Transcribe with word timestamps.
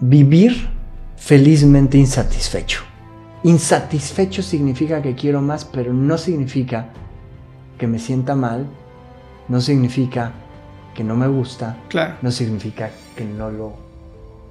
vivir 0.00 0.68
felizmente 1.16 1.98
insatisfecho. 1.98 2.82
Insatisfecho 3.42 4.42
significa 4.42 5.00
que 5.02 5.14
quiero 5.14 5.40
más, 5.40 5.64
pero 5.64 5.92
no 5.92 6.18
significa 6.18 6.88
que 7.78 7.86
me 7.86 7.98
sienta 7.98 8.34
mal, 8.34 8.66
no 9.48 9.60
significa 9.60 10.32
que 10.94 11.04
no 11.04 11.14
me 11.14 11.28
gusta, 11.28 11.76
Claro. 11.88 12.14
no 12.22 12.30
significa 12.30 12.90
que 13.14 13.24
no 13.24 13.50
lo 13.50 13.74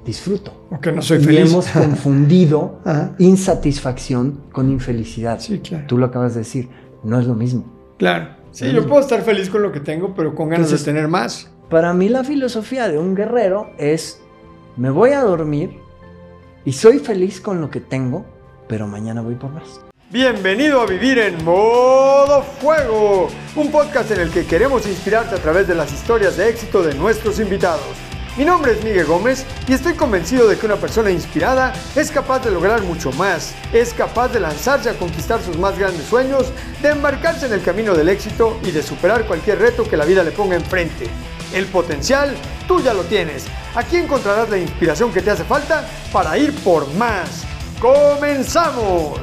disfruto. 0.05 0.67
O 0.71 0.79
que 0.79 0.91
no 0.91 1.01
soy 1.01 1.17
y 1.17 1.23
feliz. 1.25 1.49
hemos 1.51 1.67
confundido 1.73 2.79
insatisfacción 3.17 4.41
con 4.51 4.69
infelicidad. 4.71 5.39
Sí, 5.39 5.59
claro. 5.59 5.85
Tú 5.87 5.97
lo 5.97 6.05
acabas 6.05 6.33
de 6.35 6.39
decir, 6.41 6.69
no 7.03 7.19
es 7.19 7.25
lo 7.27 7.33
mismo. 7.35 7.65
Claro. 7.97 8.29
Sí, 8.51 8.71
yo 8.71 8.87
puedo 8.87 9.01
estar 9.01 9.21
feliz 9.23 9.49
con 9.49 9.61
lo 9.61 9.71
que 9.71 9.81
tengo, 9.81 10.13
pero 10.15 10.33
con 10.33 10.49
ganas 10.49 10.67
Entonces- 10.67 10.85
de 10.85 10.91
tener 10.93 11.07
más. 11.09 11.51
Para 11.69 11.93
mí 11.93 12.09
la 12.09 12.23
filosofía 12.23 12.87
de 12.87 12.99
un 12.99 13.15
guerrero 13.15 13.71
es, 13.79 14.21
me 14.77 14.89
voy 14.89 15.11
a 15.11 15.21
dormir 15.21 15.79
y 16.65 16.73
soy 16.73 16.99
feliz 16.99 17.39
con 17.39 17.61
lo 17.61 17.69
que 17.69 17.79
tengo, 17.79 18.25
pero 18.67 18.87
mañana 18.87 19.21
voy 19.21 19.35
por 19.35 19.51
más. 19.51 19.81
Bienvenido 20.11 20.81
a 20.81 20.85
Vivir 20.85 21.17
en 21.19 21.43
Modo 21.43 22.43
Fuego, 22.43 23.29
un 23.55 23.71
podcast 23.71 24.11
en 24.11 24.19
el 24.19 24.31
que 24.31 24.45
queremos 24.45 24.85
inspirarte 24.85 25.35
a 25.35 25.37
través 25.37 25.67
de 25.67 25.75
las 25.75 25.93
historias 25.93 26.37
de 26.37 26.49
éxito 26.49 26.83
de 26.83 26.93
nuestros 26.93 27.39
invitados. 27.39 27.85
Mi 28.37 28.43
nombre 28.43 28.73
es 28.73 28.83
Miguel 28.83 29.05
Gómez 29.05 29.45
y 29.65 29.73
estoy 29.73 29.93
convencido 29.93 30.47
de 30.49 30.57
que 30.57 30.65
una 30.65 30.75
persona 30.75 31.09
inspirada 31.09 31.73
es 31.95 32.11
capaz 32.11 32.39
de 32.39 32.51
lograr 32.51 32.81
mucho 32.81 33.13
más, 33.13 33.55
es 33.71 33.93
capaz 33.93 34.27
de 34.33 34.41
lanzarse 34.41 34.89
a 34.89 34.97
conquistar 34.97 35.41
sus 35.41 35.57
más 35.57 35.79
grandes 35.79 36.03
sueños, 36.03 36.51
de 36.81 36.89
embarcarse 36.89 37.45
en 37.45 37.53
el 37.53 37.63
camino 37.63 37.93
del 37.93 38.09
éxito 38.09 38.59
y 38.61 38.71
de 38.71 38.83
superar 38.83 39.25
cualquier 39.25 39.59
reto 39.59 39.85
que 39.85 39.95
la 39.95 40.03
vida 40.03 40.21
le 40.21 40.31
ponga 40.31 40.57
enfrente. 40.57 41.07
El 41.55 41.67
potencial 41.67 42.35
tú 42.67 42.81
ya 42.81 42.93
lo 42.93 43.03
tienes. 43.03 43.47
Aquí 43.75 43.95
encontrarás 43.95 44.49
la 44.49 44.57
inspiración 44.57 45.13
que 45.13 45.21
te 45.21 45.31
hace 45.31 45.45
falta 45.45 45.87
para 46.11 46.37
ir 46.37 46.53
por 46.65 46.85
más. 46.95 47.47
¡Comenzamos! 47.79 49.21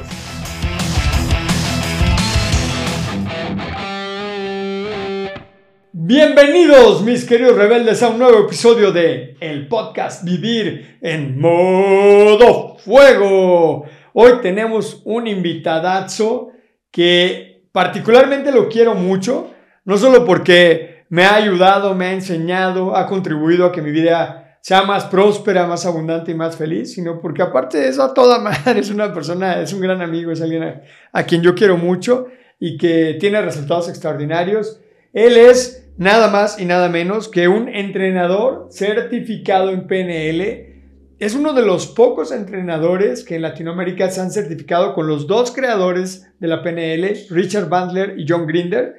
Bienvenidos, 5.91 7.03
mis 7.03 7.23
queridos 7.23 7.55
rebeldes, 7.55 8.01
a 8.01 8.09
un 8.09 8.17
nuevo 8.17 8.39
episodio 8.47 8.91
de 8.91 9.37
el 9.39 9.67
podcast 9.67 10.23
Vivir 10.23 10.97
en 11.01 11.39
Modo 11.39 12.77
Fuego. 12.77 13.85
Hoy 14.13 14.31
tenemos 14.41 15.03
un 15.05 15.27
invitadazo 15.27 16.49
que 16.89 17.67
particularmente 17.71 18.51
lo 18.51 18.69
quiero 18.69 18.95
mucho, 18.95 19.51
no 19.85 19.97
solo 19.99 20.25
porque 20.25 20.92
me 21.09 21.25
ha 21.25 21.35
ayudado, 21.35 21.95
me 21.95 22.05
ha 22.07 22.13
enseñado, 22.13 22.95
ha 22.95 23.07
contribuido 23.07 23.65
a 23.65 23.71
que 23.71 23.81
mi 23.81 23.91
vida 23.91 24.57
sea 24.61 24.83
más 24.83 25.05
próspera, 25.05 25.67
más 25.67 25.85
abundante 25.85 26.31
y 26.31 26.35
más 26.35 26.55
feliz, 26.55 26.93
sino 26.93 27.19
porque 27.19 27.41
aparte 27.41 27.79
de 27.79 27.89
eso, 27.89 28.01
a 28.01 28.13
toda 28.13 28.39
madre, 28.39 28.79
es 28.79 28.89
una 28.89 29.13
persona, 29.13 29.61
es 29.61 29.73
un 29.73 29.81
gran 29.81 30.01
amigo, 30.01 30.31
es 30.31 30.41
alguien 30.41 30.63
a, 30.63 30.81
a 31.11 31.23
quien 31.23 31.41
yo 31.41 31.53
quiero 31.53 31.77
mucho 31.77 32.27
y 32.59 32.77
que 32.77 33.17
tiene 33.19 33.41
resultados 33.41 33.89
extraordinarios. 33.89 34.79
Él 35.11 35.35
es 35.35 35.91
nada 35.97 36.29
más 36.29 36.59
y 36.59 36.65
nada 36.65 36.87
menos 36.89 37.27
que 37.27 37.49
un 37.49 37.67
entrenador 37.67 38.67
certificado 38.71 39.69
en 39.69 39.85
PNL. 39.85 40.69
Es 41.19 41.35
uno 41.35 41.53
de 41.53 41.61
los 41.61 41.87
pocos 41.87 42.31
entrenadores 42.31 43.23
que 43.23 43.35
en 43.35 43.43
Latinoamérica 43.43 44.09
se 44.09 44.21
han 44.21 44.31
certificado 44.31 44.93
con 44.93 45.07
los 45.07 45.27
dos 45.27 45.51
creadores 45.51 46.27
de 46.39 46.47
la 46.47 46.63
PNL, 46.63 47.27
Richard 47.29 47.69
Bandler 47.69 48.17
y 48.17 48.25
John 48.27 48.47
Grinder. 48.47 48.95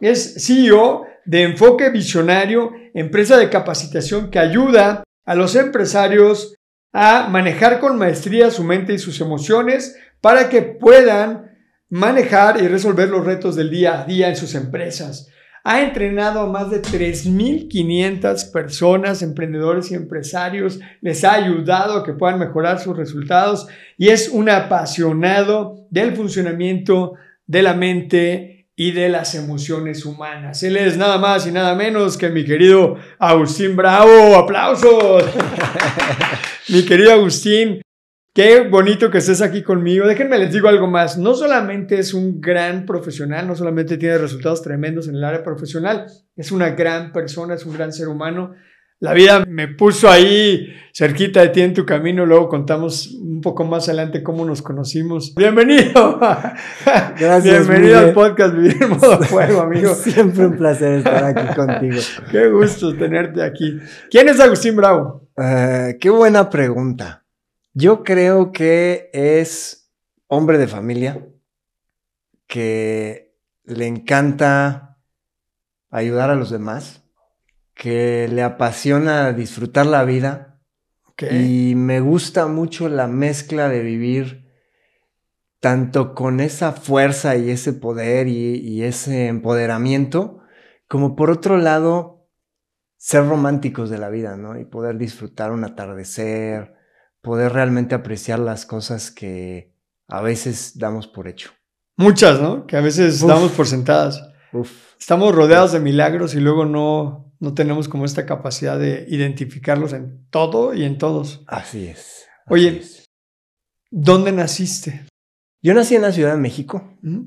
Es 0.00 0.34
CEO 0.46 1.06
de 1.28 1.42
Enfoque 1.42 1.90
Visionario, 1.90 2.72
empresa 2.94 3.36
de 3.36 3.50
capacitación 3.50 4.30
que 4.30 4.38
ayuda 4.38 5.04
a 5.26 5.34
los 5.34 5.56
empresarios 5.56 6.54
a 6.90 7.28
manejar 7.28 7.80
con 7.80 7.98
maestría 7.98 8.50
su 8.50 8.64
mente 8.64 8.94
y 8.94 8.98
sus 8.98 9.20
emociones 9.20 9.94
para 10.22 10.48
que 10.48 10.62
puedan 10.62 11.50
manejar 11.90 12.62
y 12.62 12.66
resolver 12.66 13.10
los 13.10 13.26
retos 13.26 13.56
del 13.56 13.70
día 13.70 14.00
a 14.00 14.04
día 14.06 14.30
en 14.30 14.36
sus 14.36 14.54
empresas. 14.54 15.28
Ha 15.64 15.82
entrenado 15.82 16.40
a 16.40 16.46
más 16.46 16.70
de 16.70 16.80
3.500 16.80 18.50
personas, 18.50 19.20
emprendedores 19.20 19.90
y 19.90 19.96
empresarios. 19.96 20.80
Les 21.02 21.24
ha 21.24 21.34
ayudado 21.34 21.98
a 21.98 22.04
que 22.04 22.14
puedan 22.14 22.38
mejorar 22.38 22.80
sus 22.80 22.96
resultados 22.96 23.68
y 23.98 24.08
es 24.08 24.30
un 24.30 24.48
apasionado 24.48 25.86
del 25.90 26.16
funcionamiento 26.16 27.16
de 27.46 27.62
la 27.62 27.74
mente 27.74 28.57
y 28.80 28.92
de 28.92 29.08
las 29.08 29.34
emociones 29.34 30.06
humanas. 30.06 30.62
Él 30.62 30.76
es 30.76 30.96
nada 30.96 31.18
más 31.18 31.44
y 31.48 31.50
nada 31.50 31.74
menos 31.74 32.16
que 32.16 32.28
mi 32.28 32.44
querido 32.44 32.96
Agustín 33.18 33.74
Bravo. 33.74 34.36
¡Aplausos! 34.36 35.24
mi 36.68 36.84
querido 36.84 37.12
Agustín, 37.12 37.82
Qué 38.32 38.60
bonito 38.60 39.10
que 39.10 39.18
estés 39.18 39.42
aquí 39.42 39.64
conmigo. 39.64 40.06
Déjenme 40.06 40.38
les 40.38 40.52
digo 40.52 40.68
algo 40.68 40.86
más. 40.86 41.18
No 41.18 41.34
solamente 41.34 41.98
es 41.98 42.14
un 42.14 42.40
gran 42.40 42.86
profesional, 42.86 43.48
no 43.48 43.56
solamente 43.56 43.98
tiene 43.98 44.16
resultados 44.16 44.62
tremendos 44.62 45.08
en 45.08 45.16
el 45.16 45.24
área 45.24 45.42
profesional, 45.42 46.06
es 46.36 46.52
una 46.52 46.70
gran 46.70 47.10
persona, 47.10 47.54
es 47.54 47.66
un 47.66 47.74
gran 47.74 47.92
ser 47.92 48.06
humano. 48.06 48.54
La 49.00 49.12
vida 49.12 49.44
me 49.46 49.68
puso 49.68 50.10
ahí 50.10 50.74
cerquita 50.92 51.40
de 51.40 51.50
ti 51.50 51.60
en 51.60 51.72
tu 51.72 51.86
camino. 51.86 52.26
Luego 52.26 52.48
contamos 52.48 53.06
un 53.14 53.40
poco 53.40 53.64
más 53.64 53.88
adelante 53.88 54.24
cómo 54.24 54.44
nos 54.44 54.60
conocimos. 54.60 55.36
Bienvenido. 55.36 56.18
Gracias, 56.84 57.44
Bienvenido 57.44 57.94
Miguel. 57.94 58.08
al 58.08 58.12
podcast 58.12 58.54
Vivir 58.56 58.82
en 58.82 58.90
Modo 58.90 59.22
Fuego, 59.22 59.60
amigo. 59.60 59.94
Siempre 59.94 60.46
un 60.46 60.56
placer 60.56 60.94
estar 60.94 61.22
aquí 61.22 61.54
contigo. 61.54 62.00
Qué 62.32 62.48
gusto 62.48 62.96
tenerte 62.96 63.40
aquí. 63.44 63.78
¿Quién 64.10 64.28
es 64.30 64.40
Agustín 64.40 64.74
Bravo? 64.74 65.28
Eh, 65.40 65.96
qué 66.00 66.10
buena 66.10 66.50
pregunta. 66.50 67.24
Yo 67.74 68.02
creo 68.02 68.50
que 68.50 69.10
es 69.12 69.92
hombre 70.26 70.58
de 70.58 70.66
familia 70.66 71.24
que 72.48 73.32
le 73.64 73.86
encanta 73.86 74.98
ayudar 75.88 76.30
a 76.30 76.34
los 76.34 76.50
demás, 76.50 77.04
que 77.78 78.28
le 78.28 78.42
apasiona 78.42 79.32
disfrutar 79.32 79.86
la 79.86 80.04
vida 80.04 80.60
y 81.30 81.74
me 81.76 82.00
gusta 82.00 82.48
mucho 82.48 82.88
la 82.88 83.06
mezcla 83.06 83.68
de 83.68 83.82
vivir 83.82 84.48
tanto 85.60 86.12
con 86.14 86.40
esa 86.40 86.72
fuerza 86.72 87.36
y 87.36 87.50
ese 87.50 87.72
poder 87.72 88.26
y, 88.26 88.56
y 88.56 88.82
ese 88.82 89.28
empoderamiento, 89.28 90.40
como 90.88 91.14
por 91.14 91.30
otro 91.30 91.56
lado, 91.56 92.28
ser 92.96 93.26
románticos 93.26 93.90
de 93.90 93.98
la 93.98 94.08
vida, 94.10 94.36
¿no? 94.36 94.58
Y 94.58 94.64
poder 94.64 94.98
disfrutar 94.98 95.52
un 95.52 95.64
atardecer, 95.64 96.74
poder 97.20 97.52
realmente 97.52 97.94
apreciar 97.94 98.40
las 98.40 98.66
cosas 98.66 99.12
que 99.12 99.72
a 100.08 100.20
veces 100.20 100.78
damos 100.78 101.06
por 101.06 101.28
hecho. 101.28 101.50
Muchas, 101.96 102.40
¿no? 102.40 102.66
Que 102.66 102.76
a 102.76 102.80
veces 102.80 103.22
Uf. 103.22 103.28
damos 103.28 103.52
por 103.52 103.66
sentadas. 103.68 104.20
Uf, 104.52 104.70
Estamos 104.98 105.32
rodeados 105.32 105.72
de 105.72 105.80
milagros 105.80 106.34
y 106.34 106.40
luego 106.40 106.64
no, 106.64 107.27
no 107.40 107.54
tenemos 107.54 107.88
como 107.88 108.04
esta 108.04 108.26
capacidad 108.26 108.78
de 108.78 109.06
identificarlos 109.08 109.92
en 109.92 110.26
todo 110.30 110.74
y 110.74 110.84
en 110.84 110.98
todos. 110.98 111.42
así 111.46 111.86
es. 111.86 112.26
así 112.46 112.52
Oye. 112.54 112.78
es. 112.80 113.04
¿Dónde 113.90 114.32
naciste? 114.32 115.06
Yo 115.62 115.74
nací 115.74 115.94
en 115.96 116.02
la 116.02 116.12
Ciudad 116.12 116.32
de 116.32 116.38
México 116.40 116.96
¿Mm? 117.02 117.20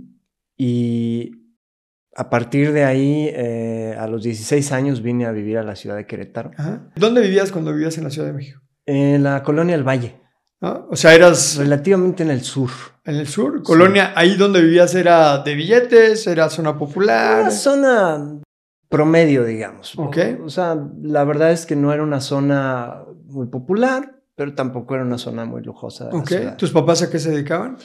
y 0.57 1.31
a 2.15 2.29
partir 2.29 2.71
de 2.73 2.83
ahí, 2.83 3.29
eh, 3.33 3.95
a 3.97 4.05
los 4.07 4.23
16 4.23 4.71
años, 4.73 5.01
vine 5.01 5.25
a 5.25 5.31
vivir 5.31 5.57
a 5.57 5.63
la 5.63 5.75
ciudad 5.75 5.95
de 5.95 6.05
Querétaro, 6.05 6.51
Ajá. 6.57 6.89
¿Dónde 6.95 7.21
vivías 7.21 7.51
cuando 7.51 7.73
vivías 7.73 7.97
en 7.97 8.03
la 8.03 8.09
Ciudad 8.09 8.27
de 8.27 8.33
México? 8.33 8.59
en 8.85 9.23
la 9.23 9.43
colonia 9.43 9.75
El 9.75 9.83
Valle, 9.87 10.19
¿Ah? 10.59 10.85
O 10.89 10.95
sea, 10.95 11.15
eras 11.15 11.55
relativamente 11.57 12.21
en 12.23 12.29
el 12.31 12.41
sur. 12.41 12.69
en 13.05 13.15
el 13.15 13.27
sur, 13.27 13.63
colonia, 13.63 14.11
ahí 14.15 14.35
donde 14.35 14.61
vivías 14.61 14.93
era 14.93 15.39
de 15.39 15.55
billetes, 15.55 16.27
era 16.27 16.49
zona 16.49 16.77
popular. 16.77 17.41
Una 17.41 17.51
zona 17.51 18.41
promedio, 18.91 19.45
digamos. 19.45 19.97
Ok. 19.97 20.17
O 20.43 20.49
sea, 20.49 20.77
la 21.01 21.23
verdad 21.23 21.51
es 21.51 21.65
que 21.65 21.75
no 21.75 21.91
era 21.93 22.03
una 22.03 22.19
zona 22.19 23.05
muy 23.25 23.47
popular, 23.47 24.21
pero 24.35 24.53
tampoco 24.53 24.93
era 24.93 25.03
una 25.03 25.17
zona 25.17 25.45
muy 25.45 25.63
lujosa. 25.63 26.09
de 26.09 26.17
la 26.17 26.25
ciudad. 26.25 26.57
¿Tus 26.57 26.71
papás 26.71 27.01
a 27.01 27.09
qué 27.09 27.17
se 27.17 27.31
dedicaban? 27.31 27.77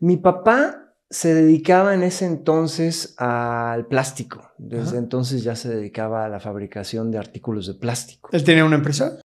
Mi 0.00 0.16
papá 0.16 0.94
se 1.10 1.34
dedicaba 1.34 1.92
en 1.94 2.04
ese 2.04 2.24
entonces 2.26 3.14
al 3.18 3.86
plástico. 3.86 4.52
Desde 4.56 4.90
Ajá. 4.90 4.98
entonces 4.98 5.42
ya 5.42 5.56
se 5.56 5.68
dedicaba 5.68 6.24
a 6.24 6.28
la 6.28 6.40
fabricación 6.40 7.10
de 7.10 7.18
artículos 7.18 7.66
de 7.66 7.74
plástico. 7.74 8.30
¿Él 8.32 8.44
tenía 8.44 8.64
una 8.64 8.76
empresa? 8.76 9.18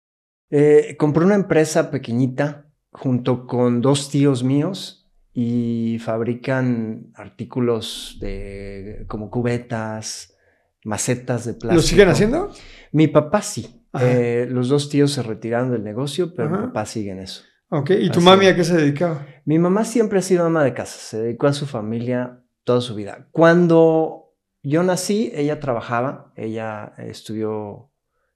Eh, 0.49 0.95
compré 0.97 1.25
una 1.25 1.35
empresa 1.35 1.91
pequeñita 1.91 2.65
junto 2.91 3.45
con 3.45 3.81
dos 3.81 4.09
tíos 4.09 4.43
míos 4.43 5.07
y 5.31 5.99
fabrican 5.99 7.11
artículos 7.13 8.17
de 8.19 9.05
como 9.07 9.29
cubetas, 9.29 10.35
macetas 10.83 11.45
de 11.45 11.53
plástico. 11.53 11.75
¿Lo 11.75 11.81
siguen 11.81 12.09
haciendo? 12.09 12.51
Mi 12.91 13.07
papá 13.07 13.41
sí. 13.41 13.83
Eh, 13.99 14.47
los 14.49 14.69
dos 14.69 14.89
tíos 14.89 15.11
se 15.11 15.23
retiraron 15.23 15.71
del 15.71 15.83
negocio, 15.83 16.33
pero 16.35 16.49
Ajá. 16.49 16.57
mi 16.57 16.67
papá 16.67 16.85
sigue 16.85 17.11
en 17.11 17.19
eso. 17.19 17.43
Ok. 17.69 17.91
¿Y 17.91 18.09
tu 18.09 18.19
Así 18.19 18.25
mami 18.25 18.47
a 18.47 18.55
qué 18.55 18.63
se 18.63 18.75
dedicaba? 18.75 19.25
Mi 19.45 19.59
mamá 19.59 19.85
siempre 19.85 20.19
ha 20.19 20.21
sido 20.21 20.45
ama 20.45 20.63
de 20.63 20.73
casa, 20.73 20.97
se 20.97 21.21
dedicó 21.21 21.47
a 21.47 21.53
su 21.53 21.65
familia 21.65 22.43
toda 22.63 22.81
su 22.81 22.95
vida. 22.95 23.27
Cuando 23.31 24.35
yo 24.63 24.83
nací, 24.83 25.31
ella 25.33 25.59
trabajaba, 25.59 26.33
ella 26.35 26.93
estudió 26.97 27.91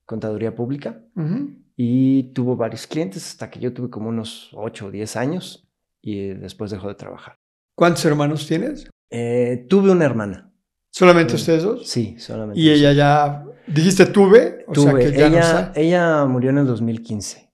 contaduría 0.05 0.53
pública 0.55 1.01
y 1.75 2.33
tuvo 2.33 2.55
varios 2.55 2.87
clientes 2.87 3.25
hasta 3.27 3.49
que 3.49 3.59
yo 3.59 3.73
tuve 3.73 3.89
como 3.89 4.09
unos 4.09 4.49
8 4.53 4.87
o 4.87 4.91
10 4.91 5.15
años 5.15 5.69
y 6.01 6.27
después 6.29 6.71
dejó 6.71 6.87
de 6.87 6.95
trabajar. 6.95 7.37
¿Cuántos 7.75 8.05
hermanos 8.05 8.47
tienes? 8.47 8.89
Eh, 9.09 9.65
tuve 9.69 9.91
una 9.91 10.05
hermana. 10.05 10.52
¿Solamente 10.93 11.33
ustedes 11.33 11.63
dos? 11.63 11.89
Sí, 11.89 12.17
solamente. 12.19 12.61
¿Y 12.61 12.69
ella 12.69 12.93
ya, 12.93 13.43
dijiste 13.65 14.05
tuve? 14.05 14.63
O 14.67 14.73
tuve. 14.73 15.01
Sea 15.01 15.11
que 15.11 15.17
ya 15.17 15.27
ella, 15.27 15.61
no 15.63 15.71
ella 15.75 16.25
murió 16.25 16.51
en 16.51 16.59
el 16.59 16.67
2015. 16.67 17.51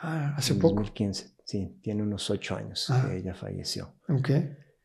Ah, 0.00 0.32
hace 0.34 0.54
poco. 0.54 0.76
2015, 0.76 1.34
sí, 1.44 1.78
tiene 1.82 2.02
unos 2.02 2.30
8 2.30 2.56
años 2.56 2.88
ah. 2.88 3.04
que 3.06 3.18
ella 3.18 3.34
falleció. 3.34 3.94
Ok. 4.08 4.30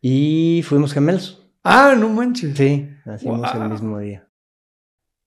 Y 0.02 0.64
fuimos 0.66 0.92
gemelos. 0.92 1.50
Ah, 1.64 1.96
no 1.98 2.10
manches. 2.10 2.58
Sí, 2.58 2.90
nacimos 3.06 3.50
el 3.56 3.70
mismo 3.70 4.00
día. 4.00 4.28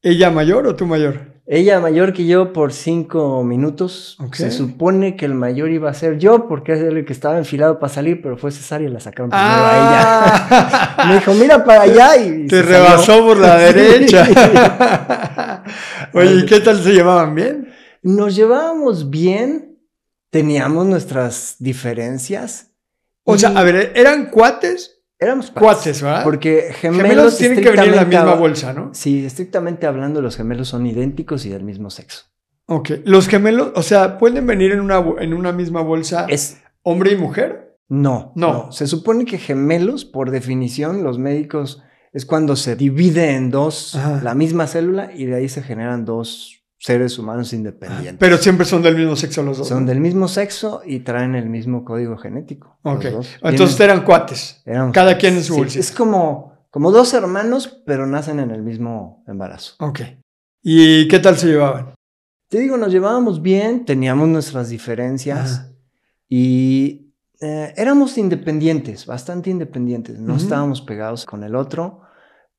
¿Ella 0.02 0.30
mayor 0.30 0.66
o 0.66 0.76
tú 0.76 0.84
mayor? 0.84 1.35
Ella 1.48 1.78
mayor 1.78 2.12
que 2.12 2.26
yo 2.26 2.52
por 2.52 2.72
cinco 2.72 3.44
minutos. 3.44 4.18
Se 4.32 4.50
supone 4.50 5.14
que 5.14 5.26
el 5.26 5.34
mayor 5.34 5.70
iba 5.70 5.88
a 5.88 5.94
ser 5.94 6.18
yo, 6.18 6.48
porque 6.48 6.72
es 6.72 6.80
el 6.80 7.04
que 7.04 7.12
estaba 7.12 7.38
enfilado 7.38 7.78
para 7.78 7.92
salir, 7.92 8.20
pero 8.20 8.36
fue 8.36 8.50
cesárea 8.50 8.88
y 8.88 8.92
la 8.92 8.98
sacaron 8.98 9.30
primero 9.30 9.48
a 9.48 9.76
ella. 9.76 10.00
Ah. 10.02 11.04
Me 11.08 11.14
dijo, 11.14 11.34
mira 11.34 11.64
para 11.64 11.82
allá. 11.82 12.16
Y 12.16 12.48
Te 12.48 12.62
rebasó 12.62 13.24
por 13.24 13.36
la 13.36 13.56
derecha. 13.72 14.26
Oye, 16.12 16.34
¿y 16.34 16.46
qué 16.46 16.58
tal 16.58 16.82
se 16.82 16.92
llevaban 16.92 17.36
bien? 17.36 17.72
Nos 18.02 18.34
llevábamos 18.34 19.08
bien, 19.10 19.78
teníamos 20.30 20.84
nuestras 20.86 21.56
diferencias. 21.60 22.72
O 23.22 23.38
sea, 23.38 23.50
a 23.50 23.62
ver, 23.62 23.92
¿eran 23.94 24.30
cuates? 24.30 24.95
Éramos 25.18 25.50
cuates, 25.50 26.02
¿verdad? 26.02 26.24
Porque 26.24 26.70
gemelos, 26.72 27.38
tienen 27.38 27.62
que 27.62 27.70
venir 27.70 27.88
en 27.88 27.96
la 27.96 28.04
misma 28.04 28.34
bolsa, 28.34 28.72
¿no? 28.72 28.90
Sí, 28.92 29.24
estrictamente 29.24 29.86
hablando, 29.86 30.20
los 30.20 30.36
gemelos 30.36 30.68
son 30.68 30.86
idénticos 30.86 31.46
y 31.46 31.48
del 31.48 31.64
mismo 31.64 31.88
sexo. 31.90 32.26
Ok. 32.66 32.90
Los 33.04 33.28
gemelos, 33.28 33.72
o 33.74 33.82
sea, 33.82 34.18
¿pueden 34.18 34.46
venir 34.46 34.72
en 34.72 34.80
una, 34.80 35.02
en 35.18 35.32
una 35.32 35.52
misma 35.52 35.80
bolsa 35.80 36.26
es, 36.28 36.60
hombre 36.82 37.12
y 37.12 37.16
mujer? 37.16 37.78
No, 37.88 38.32
no, 38.34 38.72
Se 38.72 38.86
supone 38.86 39.24
que 39.24 39.38
gemelos, 39.38 40.04
por 40.04 40.30
definición, 40.30 41.04
los 41.04 41.18
médicos, 41.18 41.82
es 42.12 42.26
cuando 42.26 42.56
se 42.56 42.76
divide 42.76 43.34
en 43.34 43.50
dos 43.50 43.96
la 44.22 44.34
misma 44.34 44.66
célula 44.66 45.10
y 45.14 45.26
de 45.26 45.36
ahí 45.36 45.48
se 45.48 45.62
generan 45.62 46.04
dos 46.04 46.55
seres 46.78 47.18
humanos 47.18 47.52
independientes. 47.52 48.16
Pero 48.18 48.36
siempre 48.38 48.66
son 48.66 48.82
del 48.82 48.96
mismo 48.96 49.16
sexo 49.16 49.42
los 49.42 49.58
dos. 49.58 49.68
Son 49.68 49.86
del 49.86 50.00
mismo 50.00 50.28
sexo 50.28 50.82
y 50.84 51.00
traen 51.00 51.34
el 51.34 51.48
mismo 51.48 51.84
código 51.84 52.16
genético. 52.16 52.78
Ok. 52.82 53.06
Entonces 53.42 53.80
eran 53.80 54.04
cuates. 54.04 54.62
Cada 54.92 55.16
quien 55.18 55.34
en 55.34 55.44
su 55.44 55.56
bolsa. 55.56 55.78
Es 55.78 55.90
como, 55.90 56.52
como 56.70 56.90
dos 56.90 57.14
hermanos, 57.14 57.82
pero 57.86 58.06
nacen 58.06 58.40
en 58.40 58.50
el 58.50 58.62
mismo 58.62 59.24
embarazo. 59.26 59.74
Ok. 59.80 60.00
¿Y 60.62 61.08
qué 61.08 61.18
tal 61.18 61.36
se 61.36 61.48
llevaban? 61.48 61.94
Te 62.48 62.60
digo, 62.60 62.76
nos 62.76 62.92
llevábamos 62.92 63.42
bien, 63.42 63.84
teníamos 63.84 64.28
nuestras 64.28 64.68
diferencias 64.68 65.72
y 66.28 67.12
eh, 67.40 67.72
éramos 67.76 68.16
independientes, 68.18 69.06
bastante 69.06 69.50
independientes. 69.50 70.18
No 70.18 70.36
estábamos 70.36 70.80
pegados 70.80 71.24
con 71.24 71.42
el 71.42 71.56
otro, 71.56 72.02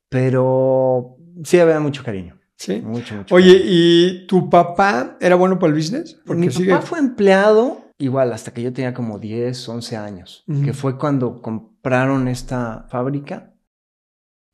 pero 0.08 1.16
sí 1.42 1.58
había 1.58 1.80
mucho 1.80 2.04
cariño. 2.04 2.37
Sí. 2.58 2.82
Mucho, 2.82 3.14
mucho. 3.14 3.34
Oye, 3.34 3.62
¿y 3.64 4.26
tu 4.26 4.50
papá 4.50 5.16
era 5.20 5.36
bueno 5.36 5.58
para 5.58 5.70
el 5.70 5.78
business? 5.78 6.20
Porque 6.26 6.48
Mi 6.48 6.66
papá 6.66 6.82
fue 6.82 6.98
empleado 6.98 7.92
igual 7.98 8.32
hasta 8.32 8.52
que 8.52 8.62
yo 8.62 8.72
tenía 8.72 8.94
como 8.94 9.18
10, 9.18 9.68
11 9.68 9.96
años, 9.96 10.44
que 10.64 10.72
fue 10.72 10.98
cuando 10.98 11.40
compraron 11.40 12.28
esta 12.28 12.86
fábrica. 12.90 13.54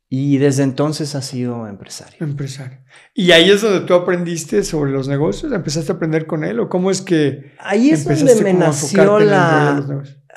Y 0.07 0.37
desde 0.37 0.63
entonces 0.63 1.15
ha 1.15 1.21
sido 1.21 1.67
empresario. 1.67 2.17
Empresario. 2.19 2.77
¿Y 3.15 3.31
ahí 3.31 3.49
es 3.49 3.61
donde 3.61 3.81
tú 3.81 3.95
aprendiste 3.95 4.63
sobre 4.63 4.91
los 4.91 5.07
negocios? 5.07 5.51
¿Empezaste 5.51 5.91
a 5.91 5.95
aprender 5.95 6.27
con 6.27 6.43
él? 6.43 6.59
¿O 6.59 6.69
cómo 6.69 6.91
es 6.91 7.01
que 7.01 7.53
ahí 7.59 7.89
es 7.89 8.05
donde 8.05 8.35
me 8.43 8.53
nació 8.53 9.19
la 9.19 9.83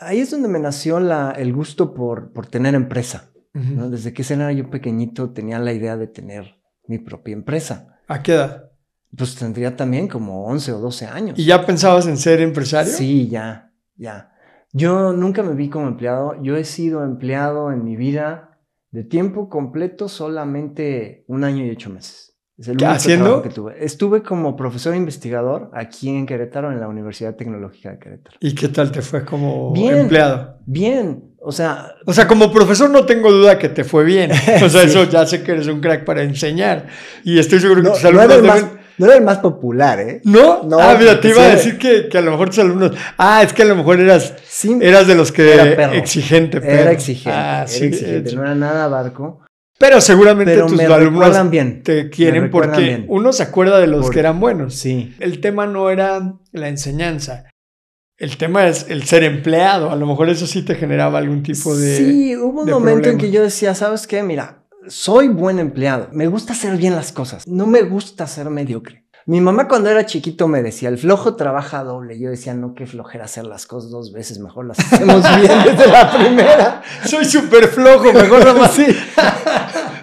Ahí 0.00 0.20
es 0.20 0.30
donde 0.30 0.48
me 0.48 0.58
nació 0.58 1.00
la, 1.00 1.32
el 1.32 1.52
gusto 1.52 1.92
por, 1.92 2.32
por 2.32 2.46
tener 2.46 2.74
empresa. 2.74 3.30
Desde 3.52 4.12
que 4.12 4.22
era 4.32 4.52
yo 4.52 4.70
pequeñito 4.70 5.30
tenía 5.30 5.58
la 5.58 5.72
idea 5.72 5.96
de 5.96 6.06
tener 6.06 6.57
mi 6.88 6.98
propia 6.98 7.34
empresa. 7.34 7.98
¿A 8.08 8.22
qué 8.22 8.32
edad? 8.32 8.70
Pues 9.16 9.36
tendría 9.36 9.76
también 9.76 10.08
como 10.08 10.46
11 10.46 10.72
o 10.72 10.78
12 10.80 11.06
años. 11.06 11.38
¿Y 11.38 11.44
ya 11.44 11.64
pensabas 11.64 12.06
en 12.06 12.16
ser 12.16 12.40
empresario? 12.40 12.92
Sí, 12.92 13.28
ya, 13.28 13.72
ya. 13.96 14.32
Yo 14.72 15.12
nunca 15.12 15.42
me 15.42 15.54
vi 15.54 15.70
como 15.70 15.88
empleado. 15.88 16.42
Yo 16.42 16.56
he 16.56 16.64
sido 16.64 17.04
empleado 17.04 17.72
en 17.72 17.84
mi 17.84 17.96
vida 17.96 18.58
de 18.90 19.04
tiempo 19.04 19.48
completo 19.48 20.08
solamente 20.08 21.24
un 21.26 21.44
año 21.44 21.64
y 21.64 21.70
ocho 21.70 21.90
meses. 21.90 22.36
Es 22.58 22.68
el 22.68 22.76
¿Qué 22.76 22.86
haciendo? 22.86 23.40
Que 23.40 23.50
tuve. 23.50 23.84
Estuve 23.84 24.22
como 24.22 24.56
profesor 24.56 24.94
investigador 24.94 25.70
aquí 25.74 26.08
en 26.08 26.26
Querétaro, 26.26 26.72
en 26.72 26.80
la 26.80 26.88
Universidad 26.88 27.36
Tecnológica 27.36 27.92
de 27.92 27.98
Querétaro. 27.98 28.36
¿Y 28.40 28.54
qué 28.54 28.68
tal 28.68 28.90
te 28.90 29.00
fue 29.00 29.24
como 29.24 29.72
empleado? 29.76 30.58
Bien, 30.66 31.27
o 31.48 31.52
sea... 31.52 31.94
O 32.04 32.12
sea, 32.12 32.28
como 32.28 32.52
profesor 32.52 32.90
no 32.90 33.06
tengo 33.06 33.32
duda 33.32 33.58
que 33.58 33.70
te 33.70 33.82
fue 33.82 34.04
bien. 34.04 34.30
O 34.62 34.68
sea, 34.68 34.82
eso 34.82 35.04
ya 35.04 35.24
sé 35.24 35.42
que 35.42 35.52
eres 35.52 35.66
un 35.66 35.80
crack 35.80 36.04
para 36.04 36.22
enseñar. 36.22 36.86
Y 37.24 37.38
estoy 37.38 37.58
seguro 37.58 37.82
que 37.82 37.88
tus 37.88 38.04
alumnos 38.04 38.42
no 38.42 38.54
era, 38.54 38.70
no 38.98 39.06
era 39.06 39.14
el 39.16 39.22
más 39.22 39.38
popular, 39.38 39.98
¿eh? 39.98 40.20
¿No? 40.24 40.62
no 40.64 40.78
ah, 40.78 40.94
mira, 40.98 41.18
te 41.18 41.30
iba 41.30 41.42
a 41.42 41.48
decir 41.48 41.78
que, 41.78 42.08
que, 42.10 42.18
a 42.18 42.20
lo 42.20 42.32
mejor 42.32 42.50
tus 42.50 42.58
alumnos... 42.58 42.92
Ah, 43.16 43.42
es 43.42 43.54
que 43.54 43.62
a 43.62 43.64
lo 43.64 43.76
mejor 43.76 43.98
eras, 43.98 44.34
eras 44.82 45.06
de 45.06 45.14
los 45.14 45.32
que... 45.32 45.54
Era 45.54 45.94
Exigente, 45.94 46.60
perro. 46.60 46.82
Era 46.82 46.92
exigente, 46.92 47.38
ah, 47.38 47.64
sí, 47.66 47.86
exigente. 47.86 48.34
No 48.34 48.42
era 48.42 48.54
nada 48.54 48.86
barco. 48.88 49.40
Pero 49.78 50.02
seguramente 50.02 50.54
tus 50.64 50.78
alumnos 50.80 51.50
bien, 51.50 51.82
te 51.82 52.10
quieren 52.10 52.50
porque 52.50 53.04
uno 53.08 53.32
se 53.32 53.44
acuerda 53.44 53.80
de 53.80 53.86
los 53.86 54.10
que 54.10 54.18
eran 54.18 54.38
buenos. 54.38 54.74
Sí. 54.74 55.14
El 55.18 55.40
tema 55.40 55.66
no 55.66 55.88
era 55.88 56.34
la 56.52 56.68
enseñanza, 56.68 57.44
el 58.18 58.36
tema 58.36 58.66
es 58.66 58.86
el 58.88 59.04
ser 59.04 59.22
empleado. 59.22 59.90
A 59.90 59.96
lo 59.96 60.06
mejor 60.06 60.28
eso 60.28 60.46
sí 60.46 60.62
te 60.62 60.74
generaba 60.74 61.18
algún 61.18 61.42
tipo 61.42 61.74
de. 61.76 61.96
Sí, 61.96 62.36
hubo 62.36 62.62
un 62.62 62.70
momento 62.70 63.08
en 63.08 63.16
que 63.16 63.30
yo 63.30 63.42
decía, 63.42 63.74
¿sabes 63.74 64.06
qué? 64.06 64.22
Mira, 64.22 64.64
soy 64.88 65.28
buen 65.28 65.58
empleado. 65.60 66.08
Me 66.12 66.26
gusta 66.26 66.52
hacer 66.52 66.76
bien 66.76 66.96
las 66.96 67.12
cosas. 67.12 67.46
No 67.46 67.66
me 67.66 67.82
gusta 67.82 68.26
ser 68.26 68.50
mediocre. 68.50 69.04
Mi 69.26 69.42
mamá 69.42 69.68
cuando 69.68 69.90
era 69.90 70.06
chiquito 70.06 70.48
me 70.48 70.62
decía, 70.62 70.88
el 70.88 70.96
flojo 70.96 71.36
trabaja 71.36 71.84
doble. 71.84 72.18
Yo 72.18 72.30
decía, 72.30 72.54
no, 72.54 72.74
qué 72.74 72.86
flojera 72.86 73.26
hacer 73.26 73.44
las 73.44 73.66
cosas 73.66 73.90
dos 73.90 74.10
veces, 74.10 74.38
mejor 74.38 74.66
las 74.66 74.78
hacemos 74.78 75.22
bien 75.40 75.58
desde 75.64 75.86
la 75.86 76.10
primera. 76.10 76.82
Soy 77.04 77.26
súper 77.26 77.68
flojo, 77.68 78.10
mejor 78.12 78.44
nomás. 78.46 78.72
sí. 78.74 78.86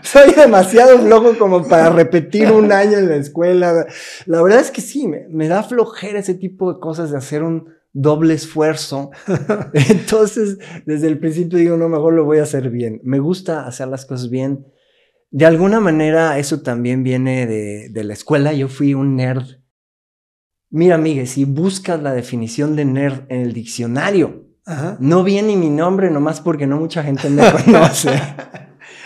Soy 0.03 0.31
demasiado 0.33 0.99
flojo 0.99 1.37
como 1.39 1.67
para 1.67 1.89
repetir 1.89 2.51
un 2.51 2.71
año 2.71 2.99
en 2.99 3.09
la 3.09 3.15
escuela. 3.15 3.87
La 4.27 4.41
verdad 4.43 4.59
es 4.59 4.69
que 4.69 4.81
sí, 4.81 5.07
me, 5.07 5.25
me 5.29 5.47
da 5.47 5.63
flojera 5.63 6.19
ese 6.19 6.35
tipo 6.35 6.71
de 6.71 6.79
cosas 6.79 7.09
de 7.09 7.17
hacer 7.17 7.41
un, 7.41 7.74
doble 7.95 8.33
esfuerzo. 8.33 9.09
Entonces, 9.73 10.59
desde 10.85 11.07
el 11.07 11.17
principio 11.17 11.57
digo, 11.57 11.77
no, 11.77 11.89
mejor 11.89 12.13
lo 12.13 12.25
voy 12.25 12.37
a 12.37 12.43
hacer 12.43 12.69
bien. 12.69 12.99
Me 13.03 13.19
gusta 13.19 13.65
hacer 13.65 13.87
las 13.87 14.05
cosas 14.05 14.29
bien. 14.29 14.67
De 15.31 15.45
alguna 15.45 15.79
manera, 15.79 16.37
eso 16.37 16.61
también 16.61 17.03
viene 17.03 17.47
de, 17.47 18.03
la 18.03 18.13
escuela. 18.13 18.53
Yo 18.53 18.67
fui 18.67 18.93
un 18.93 19.15
nerd. 19.15 19.61
Mira, 20.69 20.97
Miguel, 20.97 21.27
si 21.27 21.45
buscas 21.45 22.01
la 22.03 22.13
definición 22.13 22.75
de 22.75 22.85
nerd 22.85 23.23
en 23.29 23.41
el 23.41 23.53
diccionario, 23.53 24.45
no 24.99 25.23
viene 25.23 25.55
mi 25.55 25.69
nombre 25.69 26.11
nomás 26.11 26.41
porque 26.41 26.67
no 26.67 26.77
mucha 26.77 27.01
gente 27.01 27.29
me 27.29 27.49
conoce. 27.65 28.09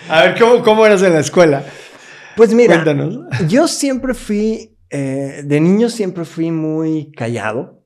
a 0.10 0.24
ver, 0.24 0.40
¿cómo, 0.40 0.64
¿cómo 0.64 0.86
eras 0.86 1.04
en 1.04 1.14
la 1.14 1.20
escuela? 1.20 1.64
Pues 2.36 2.54
mira, 2.54 2.84
yo 3.48 3.68
siempre 3.68 4.14
fui, 4.14 4.78
eh, 4.90 5.44
de 5.46 5.60
niño 5.60 5.90
siempre 5.90 6.26
fui 6.26 6.50
muy 6.50 7.12
callado 7.12 7.79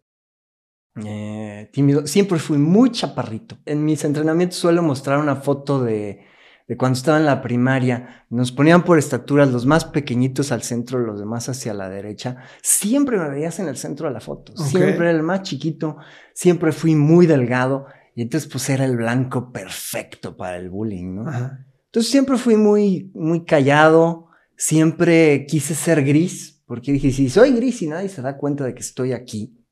eh, 0.96 1.70
tímido. 1.74 2.06
Siempre 2.06 2.38
fui 2.40 2.58
muy 2.58 2.92
chaparrito. 2.92 3.58
En 3.66 3.84
mis 3.84 4.04
entrenamientos 4.04 4.60
suelo 4.60 4.84
mostrar 4.84 5.20
una 5.20 5.36
foto 5.36 5.84
de, 5.84 6.26
de, 6.68 6.78
cuando 6.78 6.98
estaba 6.98 7.18
en 7.18 7.26
la 7.26 7.42
primaria. 7.42 8.26
Nos 8.30 8.52
ponían 8.52 8.84
por 8.84 9.00
estaturas 9.00 9.52
los 9.52 9.66
más 9.66 9.86
pequeñitos 9.86 10.52
al 10.52 10.62
centro, 10.62 11.00
los 11.00 11.20
demás 11.20 11.50
hacia 11.50 11.74
la 11.74 11.90
derecha. 11.90 12.38
Siempre 12.62 13.18
me 13.18 13.30
veías 13.30 13.60
en 13.60 13.68
el 13.68 13.78
centro 13.78 14.08
de 14.08 14.14
la 14.14 14.20
foto. 14.20 14.56
Siempre 14.56 15.10
era 15.10 15.12
el 15.12 15.24
más 15.24 15.42
chiquito. 15.42 15.98
Siempre 16.34 16.72
fui 16.72 16.96
muy 16.96 17.26
delgado. 17.26 17.88
Y 18.16 18.22
entonces 18.22 18.50
pues 18.52 18.70
era 18.70 18.86
el 18.86 18.96
blanco 18.96 19.52
perfecto 19.52 20.38
para 20.38 20.58
el 20.58 20.70
bullying, 20.70 21.16
¿no? 21.16 21.32
Entonces 21.86 22.12
siempre 22.12 22.38
fui 22.38 22.56
muy, 22.56 23.12
muy 23.16 23.46
callado. 23.46 24.28
Siempre 24.56 25.48
quise 25.48 25.74
ser 25.74 26.04
gris. 26.04 26.62
Porque 26.68 26.92
dije, 26.92 27.12
si 27.12 27.30
soy 27.30 27.52
gris 27.52 27.82
y 27.82 27.88
nadie 27.88 28.10
se 28.10 28.22
da 28.22 28.38
cuenta 28.38 28.64
de 28.64 28.74
que 28.74 28.82
estoy 28.82 29.12
aquí, 29.12 29.63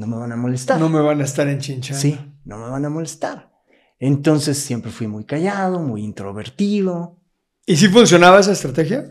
no 0.00 0.06
me 0.06 0.16
van 0.16 0.32
a 0.32 0.36
molestar. 0.36 0.80
No 0.80 0.88
me 0.88 1.00
van 1.00 1.20
a 1.20 1.24
estar 1.24 1.46
enchinchando. 1.46 2.00
Sí, 2.00 2.18
no 2.44 2.58
me 2.58 2.70
van 2.70 2.84
a 2.86 2.88
molestar. 2.88 3.52
Entonces 3.98 4.58
siempre 4.58 4.90
fui 4.90 5.06
muy 5.06 5.24
callado, 5.24 5.78
muy 5.78 6.02
introvertido. 6.02 7.18
¿Y 7.66 7.76
si 7.76 7.88
funcionaba 7.88 8.40
esa 8.40 8.52
estrategia? 8.52 9.08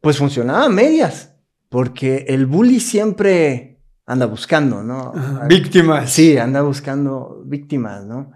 Pues 0.00 0.18
funcionaba 0.18 0.64
a 0.64 0.68
medias, 0.68 1.36
porque 1.68 2.26
el 2.28 2.46
bully 2.46 2.80
siempre 2.80 3.80
anda 4.04 4.26
buscando, 4.26 4.82
¿no? 4.82 5.12
Víctimas. 5.48 6.10
Sí, 6.10 6.36
anda 6.36 6.62
buscando 6.62 7.42
víctimas, 7.46 8.04
¿no? 8.04 8.32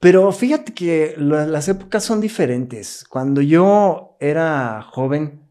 Pero 0.00 0.30
fíjate 0.30 0.72
que 0.72 1.16
las 1.18 1.66
épocas 1.66 2.04
son 2.04 2.20
diferentes. 2.20 3.04
Cuando 3.10 3.42
yo 3.42 4.16
era 4.20 4.82
joven, 4.82 5.48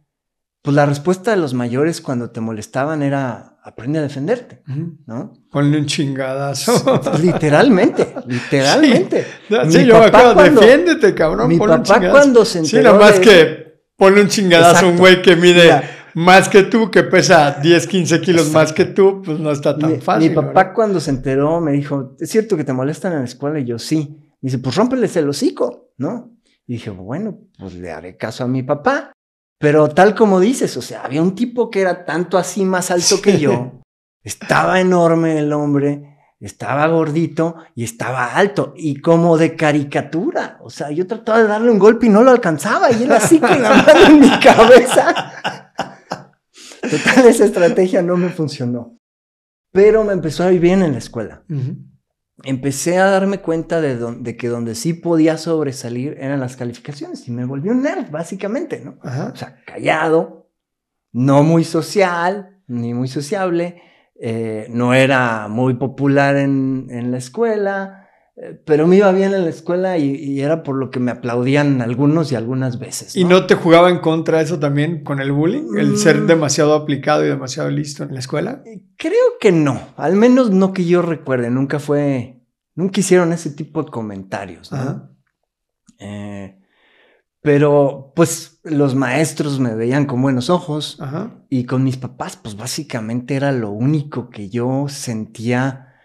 pues 0.61 0.73
la 0.73 0.85
respuesta 0.85 1.31
de 1.31 1.37
los 1.37 1.53
mayores 1.53 1.99
cuando 1.99 2.31
te 2.31 2.39
molestaban 2.39 3.03
era 3.03 3.56
aprende 3.67 3.99
a 3.99 4.01
defenderte, 4.01 4.61
¿no? 5.05 5.33
Ponle 5.51 5.77
un 5.77 5.85
chingadazo. 5.85 7.01
literalmente, 7.21 8.15
literalmente. 8.27 9.25
Sí, 9.69 9.85
yo 9.85 9.99
me 9.99 10.49
defiéndete, 10.49 11.13
cabrón. 11.13 11.49
Mi 11.49 11.57
papá 11.57 12.09
cuando 12.09 12.45
se 12.45 12.59
enteró. 12.59 12.77
Sí, 12.79 12.83
nada 12.85 12.97
más 12.97 13.19
que 13.19 13.81
ponle 13.97 14.21
un 14.21 14.29
chingadazo 14.29 14.85
a 14.85 14.89
un 14.89 14.97
güey 14.97 15.21
que 15.21 15.35
mide 15.35 15.81
más 16.13 16.47
que 16.47 16.63
tú, 16.63 16.89
que 16.89 17.03
pesa 17.03 17.59
10, 17.61 17.87
15 17.87 18.21
kilos 18.21 18.51
más 18.51 18.71
que 18.71 18.85
tú, 18.85 19.21
pues 19.23 19.37
no 19.37 19.51
está 19.51 19.77
tan 19.77 19.99
fácil. 20.01 20.29
Mi 20.29 20.35
papá 20.35 20.73
cuando 20.73 21.01
se 21.01 21.11
enteró 21.11 21.59
me 21.59 21.73
dijo, 21.73 22.15
¿es 22.19 22.29
cierto 22.29 22.55
que 22.55 22.63
te 22.63 22.71
molestan 22.71 23.11
en 23.13 23.19
la 23.19 23.25
escuela? 23.25 23.59
Y 23.59 23.65
yo, 23.65 23.77
sí. 23.77 24.17
Me 24.41 24.47
dice, 24.47 24.59
pues 24.59 24.75
rómpeles 24.75 25.15
el 25.17 25.27
hocico, 25.27 25.91
¿no? 25.97 26.31
Y 26.65 26.73
dije, 26.73 26.89
bueno, 26.89 27.37
pues 27.59 27.75
le 27.75 27.91
haré 27.91 28.15
caso 28.15 28.45
a 28.45 28.47
mi 28.47 28.63
papá. 28.63 29.11
Pero 29.59 29.89
tal 29.89 30.13
como 30.13 30.39
dices, 30.39 30.77
o 30.77 30.81
sea, 30.81 31.01
había 31.01 31.21
un 31.21 31.33
tipo 31.33 31.69
que 31.69 31.81
era 31.81 32.05
tanto 32.05 32.37
así 32.37 32.63
más 32.63 32.91
alto 32.91 33.21
que 33.21 33.39
yo, 33.39 33.81
estaba 34.23 34.79
enorme 34.79 35.39
el 35.39 35.51
hombre, 35.51 36.17
estaba 36.39 36.85
gordito 36.87 37.55
y 37.73 37.83
estaba 37.83 38.35
alto 38.35 38.73
y 38.75 39.01
como 39.01 39.37
de 39.37 39.55
caricatura. 39.55 40.59
O 40.61 40.69
sea, 40.69 40.91
yo 40.91 41.07
trataba 41.07 41.41
de 41.41 41.47
darle 41.47 41.71
un 41.71 41.79
golpe 41.79 42.05
y 42.05 42.09
no 42.09 42.21
lo 42.21 42.31
alcanzaba 42.31 42.91
y 42.91 43.03
él 43.03 43.11
así 43.11 43.39
con 43.39 43.61
la 43.61 43.69
mano 43.69 44.05
en 44.07 44.19
mi 44.19 44.39
cabeza. 44.39 45.33
Total, 46.81 47.25
esa 47.25 47.45
estrategia 47.45 48.01
no 48.01 48.15
me 48.15 48.29
funcionó. 48.29 48.97
Pero 49.71 50.03
me 50.03 50.13
empezó 50.13 50.43
a 50.43 50.51
ir 50.51 50.59
bien 50.59 50.83
en 50.83 50.93
la 50.93 50.97
escuela 50.99 51.43
empecé 52.43 52.97
a 52.97 53.09
darme 53.09 53.39
cuenta 53.39 53.81
de, 53.81 54.37
que 54.37 54.47
donde 54.47 54.75
sí 54.75 54.93
podía 54.93 55.37
sobresalir 55.37 56.17
eran 56.19 56.39
las 56.39 56.55
calificaciones 56.55 57.27
y 57.27 57.31
me 57.31 57.45
volví 57.45 57.69
un 57.69 57.81
nerd, 57.81 58.11
básicamente, 58.11 58.81
¿no? 58.83 58.97
O 59.03 59.35
sea, 59.35 59.63
callado, 59.65 60.49
no 61.11 61.43
muy 61.43 61.63
social, 61.63 62.61
ni 62.67 62.93
muy 62.93 63.07
sociable, 63.07 63.81
eh, 64.19 64.67
no 64.69 64.93
era 64.93 65.47
muy 65.47 65.75
popular 65.75 66.35
en, 66.35 67.11
la 67.11 67.17
escuela, 67.17 68.06
pero 68.65 68.85
me 68.85 68.97
iba 68.97 69.11
bien 69.11 69.33
en 69.33 69.45
la 69.45 69.49
escuela 69.49 69.97
y, 69.97 70.39
era 70.41 70.61
por 70.61 70.75
lo 70.75 70.91
que 70.91 70.99
me 70.99 71.09
aplaudían 71.09 71.81
algunos 71.81 72.31
y 72.31 72.35
algunas 72.35 72.77
veces. 72.77 73.15
¿Y 73.15 73.23
no 73.23 73.47
te 73.47 73.55
jugaba 73.55 73.89
en 73.89 73.97
contra 73.97 74.41
eso 74.41 74.59
también 74.59 75.03
con 75.03 75.19
el 75.19 75.31
bullying? 75.31 75.75
¿El 75.75 75.97
ser 75.97 76.21
mm. 76.21 76.27
demasiado 76.27 76.75
aplicado 76.75 77.25
y 77.25 77.29
demasiado 77.29 77.71
listo 77.71 78.03
en 78.03 78.13
la 78.13 78.19
escuela? 78.19 78.61
Creo 78.95 79.39
que 79.39 79.51
no, 79.51 79.81
al 79.95 80.15
menos 80.15 80.51
no 80.51 80.71
que 80.71 80.85
yo 80.85 81.01
recuerde, 81.01 81.49
nunca 81.49 81.79
fue, 81.79 82.43
nunca 82.75 82.99
hicieron 82.99 83.33
ese 83.33 83.49
tipo 83.49 83.81
de 83.81 83.89
comentarios. 83.89 84.69
Eh, 85.97 86.59
pero 87.41 88.13
pues 88.15 88.59
los 88.63 88.93
maestros 88.93 89.59
me 89.59 89.73
veían 89.73 90.05
con 90.05 90.21
buenos 90.21 90.51
ojos 90.51 90.99
y 91.49 91.63
con 91.63 91.83
mis 91.83 91.97
papás 91.97 92.37
pues 92.37 92.55
básicamente 92.55 93.35
era 93.35 93.51
lo 93.51 93.71
único 93.71 94.29
que 94.29 94.49
yo 94.49 94.85
sentía 94.89 95.95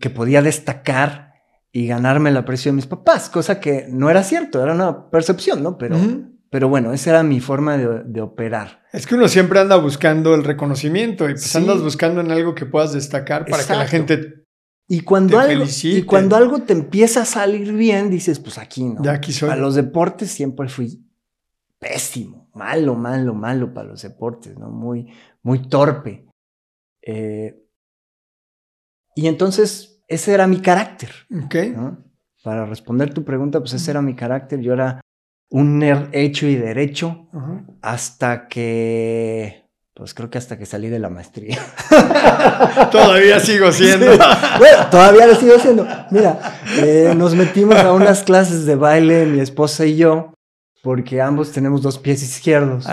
que 0.00 0.10
podía 0.10 0.42
destacar 0.42 1.31
y 1.72 1.86
ganarme 1.86 2.30
el 2.30 2.36
aprecio 2.36 2.70
de 2.70 2.76
mis 2.76 2.86
papás, 2.86 3.30
cosa 3.30 3.58
que 3.58 3.86
no 3.88 4.10
era 4.10 4.22
cierto, 4.22 4.62
era 4.62 4.74
una 4.74 5.10
percepción, 5.10 5.62
¿no? 5.62 5.78
Pero, 5.78 5.96
pero 6.50 6.68
bueno, 6.68 6.92
esa 6.92 7.10
era 7.10 7.22
mi 7.22 7.40
forma 7.40 7.78
de, 7.78 8.20
operar. 8.20 8.82
Es 8.92 9.06
que 9.06 9.14
uno 9.14 9.26
siempre 9.26 9.58
anda 9.58 9.76
buscando 9.76 10.34
el 10.34 10.44
reconocimiento 10.44 11.24
y 11.28 11.32
pues 11.32 11.56
andas 11.56 11.80
buscando 11.80 12.20
en 12.20 12.30
algo 12.30 12.54
que 12.54 12.66
puedas 12.66 12.92
destacar 12.92 13.46
para 13.46 13.64
que 13.64 13.72
la 13.72 13.86
gente 13.86 14.42
y 14.88 15.00
cuando, 15.00 15.38
algo, 15.38 15.64
y 15.84 16.02
cuando 16.02 16.36
algo 16.36 16.62
te 16.64 16.74
empieza 16.74 17.22
a 17.22 17.24
salir 17.24 17.72
bien, 17.72 18.10
dices, 18.10 18.38
pues 18.38 18.58
aquí 18.58 18.84
no. 18.84 19.02
Ya 19.02 19.12
aquí 19.12 19.32
soy. 19.32 19.48
Para 19.48 19.62
los 19.62 19.74
deportes 19.74 20.30
siempre 20.30 20.68
fui 20.68 21.02
pésimo, 21.78 22.50
malo, 22.52 22.94
malo, 22.94 23.32
malo 23.32 23.72
para 23.72 23.88
los 23.88 24.02
deportes, 24.02 24.58
¿no? 24.58 24.68
Muy, 24.68 25.10
muy 25.42 25.66
torpe. 25.68 26.26
Eh, 27.00 27.64
y 29.14 29.26
entonces 29.26 29.91
ese 30.08 30.34
era 30.34 30.46
mi 30.46 30.60
carácter. 30.60 31.10
Ok. 31.44 31.56
Para 32.42 32.66
responder 32.66 33.14
tu 33.14 33.24
pregunta, 33.24 33.60
pues 33.60 33.72
ese 33.74 33.90
era 33.90 34.02
mi 34.02 34.14
carácter. 34.14 34.60
Yo 34.60 34.72
era 34.72 35.00
un 35.52 35.78
nerd 35.78 36.08
hecho 36.12 36.46
y 36.46 36.56
derecho 36.56 37.28
hasta 37.82 38.48
que, 38.48 39.68
pues 39.94 40.14
creo 40.14 40.30
que 40.30 40.38
hasta 40.38 40.58
que 40.58 40.66
salí 40.66 40.88
de 40.88 40.98
la 40.98 41.10
maestría. 41.10 41.58
todavía 42.90 43.38
sigo 43.38 43.70
siendo. 43.70 44.06
Bueno, 44.58 44.86
todavía 44.90 45.26
lo 45.26 45.34
sigo 45.34 45.58
siendo. 45.58 45.86
Mira, 46.10 46.58
eh, 46.78 47.14
nos 47.16 47.34
metimos 47.34 47.76
a 47.76 47.92
unas 47.92 48.22
clases 48.22 48.64
de 48.64 48.76
baile, 48.76 49.26
mi 49.26 49.40
esposa 49.40 49.84
y 49.84 49.96
yo, 49.96 50.32
porque 50.82 51.20
ambos 51.20 51.52
tenemos 51.52 51.82
dos 51.82 51.98
pies 51.98 52.22
izquierdos. 52.22 52.86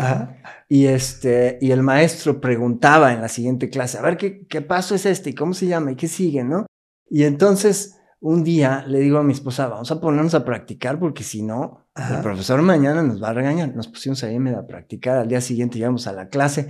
Y, 0.68 0.86
este, 0.86 1.58
y 1.62 1.72
el 1.72 1.82
maestro 1.82 2.39
preguntaba 2.39 3.13
en 3.13 3.22
la 3.22 3.30
siguiente 3.30 3.70
clase, 3.70 3.98
a 3.98 4.01
ver, 4.01 4.18
¿qué, 4.18 4.46
qué 4.48 4.62
paso 4.62 4.94
es 4.94 5.06
este? 5.06 5.32
¿Y 5.32 5.34
cómo 5.34 5.54
se 5.54 5.66
llama? 5.66 5.92
¿Y 5.92 5.96
qué 5.96 6.08
sigue? 6.08 6.44
¿No? 6.44 6.66
Y 7.10 7.24
entonces 7.24 8.00
un 8.22 8.44
día 8.44 8.84
le 8.88 9.00
digo 9.00 9.18
a 9.18 9.24
mi 9.24 9.34
esposa, 9.34 9.68
vamos 9.68 9.92
a 9.92 10.01
ponernos 10.01 10.34
a 10.36 10.44
practicar 10.44 11.00
porque 11.00 11.24
si 11.24 11.42
no, 11.42 11.88
el 11.96 12.22
profesor 12.22 12.62
mañana 12.62 13.01
nos 13.01 13.22
va 13.24 13.30
a 13.30 13.34
regañar. 13.34 13.75
Nos 13.75 13.88
pusimos 13.88 14.24
ahí 14.24 14.38
a 14.38 14.68
practicar. 14.68 15.18
Al 15.18 15.28
día 15.28 15.42
siguiente 15.42 15.80
íbamos 15.80 16.08
a 16.08 16.13
la 16.13 16.30
clase, 16.30 16.70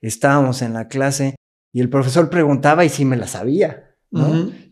estábamos 0.00 0.62
en 0.62 0.74
la 0.74 0.88
clase 0.88 1.36
y 1.72 1.80
el 1.80 1.88
profesor 1.88 2.28
preguntaba 2.28 2.84
y 2.84 2.88
sí 2.88 3.04
me 3.04 3.16
la 3.16 3.26
sabía. 3.26 3.89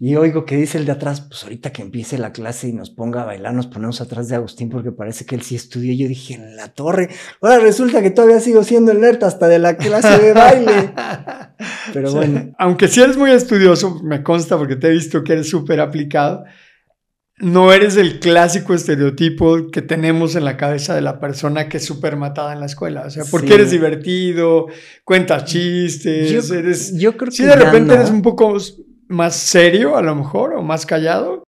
Y 0.00 0.16
oigo 0.16 0.45
que 0.45 0.57
dice 0.57 0.78
el 0.78 0.85
de 0.85 0.92
atrás, 0.92 1.21
pues 1.21 1.45
ahorita 1.45 1.71
que 1.71 1.83
empiece 1.83 2.18
la 2.18 2.33
clase 2.33 2.68
y 2.68 2.73
nos 2.73 2.90
ponga 2.90 3.23
a 3.23 3.25
bailar, 3.25 3.54
nos 3.54 3.68
ponemos 3.68 4.00
atrás 4.00 4.28
de 4.28 4.35
Agustín 4.35 4.68
porque 4.68 4.90
parece 4.90 5.26
que 5.26 5.37
él 5.37 5.42
sí 5.42 5.54
estudió. 5.54 5.95
Yo 5.95 6.09
dije, 6.09 6.35
en 6.35 6.57
la 6.57 6.68
torre. 6.68 7.09
Ahora 7.40 7.59
resulta 7.59 8.02
que 8.02 8.11
todavía 8.11 8.40
sigo 8.40 8.64
siendo 8.64 8.90
el 8.90 9.00
nerd 9.00 9.23
hasta 9.23 9.47
de 9.47 9.61
la 9.61 9.76
clase 9.76 10.18
de 10.18 10.33
baile. 10.33 10.92
Pero 11.92 12.12
bueno. 12.12 12.52
Aunque 12.59 12.88
si 12.88 13.00
eres 13.00 13.16
muy 13.16 13.30
estudioso, 13.30 14.00
me 14.02 14.23
consta 14.23 14.59
porque 14.59 14.76
te 14.76 14.88
he 14.88 14.90
visto 14.90 15.23
que 15.23 15.35
eres 15.35 15.49
súper 15.49 15.80
aplicado. 15.80 16.45
No 17.40 17.73
eres 17.73 17.97
el 17.97 18.18
clásico 18.18 18.75
estereotipo 18.75 19.71
que 19.71 19.80
tenemos 19.80 20.35
en 20.35 20.45
la 20.45 20.57
cabeza 20.57 20.97
de 20.97 21.02
la 21.02 21.21
persona 21.21 21.68
que 21.68 21.76
es 21.76 21.85
súper 21.85 22.16
matada 22.16 22.52
en 22.52 22.59
la 22.59 22.66
escuela. 22.66 23.04
O 23.07 23.11
sea, 23.11 23.23
porque 23.30 23.54
eres 23.54 23.71
divertido, 23.71 24.66
cuentas 25.04 25.45
chistes, 25.45 26.49
yo, 26.49 26.54
eres... 26.57 26.99
Yo 26.99 27.16
creo 27.16 27.30
que 27.30 27.37
Sí, 27.37 27.45
de 27.45 27.54
repente 27.54 27.95
eres 27.95 28.11
un 28.11 28.23
poco 28.23 28.59
más 29.08 29.36
serio 29.36 29.96
a 29.96 30.02
lo 30.02 30.14
mejor 30.14 30.54
o 30.54 30.62
más 30.62 30.86
callado, 30.86 31.44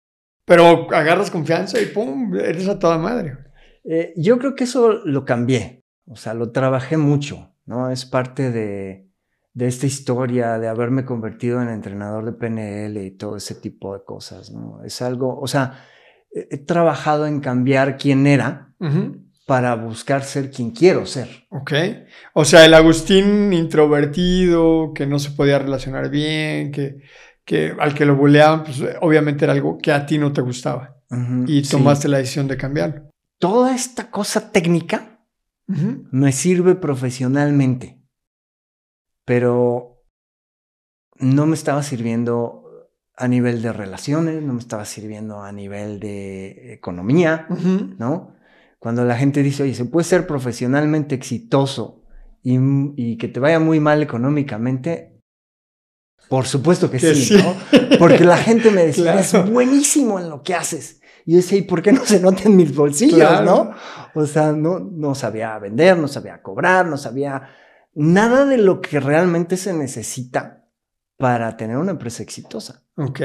pero 0.44 0.92
agarras 0.94 1.30
confianza 1.30 1.80
y 1.80 1.86
¡pum! 1.86 2.34
Eres 2.36 2.68
a 2.68 2.78
toda 2.78 2.98
madre. 2.98 3.36
Eh, 3.84 4.12
yo 4.16 4.38
creo 4.38 4.54
que 4.54 4.64
eso 4.64 4.92
lo 5.04 5.24
cambié, 5.24 5.84
o 6.06 6.16
sea, 6.16 6.34
lo 6.34 6.52
trabajé 6.52 6.96
mucho, 6.96 7.54
¿no? 7.66 7.90
Es 7.90 8.04
parte 8.04 8.50
de, 8.50 9.08
de 9.54 9.66
esta 9.66 9.86
historia 9.86 10.58
de 10.58 10.68
haberme 10.68 11.04
convertido 11.04 11.60
en 11.60 11.68
entrenador 11.68 12.24
de 12.24 12.32
PNL 12.32 13.04
y 13.04 13.10
todo 13.10 13.36
ese 13.36 13.54
tipo 13.54 13.94
de 13.94 14.04
cosas, 14.04 14.50
¿no? 14.50 14.84
Es 14.84 15.02
algo, 15.02 15.38
o 15.38 15.46
sea, 15.46 15.84
he, 16.30 16.58
trabajado 16.58 17.26
en 17.26 17.40
cambiar 17.40 17.96
quién 17.96 18.26
era 18.26 18.74
para 19.46 19.74
buscar 19.74 20.22
ser 20.22 20.50
quien 20.50 20.70
quiero 20.70 21.06
ser. 21.06 21.46
Ok. 21.50 21.72
O 22.34 22.44
sea, 22.44 22.64
el 22.66 22.74
Agustín 22.74 23.52
introvertido, 23.52 24.92
que 24.94 25.06
no 25.06 25.18
se 25.18 25.30
podía 25.30 25.58
relacionar 25.58 26.10
bien, 26.10 26.70
que 26.70 26.98
que 27.48 27.74
al 27.80 27.94
que 27.94 28.04
lo 28.04 28.14
buleaban, 28.14 28.62
pues 28.62 28.78
obviamente 29.00 29.46
era 29.46 29.54
algo 29.54 29.78
que 29.78 29.90
a 29.90 30.04
ti 30.04 30.18
no 30.18 30.34
te 30.34 30.42
gustaba. 30.42 30.94
y 31.46 31.62
tomaste 31.62 32.06
la 32.06 32.18
decisión 32.18 32.46
de 32.46 32.58
cambiarlo. 32.58 33.10
Toda 33.38 33.74
esta 33.74 34.10
cosa 34.10 34.52
técnica 34.52 35.24
me 35.66 36.32
sirve 36.32 36.74
profesionalmente, 36.74 38.02
pero 39.24 40.04
no 41.16 41.46
me 41.46 41.54
estaba 41.54 41.82
sirviendo 41.82 42.64
a 43.16 43.26
nivel 43.28 43.62
de 43.62 43.72
relaciones, 43.72 44.42
no 44.42 44.52
me 44.52 44.60
estaba 44.60 44.84
sirviendo 44.84 45.42
a 45.42 45.50
nivel 45.50 46.00
de 46.00 46.74
economía, 46.74 47.46
¿no? 47.98 48.34
Cuando 48.78 49.04
la 49.06 49.16
gente 49.16 49.42
dice, 49.42 49.62
oye, 49.62 49.74
se 49.74 49.86
puede 49.86 50.04
ser 50.04 50.26
profesionalmente 50.26 51.14
exitoso 51.14 52.04
y, 52.42 52.58
y 52.96 53.16
que 53.16 53.28
te 53.28 53.40
vaya 53.40 53.58
muy 53.58 53.80
mal 53.80 54.02
económicamente, 54.02 55.17
por 56.28 56.46
supuesto 56.46 56.90
que, 56.90 56.98
sí, 56.98 57.36
¿no? 57.36 57.56
Porque 57.98 58.24
la 58.24 58.36
gente 58.36 58.70
me 58.70 58.86
decía, 58.86 59.18
es 59.18 59.32
buenísimo 59.50 60.18
en 60.18 60.28
lo 60.28 60.42
que 60.42 60.54
haces. 60.54 61.00
Y 61.24 61.32
yo 61.32 61.36
decía, 61.38 61.58
¿y 61.58 61.62
por 61.62 61.82
qué 61.82 61.92
no 61.92 62.04
se 62.04 62.20
nota 62.20 62.44
en 62.44 62.56
mis 62.56 62.74
bolsillos, 62.74 63.42
no? 63.44 63.72
O 64.14 64.26
sea, 64.26 64.52
no, 64.52 64.78
no 64.78 65.14
sabía 65.14 65.58
vender, 65.58 65.96
no 65.96 66.08
sabía 66.08 66.42
cobrar, 66.42 66.86
no 66.86 66.96
sabía 66.96 67.48
nada 67.94 68.44
de 68.44 68.58
lo 68.58 68.80
que 68.80 69.00
realmente 69.00 69.56
se 69.56 69.72
necesita 69.72 70.66
para 71.16 71.56
tener 71.56 71.76
una 71.76 71.90
empresa 71.90 72.22
exitosa. 72.22 72.84
Ok. 72.96 73.20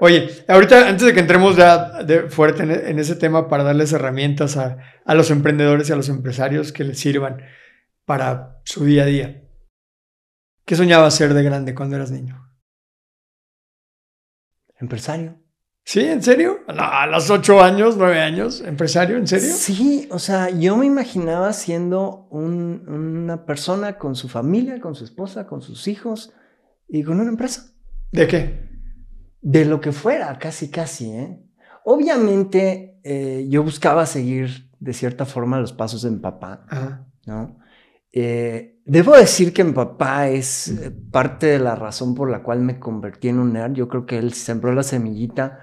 Oye, 0.00 0.28
ahorita, 0.48 0.88
antes 0.88 1.06
de 1.06 1.14
que 1.14 1.20
entremos 1.20 1.56
ya 1.56 2.02
de 2.02 2.28
fuerte 2.28 2.62
en, 2.62 2.98
ese 2.98 3.14
tema 3.14 3.48
para 3.48 3.64
darles 3.64 3.92
herramientas 3.92 4.56
a, 4.56 4.78
a 5.04 5.14
los 5.14 5.30
emprendedores 5.30 5.88
y 5.88 5.92
a 5.92 5.96
los 5.96 6.08
empresarios 6.08 6.72
que 6.72 6.84
les 6.84 6.98
sirvan 6.98 7.42
para 8.04 8.60
su 8.64 8.84
día 8.84 9.04
a 9.04 9.06
día. 9.06 9.42
¿Qué 10.64 10.74
soñabas 10.74 11.14
ser 11.14 11.34
de 11.34 11.42
grande 11.44 11.74
cuando 11.74 11.96
eras 11.96 12.10
niño? 12.10 12.45
Empresario. 14.78 15.38
¿Sí? 15.84 16.00
¿En 16.00 16.20
serio? 16.20 16.58
A 16.66 17.06
los 17.06 17.30
ocho 17.30 17.62
años, 17.62 17.96
nueve 17.96 18.20
años, 18.20 18.60
empresario, 18.60 19.16
¿en 19.16 19.28
serio? 19.28 19.54
Sí, 19.54 20.08
o 20.10 20.18
sea, 20.18 20.50
yo 20.50 20.76
me 20.76 20.84
imaginaba 20.84 21.52
siendo 21.52 22.26
una 22.30 23.46
persona 23.46 23.96
con 23.96 24.16
su 24.16 24.28
familia, 24.28 24.80
con 24.80 24.96
su 24.96 25.04
esposa, 25.04 25.46
con 25.46 25.62
sus 25.62 25.86
hijos 25.86 26.32
y 26.88 27.04
con 27.04 27.20
una 27.20 27.30
empresa. 27.30 27.72
¿De 28.10 28.26
qué? 28.26 28.68
De 29.40 29.64
lo 29.64 29.80
que 29.80 29.92
fuera, 29.92 30.36
casi, 30.38 30.70
casi, 30.70 31.12
¿eh? 31.12 31.40
Obviamente, 31.84 32.98
eh, 33.04 33.46
yo 33.48 33.62
buscaba 33.62 34.06
seguir 34.06 34.72
de 34.80 34.92
cierta 34.92 35.24
forma 35.24 35.60
los 35.60 35.72
pasos 35.72 36.02
de 36.02 36.10
mi 36.10 36.18
papá, 36.18 36.66
¿no? 37.26 37.60
Eh, 38.18 38.80
debo 38.86 39.14
decir 39.14 39.52
que 39.52 39.62
mi 39.62 39.72
papá 39.72 40.28
es 40.28 40.68
eh, 40.68 40.90
parte 41.12 41.48
de 41.48 41.58
la 41.58 41.74
razón 41.74 42.14
por 42.14 42.30
la 42.30 42.42
cual 42.42 42.60
me 42.62 42.78
convertí 42.78 43.28
en 43.28 43.38
un 43.38 43.52
nerd. 43.52 43.74
Yo 43.74 43.88
creo 43.88 44.06
que 44.06 44.16
él 44.16 44.32
sembró 44.32 44.72
la 44.72 44.82
semillita 44.82 45.58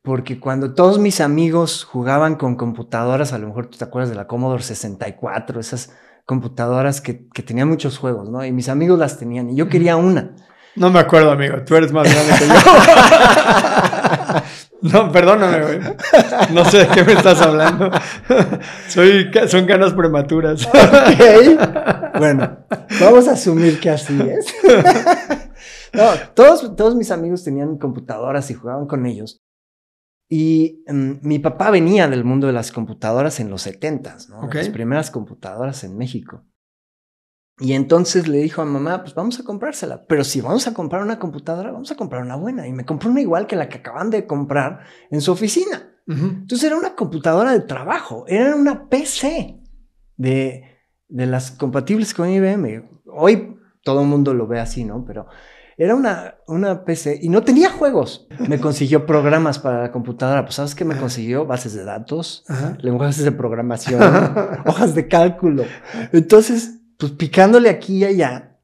porque 0.00 0.40
cuando 0.40 0.72
todos 0.72 0.98
mis 0.98 1.20
amigos 1.20 1.84
jugaban 1.84 2.36
con 2.36 2.56
computadoras, 2.56 3.34
a 3.34 3.38
lo 3.38 3.48
mejor 3.48 3.66
tú 3.66 3.76
te 3.76 3.84
acuerdas 3.84 4.08
de 4.08 4.16
la 4.16 4.26
Commodore 4.26 4.62
64, 4.62 5.60
esas 5.60 5.94
computadoras 6.24 7.02
que, 7.02 7.28
que 7.28 7.42
tenían 7.42 7.68
muchos 7.68 7.98
juegos, 7.98 8.30
¿no? 8.30 8.42
Y 8.46 8.50
mis 8.50 8.70
amigos 8.70 8.98
las 8.98 9.18
tenían 9.18 9.50
y 9.50 9.56
yo 9.56 9.68
quería 9.68 9.98
una. 9.98 10.34
No 10.76 10.88
me 10.88 11.00
acuerdo, 11.00 11.32
amigo, 11.32 11.56
tú 11.66 11.76
eres 11.76 11.92
más 11.92 12.10
grande 12.10 12.32
que 12.38 12.46
yo. 12.46 12.54
no, 14.82 15.12
perdóname, 15.12 15.62
güey. 15.62 15.80
No 16.52 16.64
sé 16.64 16.78
de 16.78 16.88
qué 16.88 17.04
me 17.04 17.12
estás 17.12 17.40
hablando. 17.40 17.90
Soy, 18.88 19.30
son 19.48 19.66
ganas 19.66 19.92
prematuras. 19.92 20.66
ok. 20.66 22.18
Bueno, 22.18 22.58
vamos 23.00 23.28
a 23.28 23.32
asumir 23.32 23.80
que 23.80 23.90
así 23.90 24.18
es. 24.20 24.54
no, 25.92 26.10
todos, 26.34 26.76
todos 26.76 26.94
mis 26.94 27.10
amigos 27.10 27.44
tenían 27.44 27.78
computadoras 27.78 28.50
y 28.50 28.54
jugaban 28.54 28.86
con 28.86 29.06
ellos. 29.06 29.40
Y 30.28 30.84
mm, 30.86 31.12
mi 31.22 31.38
papá 31.40 31.70
venía 31.70 32.08
del 32.08 32.24
mundo 32.24 32.46
de 32.46 32.52
las 32.52 32.72
computadoras 32.72 33.40
en 33.40 33.50
los 33.50 33.62
70, 33.62 34.16
¿no? 34.28 34.48
Las 34.52 34.68
primeras 34.68 35.10
computadoras 35.10 35.82
en 35.82 35.96
México. 35.96 36.44
Y 37.60 37.74
entonces 37.74 38.26
le 38.26 38.38
dijo 38.38 38.62
a 38.62 38.64
mamá, 38.64 39.02
pues 39.02 39.14
vamos 39.14 39.38
a 39.38 39.44
comprársela. 39.44 40.04
Pero 40.06 40.24
si 40.24 40.40
vamos 40.40 40.66
a 40.66 40.72
comprar 40.72 41.02
una 41.02 41.18
computadora, 41.18 41.70
vamos 41.70 41.90
a 41.90 41.96
comprar 41.96 42.22
una 42.22 42.36
buena. 42.36 42.66
Y 42.66 42.72
me 42.72 42.86
compró 42.86 43.10
una 43.10 43.20
igual 43.20 43.46
que 43.46 43.56
la 43.56 43.68
que 43.68 43.78
acaban 43.78 44.08
de 44.10 44.26
comprar 44.26 44.80
en 45.10 45.20
su 45.20 45.32
oficina. 45.32 45.86
Entonces 46.06 46.64
era 46.64 46.76
una 46.76 46.96
computadora 46.96 47.52
de 47.52 47.60
trabajo, 47.60 48.24
era 48.26 48.56
una 48.56 48.88
PC 48.88 49.60
de, 50.16 50.64
de 51.08 51.26
las 51.26 51.52
compatibles 51.52 52.14
con 52.14 52.28
IBM. 52.28 52.82
Hoy 53.06 53.56
todo 53.84 54.00
el 54.00 54.08
mundo 54.08 54.34
lo 54.34 54.48
ve 54.48 54.58
así, 54.58 54.84
¿no? 54.84 55.04
Pero 55.04 55.28
era 55.80 55.94
una, 55.94 56.34
una 56.46 56.84
PC 56.84 57.20
y 57.22 57.28
no 57.28 57.42
tenía 57.42 57.70
juegos. 57.70 58.26
Me 58.48 58.60
consiguió 58.60 59.06
programas 59.06 59.58
para 59.58 59.80
la 59.80 59.92
computadora. 59.92 60.44
Pues, 60.44 60.56
¿sabes 60.56 60.74
qué 60.74 60.84
me 60.84 60.96
consiguió? 60.96 61.46
Bases 61.46 61.72
de 61.72 61.84
datos, 61.84 62.44
lenguajes 62.80 63.24
de 63.24 63.32
programación, 63.32 64.02
hojas 64.66 64.94
de 64.94 65.08
cálculo. 65.08 65.64
Entonces, 66.12 66.79
pues 67.00 67.12
picándole 67.12 67.70
aquí 67.70 67.96
y 67.96 68.04
allá, 68.04 68.58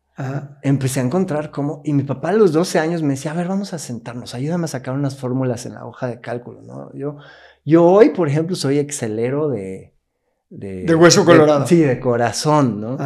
empecé 0.63 1.01
a 1.01 1.05
encontrar 1.05 1.51
cómo. 1.51 1.81
Y 1.85 1.93
mi 1.95 2.03
papá 2.03 2.29
a 2.29 2.33
los 2.35 2.53
12 2.53 2.79
años 2.79 3.03
me 3.03 3.15
decía: 3.15 3.33
A 3.33 3.35
ver, 3.35 3.49
vamos 3.49 3.73
a 3.73 3.79
sentarnos, 3.79 4.35
ayúdame 4.35 4.67
a 4.67 4.69
sacar 4.69 4.95
unas 4.95 5.17
fórmulas 5.17 5.67
en 5.67 5.75
la 5.75 5.87
hoja 5.87 6.07
de 6.07 6.21
cálculo. 6.21 6.63
¿no? 6.63 6.93
Yo, 6.95 7.17
yo 7.65 7.85
hoy, 7.85 8.11
por 8.11 8.29
ejemplo, 8.29 8.55
soy 8.55 8.79
excelero 8.79 9.49
de. 9.49 9.95
De, 10.49 10.95
hueso 10.95 11.25
colorado. 11.25 11.67
sí, 11.67 11.81
de 11.81 11.99
corazón, 11.99 12.81
¿no? 12.81 12.97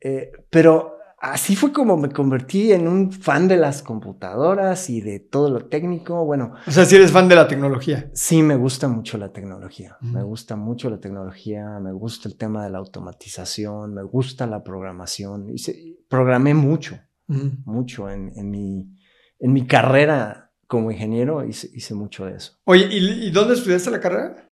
Eh, 0.00 0.32
pero 0.48 0.97
así 1.20 1.56
fue 1.56 1.72
como 1.72 1.96
me 1.96 2.10
convertí 2.10 2.72
en 2.72 2.86
un 2.86 3.12
fan 3.12 3.48
de 3.48 3.56
las 3.56 3.82
computadoras 3.82 4.88
y 4.90 5.00
de 5.00 5.20
todo 5.20 5.50
lo 5.50 5.66
técnico. 5.66 6.24
Bueno. 6.24 6.54
O 6.66 6.70
sea, 6.70 6.84
si 6.84 6.96
eres 6.96 7.12
fan 7.12 7.28
de 7.28 7.34
la 7.34 7.48
tecnología. 7.48 8.10
Sí, 8.14 8.42
me 8.42 8.56
gusta 8.56 8.88
mucho 8.88 9.18
la 9.18 9.32
tecnología. 9.32 9.96
Me 10.00 10.22
gusta 10.22 10.56
mucho 10.56 10.90
la 10.90 10.98
tecnología, 10.98 11.78
me 11.80 11.92
gusta 11.92 12.28
el 12.28 12.36
tema 12.36 12.64
de 12.64 12.70
la 12.70 12.78
automatización, 12.78 13.94
me 13.94 14.02
gusta 14.02 14.46
la 14.46 14.62
programación. 14.62 15.50
Hice, 15.50 15.98
programé 16.08 16.54
mucho, 16.54 16.98
mucho 17.26 18.08
en, 18.10 18.32
en, 18.36 18.50
mi, 18.50 18.96
en 19.38 19.52
mi 19.52 19.66
carrera 19.66 20.52
como 20.66 20.90
ingeniero, 20.90 21.44
hice, 21.44 21.68
hice 21.72 21.94
mucho 21.94 22.26
de 22.26 22.36
eso. 22.36 22.58
Oye, 22.64 22.86
¿y, 22.90 23.30
dónde 23.30 23.54
estudiaste 23.54 23.90
la 23.90 24.00
carrera? 24.00 24.48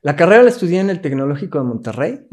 La 0.00 0.16
carrera 0.16 0.42
la 0.42 0.48
estudié 0.48 0.80
en 0.80 0.90
el 0.90 1.00
Tecnológico 1.00 1.58
de 1.58 1.64
Monterrey. 1.64 2.26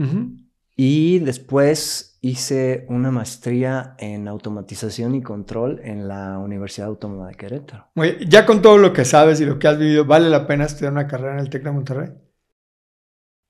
Y 0.75 1.19
después 1.19 2.10
hice 2.21 2.85
una 2.87 3.09
maestría 3.09 3.95
en 3.97 4.27
automatización 4.27 5.15
y 5.15 5.23
control 5.23 5.81
en 5.83 6.07
la 6.07 6.37
Universidad 6.37 6.87
Autónoma 6.87 7.27
de 7.27 7.35
Querétaro. 7.35 7.87
ya 8.27 8.45
con 8.45 8.61
todo 8.61 8.77
lo 8.77 8.93
que 8.93 9.05
sabes 9.05 9.41
y 9.41 9.45
lo 9.45 9.57
que 9.57 9.67
has 9.67 9.79
vivido, 9.79 10.05
¿vale 10.05 10.29
la 10.29 10.45
pena 10.45 10.65
estudiar 10.65 10.93
una 10.93 11.07
carrera 11.07 11.33
en 11.33 11.39
el 11.39 11.49
TEC 11.49 11.63
de 11.63 11.71
Monterrey? 11.71 12.09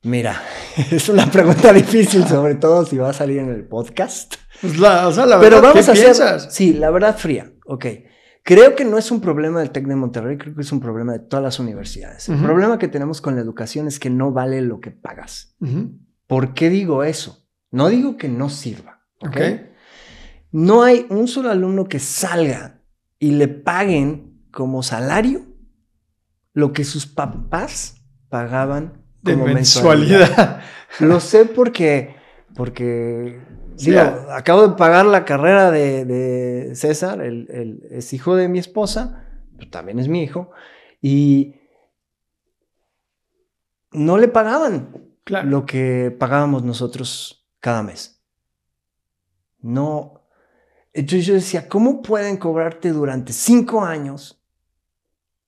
Mira, 0.04 0.42
es 0.92 1.10
una 1.10 1.30
pregunta 1.30 1.74
difícil, 1.74 2.26
sobre 2.26 2.56
todo 2.56 2.86
si 2.86 2.98
va 2.98 3.10
a 3.10 3.14
salir 3.14 3.40
en 3.40 3.50
el 3.50 3.68
podcast. 3.68 4.36
Pues 4.62 4.80
la, 4.80 5.08
o 5.08 5.12
sea, 5.12 5.26
la 5.26 5.40
Pero 5.40 5.58
verdad, 5.58 5.74
vamos 5.74 5.90
a 5.90 5.92
hacer, 5.92 6.52
Sí, 6.52 6.74
la 6.74 6.90
verdad 6.92 7.18
fría. 7.18 7.52
Ok. 7.66 7.86
Creo 8.44 8.76
que 8.76 8.86
no 8.86 8.98
es 8.98 9.12
un 9.12 9.22
problema 9.22 9.60
del 9.60 9.70
TEC 9.70 9.86
de 9.86 9.96
Monterrey, 9.96 10.38
creo 10.38 10.56
que 10.56 10.62
es 10.62 10.72
un 10.72 10.80
problema 10.80 11.14
de 11.14 11.20
todas 11.20 11.44
las 11.44 11.60
universidades. 11.60 12.28
El 12.28 12.40
problema 12.42 12.80
que 12.80 12.88
tenemos 12.88 13.22
con 13.22 13.36
la 13.36 13.42
educación 13.42 13.88
es 13.88 14.00
que 14.00 14.10
no 14.10 14.32
vale 14.32 14.62
lo 14.62 14.80
que 14.80 14.90
pagas. 14.90 15.56
¿Por 16.26 16.56
qué 16.56 16.70
digo 16.72 17.04
eso? 17.04 17.41
No 17.72 17.90
digo 17.90 18.18
que 18.18 18.30
no 18.30 18.50
sirva. 18.50 19.02
¿ok? 19.22 19.38
No 20.52 20.84
hay 20.84 21.06
un 21.10 21.28
solo 21.28 21.50
alumno 21.50 21.86
que 21.86 22.00
salga 22.00 22.82
y 23.20 23.32
le 23.32 23.48
paguen 23.48 24.46
como 24.52 24.84
salario 24.84 25.46
lo 26.54 26.74
que 26.74 26.84
sus 26.84 27.06
papás 27.06 28.04
pagaban 28.30 29.04
de 29.22 29.36
mensualidad. 29.38 30.62
Lo 31.00 31.20
sé 31.20 31.46
porque, 31.46 32.16
porque 32.56 33.40
acabo 34.32 34.68
de 34.68 34.76
pagar 34.76 35.06
la 35.06 35.24
carrera 35.24 35.72
de, 35.72 36.72
César, 36.76 37.22
el, 37.22 37.88
es 37.90 38.12
hijo 38.14 38.36
de 38.36 38.50
mi 38.50 38.60
esposa, 38.60 39.26
pero 39.58 39.70
también 39.70 40.00
es 40.00 40.08
mi 40.08 40.24
hijo, 40.24 40.52
y 41.02 41.56
no 43.92 44.18
le 44.18 44.28
pagaban 44.28 45.16
lo 45.44 45.66
que 45.66 46.16
pagábamos 46.18 46.64
nosotros 46.64 47.41
cada 47.62 47.84
mes. 47.84 48.22
No. 49.62 50.22
Entonces 50.94 51.26
yo 51.26 51.34
decía, 51.36 51.70
¿cómo 51.70 52.02
pueden 52.02 52.36
cobrarte 52.36 52.92
durante 52.92 53.32
cinco 53.32 53.84
años? 53.84 54.38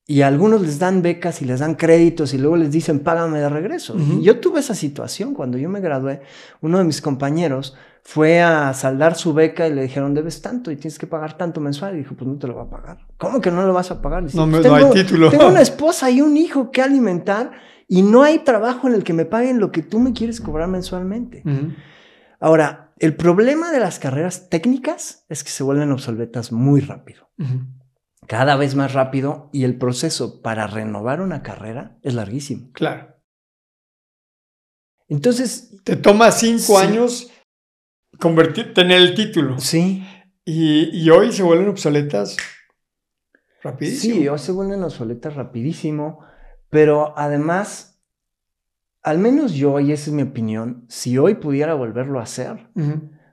Y 0.06 0.20
a 0.20 0.26
algunos 0.26 0.60
les 0.60 0.78
dan 0.78 1.00
becas 1.00 1.40
y 1.40 1.46
les 1.46 1.60
dan 1.60 1.74
créditos 1.74 2.34
y 2.34 2.38
luego 2.38 2.56
les 2.56 2.70
dicen, 2.70 3.00
págame 3.00 3.40
de 3.40 3.48
regreso. 3.48 3.96
yo 4.20 4.38
tuve 4.38 4.60
esa 4.60 4.74
situación 4.74 5.32
cuando 5.32 5.56
yo 5.56 5.68
me 5.70 5.80
gradué. 5.80 6.20
Uno 6.60 6.78
de 6.78 6.84
mis 6.84 7.00
compañeros 7.00 7.74
fue 8.02 8.42
a 8.42 8.74
saldar 8.74 9.14
su 9.14 9.32
beca 9.32 9.66
y 9.66 9.72
le 9.72 9.82
dijeron, 9.82 10.12
debes 10.12 10.42
tanto 10.42 10.70
y 10.70 10.76
tienes 10.76 10.98
que 10.98 11.06
pagar 11.06 11.38
tanto 11.38 11.60
mensual. 11.60 11.94
Y 11.94 11.98
dijo, 11.98 12.14
pues 12.14 12.28
no 12.28 12.36
te 12.36 12.46
lo 12.46 12.54
va 12.54 12.62
a 12.64 12.70
pagar. 12.70 12.98
¿Cómo 13.16 13.40
que 13.40 13.50
no 13.50 13.66
lo 13.66 13.72
vas 13.72 13.90
a 13.90 14.02
pagar? 14.02 14.22
no, 14.22 14.50
pues 14.50 14.66
no 14.66 14.74
hay 14.74 14.90
título. 14.90 15.30
Tengo 15.30 15.48
una 15.48 15.62
esposa 15.62 16.10
y 16.10 16.20
un 16.20 16.36
hijo 16.36 16.70
que 16.70 16.82
alimentar 16.82 17.52
y 17.88 18.02
no 18.02 18.22
hay 18.22 18.40
trabajo 18.40 18.88
en 18.88 18.94
el 18.94 19.04
que 19.04 19.14
me 19.14 19.24
paguen 19.24 19.58
lo 19.58 19.72
que 19.72 19.82
tú 19.82 20.00
me 20.00 20.12
quieres 20.12 20.40
cobrar 20.40 20.68
mensualmente. 20.68 21.42
Ahora, 22.44 22.92
el 22.98 23.16
problema 23.16 23.72
de 23.72 23.80
las 23.80 23.98
carreras 23.98 24.50
técnicas 24.50 25.24
es 25.30 25.42
que 25.42 25.48
se 25.48 25.62
vuelven 25.62 25.90
obsoletas 25.90 26.52
muy 26.52 26.82
rápido. 26.82 27.30
Cada 28.26 28.56
vez 28.56 28.74
más 28.74 28.92
rápido 28.92 29.48
y 29.50 29.64
el 29.64 29.78
proceso 29.78 30.42
para 30.42 30.66
renovar 30.66 31.22
una 31.22 31.42
carrera 31.42 31.96
es 32.02 32.12
larguísimo. 32.12 32.70
Claro. 32.72 33.16
Entonces... 35.08 35.80
Te 35.84 35.96
toma 35.96 36.30
cinco 36.32 36.76
años 36.78 37.30
convertir, 38.20 38.74
tener 38.74 39.00
el 39.00 39.14
título. 39.14 39.58
Sí. 39.58 40.06
Y, 40.44 40.90
y, 40.92 41.08
hoy 41.08 41.32
se 41.32 41.42
vuelven 41.42 41.68
obsoletas 41.68 42.36
rapidísimo. 43.62 44.16
Sí, 44.16 44.28
hoy 44.28 44.38
se 44.38 44.52
vuelven 44.52 44.82
obsoletas 44.82 45.34
rapidísimo. 45.34 46.22
Pero 46.68 47.14
además, 47.16 47.93
al 49.04 49.18
menos 49.18 49.52
yo, 49.52 49.78
y 49.80 49.92
esa 49.92 50.10
es 50.10 50.16
mi 50.16 50.22
opinión, 50.22 50.86
si 50.88 51.18
hoy 51.18 51.34
pudiera 51.34 51.74
volverlo 51.74 52.18
a 52.18 52.22
hacer, 52.22 52.68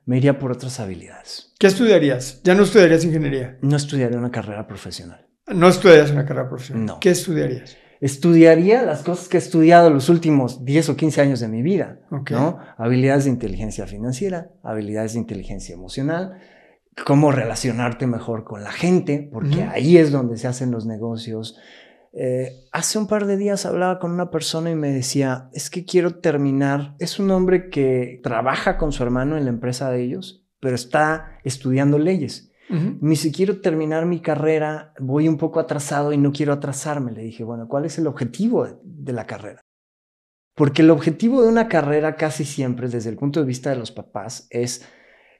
me 0.04 0.18
iría 0.18 0.38
por 0.38 0.52
otras 0.52 0.78
habilidades. 0.78 1.54
¿Qué 1.58 1.66
estudiarías? 1.66 2.42
¿Ya 2.44 2.54
no 2.54 2.62
estudiarías 2.62 3.04
ingeniería? 3.04 3.58
No 3.62 3.76
estudiaría 3.76 4.18
una 4.18 4.30
carrera 4.30 4.66
profesional. 4.66 5.26
¿No 5.46 5.68
estudiarías 5.68 6.10
una 6.10 6.26
carrera 6.26 6.48
profesional? 6.48 6.84
No. 6.84 7.00
¿Qué 7.00 7.10
estudiarías? 7.10 7.76
Estudiaría 8.00 8.82
las 8.82 9.02
cosas 9.02 9.28
que 9.28 9.38
he 9.38 9.40
estudiado 9.40 9.88
los 9.88 10.08
últimos 10.10 10.64
10 10.64 10.90
o 10.90 10.96
15 10.96 11.20
años 11.20 11.40
de 11.40 11.48
mi 11.48 11.62
vida, 11.62 12.00
¿no? 12.30 12.58
Habilidades 12.76 13.24
de 13.24 13.30
inteligencia 13.30 13.86
financiera, 13.86 14.50
habilidades 14.62 15.14
de 15.14 15.20
inteligencia 15.20 15.74
emocional, 15.74 16.38
cómo 17.06 17.32
relacionarte 17.32 18.06
mejor 18.06 18.44
con 18.44 18.62
la 18.62 18.72
gente, 18.72 19.30
porque 19.32 19.62
ahí 19.62 19.96
es 19.96 20.12
donde 20.12 20.36
se 20.36 20.48
hacen 20.48 20.70
los 20.70 20.84
negocios, 20.84 21.56
eh, 22.12 22.66
hace 22.72 22.98
un 22.98 23.06
par 23.06 23.26
de 23.26 23.38
días 23.38 23.64
hablaba 23.64 23.98
con 23.98 24.10
una 24.10 24.30
persona 24.30 24.70
y 24.70 24.74
me 24.74 24.90
decía, 24.90 25.48
es 25.54 25.70
que 25.70 25.84
quiero 25.84 26.16
terminar, 26.16 26.94
es 26.98 27.18
un 27.18 27.30
hombre 27.30 27.70
que 27.70 28.20
trabaja 28.22 28.76
con 28.76 28.92
su 28.92 29.02
hermano 29.02 29.36
en 29.36 29.44
la 29.44 29.50
empresa 29.50 29.90
de 29.90 30.02
ellos, 30.02 30.44
pero 30.60 30.74
está 30.74 31.38
estudiando 31.44 31.98
leyes. 31.98 32.50
Me 32.70 33.10
dice, 33.10 33.30
quiero 33.30 33.60
terminar 33.60 34.06
mi 34.06 34.20
carrera, 34.20 34.94
voy 34.98 35.28
un 35.28 35.36
poco 35.36 35.60
atrasado 35.60 36.14
y 36.14 36.16
no 36.16 36.32
quiero 36.32 36.54
atrasarme. 36.54 37.12
Le 37.12 37.20
dije, 37.20 37.44
bueno, 37.44 37.68
¿cuál 37.68 37.84
es 37.84 37.98
el 37.98 38.06
objetivo 38.06 38.66
de 38.82 39.12
la 39.12 39.26
carrera? 39.26 39.60
Porque 40.54 40.80
el 40.80 40.90
objetivo 40.90 41.42
de 41.42 41.48
una 41.48 41.68
carrera 41.68 42.16
casi 42.16 42.46
siempre, 42.46 42.88
desde 42.88 43.10
el 43.10 43.16
punto 43.16 43.40
de 43.40 43.46
vista 43.46 43.68
de 43.68 43.76
los 43.76 43.92
papás, 43.92 44.46
es 44.48 44.88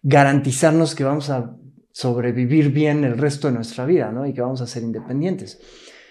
garantizarnos 0.03 0.95
que 0.95 1.05
vamos 1.05 1.31
a 1.31 1.57
sobrevivir 1.93 2.71
bien 2.71 3.03
el 3.05 3.17
resto 3.17 3.49
de 3.49 3.55
nuestra 3.55 3.87
vida, 3.87 4.13
¿no? 4.13 4.27
Y 4.27 4.35
que 4.35 4.43
vamos 4.43 4.61
a 4.61 4.67
ser 4.67 4.83
independientes. 4.83 5.59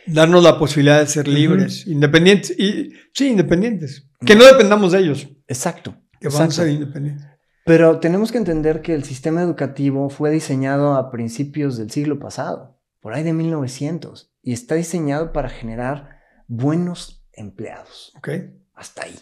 Darnos 0.08 0.44
la 0.44 0.58
posibilidad 0.58 1.00
de 1.00 1.08
ser 1.08 1.28
libres, 1.28 1.86
independientes, 1.88 2.58
y 2.60 2.94
sí, 3.14 3.30
independientes. 3.30 4.08
Que 4.26 4.36
no 4.36 4.46
dependamos 4.46 4.92
de 4.92 5.00
ellos. 5.00 5.28
Exacto. 5.48 5.96
Que 6.20 6.30
vamos 6.30 6.60
a 6.60 6.64
ser 6.64 6.70
independientes. 6.70 7.28
Pero 7.66 8.00
tenemos 8.00 8.32
que 8.32 8.38
entender 8.38 8.82
que 8.82 8.96
el 8.96 9.04
sistema 9.04 9.42
educativo 9.42 10.10
fue 10.10 10.32
diseñado 10.32 10.96
a 10.96 11.12
principios 11.12 11.78
del 11.78 11.92
siglo 11.92 12.20
pasado, 12.20 12.80
por 13.00 13.14
ahí 13.14 13.24
de 13.24 13.34
1900, 13.34 14.32
y 14.42 14.54
está 14.54 14.76
diseñado 14.76 15.32
para 15.32 15.50
generar 15.50 16.20
buenos 16.48 17.24
empleados. 17.34 18.14
Ok. 18.18 18.30
Hasta 18.74 19.04
ahí. 19.04 19.16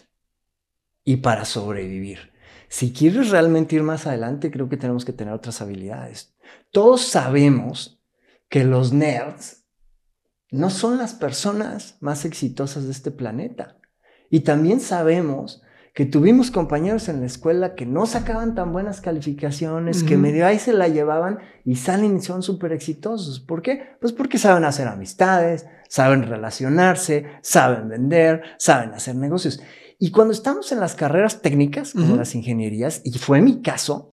Y 1.04 1.18
para 1.18 1.44
sobrevivir. 1.44 2.32
Si 2.68 2.92
quieres 2.92 3.30
realmente 3.30 3.76
ir 3.76 3.82
más 3.82 4.06
adelante, 4.06 4.50
creo 4.50 4.68
que 4.68 4.76
tenemos 4.76 5.04
que 5.04 5.12
tener 5.12 5.34
otras 5.34 5.60
habilidades. 5.60 6.34
Todos 6.70 7.02
sabemos 7.02 8.00
que 8.48 8.64
los 8.64 8.92
nerds 8.92 9.59
no 10.50 10.70
son 10.70 10.98
las 10.98 11.14
personas 11.14 11.96
más 12.00 12.24
exitosas 12.24 12.84
de 12.84 12.92
este 12.92 13.10
planeta. 13.10 13.76
Y 14.30 14.40
también 14.40 14.80
sabemos 14.80 15.62
que 15.94 16.06
tuvimos 16.06 16.50
compañeros 16.50 17.08
en 17.08 17.20
la 17.20 17.26
escuela 17.26 17.74
que 17.74 17.84
no 17.84 18.06
sacaban 18.06 18.54
tan 18.54 18.72
buenas 18.72 19.00
calificaciones, 19.00 20.04
que 20.04 20.16
medio 20.16 20.46
ahí 20.46 20.58
se 20.58 20.72
la 20.72 20.88
llevaban 20.88 21.40
y 21.64 21.76
salen 21.76 22.16
y 22.16 22.20
son 22.20 22.42
súper 22.42 22.72
exitosos. 22.72 23.40
¿Por 23.40 23.60
qué? 23.60 23.96
Pues 24.00 24.12
porque 24.12 24.38
saben 24.38 24.64
hacer 24.64 24.86
amistades, 24.86 25.66
saben 25.88 26.22
relacionarse, 26.22 27.26
saben 27.42 27.88
vender, 27.88 28.42
saben 28.58 28.94
hacer 28.94 29.16
negocios. 29.16 29.60
Y 29.98 30.12
cuando 30.12 30.32
estamos 30.32 30.70
en 30.72 30.80
las 30.80 30.94
carreras 30.94 31.42
técnicas, 31.42 31.92
como 31.92 32.16
las 32.16 32.34
ingenierías, 32.34 33.02
y 33.04 33.18
fue 33.18 33.42
mi 33.42 33.60
caso, 33.60 34.10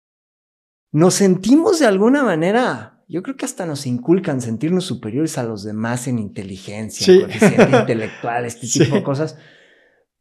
nos 0.92 1.16
sentimos 1.16 1.80
de 1.80 1.88
alguna 1.88 2.24
manera, 2.24 2.93
yo 3.08 3.24
creo 3.24 3.36
que 3.36 3.46
hasta 3.46 3.66
nos 3.66 3.86
inculcan 3.86 4.42
sentirnos 4.42 4.86
superiores 4.86 5.38
a 5.38 5.44
los 5.44 5.64
demás 5.64 6.08
en 6.08 6.20
inteligencia, 6.20 7.06
coeficiente 7.22 7.78
intelectual, 7.80 8.46
este 8.46 8.68
tipo 8.68 8.96
de 8.96 9.04
cosas 9.04 9.38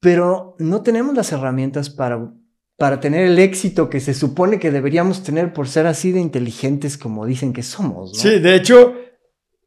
pero 0.03 0.57
no 0.59 0.83
tenemos 0.83 1.15
las 1.15 1.31
herramientas 1.31 1.89
para, 1.89 2.35
para 2.77 2.99
tener 2.99 3.25
el 3.25 3.39
éxito 3.39 3.89
que 3.89 4.01
se 4.01 4.15
supone 4.15 4.59
que 4.59 4.73
deberíamos 4.73 5.23
tener 5.23 5.53
por 5.53 5.69
ser 5.69 5.87
así 5.87 6.11
de 6.11 6.19
inteligentes 6.19 6.99
como 6.99 7.25
dicen 7.25 7.53
que 7.53 7.63
somos. 7.63 8.19
Sí, 8.19 8.41
de 8.41 8.57
hecho, 8.57 8.97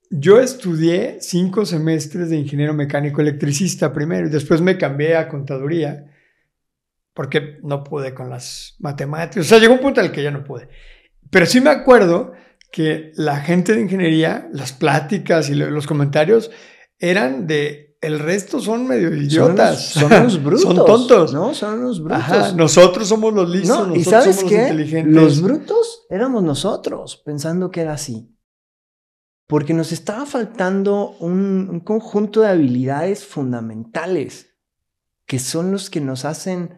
yo 0.10 0.42
estudié 0.42 1.20
cinco 1.22 1.66
semestres 1.66 2.30
de 2.30 2.36
ingeniero 2.36 2.74
mecánico 2.74 3.22
electricista 3.22 3.94
primero 3.94 4.28
y 4.28 4.30
después 4.30 4.60
me 4.60 4.78
cambié 4.78 5.16
a 5.16 5.30
contaduría 5.30 6.12
porque 7.14 7.60
no 7.64 7.86
pude 7.86 8.14
con 8.14 8.30
las 8.30 8.76
matemáticas. 8.80 9.46
O 9.46 9.48
sea, 9.48 9.60
llegó 9.60 9.76
un 9.76 9.80
punto 9.80 10.02
en 10.02 10.08
el 10.08 10.12
que 10.12 10.22
ya 10.22 10.32
no 10.32 10.44
pude. 10.44 10.68
Pero 11.30 11.46
sí 11.46 11.62
me 11.62 11.70
acuerdo 11.70 12.34
que 12.72 13.12
la 13.16 13.38
gente 13.38 13.74
de 13.74 13.82
ingeniería, 13.82 14.50
las 14.52 14.74
pláticas 14.74 15.50
y 15.50 15.56
los 15.56 15.88
comentarios 15.88 16.52
eran 17.00 17.48
de 17.48 17.86
el 18.02 18.20
resto 18.20 18.60
son 18.60 18.88
medio 18.88 19.14
idiotas. 19.16 19.86
Son 19.86 20.12
unos, 20.14 20.44
brutos. 20.44 20.62
son 20.62 20.86
tontos. 20.86 21.34
No, 21.34 21.54
son 21.54 21.80
unos 21.80 22.04
brutos. 22.04 22.54
nosotros 22.56 23.08
somos 23.08 23.34
los 23.34 23.50
listos, 23.50 23.88
nosotros 23.88 23.98
¿y 23.98 24.04
sabes 24.04 24.36
somos 24.36 24.52
qué? 24.52 24.58
los 24.58 24.70
inteligentes. 24.70 25.16
Los 25.16 25.42
brutos 25.42 26.06
éramos 26.10 26.44
nosotros, 26.44 27.22
pensando 27.26 27.72
que 27.72 27.82
era 27.82 27.94
así. 27.94 28.32
Porque 29.48 29.74
nos 29.74 29.92
estaba 29.92 30.26
faltando 30.26 31.16
un, 31.20 31.82
conjunto 31.84 32.42
de 32.42 32.48
habilidades 32.48 33.26
fundamentales 33.26 34.52
que 35.26 35.40
son 35.40 35.72
los 35.72 35.90
que 35.90 36.02
nos 36.02 36.26
hacen, 36.26 36.78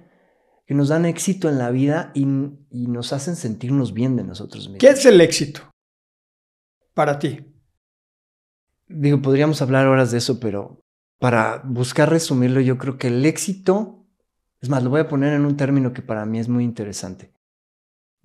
que 0.65 0.73
nos 0.73 0.89
dan 0.89 1.05
éxito 1.05 1.49
en 1.49 1.57
la 1.57 1.71
vida 1.71 2.11
y, 2.13 2.21
y 2.23 2.87
nos 2.87 3.11
hacen 3.11 3.35
sentirnos 3.35 3.93
bien 3.93 4.15
de 4.15 4.23
nosotros 4.23 4.69
mismos. 4.69 4.79
¿Qué 4.79 4.89
es 4.89 5.05
el 5.05 5.19
éxito 5.19 5.61
para 6.97 7.19
ti? 7.19 7.45
Digo, 8.87 9.21
podríamos 9.21 9.61
hablar 9.61 9.85
horas 9.85 10.09
de 10.09 10.17
eso, 10.17 10.39
pero 10.39 10.83
para 11.19 11.61
buscar 11.63 12.09
resumirlo, 12.09 12.59
yo 12.59 12.79
creo 12.79 12.97
que 12.97 13.09
el 13.09 13.23
éxito, 13.23 14.03
es 14.61 14.69
más, 14.69 14.81
lo 14.81 14.89
voy 14.89 15.01
a 15.01 15.07
poner 15.07 15.33
en 15.33 15.45
un 15.45 15.55
término 15.55 15.93
que 15.93 16.01
para 16.01 16.25
mí 16.25 16.39
es 16.39 16.49
muy 16.49 16.63
interesante. 16.63 17.31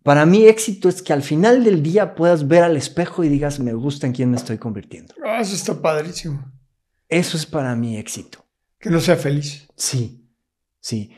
Para 0.02 0.24
mí 0.24 0.46
éxito 0.46 0.88
es 0.88 1.02
que 1.02 1.12
al 1.12 1.22
final 1.22 1.64
del 1.64 1.82
día 1.82 2.14
puedas 2.14 2.48
ver 2.48 2.62
al 2.62 2.78
espejo 2.78 3.22
y 3.22 3.28
digas, 3.28 3.60
me 3.60 3.74
gusta 3.74 4.06
en 4.06 4.14
quién 4.14 4.30
me 4.30 4.38
estoy 4.38 4.56
convirtiendo. 4.56 5.14
Ah, 5.22 5.42
eso 5.42 5.54
está 5.54 5.80
padrísimo. 5.80 6.42
Eso 7.10 7.36
es 7.36 7.44
para 7.44 7.76
mí 7.76 7.98
éxito. 7.98 8.42
Que 8.78 8.88
no 8.88 9.00
sea 9.00 9.16
feliz. 9.16 9.68
Sí, 9.76 10.26
sí. 10.80 11.14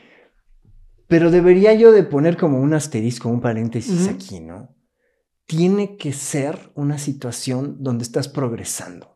Pero 1.07 1.31
debería 1.31 1.73
yo 1.73 1.93
de 1.93 2.03
poner 2.03 2.35
como 2.35 2.59
un 2.59 2.73
asterisco, 2.73 3.29
un 3.29 3.39
paréntesis 3.39 4.09
aquí, 4.09 4.41
¿no? 4.41 4.74
Tiene 5.45 5.97
que 5.97 6.13
ser 6.13 6.71
una 6.75 6.97
situación 6.97 7.77
donde 7.79 8.03
estás 8.03 8.27
progresando. 8.27 9.15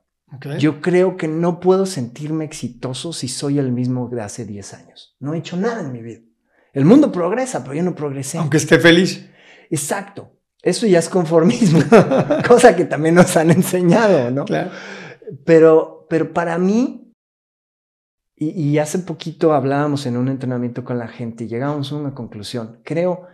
Yo 0.59 0.79
creo 0.79 1.17
que 1.17 1.27
no 1.27 1.59
puedo 1.59 1.87
sentirme 1.87 2.45
exitoso 2.45 3.13
si 3.13 3.27
soy 3.27 3.57
el 3.57 3.71
mismo 3.71 4.09
de 4.09 4.21
hace 4.21 4.45
10 4.45 4.73
años. 4.75 5.15
No 5.19 5.33
he 5.33 5.39
hecho 5.39 5.57
nada 5.57 5.81
en 5.81 5.91
mi 5.91 6.01
vida. 6.01 6.21
El 6.71 6.85
mundo 6.85 7.11
progresa, 7.11 7.63
pero 7.63 7.73
yo 7.73 7.83
no 7.83 7.95
progresé. 7.95 8.37
Aunque 8.37 8.57
esté 8.57 8.79
feliz. 8.79 9.27
Exacto. 9.71 10.31
Eso 10.61 10.85
ya 10.85 10.99
es 10.99 11.09
conformismo, 11.09 11.79
cosa 12.47 12.75
que 12.75 12.85
también 12.85 13.15
nos 13.15 13.35
han 13.37 13.49
enseñado, 13.49 14.29
¿no? 14.29 14.45
Claro. 14.45 14.71
Pero, 15.45 16.05
pero 16.09 16.33
para 16.33 16.57
mí, 16.57 17.13
y, 18.35 18.49
y, 18.49 18.77
hace 18.77 18.99
poquito 18.99 19.53
hablábamos 19.53 20.05
en 20.05 20.17
un 20.17 20.27
entrenamiento 20.27 20.83
con 20.83 20.97
la 20.97 21.07
gente 21.07 21.45
y 21.45 21.47
llegamos 21.47 21.91
a 21.91 21.95
una 21.95 22.13
conclusión. 22.13 22.81
Creo 22.83 23.27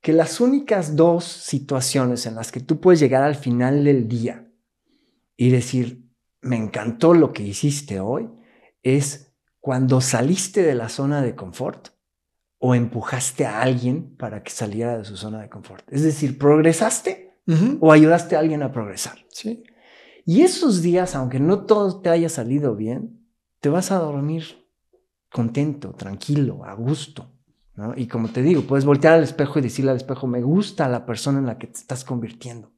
que 0.00 0.12
las 0.12 0.40
únicas 0.40 0.96
dos 0.96 1.24
situaciones 1.24 2.26
en 2.26 2.34
las 2.34 2.52
que 2.52 2.60
tú 2.60 2.80
puedes 2.80 3.00
llegar 3.00 3.22
al 3.22 3.34
final 3.34 3.84
del 3.84 4.08
día 4.08 4.50
y 5.36 5.50
decir, 5.50 6.10
me 6.40 6.56
encantó 6.56 7.14
lo 7.14 7.32
que 7.32 7.42
hiciste 7.42 8.00
hoy 8.00 8.30
es 8.82 9.34
cuando 9.60 10.00
saliste 10.00 10.62
de 10.62 10.74
la 10.74 10.88
zona 10.88 11.20
de 11.20 11.34
confort 11.34 11.88
o 12.58 12.74
empujaste 12.74 13.46
a 13.46 13.60
alguien 13.62 14.16
para 14.16 14.42
que 14.42 14.50
saliera 14.50 14.98
de 14.98 15.04
su 15.04 15.16
zona 15.16 15.40
de 15.40 15.48
confort. 15.48 15.84
Es 15.92 16.02
decir, 16.02 16.38
progresaste 16.38 17.38
o 17.80 17.90
ayudaste 17.90 18.36
a 18.36 18.38
alguien 18.38 18.62
a 18.62 18.70
progresar. 18.70 19.26
Sí. 19.28 19.64
Y 20.24 20.42
esos 20.42 20.82
días, 20.82 21.16
aunque 21.16 21.40
no 21.40 21.64
todo 21.64 22.00
te 22.00 22.10
haya 22.10 22.28
salido 22.28 22.76
bien, 22.76 23.26
te 23.60 23.68
vas 23.68 23.90
a 23.90 23.98
dormir 23.98 24.68
contento, 25.30 25.92
tranquilo, 25.92 26.64
a 26.64 26.74
gusto. 26.74 27.32
Y 27.96 28.06
como 28.06 28.28
te 28.28 28.42
digo, 28.42 28.62
puedes 28.62 28.84
voltear 28.84 29.14
al 29.14 29.22
espejo 29.22 29.58
y 29.58 29.62
decirle 29.62 29.90
al 29.90 29.96
espejo, 29.96 30.26
me 30.26 30.42
gusta 30.42 30.88
la 30.88 31.06
persona 31.06 31.38
en 31.38 31.46
la 31.46 31.58
que 31.58 31.66
te 31.66 31.78
estás 31.78 32.04
convirtiendo. 32.04 32.72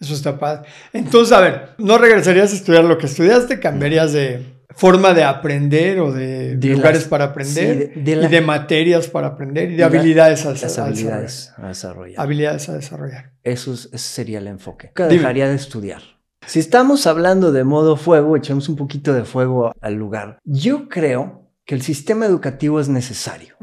Eso 0.00 0.14
está 0.14 0.38
padre. 0.38 0.68
Entonces, 0.92 1.32
a 1.36 1.40
ver, 1.40 1.70
¿no 1.78 1.98
regresarías 1.98 2.52
a 2.52 2.56
estudiar 2.56 2.84
lo 2.84 2.96
que 2.96 3.06
estudiaste? 3.06 3.60
¿Cambiarías 3.60 4.14
de 4.14 4.64
forma 4.70 5.12
de 5.12 5.24
aprender 5.24 6.00
o 6.00 6.10
de, 6.10 6.54
lugares 6.54 7.04
para 7.04 7.26
aprender? 7.26 7.92
y 7.94 8.02
de 8.02 8.40
materias 8.40 9.08
para 9.08 9.28
aprender 9.28 9.70
y 9.72 9.76
de, 9.76 9.84
habilidades, 9.84 10.46
a, 10.46 10.50
habilidades 10.84 11.52
a, 11.58 11.68
desarrollar. 11.68 12.18
Habilidades 12.18 12.68
a 12.70 12.74
desarrollar. 12.74 13.32
Eso, 13.42 13.74
ese 13.74 13.98
sería 13.98 14.38
el 14.38 14.46
enfoque. 14.46 14.90
¿Qué 14.94 15.02
dejaría 15.02 15.48
de 15.48 15.56
estudiar? 15.56 16.00
Si 16.46 16.58
estamos 16.58 17.06
hablando 17.06 17.52
de 17.52 17.64
modo 17.64 17.96
fuego, 17.96 18.36
echemos 18.36 18.70
un 18.70 18.76
poquito 18.76 19.12
de 19.12 19.24
fuego 19.24 19.72
al 19.82 19.94
lugar. 19.94 20.38
Yo 20.44 20.88
creo 20.88 21.49
que 21.64 21.74
el 21.74 21.82
sistema 21.82 22.26
educativo 22.26 22.80
es 22.80 22.88
necesario, 22.88 23.56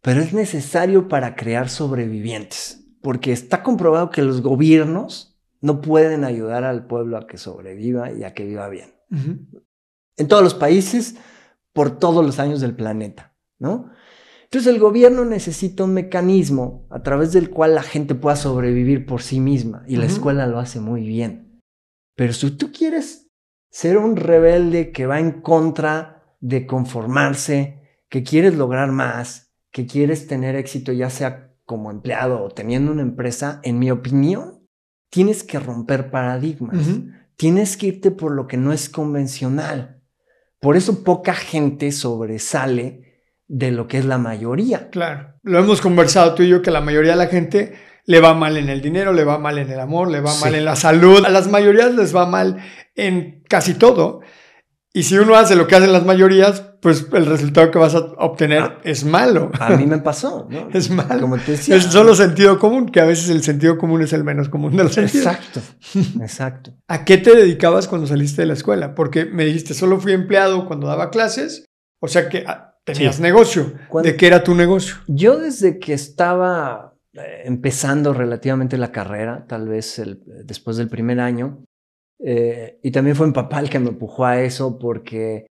pero 0.00 0.20
es 0.20 0.32
necesario 0.32 1.08
para 1.08 1.34
crear 1.36 1.68
sobrevivientes, 1.68 2.86
porque 3.02 3.32
está 3.32 3.62
comprobado 3.62 4.10
que 4.10 4.22
los 4.22 4.42
gobiernos 4.42 5.38
no 5.60 5.80
pueden 5.80 6.24
ayudar 6.24 6.64
al 6.64 6.86
pueblo 6.86 7.16
a 7.16 7.26
que 7.26 7.38
sobreviva 7.38 8.12
y 8.12 8.24
a 8.24 8.34
que 8.34 8.44
viva 8.44 8.68
bien. 8.68 8.94
En 9.10 10.28
todos 10.28 10.42
los 10.42 10.54
países, 10.54 11.16
por 11.72 11.98
todos 11.98 12.24
los 12.24 12.38
años 12.38 12.60
del 12.60 12.74
planeta, 12.74 13.36
¿no? 13.58 13.90
Entonces 14.44 14.72
el 14.72 14.80
gobierno 14.80 15.26
necesita 15.26 15.84
un 15.84 15.92
mecanismo 15.92 16.86
a 16.88 17.02
través 17.02 17.32
del 17.32 17.50
cual 17.50 17.74
la 17.74 17.82
gente 17.82 18.14
pueda 18.14 18.34
sobrevivir 18.34 19.04
por 19.04 19.20
sí 19.20 19.40
misma 19.40 19.84
y 19.86 19.96
la 19.96 20.06
escuela 20.06 20.46
lo 20.46 20.58
hace 20.58 20.80
muy 20.80 21.02
bien. 21.02 21.60
Pero 22.16 22.32
si 22.32 22.50
tú 22.52 22.72
quieres 22.72 23.30
ser 23.70 23.98
un 23.98 24.16
rebelde 24.16 24.90
que 24.90 25.04
va 25.04 25.20
en 25.20 25.42
contra 25.42 26.17
de 26.40 26.66
conformarse, 26.66 27.82
que 28.08 28.22
quieres 28.22 28.54
lograr 28.54 28.92
más, 28.92 29.52
que 29.70 29.86
quieres 29.86 30.26
tener 30.26 30.56
éxito 30.56 30.92
ya 30.92 31.10
sea 31.10 31.52
como 31.64 31.90
empleado 31.90 32.42
o 32.42 32.48
teniendo 32.48 32.92
una 32.92 33.02
empresa, 33.02 33.60
en 33.62 33.78
mi 33.78 33.90
opinión, 33.90 34.66
tienes 35.10 35.44
que 35.44 35.58
romper 35.58 36.10
paradigmas. 36.10 36.86
Tienes 37.36 37.76
que 37.76 37.88
irte 37.88 38.10
por 38.10 38.32
lo 38.32 38.46
que 38.46 38.56
no 38.56 38.72
es 38.72 38.88
convencional. 38.88 40.00
Por 40.60 40.76
eso 40.76 41.04
poca 41.04 41.34
gente 41.34 41.92
sobresale 41.92 43.22
de 43.46 43.70
lo 43.70 43.86
que 43.86 43.98
es 43.98 44.04
la 44.04 44.18
mayoría. 44.18 44.90
Claro. 44.90 45.34
Lo 45.42 45.58
hemos 45.58 45.80
conversado 45.80 46.34
tú 46.34 46.42
y 46.42 46.48
yo 46.48 46.62
que 46.62 46.70
la 46.70 46.80
mayoría 46.80 47.12
de 47.12 47.18
la 47.18 47.26
gente 47.28 47.74
le 48.06 48.20
va 48.20 48.34
mal 48.34 48.56
en 48.56 48.70
el 48.70 48.80
dinero, 48.80 49.12
le 49.12 49.24
va 49.24 49.38
mal 49.38 49.58
en 49.58 49.70
el 49.70 49.78
amor, 49.78 50.10
le 50.10 50.20
va 50.20 50.34
mal 50.40 50.54
en 50.54 50.64
la 50.64 50.76
salud. 50.76 51.24
A 51.24 51.28
las 51.28 51.48
mayorías 51.48 51.94
les 51.94 52.14
va 52.16 52.26
mal 52.26 52.56
en 52.94 53.44
casi 53.48 53.74
todo. 53.74 54.20
Y 54.92 55.02
si 55.02 55.18
uno 55.18 55.34
hace 55.34 55.54
lo 55.54 55.66
que 55.66 55.76
hacen 55.76 55.92
las 55.92 56.06
mayorías, 56.06 56.68
pues 56.80 57.06
el 57.12 57.26
resultado 57.26 57.70
que 57.70 57.78
vas 57.78 57.94
a 57.94 57.98
obtener 58.18 58.62
ah, 58.62 58.78
es 58.84 59.04
malo. 59.04 59.50
A 59.60 59.76
mí 59.76 59.86
me 59.86 59.98
pasó, 59.98 60.46
¿no? 60.50 60.68
Es 60.72 60.90
malo. 60.90 61.20
Como 61.20 61.36
te 61.36 61.52
decía. 61.52 61.76
Es 61.76 61.84
solo 61.84 62.14
sentido 62.14 62.58
común, 62.58 62.88
que 62.88 63.00
a 63.00 63.04
veces 63.04 63.28
el 63.28 63.42
sentido 63.42 63.76
común 63.76 64.02
es 64.02 64.12
el 64.12 64.24
menos 64.24 64.48
común 64.48 64.76
de 64.76 64.84
los 64.84 64.94
sentidos. 64.94 65.26
Exacto, 65.26 65.60
exacto. 66.22 66.74
¿A 66.88 67.04
qué 67.04 67.18
te 67.18 67.34
dedicabas 67.34 67.86
cuando 67.86 68.06
saliste 68.06 68.42
de 68.42 68.46
la 68.46 68.54
escuela? 68.54 68.94
Porque 68.94 69.24
me 69.26 69.44
dijiste, 69.44 69.74
solo 69.74 70.00
fui 70.00 70.12
empleado 70.12 70.66
cuando 70.66 70.86
daba 70.86 71.10
clases, 71.10 71.66
o 72.00 72.08
sea 72.08 72.28
que 72.28 72.44
ah, 72.46 72.76
tenías 72.84 73.20
negocio. 73.20 73.74
¿De 74.02 74.16
qué 74.16 74.26
era 74.26 74.42
tu 74.42 74.54
negocio? 74.54 74.96
Yo 75.06 75.38
desde 75.38 75.78
que 75.78 75.92
estaba 75.92 76.94
eh, 77.12 77.42
empezando 77.44 78.14
relativamente 78.14 78.78
la 78.78 78.92
carrera, 78.92 79.44
tal 79.46 79.68
vez 79.68 79.98
el, 79.98 80.22
después 80.44 80.76
del 80.76 80.88
primer 80.88 81.20
año, 81.20 81.64
eh, 82.18 82.80
y 82.82 82.90
también 82.90 83.16
fue 83.16 83.26
mi 83.26 83.32
papá 83.32 83.60
el 83.60 83.70
que 83.70 83.78
me 83.78 83.90
empujó 83.90 84.24
a 84.24 84.40
eso 84.40 84.78
porque 84.78 85.46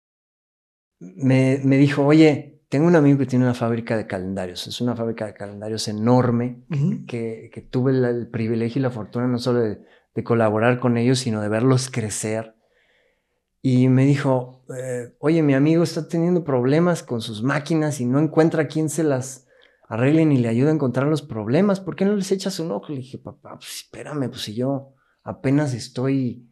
me, 0.98 1.60
me, 1.62 1.76
dijo, 1.76 2.04
oye, 2.04 2.62
tengo 2.68 2.86
un 2.86 2.96
amigo 2.96 3.18
que 3.18 3.26
tiene 3.26 3.44
una 3.44 3.54
fábrica 3.54 3.96
de 3.96 4.06
calendarios. 4.06 4.66
Es 4.66 4.80
una 4.80 4.96
fábrica 4.96 5.26
de 5.26 5.34
calendarios 5.34 5.86
enorme 5.88 6.64
que, 7.06 7.50
que, 7.52 7.60
tuve 7.60 7.92
el, 7.92 8.28
privilegio 8.28 8.80
y 8.80 8.82
la 8.82 8.90
fortuna 8.90 9.26
no 9.26 9.38
solo 9.38 9.60
de, 9.60 9.78
de, 10.14 10.24
colaborar 10.24 10.80
con 10.80 10.96
ellos, 10.96 11.20
sino 11.20 11.40
de 11.40 11.48
verlos 11.48 11.90
crecer. 11.90 12.54
Y 13.62 13.88
me 13.88 14.04
dijo, 14.04 14.64
eh, 14.76 15.14
oye, 15.18 15.42
mi 15.42 15.54
amigo 15.54 15.82
está 15.82 16.08
teniendo 16.08 16.44
problemas 16.44 17.02
con 17.02 17.20
sus 17.20 17.42
máquinas 17.42 18.00
y 18.00 18.06
no 18.06 18.18
encuentra 18.18 18.62
a 18.62 18.68
quién 18.68 18.88
se 18.88 19.04
las 19.04 19.46
arregle 19.88 20.24
ni 20.26 20.38
le 20.38 20.48
ayude 20.48 20.70
a 20.70 20.74
encontrar 20.74 21.06
los 21.06 21.22
problemas. 21.22 21.80
¿Por 21.80 21.96
qué 21.96 22.04
no 22.04 22.14
les 22.14 22.32
echas 22.32 22.58
un 22.58 22.72
ojo? 22.72 22.88
Le 22.90 22.98
dije, 22.98 23.18
papá, 23.18 23.56
pues 23.58 23.76
espérame, 23.76 24.28
pues 24.28 24.42
si 24.42 24.54
yo 24.54 24.94
apenas 25.22 25.74
estoy 25.74 26.48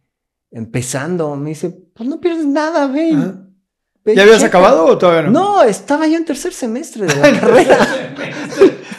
empezando. 0.55 1.37
Me 1.37 1.51
dice, 1.51 1.71
pues 1.95 2.09
no 2.09 2.21
pierdes 2.21 2.47
nada, 2.47 2.87
ve. 2.87 3.15
¿Ya 4.07 4.23
habías 4.23 4.43
acabado 4.43 4.87
o 4.87 4.99
todavía 4.99 5.23
no? 5.23 5.31
No, 5.31 5.63
estaba 5.63 6.07
yo 6.07 6.17
en 6.17 6.25
tercer 6.25 6.53
semestre 6.53 7.07
de 7.07 7.17
la 7.17 7.41
carrera. 7.41 7.89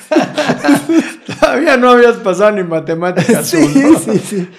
todavía 1.40 1.78
no 1.78 1.90
habías 1.90 2.18
pasado 2.18 2.52
ni 2.52 2.64
matemáticas. 2.64 3.48
sí, 3.48 3.66
sí, 3.68 4.20
sí. 4.20 4.50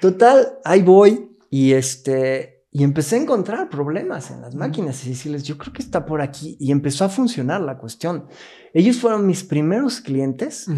Total, 0.00 0.58
ahí 0.64 0.82
voy 0.82 1.30
y 1.50 1.72
este 1.72 2.55
y 2.78 2.84
empecé 2.84 3.16
a 3.16 3.22
encontrar 3.22 3.70
problemas 3.70 4.30
en 4.30 4.42
las 4.42 4.54
máquinas 4.54 5.02
y 5.06 5.08
decirles, 5.08 5.44
yo 5.44 5.56
creo 5.56 5.72
que 5.72 5.80
está 5.80 6.04
por 6.04 6.20
aquí. 6.20 6.58
Y 6.60 6.72
empezó 6.72 7.06
a 7.06 7.08
funcionar 7.08 7.62
la 7.62 7.78
cuestión. 7.78 8.26
Ellos 8.74 8.98
fueron 8.98 9.26
mis 9.26 9.44
primeros 9.44 10.02
clientes. 10.02 10.68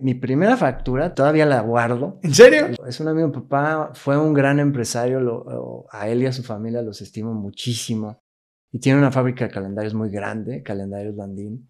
Mi 0.00 0.14
primera 0.14 0.56
factura, 0.56 1.14
todavía 1.14 1.46
la 1.46 1.60
guardo. 1.60 2.18
¿En 2.24 2.34
serio? 2.34 2.70
Es 2.88 2.98
un 2.98 3.06
amigo, 3.06 3.30
papá 3.30 3.92
fue 3.94 4.18
un 4.18 4.34
gran 4.34 4.58
empresario. 4.58 5.86
a 5.92 6.08
él 6.08 6.24
y 6.24 6.26
a 6.26 6.32
su 6.32 6.42
familia 6.42 6.82
los 6.82 7.00
estimo 7.00 7.32
muchísimo. 7.34 8.20
Y 8.72 8.80
tiene 8.80 8.98
una 8.98 9.12
fábrica 9.12 9.44
de 9.44 9.52
calendarios 9.52 9.94
muy 9.94 10.10
grande, 10.10 10.64
Calendarios 10.64 11.14
Landín. 11.14 11.68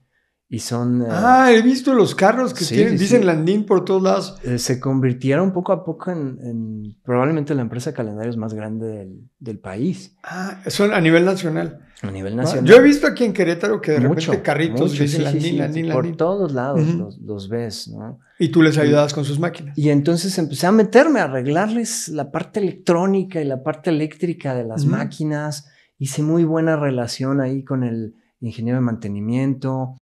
Y 0.48 0.58
son... 0.58 1.02
Eh, 1.02 1.06
ah, 1.08 1.50
he 1.52 1.62
visto 1.62 1.94
los 1.94 2.14
carros 2.14 2.52
que 2.52 2.64
tienen, 2.64 2.98
dicen 2.98 3.24
Landín 3.24 3.64
por 3.64 3.84
todos 3.84 4.02
lados. 4.02 4.36
Eh, 4.44 4.58
se 4.58 4.78
convirtieron 4.78 5.52
poco 5.52 5.72
a 5.72 5.84
poco 5.84 6.10
en, 6.10 6.96
probablemente 7.02 7.54
la 7.54 7.62
empresa 7.62 7.90
de 7.90 7.96
calendarios 7.96 8.36
más 8.36 8.52
grande 8.52 9.08
del, 9.38 9.58
país. 9.58 10.16
Ah, 10.22 10.60
son 10.66 10.92
a 10.92 11.00
nivel 11.00 11.24
nacional. 11.24 11.80
A 12.02 12.10
nivel 12.10 12.36
nacional. 12.36 12.66
Yo 12.66 12.76
he 12.76 12.82
visto 12.82 13.06
aquí 13.06 13.24
en 13.24 13.32
Querétaro 13.32 13.80
que 13.80 13.92
de 13.92 14.00
repente 14.00 14.42
carritos 14.42 14.98
dicen 14.98 15.24
Landín, 15.24 15.58
Landín, 15.58 15.88
Landín. 15.88 15.92
Por 15.92 16.16
todos 16.16 16.52
lados 16.52 16.82
los, 17.20 17.48
ves, 17.48 17.88
¿no? 17.88 18.20
Y 18.38 18.48
tú 18.48 18.60
les 18.60 18.76
ayudabas 18.76 19.14
con 19.14 19.24
sus 19.24 19.38
máquinas. 19.38 19.76
Y 19.78 19.88
entonces 19.88 20.36
empecé 20.36 20.66
a 20.66 20.72
meterme, 20.72 21.20
a 21.20 21.24
arreglarles 21.24 22.08
la 22.08 22.30
parte 22.30 22.60
electrónica 22.60 23.40
y 23.40 23.44
la 23.44 23.62
parte 23.62 23.88
eléctrica 23.88 24.54
de 24.54 24.64
las 24.64 24.84
máquinas. 24.84 25.68
Hice 25.98 26.22
muy 26.22 26.44
buena 26.44 26.76
relación 26.76 27.40
ahí 27.40 27.64
con 27.64 27.82
el 27.82 28.14
ingeniero 28.40 28.78
de 28.78 28.84
mantenimiento 28.84 29.96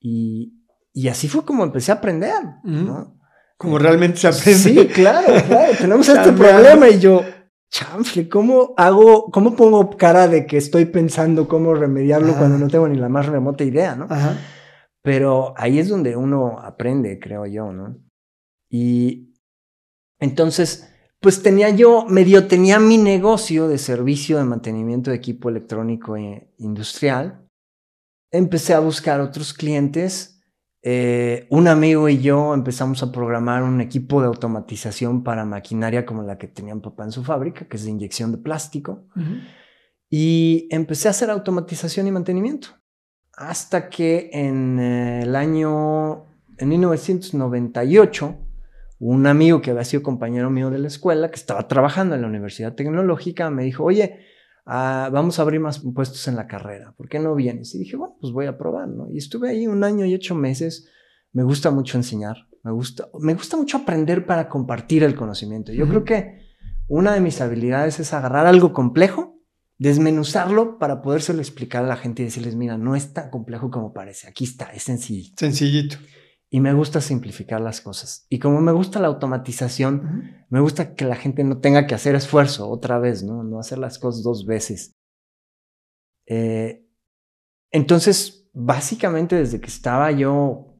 y, 0.00 0.64
y 0.92 1.08
así 1.08 1.28
fue 1.28 1.44
como 1.44 1.64
empecé 1.64 1.92
a 1.92 1.96
aprender, 1.96 2.42
¿no? 2.64 3.18
Como 3.56 3.78
realmente 3.78 4.18
se 4.18 4.28
aprende. 4.28 4.54
Sí, 4.54 4.86
claro, 4.88 5.26
claro. 5.46 5.72
Tenemos 5.78 6.08
este 6.08 6.32
problema 6.32 6.88
y 6.88 7.00
yo, 7.00 7.22
chanfle, 7.70 8.28
¿cómo 8.28 8.74
hago, 8.76 9.30
cómo 9.30 9.56
pongo 9.56 9.90
cara 9.96 10.28
de 10.28 10.46
que 10.46 10.56
estoy 10.56 10.84
pensando 10.84 11.48
cómo 11.48 11.74
remediarlo 11.74 12.36
cuando 12.36 12.58
no 12.58 12.68
tengo 12.68 12.88
ni 12.88 12.96
la 12.96 13.08
más 13.08 13.26
remota 13.26 13.64
idea, 13.64 13.96
¿no? 13.96 14.06
Ajá. 14.08 14.36
Pero 15.02 15.54
ahí 15.56 15.78
es 15.78 15.88
donde 15.88 16.16
uno 16.16 16.58
aprende, 16.60 17.18
creo 17.18 17.46
yo, 17.46 17.72
¿no? 17.72 17.96
Y 18.70 19.34
entonces, 20.20 20.92
pues 21.20 21.42
tenía 21.42 21.70
yo, 21.70 22.06
medio 22.08 22.46
tenía 22.46 22.78
mi 22.78 22.98
negocio 22.98 23.68
de 23.68 23.78
servicio 23.78 24.38
de 24.38 24.44
mantenimiento 24.44 25.10
de 25.10 25.16
equipo 25.16 25.48
electrónico 25.48 26.16
e 26.16 26.52
industrial 26.58 27.47
empecé 28.30 28.74
a 28.74 28.80
buscar 28.80 29.20
otros 29.20 29.52
clientes. 29.52 30.42
Eh, 30.82 31.46
un 31.50 31.66
amigo 31.66 32.08
y 32.08 32.20
yo 32.20 32.54
empezamos 32.54 33.02
a 33.02 33.10
programar 33.10 33.62
un 33.62 33.80
equipo 33.80 34.20
de 34.20 34.28
automatización 34.28 35.24
para 35.24 35.44
maquinaria 35.44 36.06
como 36.06 36.22
la 36.22 36.38
que 36.38 36.46
tenía 36.46 36.76
papá 36.76 37.04
en 37.04 37.12
su 37.12 37.24
fábrica, 37.24 37.66
que 37.66 37.76
es 37.76 37.84
de 37.84 37.90
inyección 37.90 38.32
de 38.32 38.38
plástico. 38.38 39.06
Y 40.08 40.68
empecé 40.70 41.08
a 41.08 41.10
hacer 41.10 41.30
automatización 41.30 42.06
y 42.06 42.12
mantenimiento. 42.12 42.68
Hasta 43.34 43.88
que 43.88 44.30
en 44.32 44.78
eh, 44.78 45.22
el 45.22 45.36
año, 45.36 46.26
en 46.56 46.68
1998, 46.68 48.36
un 49.00 49.26
amigo 49.26 49.60
que 49.60 49.70
había 49.70 49.84
sido 49.84 50.02
compañero 50.02 50.50
mío 50.50 50.70
de 50.70 50.78
la 50.78 50.88
escuela, 50.88 51.30
que 51.30 51.36
estaba 51.36 51.68
trabajando 51.68 52.14
en 52.14 52.22
la 52.22 52.28
Universidad 52.28 52.74
Tecnológica, 52.74 53.50
me 53.50 53.64
dijo, 53.64 53.84
oye, 53.84 54.20
Ah, 54.70 55.08
vamos 55.10 55.38
a 55.38 55.42
abrir 55.42 55.60
más 55.60 55.78
puestos 55.78 56.28
en 56.28 56.36
la 56.36 56.46
carrera, 56.46 56.92
¿por 56.94 57.08
qué 57.08 57.18
no 57.18 57.34
vienes? 57.34 57.74
Y 57.74 57.78
dije, 57.78 57.96
bueno, 57.96 58.18
pues 58.20 58.34
voy 58.34 58.44
a 58.44 58.58
probar, 58.58 58.86
¿no? 58.86 59.10
Y 59.10 59.16
estuve 59.16 59.48
ahí 59.48 59.66
un 59.66 59.82
año 59.82 60.04
y 60.04 60.14
ocho 60.14 60.34
meses, 60.34 60.86
me 61.32 61.42
gusta 61.42 61.70
mucho 61.70 61.96
enseñar, 61.96 62.36
me 62.62 62.72
gusta, 62.72 63.08
me 63.18 63.32
gusta 63.32 63.56
mucho 63.56 63.78
aprender 63.78 64.26
para 64.26 64.50
compartir 64.50 65.04
el 65.04 65.14
conocimiento. 65.14 65.72
Yo 65.72 65.88
creo 65.88 66.04
que 66.04 66.40
una 66.86 67.14
de 67.14 67.20
mis 67.20 67.40
habilidades 67.40 67.98
es 67.98 68.12
agarrar 68.12 68.46
algo 68.46 68.74
complejo, 68.74 69.40
desmenuzarlo 69.78 70.78
para 70.78 71.00
podérselo 71.00 71.38
explicar 71.38 71.82
a 71.82 71.88
la 71.88 71.96
gente 71.96 72.20
y 72.20 72.26
decirles, 72.26 72.54
mira, 72.54 72.76
no 72.76 72.94
es 72.94 73.14
tan 73.14 73.30
complejo 73.30 73.70
como 73.70 73.94
parece, 73.94 74.28
aquí 74.28 74.44
está, 74.44 74.66
es 74.74 74.82
sencillo. 74.82 75.32
Sencillito 75.38 75.96
y 76.50 76.60
me 76.60 76.72
gusta 76.72 77.00
simplificar 77.00 77.60
las 77.60 77.80
cosas. 77.80 78.26
Y 78.30 78.38
como 78.38 78.60
me 78.60 78.72
gusta 78.72 79.00
la 79.00 79.08
automatización, 79.08 80.46
me 80.48 80.60
gusta 80.60 80.94
que 80.94 81.04
la 81.04 81.16
gente 81.16 81.44
no 81.44 81.58
tenga 81.58 81.86
que 81.86 81.94
hacer 81.94 82.14
esfuerzo 82.14 82.68
otra 82.70 82.98
vez, 82.98 83.22
¿no? 83.22 83.44
No 83.44 83.60
hacer 83.60 83.78
las 83.78 83.98
cosas 83.98 84.22
dos 84.22 84.46
veces. 84.46 84.92
Eh, 86.26 86.86
entonces, 87.70 88.48
básicamente 88.54 89.36
desde 89.36 89.60
que 89.60 89.66
estaba 89.66 90.10
yo, 90.10 90.78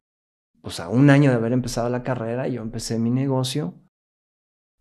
pues 0.61 0.79
a 0.79 0.89
un 0.89 1.09
año 1.09 1.29
de 1.29 1.37
haber 1.37 1.53
empezado 1.53 1.89
la 1.89 2.03
carrera, 2.03 2.47
yo 2.47 2.61
empecé 2.61 2.97
mi 2.97 3.11
negocio. 3.11 3.75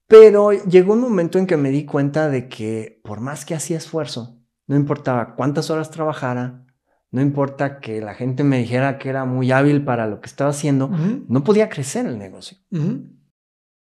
Pero 0.07 0.53
llegó 0.53 0.94
un 0.94 1.03
momento 1.03 1.38
en 1.38 1.46
que 1.46 1.59
me 1.59 1.70
di 1.70 1.85
cuenta 1.85 2.31
de 2.31 2.48
que 2.48 3.01
por 3.05 3.20
más 3.20 3.44
que 3.44 3.55
hacía 3.55 3.77
esfuerzo, 3.77 4.42
no 4.66 4.74
importaba 4.74 5.35
cuántas 5.35 5.68
horas 5.68 5.90
trabajara, 5.90 6.66
no 7.11 7.23
importa 7.23 7.81
que 7.81 8.01
la 8.01 8.14
gente 8.14 8.44
me 8.44 8.59
dijera 8.59 8.99
que 8.99 9.09
era 9.09 9.25
muy 9.25 9.51
hábil 9.51 9.85
para 9.85 10.07
lo 10.07 10.21
que 10.21 10.27
estaba 10.27 10.51
haciendo, 10.51 10.88
no 10.88 11.42
podía 11.42 11.68
crecer 11.68 12.07
el 12.07 12.18
negocio. 12.18 12.59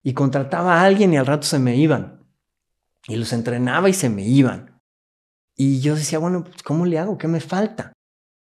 Y 0.03 0.13
contrataba 0.13 0.81
a 0.81 0.85
alguien 0.85 1.13
y 1.13 1.17
al 1.17 1.27
rato 1.27 1.47
se 1.47 1.59
me 1.59 1.77
iban. 1.77 2.23
Y 3.09 3.17
los 3.17 3.33
entrenaba 3.33 3.89
y 3.89 3.95
se 3.95 4.11
me 4.11 4.27
iban. 4.27 4.81
Y 5.57 5.81
yo 5.81 5.95
decía, 5.95 6.19
bueno, 6.19 6.45
pues, 6.45 6.63
¿cómo 6.63 6.85
le 6.85 6.99
hago? 6.99 7.17
¿Qué 7.17 7.29
me 7.29 7.41
falta? 7.41 7.93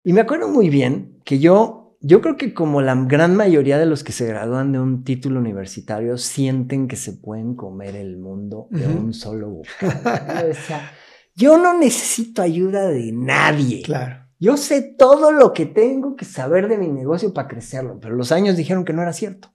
Y 0.05 0.13
me 0.13 0.21
acuerdo 0.21 0.49
muy 0.49 0.71
bien 0.71 1.21
que 1.25 1.39
yo, 1.39 1.99
yo 2.01 2.21
creo 2.21 2.37
que 2.37 2.55
como 2.55 2.81
la 2.81 2.95
gran 2.95 3.37
mayoría 3.37 3.79
de 3.79 3.87
los 3.87 4.03
que 4.03 4.13
se 4.13 4.27
gradúan 4.27 4.73
de 4.73 4.81
un 4.81 5.05
título 5.05 5.41
universitario 5.41 6.17
sienten 6.17 6.89
que 6.89 6.97
se 6.97 7.13
pueden 7.13 7.55
comer 7.55 7.97
el 7.97 8.17
mundo 8.19 8.69
de 8.71 8.87
un 8.87 9.13
solo 9.13 9.51
bocado. 9.51 10.27
Yo 10.41 10.47
decía, 10.47 10.93
yo 11.35 11.59
no 11.59 11.79
necesito 11.79 12.41
ayuda 12.41 12.87
de 12.87 13.13
nadie. 13.13 13.83
Claro. 13.83 14.26
Yo 14.39 14.57
sé 14.57 14.83
todo 14.83 15.33
lo 15.33 15.53
que 15.53 15.67
tengo 15.67 16.15
que 16.17 16.25
saber 16.25 16.69
de 16.69 16.79
mi 16.79 16.89
negocio 16.89 17.33
para 17.33 17.49
crecerlo, 17.49 17.99
pero 18.01 18.15
los 18.15 18.33
años 18.33 18.57
dijeron 18.57 18.85
que 18.85 18.93
no 18.93 19.03
era 19.03 19.13
cierto. 19.13 19.51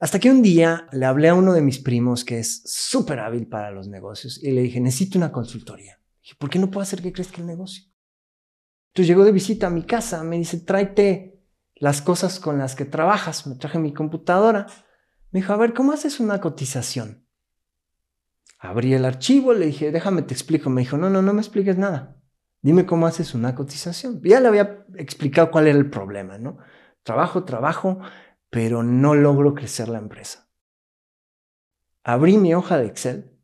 Hasta 0.00 0.18
que 0.18 0.30
un 0.30 0.42
día 0.42 0.86
le 0.92 1.06
hablé 1.06 1.28
a 1.28 1.34
uno 1.34 1.52
de 1.52 1.62
mis 1.62 1.78
primos 1.78 2.24
que 2.24 2.38
es 2.38 2.62
súper 2.64 3.20
hábil 3.20 3.46
para 3.46 3.70
los 3.70 3.88
negocios 3.88 4.42
y 4.42 4.50
le 4.52 4.62
dije, 4.62 4.80
necesito 4.80 5.18
una 5.18 5.32
consultoría. 5.32 6.00
Dije, 6.22 6.34
¿por 6.38 6.50
qué 6.50 6.58
no 6.58 6.70
puedo 6.70 6.82
hacer 6.82 7.02
que 7.02 7.12
crezca 7.12 7.40
el 7.40 7.46
negocio? 7.46 7.84
Entonces 8.88 9.08
llegó 9.08 9.24
de 9.24 9.32
visita 9.32 9.66
a 9.66 9.70
mi 9.70 9.82
casa, 9.82 10.22
me 10.24 10.38
dice, 10.38 10.60
tráete 10.60 11.34
las 11.74 12.00
cosas 12.00 12.40
con 12.40 12.58
las 12.58 12.74
que 12.74 12.84
trabajas. 12.84 13.46
Me 13.46 13.56
traje 13.56 13.78
mi 13.78 13.92
computadora. 13.92 14.66
Me 15.30 15.40
dijo, 15.40 15.52
a 15.52 15.56
ver, 15.56 15.74
¿cómo 15.74 15.92
haces 15.92 16.20
una 16.20 16.40
cotización? 16.40 17.26
Abrí 18.58 18.94
el 18.94 19.04
archivo, 19.04 19.52
le 19.52 19.66
dije, 19.66 19.90
déjame 19.90 20.22
te 20.22 20.32
explico. 20.32 20.70
Me 20.70 20.82
dijo, 20.82 20.96
no, 20.96 21.10
no, 21.10 21.22
no 21.22 21.34
me 21.34 21.40
expliques 21.40 21.76
nada. 21.76 22.16
Dime 22.64 22.86
cómo 22.86 23.06
haces 23.06 23.34
una 23.34 23.54
cotización. 23.54 24.22
Ya 24.22 24.40
le 24.40 24.48
había 24.48 24.86
explicado 24.94 25.50
cuál 25.50 25.66
era 25.66 25.76
el 25.76 25.90
problema, 25.90 26.38
¿no? 26.38 26.56
Trabajo, 27.02 27.44
trabajo, 27.44 27.98
pero 28.48 28.82
no 28.82 29.14
logro 29.14 29.54
crecer 29.54 29.90
la 29.90 29.98
empresa. 29.98 30.48
Abrí 32.04 32.38
mi 32.38 32.54
hoja 32.54 32.78
de 32.78 32.86
Excel. 32.86 33.38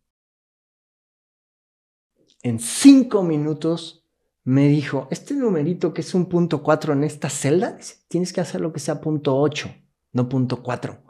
En 2.43 2.61
cinco 2.61 3.23
minutos 3.23 4.09
me 4.43 4.69
dijo, 4.69 5.07
este 5.11 5.35
numerito 5.35 5.93
que 5.93 6.01
es 6.01 6.15
un 6.15 6.27
punto 6.27 6.63
cuatro 6.63 6.95
en 6.95 7.05
esta 7.05 7.29
celda, 7.29 7.77
tienes 8.09 8.33
que 8.33 8.41
hacer 8.41 8.63
lo 8.63 8.73
que 8.73 8.81
sea 8.81 9.03
punto 9.03 9.37
ocho, 9.37 9.69
no 10.13 10.31
punto 10.31 10.63
cuatro, 10.63 11.05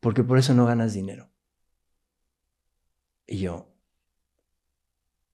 porque 0.00 0.24
por 0.24 0.36
eso 0.36 0.52
no 0.52 0.66
ganas 0.66 0.94
dinero. 0.94 1.30
Y 3.24 3.38
yo, 3.38 3.75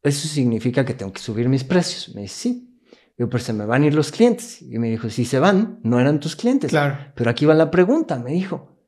eso 0.02 0.28
significa 0.28 0.84
que 0.84 0.94
tengo 0.94 1.12
que 1.12 1.20
subir 1.20 1.48
mis 1.48 1.64
precios. 1.64 2.14
Me 2.14 2.22
dice, 2.22 2.34
sí. 2.34 2.68
Yo, 3.16 3.28
pero 3.28 3.42
se 3.42 3.52
me 3.52 3.66
van 3.66 3.82
a 3.82 3.86
ir 3.86 3.94
los 3.94 4.10
clientes. 4.10 4.62
Y 4.62 4.78
me 4.78 4.90
dijo, 4.90 5.08
si 5.10 5.24
se 5.24 5.38
van, 5.38 5.78
no 5.82 6.00
eran 6.00 6.18
tus 6.18 6.34
clientes. 6.34 6.70
Claro. 6.70 6.98
Pero 7.14 7.30
aquí 7.30 7.44
va 7.44 7.54
la 7.54 7.70
pregunta, 7.70 8.18
me 8.18 8.32
dijo, 8.32 8.78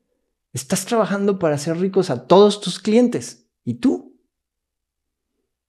estás 0.53 0.87
trabajando 0.87 1.39
para 1.39 1.55
hacer 1.55 1.79
ricos 1.79 2.11
a 2.11 2.27
todos 2.27 2.61
tus 2.61 2.81
clientes. 2.81 3.49
¿Y 3.65 3.75
tú? 3.75 4.19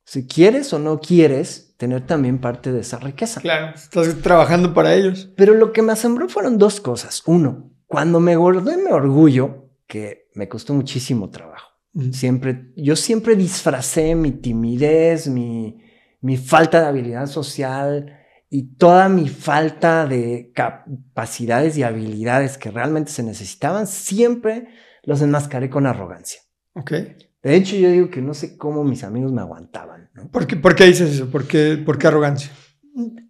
Si 0.05 0.27
quieres 0.27 0.71
o 0.73 0.79
no 0.79 0.99
quieres 0.99 1.75
tener 1.77 2.05
también 2.05 2.39
parte 2.39 2.71
de 2.71 2.81
esa 2.81 2.99
riqueza. 2.99 3.41
Claro, 3.41 3.75
estás 3.75 4.21
trabajando 4.21 4.73
para 4.73 4.93
ellos. 4.93 5.29
Pero 5.35 5.53
lo 5.53 5.73
que 5.73 5.81
me 5.81 5.93
asombró 5.93 6.29
fueron 6.29 6.57
dos 6.57 6.79
cosas. 6.79 7.23
Uno, 7.25 7.71
cuando 7.87 8.19
me 8.19 8.35
guardé 8.35 8.77
mi 8.77 8.91
orgullo, 8.91 9.69
que 9.87 10.29
me 10.35 10.47
costó 10.47 10.73
muchísimo 10.73 11.29
trabajo. 11.29 11.64
Siempre, 12.11 12.73
yo 12.75 12.95
siempre 12.95 13.35
disfracé 13.35 14.15
mi 14.15 14.31
timidez, 14.31 15.27
mi, 15.27 15.81
mi 16.21 16.37
falta 16.37 16.81
de 16.81 16.87
habilidad 16.87 17.27
social 17.27 18.17
y 18.49 18.75
toda 18.75 19.09
mi 19.09 19.29
falta 19.29 20.05
de 20.05 20.51
capacidades 20.53 21.77
y 21.77 21.83
habilidades 21.83 22.57
que 22.57 22.71
realmente 22.71 23.11
se 23.11 23.23
necesitaban, 23.23 23.87
siempre 23.87 24.67
los 25.03 25.21
enmascaré 25.21 25.69
con 25.69 25.85
arrogancia. 25.87 26.41
Ok. 26.73 26.91
De 27.43 27.55
hecho, 27.55 27.75
yo 27.75 27.89
digo 27.91 28.09
que 28.09 28.21
no 28.21 28.33
sé 28.33 28.57
cómo 28.57 28.83
mis 28.83 29.03
amigos 29.03 29.31
me 29.31 29.41
aguantaban. 29.41 30.09
¿Por, 30.31 30.47
qué, 30.47 30.55
¿Por, 30.55 30.75
qué, 30.75 30.85
dices 30.85 31.13
eso? 31.13 31.29
¿Por 31.29 31.47
qué, 31.47 31.77
¿Por 31.77 31.97
qué 31.97 32.07
arrogancia? 32.07 32.51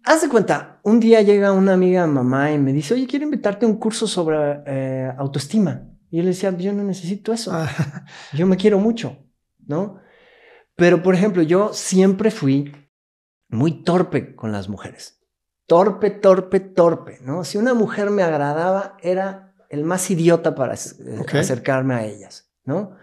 Haz 0.04 0.22
de 0.22 0.28
cuenta, 0.28 0.80
un 0.84 1.00
día 1.00 1.20
llega 1.22 1.52
una 1.52 1.74
amiga 1.74 2.06
mamá 2.06 2.52
y 2.52 2.58
me 2.58 2.72
dice, 2.72 2.94
oye, 2.94 3.06
quiero 3.06 3.24
invitarte 3.24 3.66
a 3.66 3.68
un 3.68 3.76
curso 3.76 4.06
sobre 4.06 4.36
eh, 4.66 5.12
autoestima. 5.18 5.82
Y 6.10 6.18
yo 6.18 6.22
le 6.22 6.30
decía, 6.30 6.56
yo 6.56 6.72
no 6.72 6.84
necesito 6.84 7.32
eso. 7.32 7.50
Ah. 7.52 7.68
Yo 8.32 8.46
me 8.46 8.56
quiero 8.56 8.78
mucho, 8.78 9.18
¿no? 9.66 10.00
Pero, 10.74 11.02
por 11.02 11.14
ejemplo, 11.14 11.42
yo 11.42 11.72
siempre 11.72 12.30
fui 12.30 12.72
muy 13.48 13.82
torpe 13.82 14.34
con 14.36 14.52
las 14.52 14.68
mujeres. 14.68 15.22
Torpe, 15.66 16.10
torpe, 16.10 16.60
torpe, 16.60 17.18
¿no? 17.22 17.44
Si 17.44 17.58
una 17.58 17.74
mujer 17.74 18.10
me 18.10 18.22
agradaba, 18.22 18.96
era 19.02 19.54
el 19.68 19.84
más 19.84 20.10
idiota 20.10 20.54
para 20.54 20.74
eh, 20.74 21.24
acercarme 21.32 21.94
a 21.94 22.04
ellas, 22.04 22.52
¿no? 22.64 22.96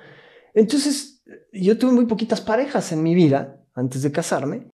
Entonces, 0.54 1.24
yo 1.52 1.78
tuve 1.78 1.92
muy 1.92 2.06
poquitas 2.06 2.42
parejas 2.42 2.92
en 2.92 3.04
mi 3.04 3.16
vida 3.16 3.62
antes 3.74 4.02
de 4.04 4.12
casarme. 4.12 4.70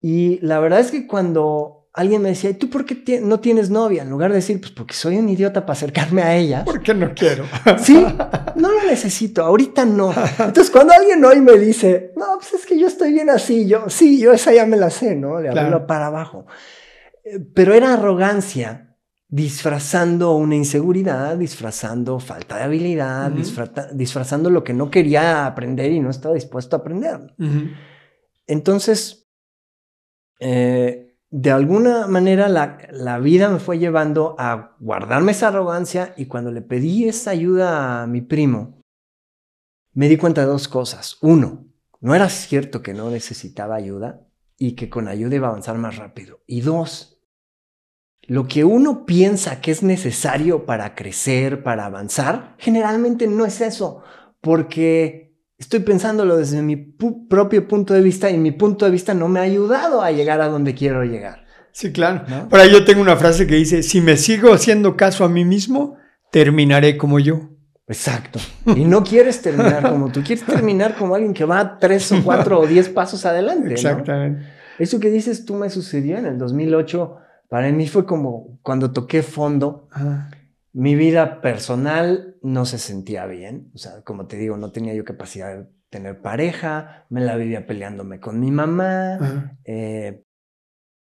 Y 0.00 0.38
la 0.40 0.60
verdad 0.60 0.80
es 0.80 0.90
que 0.90 1.06
cuando 1.06 1.83
alguien 1.94 2.22
me 2.22 2.30
decía, 2.30 2.50
¿y 2.50 2.54
tú 2.54 2.68
por 2.68 2.84
qué 2.84 3.20
no 3.20 3.38
tienes 3.38 3.70
novia? 3.70 4.02
En 4.02 4.10
lugar 4.10 4.30
de 4.30 4.36
decir, 4.36 4.60
pues 4.60 4.72
porque 4.72 4.94
soy 4.94 5.16
un 5.16 5.28
idiota 5.28 5.64
para 5.64 5.74
acercarme 5.74 6.22
a 6.22 6.34
ella. 6.34 6.64
¿Por 6.66 6.82
qué 6.82 6.92
no 6.92 7.14
quiero? 7.14 7.44
sí, 7.78 8.04
no 8.56 8.72
lo 8.72 8.84
necesito, 8.84 9.44
ahorita 9.44 9.84
no. 9.84 10.12
Entonces, 10.38 10.70
cuando 10.70 10.92
alguien 10.92 11.24
hoy 11.24 11.40
me 11.40 11.52
dice, 11.52 12.12
no, 12.16 12.26
pues 12.38 12.52
es 12.54 12.66
que 12.66 12.78
yo 12.78 12.88
estoy 12.88 13.12
bien 13.12 13.30
así, 13.30 13.68
yo, 13.68 13.88
sí, 13.88 14.18
yo 14.20 14.32
esa 14.32 14.52
ya 14.52 14.66
me 14.66 14.76
la 14.76 14.90
sé, 14.90 15.14
¿no? 15.14 15.38
De 15.38 15.48
arriba 15.48 15.86
para 15.86 16.08
abajo. 16.08 16.46
Eh, 17.24 17.38
pero 17.54 17.74
era 17.74 17.94
arrogancia 17.94 18.96
disfrazando 19.28 20.34
una 20.34 20.56
inseguridad, 20.56 21.36
disfrazando 21.36 22.18
falta 22.18 22.56
de 22.56 22.64
habilidad, 22.64 23.32
disfrazando 23.92 24.50
lo 24.50 24.62
que 24.62 24.74
no 24.74 24.90
quería 24.90 25.46
aprender 25.46 25.90
y 25.90 26.00
no 26.00 26.10
estaba 26.10 26.34
dispuesto 26.34 26.76
a 26.76 26.80
aprender. 26.80 27.34
Entonces, 28.46 29.28
eh, 30.38 31.03
de 31.36 31.50
alguna 31.50 32.06
manera 32.06 32.48
la, 32.48 33.18
vida 33.18 33.48
me 33.48 33.58
fue 33.58 33.80
llevando 33.80 34.36
a 34.38 34.76
guardarme 34.78 35.32
esa 35.32 35.48
arrogancia 35.48 36.14
y 36.16 36.26
cuando 36.26 36.52
le 36.52 36.62
pedí 36.62 37.08
esa 37.08 37.32
ayuda 37.32 38.04
a 38.04 38.06
mi 38.06 38.20
primo, 38.20 38.80
me 39.94 40.08
di 40.08 40.16
cuenta 40.16 40.42
de 40.42 40.46
dos 40.46 40.68
cosas. 40.68 41.18
Uno, 41.22 41.66
no 42.00 42.14
era 42.14 42.28
cierto 42.28 42.82
que 42.82 42.94
no 42.94 43.10
necesitaba 43.10 43.74
ayuda 43.74 44.20
y 44.56 44.76
que 44.76 44.88
con 44.88 45.08
ayuda 45.08 45.34
iba 45.34 45.48
a 45.48 45.50
avanzar 45.50 45.76
más 45.76 45.96
rápido. 45.96 46.38
Y 46.46 46.60
dos, 46.60 47.20
lo 48.22 48.46
que 48.46 48.62
uno 48.62 49.04
piensa 49.04 49.60
que 49.60 49.72
es 49.72 49.82
necesario 49.82 50.64
para 50.66 50.94
crecer, 50.94 51.64
para 51.64 51.86
avanzar, 51.86 52.54
generalmente 52.58 53.26
no 53.26 53.44
es 53.44 53.60
eso, 53.60 54.04
porque 54.40 55.23
estoy 55.64 55.80
pensándolo 55.80 56.36
desde 56.36 56.62
mi 56.62 56.76
propio 56.76 57.66
punto 57.66 57.94
de 57.94 58.02
vista 58.02 58.30
y 58.30 58.38
mi 58.38 58.52
punto 58.52 58.84
de 58.84 58.90
vista 58.90 59.14
no 59.14 59.28
me 59.28 59.40
ha 59.40 59.42
ayudado 59.42 60.02
a 60.02 60.12
llegar 60.12 60.40
a 60.40 60.48
donde 60.48 60.74
quiero 60.74 61.04
llegar. 61.04 61.44
Sí, 61.72 61.90
claro. 61.90 62.24
Por 62.48 62.60
ahí 62.60 62.70
yo 62.70 62.84
tengo 62.84 63.00
una 63.00 63.16
frase 63.16 63.46
que 63.46 63.56
dice, 63.56 63.82
si 63.82 64.00
me 64.00 64.16
sigo 64.16 64.52
haciendo 64.52 64.96
caso 64.96 65.24
a 65.24 65.28
mí 65.28 65.44
mismo, 65.44 65.96
terminaré 66.30 66.96
como 66.96 67.18
yo. 67.18 67.50
Exacto. 67.88 68.38
Y 68.66 68.84
no 68.84 69.02
quieres 69.02 69.42
terminar 69.42 69.88
como 69.90 70.12
tú, 70.12 70.22
quieres 70.22 70.44
terminar 70.44 70.96
como 70.96 71.14
alguien 71.14 71.34
que 71.34 71.44
va 71.44 71.78
tres 71.78 72.12
o 72.12 72.22
cuatro 72.22 72.60
o 72.60 72.66
diez 72.66 72.88
pasos 72.88 73.26
adelante. 73.26 73.72
Exactamente. 73.72 74.46
Eso 74.78 75.00
que 75.00 75.10
dices 75.10 75.44
tú 75.44 75.54
me 75.54 75.70
sucedió 75.70 76.18
en 76.18 76.26
el 76.26 76.38
2008. 76.38 77.16
Para 77.48 77.70
mí 77.72 77.88
fue 77.88 78.04
como 78.04 78.58
cuando 78.62 78.92
toqué 78.92 79.22
fondo. 79.22 79.88
Mi 80.74 80.94
vida 80.96 81.40
personal 81.40 82.36
no 82.42 82.66
se 82.66 82.78
sentía 82.78 83.24
bien, 83.26 83.70
o 83.74 83.78
sea, 83.78 84.02
como 84.02 84.26
te 84.26 84.36
digo, 84.36 84.56
no 84.56 84.72
tenía 84.72 84.92
yo 84.92 85.04
capacidad 85.04 85.56
de 85.56 85.66
tener 85.88 86.20
pareja, 86.20 87.06
me 87.08 87.20
la 87.20 87.36
vivía 87.36 87.66
peleándome 87.66 88.18
con 88.20 88.40
mi 88.40 88.50
mamá, 88.50 89.56
eh, 89.64 90.24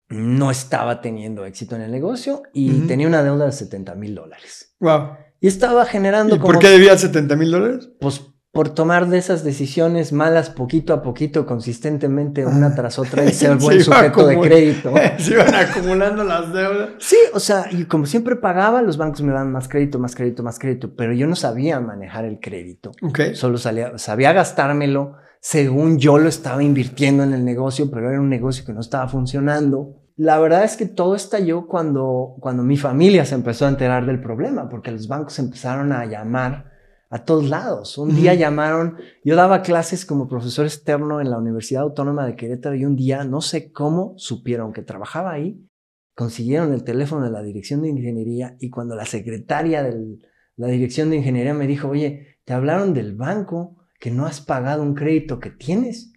no 0.09 0.51
estaba 0.51 1.01
teniendo 1.03 1.45
éxito 1.45 1.77
en 1.77 1.83
el 1.83 1.93
negocio 1.93 2.43
y 2.55 2.87
tenía 2.87 3.07
una 3.07 3.23
deuda 3.23 3.45
de 3.45 3.53
70 3.53 3.95
mil 3.95 4.15
dólares. 4.15 4.75
Wow. 4.81 5.19
Y 5.41 5.47
estaba 5.47 5.85
generando... 5.85 6.35
¿Y 6.35 6.39
por 6.39 6.59
qué 6.59 6.69
debía 6.69 6.97
70 6.97 7.37
mil 7.37 7.51
dólares? 7.51 7.91
Pues 8.01 8.23
por 8.59 8.71
tomar 8.71 9.07
de 9.07 9.19
esas 9.19 9.45
decisiones 9.45 10.13
malas 10.13 10.51
poquito 10.51 10.93
a 10.93 11.01
poquito, 11.01 11.47
consistentemente, 11.47 12.45
una 12.45 12.75
tras 12.75 12.99
otra, 12.99 13.25
y 13.25 13.29
ser 13.33 13.55
buen 13.55 13.81
sujeto 13.81 14.27
de 14.27 14.41
crédito. 14.41 14.93
Se 15.19 15.35
iban 15.35 15.55
acumulando 15.55 16.25
las 16.25 16.53
deudas. 16.53 16.89
Sí, 16.99 17.19
o 17.35 17.39
sea, 17.39 17.67
y 17.71 17.85
como 17.85 18.07
siempre 18.07 18.35
pagaba, 18.35 18.83
los 18.83 18.97
bancos 18.97 19.23
me 19.23 19.31
daban 19.31 19.53
más 19.53 19.69
crédito, 19.69 20.01
más 20.01 20.17
crédito, 20.17 20.43
más 20.43 20.59
crédito, 20.59 20.93
pero 20.97 21.13
yo 21.13 21.29
no 21.29 21.37
sabía 21.37 21.79
manejar 21.79 22.25
el 22.25 22.41
crédito. 22.41 22.91
Okay. 23.01 23.37
Solo 23.37 23.59
sabía 23.59 24.33
gastármelo 24.33 25.15
según 25.39 26.01
yo 26.01 26.19
lo 26.19 26.29
estaba 26.29 26.61
invirtiendo 26.61 27.23
en 27.23 27.35
el 27.35 27.45
negocio, 27.45 27.89
pero 27.93 28.11
era 28.11 28.21
un 28.21 28.29
negocio 28.29 28.65
que 28.65 28.73
no 28.73 28.81
estaba 28.81 29.07
funcionando. 29.07 30.03
La 30.17 30.37
verdad 30.41 30.65
es 30.65 30.77
que 30.77 30.87
todo 30.87 31.15
estalló 31.15 31.69
cuando, 31.69 32.35
cuando 32.41 32.65
mi 32.65 32.77
familia 32.77 33.25
se 33.25 33.37
empezó 33.37 33.67
a 33.67 33.69
enterar 33.69 34.05
del 34.05 34.21
problema, 34.21 34.69
porque 34.69 34.91
los 34.91 35.07
bancos 35.07 35.39
empezaron 35.39 35.93
a 35.93 36.07
llamar 36.07 36.68
a 37.11 37.25
todos 37.25 37.49
lados. 37.49 37.97
Un 37.99 38.15
día 38.15 38.35
llamaron, 38.35 38.97
yo 39.25 39.37
daba 39.37 39.63
clases 39.63 40.05
como 40.05 40.29
profesor 40.29 40.67
externo 40.67 41.21
en 41.21 41.31
la 41.31 41.39
Universidad 41.39 41.83
Autónoma 41.83 42.27
de 42.27 42.37
Querétaro 42.37 42.75
y 42.75 42.85
un 42.85 42.97
día, 42.97 43.25
no 43.25 43.41
sé 43.41 43.73
cómo, 43.73 44.15
supieron 44.17 44.73
que 44.73 44.83
trabajaba 44.83 45.33
ahí, 45.33 45.67
consiguieron 46.15 46.73
el 46.73 46.85
teléfono 46.85 47.25
de 47.25 47.31
la 47.31 47.43
Dirección 47.43 47.83
de 47.83 47.89
Ingeniería 47.89 48.57
y 48.61 48.71
cuando 48.71 48.95
la 48.95 49.07
secretaria 49.07 49.83
de 49.83 50.19
la 50.57 50.67
Dirección 50.69 51.11
de 51.11 51.17
Ingeniería 51.17 51.55
me 51.55 51.67
dijo, 51.67 51.89
oye, 51.89 52.39
te 52.45 52.53
hablaron 52.53 52.95
del 52.95 53.15
banco, 53.15 53.77
que 53.99 54.11
no 54.11 54.27
has 54.27 54.41
pagado 54.41 54.83
un 54.83 54.95
crédito 54.95 55.41
que 55.41 55.51
tienes. 55.51 56.13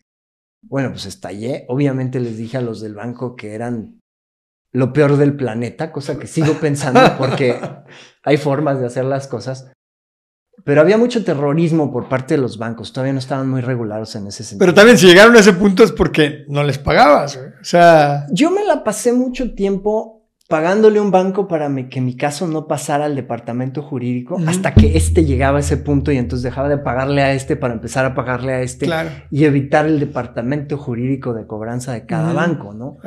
Bueno, 0.62 0.90
pues 0.92 1.06
estallé. 1.06 1.66
Obviamente 1.68 2.20
les 2.20 2.38
dije 2.38 2.58
a 2.58 2.62
los 2.62 2.82
del 2.82 2.94
banco 2.94 3.36
que 3.36 3.54
eran 3.54 4.00
lo 4.72 4.94
peor 4.94 5.18
del 5.18 5.36
planeta, 5.36 5.92
cosa 5.92 6.18
que 6.18 6.28
sigo 6.28 6.54
pensando 6.54 7.02
porque 7.18 7.60
hay 8.24 8.38
formas 8.38 8.80
de 8.80 8.86
hacer 8.86 9.06
las 9.06 9.28
cosas. 9.28 9.72
Pero 10.64 10.82
había 10.82 10.98
mucho 10.98 11.24
terrorismo 11.24 11.92
por 11.92 12.08
parte 12.08 12.36
de 12.36 12.42
los 12.42 12.58
bancos, 12.58 12.94
todavía 12.94 13.14
no 13.14 13.20
estaban 13.20 13.50
muy 13.50 13.62
regulados 13.62 14.16
en 14.16 14.28
ese 14.28 14.44
sentido. 14.44 14.60
Pero 14.60 14.74
también 14.74 14.98
si 14.98 15.08
llegaron 15.08 15.36
a 15.36 15.40
ese 15.40 15.54
punto 15.54 15.84
es 15.84 15.92
porque 15.92 16.46
no 16.48 16.64
les 16.64 16.78
pagabas, 16.78 17.38
o 17.38 17.64
sea... 17.64 18.26
Yo 18.32 18.52
me 18.52 18.64
la 18.66 18.84
pasé 18.84 19.14
mucho 19.14 19.54
tiempo 19.54 20.22
pagándole 20.52 21.00
un 21.00 21.12
banco 21.12 21.48
para 21.48 21.74
que 21.90 22.02
mi 22.02 22.18
caso 22.18 22.46
no 22.46 22.68
pasara 22.68 23.06
al 23.06 23.16
departamento 23.16 23.82
jurídico 23.82 24.38
hasta 24.46 24.74
que 24.74 24.98
este 24.98 25.24
llegaba 25.24 25.58
a 25.58 25.62
ese 25.62 25.78
punto 25.78 26.12
y 26.12 26.18
entonces 26.18 26.44
dejaba 26.44 26.68
de 26.68 26.78
pagarle 26.78 27.22
a 27.22 27.32
este 27.32 27.56
para 27.56 27.74
empezar 27.74 28.04
a 28.04 28.14
pagarle 28.14 28.52
a 28.52 28.62
este 28.62 28.90
y 29.32 29.46
evitar 29.46 29.86
el 29.86 30.02
departamento 30.02 30.78
jurídico 30.78 31.34
de 31.34 31.48
cobranza 31.48 31.94
de 31.94 32.06
cada 32.06 32.34
banco, 32.34 32.74
¿no? 32.74 32.98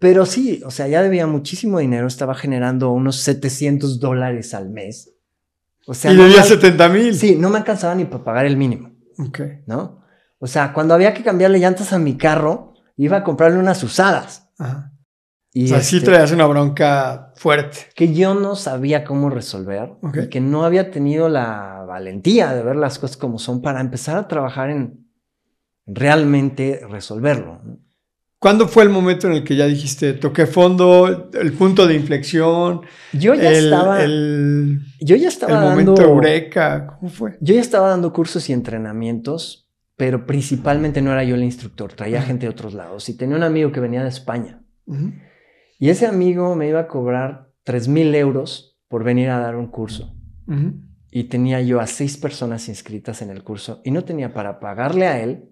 Pero 0.00 0.26
sí, 0.26 0.62
o 0.66 0.72
sea, 0.72 0.88
ya 0.88 1.00
debía 1.00 1.28
muchísimo 1.28 1.78
dinero, 1.78 2.08
estaba 2.08 2.34
generando 2.34 2.90
unos 2.90 3.20
700 3.20 4.00
dólares 4.00 4.52
al 4.52 4.70
mes 4.70 5.14
o 5.90 5.94
sea, 5.94 6.12
y 6.12 6.16
debía 6.16 6.44
70 6.44 6.88
mil. 6.88 7.14
Sí, 7.16 7.34
no 7.34 7.50
me 7.50 7.58
alcanzaba 7.58 7.96
ni 7.96 8.04
para 8.04 8.22
pagar 8.22 8.46
el 8.46 8.56
mínimo. 8.56 8.92
Ok. 9.18 9.40
¿No? 9.66 10.04
O 10.38 10.46
sea, 10.46 10.72
cuando 10.72 10.94
había 10.94 11.12
que 11.12 11.24
cambiarle 11.24 11.58
llantas 11.58 11.92
a 11.92 11.98
mi 11.98 12.16
carro, 12.16 12.74
iba 12.96 13.16
a 13.16 13.24
comprarle 13.24 13.58
unas 13.58 13.82
usadas. 13.82 14.48
Ajá. 14.56 14.92
Y 15.52 15.64
o 15.64 15.68
sea, 15.68 15.80
sí 15.80 15.96
este 15.96 16.10
traías 16.10 16.30
una 16.30 16.46
bronca 16.46 17.32
fuerte. 17.34 17.78
Que 17.96 18.14
yo 18.14 18.34
no 18.34 18.54
sabía 18.54 19.02
cómo 19.02 19.30
resolver. 19.30 19.94
Y 20.14 20.28
que 20.28 20.40
no 20.40 20.64
había 20.64 20.92
tenido 20.92 21.28
la 21.28 21.84
valentía 21.88 22.54
de 22.54 22.62
ver 22.62 22.76
las 22.76 23.00
cosas 23.00 23.16
como 23.16 23.40
son 23.40 23.60
para 23.60 23.80
empezar 23.80 24.16
a 24.16 24.28
trabajar 24.28 24.70
en 24.70 25.10
realmente 25.86 26.86
resolverlo. 26.88 27.60
¿Cuándo 28.40 28.68
fue 28.68 28.84
el 28.84 28.88
momento 28.88 29.26
en 29.26 29.34
el 29.34 29.44
que 29.44 29.54
ya 29.54 29.66
dijiste, 29.66 30.14
toqué 30.14 30.46
fondo, 30.46 31.28
el 31.34 31.52
punto 31.52 31.86
de 31.86 31.94
inflexión? 31.94 32.80
Yo 33.12 33.34
ya 33.34 33.52
estaba. 33.52 34.02
El, 34.02 34.80
yo 34.98 35.14
ya 35.16 35.28
estaba 35.28 35.62
el 35.62 35.70
momento 35.70 36.00
eureka, 36.00 36.96
¿cómo 36.98 37.10
fue? 37.10 37.36
Yo 37.42 37.54
ya 37.54 37.60
estaba 37.60 37.90
dando 37.90 38.14
cursos 38.14 38.48
y 38.48 38.54
entrenamientos, 38.54 39.70
pero 39.94 40.24
principalmente 40.24 41.02
no 41.02 41.12
era 41.12 41.22
yo 41.22 41.34
el 41.34 41.44
instructor, 41.44 41.92
traía 41.92 42.22
gente 42.22 42.46
de 42.46 42.50
otros 42.50 42.72
lados. 42.72 43.10
Y 43.10 43.16
tenía 43.18 43.36
un 43.36 43.42
amigo 43.42 43.72
que 43.72 43.80
venía 43.80 44.02
de 44.02 44.08
España. 44.08 44.62
Y 45.78 45.90
ese 45.90 46.06
amigo 46.06 46.56
me 46.56 46.66
iba 46.66 46.80
a 46.80 46.88
cobrar 46.88 47.52
3 47.64 47.88
mil 47.88 48.14
euros 48.14 48.80
por 48.88 49.04
venir 49.04 49.28
a 49.28 49.38
dar 49.38 49.54
un 49.54 49.66
curso. 49.66 50.16
Y 51.10 51.24
tenía 51.24 51.60
yo 51.60 51.78
a 51.78 51.86
seis 51.86 52.16
personas 52.16 52.70
inscritas 52.70 53.20
en 53.20 53.28
el 53.28 53.44
curso 53.44 53.82
y 53.84 53.90
no 53.90 54.02
tenía 54.04 54.32
para 54.32 54.60
pagarle 54.60 55.06
a 55.06 55.20
él, 55.22 55.50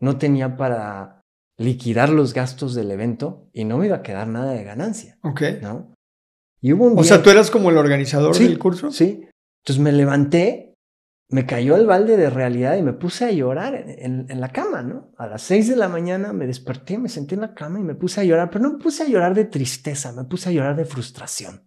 no 0.00 0.18
tenía 0.18 0.56
para 0.56 1.21
liquidar 1.62 2.10
los 2.10 2.34
gastos 2.34 2.74
del 2.74 2.90
evento 2.90 3.48
y 3.52 3.64
no 3.64 3.78
me 3.78 3.86
iba 3.86 3.96
a 3.96 4.02
quedar 4.02 4.28
nada 4.28 4.52
de 4.52 4.64
ganancia. 4.64 5.18
Ok. 5.22 5.42
¿no? 5.62 5.94
Y 6.60 6.72
hubo 6.72 6.86
un 6.86 6.98
o 6.98 7.04
sea, 7.04 7.22
tú 7.22 7.30
eras 7.30 7.50
como 7.50 7.70
el 7.70 7.76
organizador 7.76 8.36
del 8.36 8.58
curso. 8.58 8.90
Sí. 8.90 9.26
Entonces 9.62 9.82
me 9.82 9.92
levanté, 9.92 10.76
me 11.28 11.44
cayó 11.44 11.76
el 11.76 11.86
balde 11.86 12.16
de 12.16 12.30
realidad 12.30 12.76
y 12.76 12.82
me 12.82 12.92
puse 12.92 13.24
a 13.24 13.30
llorar 13.32 13.74
en, 13.74 14.28
la 14.40 14.50
cama, 14.50 14.82
¿no? 14.82 15.12
A 15.16 15.26
las 15.26 15.42
seis 15.42 15.68
de 15.68 15.76
la 15.76 15.88
mañana 15.88 16.32
me 16.32 16.46
desperté, 16.46 16.98
me 16.98 17.08
senté 17.08 17.34
en 17.34 17.40
la 17.40 17.54
cama 17.54 17.80
y 17.80 17.82
me 17.82 17.94
puse 17.94 18.20
a 18.20 18.24
llorar, 18.24 18.50
pero 18.50 18.62
no 18.62 18.74
me 18.74 18.78
puse 18.78 19.02
a 19.02 19.08
llorar 19.08 19.34
de 19.34 19.44
tristeza, 19.44 20.12
me 20.12 20.24
puse 20.24 20.50
a 20.50 20.52
llorar 20.52 20.76
de 20.76 20.84
frustración. 20.84 21.66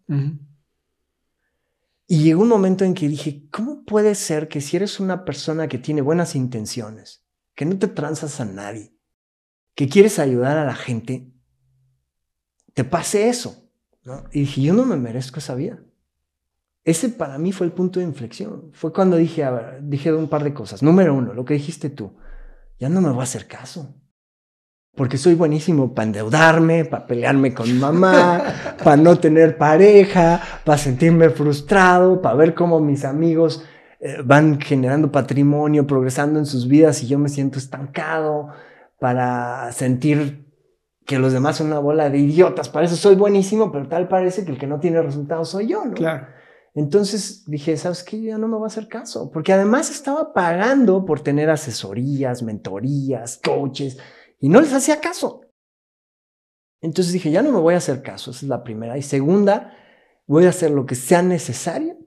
Y 2.07 2.23
llegó 2.23 2.43
un 2.43 2.49
momento 2.49 2.85
en 2.85 2.93
que 2.93 3.09
dije, 3.09 3.47
¿cómo 3.51 3.83
puede 3.83 4.15
ser 4.15 4.47
que 4.47 4.61
si 4.61 4.77
eres 4.77 4.99
una 4.99 5.25
persona 5.25 5.67
que 5.67 5.77
tiene 5.77 6.01
buenas 6.01 6.35
intenciones, 6.35 7.25
que 7.55 7.65
no 7.65 7.77
te 7.77 7.87
transas 7.87 8.39
a 8.39 8.45
nadie, 8.45 8.94
que 9.75 9.89
quieres 9.89 10.19
ayudar 10.19 10.57
a 10.57 10.65
la 10.65 10.75
gente, 10.75 11.27
te 12.73 12.83
pase 12.83 13.29
eso. 13.29 13.69
¿no? 14.03 14.23
Y 14.31 14.41
dije, 14.41 14.61
yo 14.61 14.73
no 14.73 14.85
me 14.85 14.95
merezco 14.95 15.39
esa 15.39 15.53
vida. 15.53 15.79
Ese 16.83 17.09
para 17.09 17.37
mí 17.37 17.51
fue 17.51 17.67
el 17.67 17.73
punto 17.73 17.99
de 17.99 18.05
inflexión. 18.05 18.69
Fue 18.73 18.93
cuando 18.93 19.17
dije, 19.17 19.43
a 19.43 19.51
ver, 19.51 19.79
dije 19.81 20.13
un 20.13 20.29
par 20.29 20.43
de 20.43 20.53
cosas. 20.53 20.81
Número 20.81 21.13
uno, 21.13 21.33
lo 21.33 21.43
que 21.43 21.55
dijiste 21.55 21.89
tú, 21.89 22.13
ya 22.79 22.89
no 22.89 23.01
me 23.01 23.09
voy 23.09 23.19
a 23.19 23.23
hacer 23.23 23.47
caso. 23.47 23.95
Porque 24.95 25.17
soy 25.17 25.35
buenísimo 25.35 25.93
para 25.93 26.05
endeudarme, 26.05 26.85
para 26.85 27.05
pelearme 27.05 27.53
con 27.53 27.77
mamá, 27.79 28.41
para 28.83 28.95
no 28.95 29.17
tener 29.17 29.57
pareja, 29.57 30.41
para 30.63 30.77
sentirme 30.77 31.29
frustrado, 31.31 32.21
para 32.21 32.35
ver 32.35 32.53
cómo 32.53 32.79
mis 32.79 33.03
amigos 33.03 33.65
eh, 33.99 34.17
van 34.23 34.61
generando 34.61 35.11
patrimonio, 35.11 35.85
progresando 35.85 36.39
en 36.39 36.45
sus 36.45 36.67
vidas 36.67 37.03
y 37.03 37.07
yo 37.07 37.19
me 37.19 37.27
siento 37.27 37.57
estancado 37.57 38.53
para 38.99 39.71
sentir 39.71 40.45
que 41.05 41.19
los 41.19 41.33
demás 41.33 41.57
son 41.57 41.67
una 41.67 41.79
bola 41.79 42.09
de 42.09 42.17
idiotas. 42.17 42.69
Para 42.69 42.85
eso 42.85 42.95
soy 42.95 43.15
buenísimo, 43.15 43.71
pero 43.71 43.87
tal 43.87 44.07
parece 44.07 44.43
que 44.43 44.51
el 44.51 44.57
que 44.57 44.67
no 44.67 44.79
tiene 44.79 45.01
resultados 45.01 45.49
soy 45.49 45.67
yo, 45.67 45.85
¿no? 45.85 45.93
Claro. 45.93 46.27
Entonces 46.73 47.45
dije, 47.45 47.77
¿sabes 47.77 48.03
qué? 48.03 48.21
ya 48.21 48.37
no 48.37 48.49
me 48.49 48.55
voy 48.55 48.65
a 48.65 48.67
hacer 48.67 48.89
caso, 48.89 49.31
porque 49.31 49.53
además 49.53 49.89
estaba 49.89 50.33
pagando 50.33 51.05
por 51.05 51.21
tener 51.21 51.49
asesorías, 51.49 52.43
mentorías, 52.43 53.39
coaches, 53.41 53.97
y 54.39 54.49
no 54.49 54.59
les 54.59 54.73
hacía 54.73 54.99
caso. 54.99 55.41
Entonces 56.81 57.13
dije, 57.13 57.31
ya 57.31 57.41
no 57.41 57.51
me 57.51 57.59
voy 57.59 57.75
a 57.75 57.77
hacer 57.77 58.01
caso, 58.01 58.31
esa 58.31 58.45
es 58.45 58.49
la 58.49 58.63
primera. 58.63 58.97
Y 58.97 59.03
segunda, 59.03 59.73
voy 60.27 60.45
a 60.45 60.49
hacer 60.49 60.71
lo 60.71 60.85
que 60.85 60.95
sea 60.95 61.21
necesario, 61.21 61.97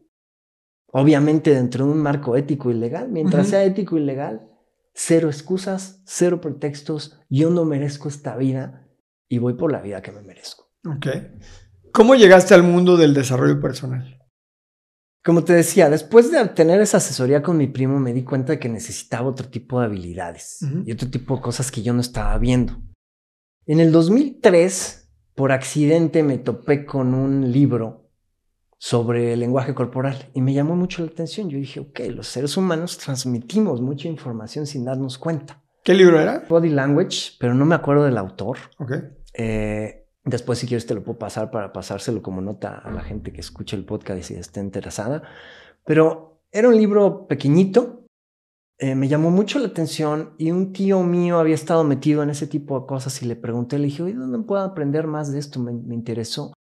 obviamente 0.93 1.55
dentro 1.55 1.87
de 1.87 1.93
un 1.93 2.03
marco 2.03 2.37
ético 2.37 2.71
y 2.71 2.75
legal. 2.75 3.09
Mientras 3.09 3.49
sea 3.49 3.65
ético 3.65 3.97
y 3.97 4.01
legal, 4.01 4.48
cero 4.99 5.29
excusas, 5.29 6.03
cero 6.05 6.41
pretextos, 6.41 7.21
yo 7.31 7.51
no 7.51 7.65
merezco 7.65 8.09
esta 8.09 8.37
vida 8.37 8.89
y 9.29 9.39
voy 9.39 9.55
por 9.55 9.71
la 9.71 9.81
vida 9.81 10.03
que 10.03 10.11
me 10.11 10.23
merezco. 10.23 10.73
Ok. 10.85 11.07
¿Cómo 11.93 12.17
llegaste 12.17 12.53
al 12.53 12.65
mundo 12.65 12.97
del 12.97 13.15
desarrollo 13.15 13.61
personal? 13.61 14.19
Como 15.25 15.45
te 15.45 15.53
decía, 15.53 15.89
después 15.89 16.33
de 16.33 16.41
obtener 16.41 16.81
esa 16.81 16.97
asesoría 16.97 17.45
con 17.45 17.59
mi 17.59 17.69
primo, 17.69 18.01
me 18.01 18.13
di 18.13 18.25
cuenta 18.25 18.55
de 18.55 18.59
que 18.59 18.69
necesitaba 18.69 19.29
otro 19.29 19.49
tipo 19.49 19.79
de 19.79 19.87
habilidades 19.87 20.67
y 20.85 20.91
otro 20.91 21.09
tipo 21.09 21.37
de 21.37 21.43
cosas 21.43 21.71
que 21.71 21.83
yo 21.83 21.93
no 21.93 22.01
estaba 22.01 22.37
viendo. 22.39 22.83
En 23.67 23.79
el 23.79 23.93
2003, 23.93 25.13
por 25.35 25.53
accidente, 25.53 26.25
me 26.25 26.39
topé 26.39 26.85
con 26.85 27.15
un 27.15 27.53
libro 27.53 28.08
sobre 28.79 29.33
el 29.33 29.41
lenguaje 29.41 29.75
corporal 29.75 30.31
y 30.35 30.41
me 30.41 30.55
llamó 30.55 30.77
mucho 30.77 31.03
la 31.03 31.11
atención. 31.11 31.51
Yo 31.51 31.59
dije, 31.59 31.81
ok, 31.81 32.01
los 32.15 32.29
seres 32.29 32.57
humanos 32.57 32.97
transmitimos 32.99 33.81
mucha 33.81 34.09
información 34.09 34.67
sin 34.67 34.85
darnos 34.85 35.19
cuenta. 35.19 35.63
¿Qué 35.83 35.95
libro 35.95 36.21
era? 36.21 36.45
Body 36.49 36.71
Language, 36.71 37.33
pero 37.39 37.55
no 37.55 37.65
me 37.65 37.75
acuerdo 37.75 38.05
del 38.05 38.19
autor. 38.19 38.59
Ok. 38.79 38.93
Eh, 39.35 40.07
después, 40.25 40.59
si 40.59 40.67
quieres, 40.67 40.87
te 40.87 40.95
lo 40.95 41.03
puedo 41.03 41.19
pasar 41.19 41.51
para 41.51 41.73
pasárselo 41.73 42.23
como 42.23 42.41
nota 42.41 42.79
a 42.79 42.91
la 42.91 43.01
gente 43.01 43.33
que 43.33 43.41
escuche 43.41 43.77
el 43.77 43.85
podcast 43.85 44.21
y 44.21 44.23
si 44.23 44.35
esté 44.35 44.61
interesada. 44.61 45.23
Pero 45.85 46.43
era 46.53 46.69
un 46.69 46.77
libro 46.77 47.27
pequeñito, 47.27 48.05
eh, 48.79 48.95
me 48.95 49.09
llamó 49.09 49.31
mucho 49.31 49.59
la 49.59 49.67
atención 49.67 50.35
y 50.39 50.53
un 50.53 50.73
tío 50.73 51.03
mío 51.03 51.39
había 51.39 51.55
estado 51.57 51.83
metido 51.83 52.23
en 52.23 52.31
ese 52.31 52.47
tipo 52.47 52.79
de 52.79 52.87
cosas 52.87 53.21
y 53.23 53.27
le 53.27 53.35
pregunté, 53.35 53.77
le 53.79 53.87
dije, 53.87 54.13
¿dónde 54.13 54.39
puedo 54.47 54.63
aprender 54.63 55.09
más 55.09 55.33
de 55.33 55.41
esto? 55.41 55.59
me 55.59 55.95
interesó. 55.95 56.53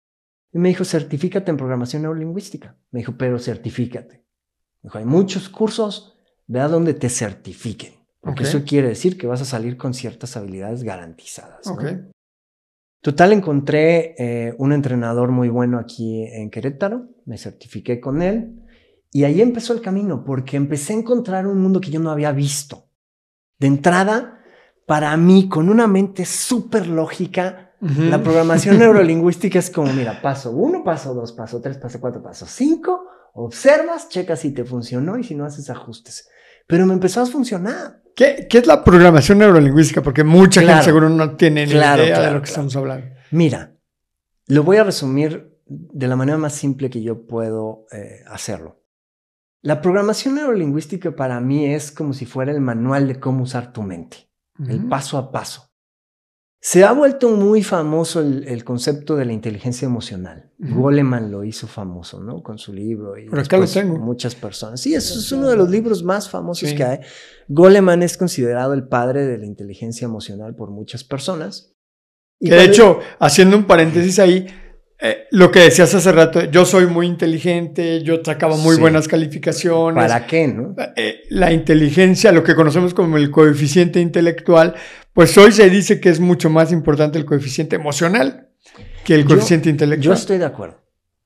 Y 0.53 0.59
me 0.59 0.69
dijo, 0.69 0.85
certifícate 0.85 1.51
en 1.51 1.57
programación 1.57 2.03
neurolingüística. 2.03 2.77
Me 2.91 3.01
dijo, 3.01 3.17
pero 3.19 3.39
certifícate. 3.39 4.25
Me 4.83 4.89
dijo, 4.89 4.99
hay 4.99 5.05
muchos 5.05 5.49
cursos, 5.49 6.19
ve 6.47 6.61
a 6.61 6.69
donde 6.69 6.95
te 6.95 7.09
certifiquen. 7.09 7.95
Porque 8.21 8.43
eso 8.43 8.65
quiere 8.65 8.89
decir 8.89 9.17
que 9.17 9.27
vas 9.27 9.41
a 9.41 9.45
salir 9.45 9.77
con 9.77 9.95
ciertas 9.95 10.37
habilidades 10.37 10.83
garantizadas. 10.83 11.67
Total, 13.01 13.33
encontré 13.33 14.15
eh, 14.19 14.55
un 14.59 14.73
entrenador 14.73 15.31
muy 15.31 15.49
bueno 15.49 15.79
aquí 15.79 16.25
en 16.25 16.51
Querétaro, 16.51 17.09
me 17.27 17.39
certifiqué 17.39 18.01
con 18.01 18.23
él 18.23 18.61
y 19.13 19.25
ahí 19.25 19.41
empezó 19.41 19.73
el 19.73 19.81
camino 19.81 20.25
porque 20.25 20.57
empecé 20.57 20.93
a 20.93 20.97
encontrar 20.97 21.47
un 21.47 21.61
mundo 21.61 21.81
que 21.81 21.91
yo 21.91 22.01
no 22.01 22.11
había 22.11 22.33
visto. 22.33 22.89
De 23.59 23.69
entrada, 23.69 24.41
para 24.87 25.17
mí, 25.17 25.49
con 25.49 25.69
una 25.69 25.87
mente 25.87 26.25
súper 26.25 26.89
lógica, 26.89 27.68
la 27.81 28.23
programación 28.23 28.79
neurolingüística 28.81 29.59
es 29.59 29.71
como, 29.71 29.93
mira, 29.93 30.21
paso 30.21 30.51
uno, 30.51 30.83
paso 30.83 31.15
dos, 31.15 31.33
paso 31.33 31.61
tres, 31.61 31.79
paso 31.79 32.01
cuatro, 32.01 32.23
paso 32.23 32.47
cinco, 32.47 33.07
observas, 33.35 34.09
checas 34.09 34.41
si 34.41 34.53
te 34.53 34.65
funcionó 34.65 35.19
y 35.19 35.25
si 35.25 35.35
no 35.35 35.45
haces 35.45 35.71
ajustes. 35.71 36.29
Pero 36.67 36.87
me 36.87 36.95
empezó 36.95 37.23
a 37.23 37.27
funcionar. 37.27 38.03
¿Qué, 38.15 38.47
qué 38.51 38.59
es 38.59 38.67
la 38.67 38.83
programación 38.83 39.39
neurolingüística? 39.39 40.03
Porque 40.03 40.25
mucha 40.25 40.61
gente 40.61 40.83
seguro 40.83 41.09
no 41.09 41.37
tiene 41.37 41.67
ni 41.67 41.73
idea 41.73 41.97
de 41.97 42.33
lo 42.33 42.43
que 42.43 42.49
estamos 42.49 42.75
hablando. 42.77 43.07
Mira, 43.31 43.75
lo 44.49 44.65
voy 44.65 44.79
a 44.79 44.85
resumir 44.85 45.59
de 45.67 46.09
la 46.09 46.17
manera 46.17 46.39
más 46.39 46.55
simple 46.55 46.91
que 46.91 47.03
yo 47.03 47.27
puedo 47.27 47.87
eh, 47.93 48.23
hacerlo. 48.27 48.83
La 49.61 49.81
programación 49.81 50.37
neurolingüística 50.37 51.15
para 51.15 51.41
mí 51.41 51.67
es 51.67 51.91
como 51.91 52.13
si 52.13 52.27
fuera 52.27 52.53
el 52.53 52.61
manual 52.61 53.09
de 53.09 53.19
cómo 53.21 53.43
usar 53.43 53.73
tu 53.73 53.83
mente, 53.83 54.31
el 54.67 54.87
paso 54.89 55.19
a 55.19 55.31
paso. 55.31 55.68
Se 56.71 56.85
ha 56.85 56.93
vuelto 56.93 57.31
muy 57.31 57.63
famoso 57.63 58.21
el, 58.21 58.63
concepto 58.63 59.17
de 59.17 59.25
la 59.25 59.33
inteligencia 59.33 59.87
emocional. 59.87 60.51
Goleman 60.59 61.31
lo 61.31 61.43
hizo 61.43 61.67
famoso, 61.67 62.21
¿no? 62.21 62.43
Con 62.43 62.59
su 62.59 62.75
libro. 62.75 63.17
Y 63.17 63.27
Pero 63.27 63.41
acá 63.41 63.57
lo 63.57 63.67
tengo. 63.67 63.97
Muchas 63.97 64.35
personas. 64.35 64.79
Sí, 64.79 64.95
eso 64.95 65.19
es 65.19 65.33
uno 65.33 65.49
de 65.49 65.57
los 65.57 65.71
libros 65.71 66.03
más 66.03 66.29
famosos 66.29 66.75
que 66.75 66.85
hay. 66.85 66.99
Goleman 67.49 68.03
es 68.03 68.19
considerado 68.19 68.75
el 68.75 68.87
padre 68.87 69.25
de 69.25 69.39
la 69.39 69.47
inteligencia 69.47 70.05
emocional 70.05 70.55
por 70.57 70.71
muchas 70.71 71.05
personas. 71.05 71.75
Y 72.39 72.51
de 72.51 72.63
hecho, 72.65 72.99
haciendo 73.19 73.57
un 73.57 73.65
paréntesis 73.65 74.19
ahí, 74.19 74.47
eh, 75.01 75.27
lo 75.31 75.51
que 75.53 75.61
decías 75.61 75.95
hace 75.95 76.11
rato, 76.11 76.45
yo 76.51 76.65
soy 76.65 76.87
muy 76.87 77.07
inteligente, 77.07 78.03
yo 78.03 78.17
sacaba 78.23 78.57
muy 78.57 78.77
buenas 78.77 79.07
calificaciones. 79.07 80.03
¿Para 80.03 80.27
qué, 80.27 80.49
no? 80.49 80.75
Eh, 80.97 81.23
la 81.31 81.51
inteligencia, 81.53 82.33
lo 82.33 82.43
que 82.43 82.57
conocemos 82.57 82.95
como 82.95 83.17
el 83.17 83.31
coeficiente 83.31 84.01
intelectual, 84.01 84.75
pues 85.19 85.37
hoy 85.37 85.51
se 85.51 85.69
dice 85.69 86.01
que 86.01 86.11
es 86.11 86.21
mucho 86.21 86.49
más 86.49 86.71
importante 86.71 87.19
el 87.19 87.25
coeficiente 87.25 87.75
emocional 87.75 88.53
que 89.05 89.17
el 89.17 89.25
coeficiente 89.25 89.69
intelectual. 89.69 90.05
Yo 90.05 90.13
estoy 90.13 90.39
de 90.39 90.45
acuerdo. 90.45 90.81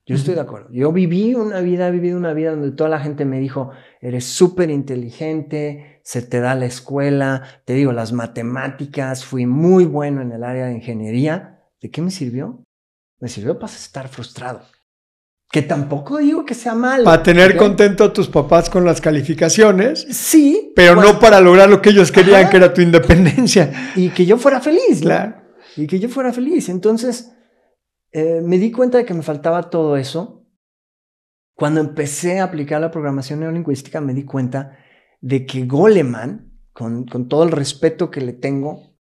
Yo 0.06 0.14
estoy 0.14 0.34
de 0.34 0.40
acuerdo. 0.40 0.70
Yo 0.72 0.92
viví 0.92 1.34
una 1.34 1.60
vida, 1.60 1.88
he 1.88 1.90
vivido 1.90 2.16
una 2.16 2.32
vida 2.32 2.52
donde 2.52 2.70
toda 2.70 2.88
la 2.88 3.00
gente 3.00 3.26
me 3.26 3.38
dijo, 3.38 3.70
eres 4.00 4.24
súper 4.24 4.70
inteligente, 4.70 6.00
se 6.04 6.22
te 6.22 6.40
da 6.40 6.54
la 6.54 6.64
escuela, 6.64 7.42
te 7.66 7.74
digo, 7.74 7.92
las 7.92 8.14
matemáticas, 8.14 9.26
fui 9.26 9.44
muy 9.44 9.84
bueno 9.84 10.22
en 10.22 10.32
el 10.32 10.42
área 10.42 10.68
de 10.68 10.72
ingeniería. 10.72 11.60
¿De 11.78 11.90
qué 11.90 12.00
me 12.00 12.10
sirvió? 12.10 12.64
me 13.20 13.28
sirvió 13.28 13.58
para 13.58 13.74
estar 13.74 14.08
frustrado. 14.08 14.62
Que 15.52 15.60
tampoco 15.60 16.16
digo 16.16 16.46
que 16.46 16.54
sea 16.54 16.74
malo. 16.74 17.04
Para 17.04 17.22
tener 17.22 17.58
contento 17.58 18.04
a 18.04 18.12
tus 18.14 18.26
papás 18.26 18.70
con 18.70 18.86
las 18.86 19.02
calificaciones. 19.02 20.06
Sí. 20.10 20.72
Pero 20.74 20.96
no 20.96 21.20
para 21.20 21.42
lograr 21.42 21.68
lo 21.68 21.82
que 21.82 21.90
ellos 21.90 22.10
querían, 22.10 22.48
que 22.48 22.56
era 22.56 22.72
tu 22.72 22.80
independencia. 22.80 23.92
Y 23.94 24.08
que 24.08 24.24
yo 24.24 24.38
fuera 24.38 24.62
feliz. 24.62 25.02
Claro. 25.02 25.36
Y 25.76 25.86
que 25.86 26.00
yo 26.00 26.08
fuera 26.08 26.32
feliz. 26.32 26.70
Entonces, 26.70 27.32
eh, 28.12 28.40
me 28.42 28.56
di 28.56 28.72
cuenta 28.72 28.96
de 28.96 29.04
que 29.04 29.12
me 29.12 29.22
faltaba 29.22 29.68
todo 29.68 29.98
eso. 29.98 30.46
Cuando 31.54 31.80
empecé 31.80 32.40
a 32.40 32.44
aplicar 32.44 32.80
la 32.80 32.90
programación 32.90 33.40
neurolingüística, 33.40 34.00
me 34.00 34.14
di 34.14 34.24
cuenta 34.24 34.78
de 35.20 35.44
que 35.44 35.66
Goleman, 35.66 36.50
con, 36.72 37.04
con 37.04 37.28
todo 37.28 37.42
el 37.42 37.50
respeto 37.50 38.10
que 38.10 38.22
le 38.22 38.32
tengo, 38.32 38.96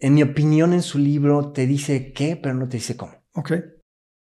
en 0.00 0.14
mi 0.14 0.22
opinión, 0.22 0.72
en 0.72 0.80
su 0.80 0.98
libro 0.98 1.52
te 1.52 1.66
dice 1.66 2.14
qué, 2.14 2.36
pero 2.36 2.54
no 2.54 2.66
te 2.66 2.78
dice 2.78 2.96
cómo. 2.96 3.12
Ok. 3.34 3.52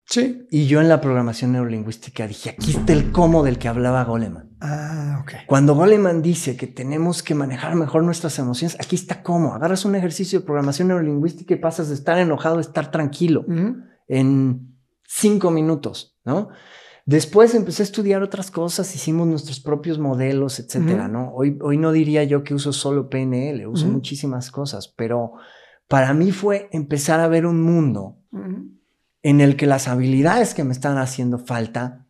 Sí. 0.08 0.46
Y 0.50 0.66
yo 0.66 0.80
en 0.80 0.88
la 0.88 1.02
programación 1.02 1.52
neurolingüística 1.52 2.26
dije, 2.26 2.50
aquí 2.50 2.70
está 2.70 2.94
el 2.94 3.12
cómo 3.12 3.42
del 3.42 3.58
que 3.58 3.68
hablaba 3.68 4.04
Goleman. 4.04 4.56
Ah, 4.60 5.18
ok. 5.22 5.32
Cuando 5.46 5.74
Goleman 5.74 6.22
dice 6.22 6.56
que 6.56 6.66
tenemos 6.66 7.22
que 7.22 7.34
manejar 7.34 7.74
mejor 7.74 8.02
nuestras 8.02 8.38
emociones, 8.38 8.76
aquí 8.80 8.96
está 8.96 9.22
cómo. 9.22 9.54
Agarras 9.54 9.84
un 9.84 9.94
ejercicio 9.94 10.40
de 10.40 10.46
programación 10.46 10.88
neurolingüística 10.88 11.52
y 11.52 11.58
pasas 11.58 11.88
de 11.88 11.94
estar 11.94 12.18
enojado 12.18 12.56
a 12.56 12.62
estar 12.62 12.90
tranquilo 12.90 13.44
en 14.06 14.74
cinco 15.06 15.50
minutos, 15.50 16.18
¿no? 16.24 16.48
Después 17.04 17.54
empecé 17.54 17.82
a 17.82 17.84
estudiar 17.84 18.22
otras 18.22 18.50
cosas, 18.50 18.94
hicimos 18.94 19.26
nuestros 19.26 19.60
propios 19.60 19.98
modelos, 19.98 20.60
etcétera. 20.60 21.08
¿no? 21.08 21.32
Hoy, 21.32 21.58
hoy 21.62 21.78
no 21.78 21.90
diría 21.90 22.22
yo 22.24 22.44
que 22.44 22.52
uso 22.52 22.70
solo 22.74 23.08
PNL, 23.08 23.66
uso 23.66 23.86
muchísimas 23.86 24.50
cosas, 24.50 24.92
pero 24.94 25.32
para 25.88 26.12
mí 26.12 26.32
fue 26.32 26.68
empezar 26.70 27.20
a 27.20 27.28
ver 27.28 27.46
un 27.46 27.62
mundo. 27.62 28.18
En 29.28 29.40
el 29.40 29.56
que 29.56 29.66
las 29.66 29.88
habilidades 29.88 30.54
que 30.54 30.64
me 30.64 30.72
están 30.72 30.96
haciendo 30.98 31.38
falta, 31.38 32.06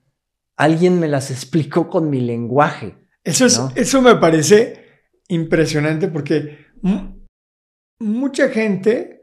alguien 0.56 1.00
me 1.00 1.08
las 1.08 1.30
explicó 1.30 1.88
con 1.88 2.10
mi 2.10 2.20
lenguaje. 2.20 2.94
Eso, 3.24 3.46
es, 3.46 3.58
¿No? 3.58 3.72
eso 3.74 4.02
me 4.02 4.14
parece 4.16 4.84
impresionante 5.28 6.08
porque 6.08 6.58
mu- 6.82 7.26
mucha 8.00 8.48
gente 8.48 9.22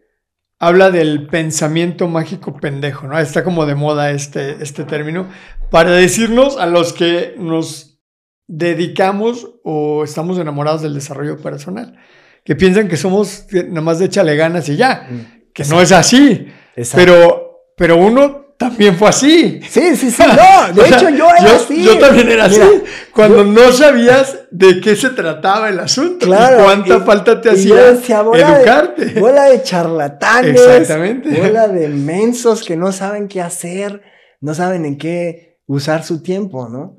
habla 0.59 0.89
del 0.91 1.27
pensamiento 1.27 2.07
mágico 2.07 2.55
pendejo, 2.57 3.07
¿no? 3.07 3.19
Está 3.19 3.43
como 3.43 3.65
de 3.65 3.75
moda 3.75 4.11
este, 4.11 4.61
este 4.63 4.83
término, 4.85 5.29
para 5.69 5.91
decirnos 5.91 6.57
a 6.57 6.65
los 6.65 6.93
que 6.93 7.35
nos 7.37 7.99
dedicamos 8.47 9.47
o 9.63 10.03
estamos 10.03 10.37
enamorados 10.37 10.81
del 10.81 10.93
desarrollo 10.93 11.37
personal, 11.41 11.97
que 12.43 12.55
piensan 12.55 12.87
que 12.87 12.97
somos 12.97 13.47
nada 13.51 13.81
más 13.81 13.99
de 13.99 14.05
échale 14.05 14.35
ganas 14.35 14.69
y 14.69 14.75
ya, 14.77 15.09
que 15.53 15.63
no 15.65 15.81
es 15.81 15.91
así, 15.91 16.47
Exacto. 16.75 16.97
pero, 17.05 17.44
pero 17.75 17.97
uno 17.97 18.45
también 18.57 18.95
fue 18.95 19.09
así. 19.09 19.59
Sí, 19.69 19.95
sí, 19.97 20.09
sí, 20.11 20.23
no, 20.25 20.73
de 20.73 20.81
O 20.81 20.85
sea, 20.85 20.97
hecho 20.97 21.09
yo 21.09 21.27
era 21.29 21.55
así. 21.57 21.83
Yo 21.83 21.97
también 21.99 22.29
era 22.31 22.47
Mira, 22.47 22.65
así. 22.65 22.83
Cuando 23.13 23.43
no 23.43 23.71
sabías 23.73 24.39
de 24.49 24.79
qué 24.79 24.95
se 24.95 25.09
trataba 25.09 25.67
el 25.69 25.79
asunto 25.79 26.25
Claro, 26.25 26.61
y 26.61 26.63
cuánta 26.63 26.97
y- 26.97 27.01
falta 27.01 27.41
te 27.41 27.49
hacía 27.49 27.75
yo 27.75 27.93
decía, 27.95 28.21
bola 28.21 28.49
de- 28.51 28.55
educarte. 28.57 29.05
Bola 29.19 29.43
de 29.45 29.61
charlatanes. 29.61 30.61
Exactamente. 30.61 31.29
Bola 31.41 31.67
de 31.67 31.89
mensos 31.89 32.63
que 32.63 32.77
no 32.77 32.91
saben 32.93 33.27
qué 33.27 33.41
hacer, 33.41 34.01
no 34.39 34.53
saben 34.53 34.85
en 34.85 34.97
qué 34.97 35.59
usar 35.67 36.03
su 36.05 36.21
tiempo, 36.23 36.69
¿no? 36.69 36.97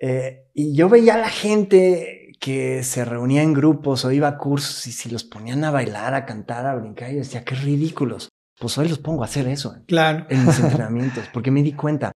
Eh, 0.00 0.46
y 0.52 0.74
yo 0.74 0.88
veía 0.88 1.14
a 1.14 1.18
la 1.18 1.28
gente 1.28 2.32
que 2.40 2.82
se 2.82 3.04
reunía 3.04 3.42
en 3.42 3.52
grupos 3.54 4.04
o 4.04 4.10
iba 4.10 4.26
a 4.28 4.38
cursos 4.38 4.86
y 4.88 4.92
si 4.92 5.10
los 5.10 5.22
ponían 5.22 5.62
a 5.64 5.70
bailar, 5.70 6.14
a 6.14 6.24
cantar, 6.26 6.66
a 6.66 6.74
brincar, 6.74 7.10
yo 7.12 7.18
decía, 7.18 7.44
qué 7.44 7.54
ridículos. 7.54 8.28
Pues 8.60 8.76
hoy 8.78 8.88
los 8.88 8.98
pongo 8.98 9.22
a 9.22 9.26
hacer 9.26 9.46
eso 9.48 9.76
Claro. 9.86 10.26
en 10.30 10.44
mis 10.46 10.58
entrenamientos, 10.60 11.24
porque 11.32 11.50
me 11.50 11.62
di 11.62 11.72
cuenta. 11.72 12.12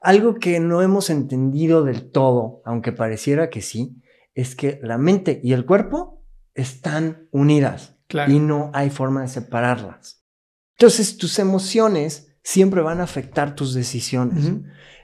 Algo 0.00 0.34
que 0.34 0.58
no 0.60 0.82
hemos 0.82 1.10
entendido 1.10 1.84
del 1.84 2.10
todo, 2.10 2.60
aunque 2.64 2.92
pareciera 2.92 3.50
que 3.50 3.62
sí, 3.62 4.02
es 4.34 4.56
que 4.56 4.80
la 4.82 4.98
mente 4.98 5.40
y 5.44 5.52
el 5.52 5.64
cuerpo 5.64 6.24
están 6.54 7.28
unidas 7.30 7.96
Claro. 8.08 8.32
y 8.32 8.38
no 8.40 8.70
hay 8.74 8.90
forma 8.90 9.22
de 9.22 9.28
separarlas. 9.28 10.24
Entonces 10.76 11.16
tus 11.16 11.38
emociones 11.38 12.34
siempre 12.42 12.82
van 12.82 13.00
a 13.00 13.04
afectar 13.04 13.54
tus 13.54 13.72
decisiones. 13.72 14.50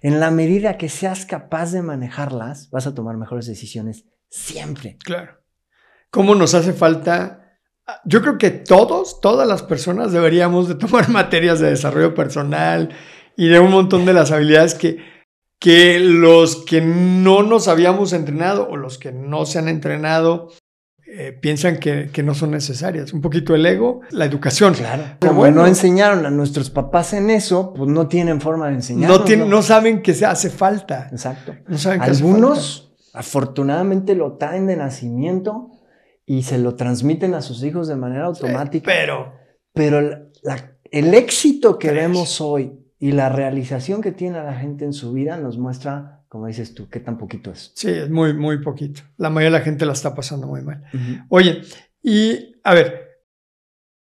En 0.03 0.21
la 0.21 0.31
medida 0.31 0.77
que 0.77 0.89
seas 0.89 1.25
capaz 1.25 1.71
de 1.73 1.83
manejarlas, 1.83 2.69
vas 2.71 2.87
a 2.87 2.95
tomar 2.95 3.17
mejores 3.17 3.47
decisiones 3.47 4.05
siempre. 4.29 4.99
Claro. 5.05 5.39
¿Cómo 6.11 6.35
nos 6.35 6.55
hace 6.55 6.73
falta? 6.73 7.48
Yo 8.05 8.21
creo 8.21 8.39
que 8.39 8.51
todos, 8.51 9.21
todas 9.21 9.49
las 9.49 9.63
personas 9.63 10.13
deberíamos 10.13 10.69
de 10.69 10.75
tomar 10.75 11.09
materias 11.11 11.61
de 11.61 11.71
desarrollo 11.71 12.15
personal 12.15 12.91
y 13.37 13.49
de 13.49 13.61
un 13.61 13.71
montón 13.71 14.05
de 14.05 14.13
las 14.13 14.31
habilidades 14.31 14.75
que, 14.75 14.99
que 15.59 15.99
los 15.99 16.65
que 16.65 16.81
no 16.81 17.43
nos 17.43 17.69
habíamos 17.69 18.13
entrenado 18.13 18.69
o 18.69 18.77
los 18.77 18.99
que 18.99 19.13
no 19.13 19.47
se 19.47 19.59
han 19.59 19.69
entrenado 19.69 20.51
eh, 21.07 21.33
piensan 21.33 21.79
que, 21.79 22.11
que 22.13 22.23
no 22.23 22.35
son 22.35 22.51
necesarias. 22.51 23.15
Un 23.15 23.23
poquito 23.23 23.55
el 23.55 23.65
ego, 23.65 24.03
la 24.11 24.27
educación. 24.27 24.75
Claro. 24.75 25.05
Pero 25.19 25.33
bueno. 25.33 25.63
no 25.63 25.67
enseñaron 25.67 26.27
a 26.27 26.31
nuestros 26.31 26.69
papás 26.69 27.15
en 27.15 27.31
eso, 27.31 27.73
pues 27.75 27.91
no 27.91 28.09
tienen 28.09 28.43
forma 28.43 28.69
de 28.69 28.75
enseñar. 28.75 29.09
No, 29.09 29.25
tienen- 29.25 29.49
no 29.49 29.63
saben 29.63 30.03
que 30.03 30.13
se 30.13 30.27
hace 30.27 30.51
falta. 30.51 31.09
Exacto. 31.11 31.55
No 31.67 31.79
saben 31.79 32.01
que 32.01 32.11
hace 32.11 32.23
Algunos, 32.23 32.93
afortunadamente, 33.15 34.15
lo 34.15 34.37
traen 34.37 34.67
de 34.67 34.77
nacimiento 34.77 35.71
y 36.31 36.43
se 36.43 36.59
lo 36.59 36.75
transmiten 36.75 37.35
a 37.35 37.41
sus 37.43 37.63
hijos 37.65 37.89
de 37.89 37.97
manera 37.97 38.27
automática. 38.27 38.85
Pero 38.87 39.33
Pero 39.73 40.01
la- 40.01 40.23
la- 40.43 40.73
el 40.91 41.15
éxito 41.15 41.79
que 41.79 41.89
Pero- 41.89 42.01
vemos 42.03 42.41
hoy 42.41 42.73
y 42.99 43.13
la 43.13 43.29
realización 43.29 44.03
que 44.03 44.13
tiene 44.13 44.43
la 44.43 44.55
gente 44.55 44.85
en 44.85 44.93
su 44.93 45.13
vida 45.13 45.37
nos 45.39 45.57
muestra, 45.57 46.25
como 46.29 46.47
dices 46.47 46.75
tú, 46.75 46.89
qué 46.91 47.01
tan 47.01 47.17
poquito 47.17 47.51
es. 47.53 47.73
sí, 47.75 47.89
es 47.89 48.11
muy, 48.11 48.35
muy 48.35 48.59
poquito. 48.63 49.03
La 49.17 49.31
mayoría 49.31 49.57
de 49.57 49.59
la 49.61 49.65
gente 49.65 49.87
la 49.87 49.93
está 49.93 50.15
pasando 50.15 50.47
muy 50.47 50.63
mal. 50.63 50.83
Oye, 51.29 51.63
y 52.03 52.57
a 52.65 52.75
ver, 52.75 53.21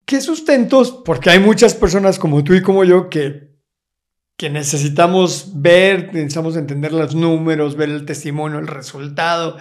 ¿qué 0.05 0.21
sustentos? 0.21 1.03
Porque 1.05 1.31
hay 1.31 1.39
muchas 1.41 1.75
personas 1.75 2.19
como 2.19 2.43
tú 2.43 2.55
y 2.55 2.63
como 2.63 2.85
yo 2.85 3.09
que, 3.11 3.55
que 4.39 4.51
necesitamos 4.51 5.53
ver, 5.61 6.07
necesitamos 6.13 6.57
entender 6.57 6.93
los 6.93 7.15
números, 7.15 7.77
ver 7.77 7.91
el 7.91 8.05
testimonio, 8.07 8.59
el 8.59 8.67
resultado. 8.67 9.57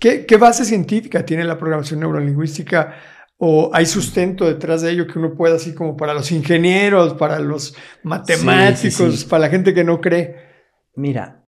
¿Qué, 0.00 0.26
qué 0.26 0.36
base 0.36 0.64
científica 0.64 1.24
tiene 1.24 1.44
la 1.44 1.58
programación 1.58 2.00
neurolingüística? 2.00 2.94
¿O 3.38 3.70
hay 3.72 3.84
sustento 3.84 4.46
detrás 4.46 4.82
de 4.82 4.92
ello 4.92 5.06
que 5.06 5.18
uno 5.18 5.34
pueda, 5.34 5.56
así 5.56 5.74
como 5.74 5.96
para 5.96 6.14
los 6.14 6.32
ingenieros, 6.32 7.14
para 7.14 7.38
los 7.38 7.74
matemáticos, 8.02 8.94
sí, 8.94 9.16
sí. 9.16 9.26
para 9.26 9.40
la 9.40 9.48
gente 9.50 9.74
que 9.74 9.84
no 9.84 10.00
cree? 10.00 10.36
Mira, 10.94 11.44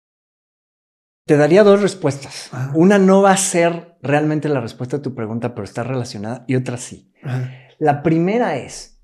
te 1.24 1.36
daría 1.36 1.62
dos 1.62 1.80
respuestas. 1.80 2.48
Ajá. 2.52 2.72
Una 2.74 2.98
no 2.98 3.22
va 3.22 3.32
a 3.32 3.36
ser 3.36 3.96
realmente 4.02 4.48
la 4.48 4.60
respuesta 4.60 4.98
a 4.98 5.02
tu 5.02 5.14
pregunta, 5.14 5.54
pero 5.54 5.64
está 5.64 5.82
relacionada, 5.82 6.44
y 6.46 6.56
otra 6.56 6.76
sí. 6.76 7.12
La 7.78 8.02
primera 8.02 8.56
es, 8.56 9.02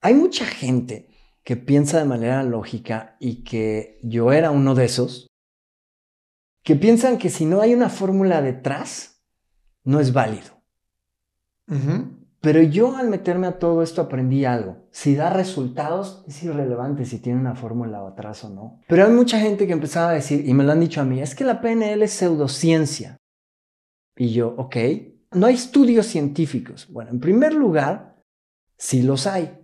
hay 0.00 0.14
mucha 0.14 0.44
gente 0.44 1.08
que 1.44 1.56
piensa 1.56 1.98
de 1.98 2.04
manera 2.04 2.42
lógica 2.42 3.16
y 3.18 3.44
que 3.44 3.98
yo 4.02 4.32
era 4.32 4.50
uno 4.50 4.74
de 4.74 4.84
esos, 4.84 5.29
que 6.62 6.76
piensan 6.76 7.18
que 7.18 7.30
si 7.30 7.44
no 7.44 7.60
hay 7.60 7.74
una 7.74 7.88
fórmula 7.88 8.42
detrás, 8.42 9.22
no 9.84 10.00
es 10.00 10.12
válido. 10.12 10.60
Pero 12.40 12.62
yo 12.62 12.96
al 12.96 13.08
meterme 13.08 13.46
a 13.46 13.58
todo 13.58 13.82
esto 13.82 14.02
aprendí 14.02 14.44
algo. 14.44 14.88
Si 14.90 15.14
da 15.14 15.30
resultados, 15.30 16.24
es 16.26 16.42
irrelevante 16.42 17.04
si 17.04 17.18
tiene 17.18 17.38
una 17.38 17.54
fórmula 17.54 18.06
atrás 18.06 18.42
o 18.44 18.50
no. 18.50 18.80
Pero 18.88 19.04
hay 19.04 19.12
mucha 19.12 19.38
gente 19.38 19.66
que 19.66 19.72
empezaba 19.72 20.10
a 20.10 20.14
decir, 20.14 20.48
y 20.48 20.54
me 20.54 20.64
lo 20.64 20.72
han 20.72 20.80
dicho 20.80 21.00
a 21.00 21.04
mí, 21.04 21.20
es 21.20 21.34
que 21.34 21.44
la 21.44 21.60
PNL 21.60 22.02
es 22.02 22.12
pseudociencia. 22.12 23.16
Y 24.16 24.32
yo, 24.32 24.54
ok, 24.56 24.76
no 25.32 25.46
hay 25.46 25.54
estudios 25.54 26.06
científicos. 26.06 26.88
Bueno, 26.90 27.10
en 27.10 27.20
primer 27.20 27.54
lugar, 27.54 28.22
sí 28.76 29.02
los 29.02 29.26
hay. 29.26 29.56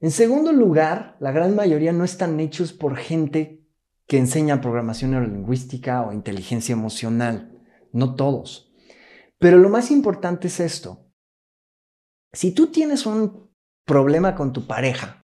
En 0.00 0.10
segundo 0.10 0.52
lugar, 0.52 1.16
la 1.20 1.32
gran 1.32 1.54
mayoría 1.54 1.92
no 1.92 2.04
están 2.04 2.38
hechos 2.40 2.72
por 2.72 2.96
gente 2.96 3.63
que 4.06 4.18
enseña 4.18 4.60
programación 4.60 5.12
neurolingüística 5.12 6.02
o 6.02 6.12
inteligencia 6.12 6.72
emocional. 6.72 7.58
No 7.92 8.14
todos. 8.14 8.72
Pero 9.38 9.58
lo 9.58 9.68
más 9.68 9.90
importante 9.90 10.48
es 10.48 10.60
esto. 10.60 11.10
Si 12.32 12.52
tú 12.52 12.68
tienes 12.68 13.06
un 13.06 13.50
problema 13.86 14.34
con 14.34 14.52
tu 14.52 14.66
pareja, 14.66 15.22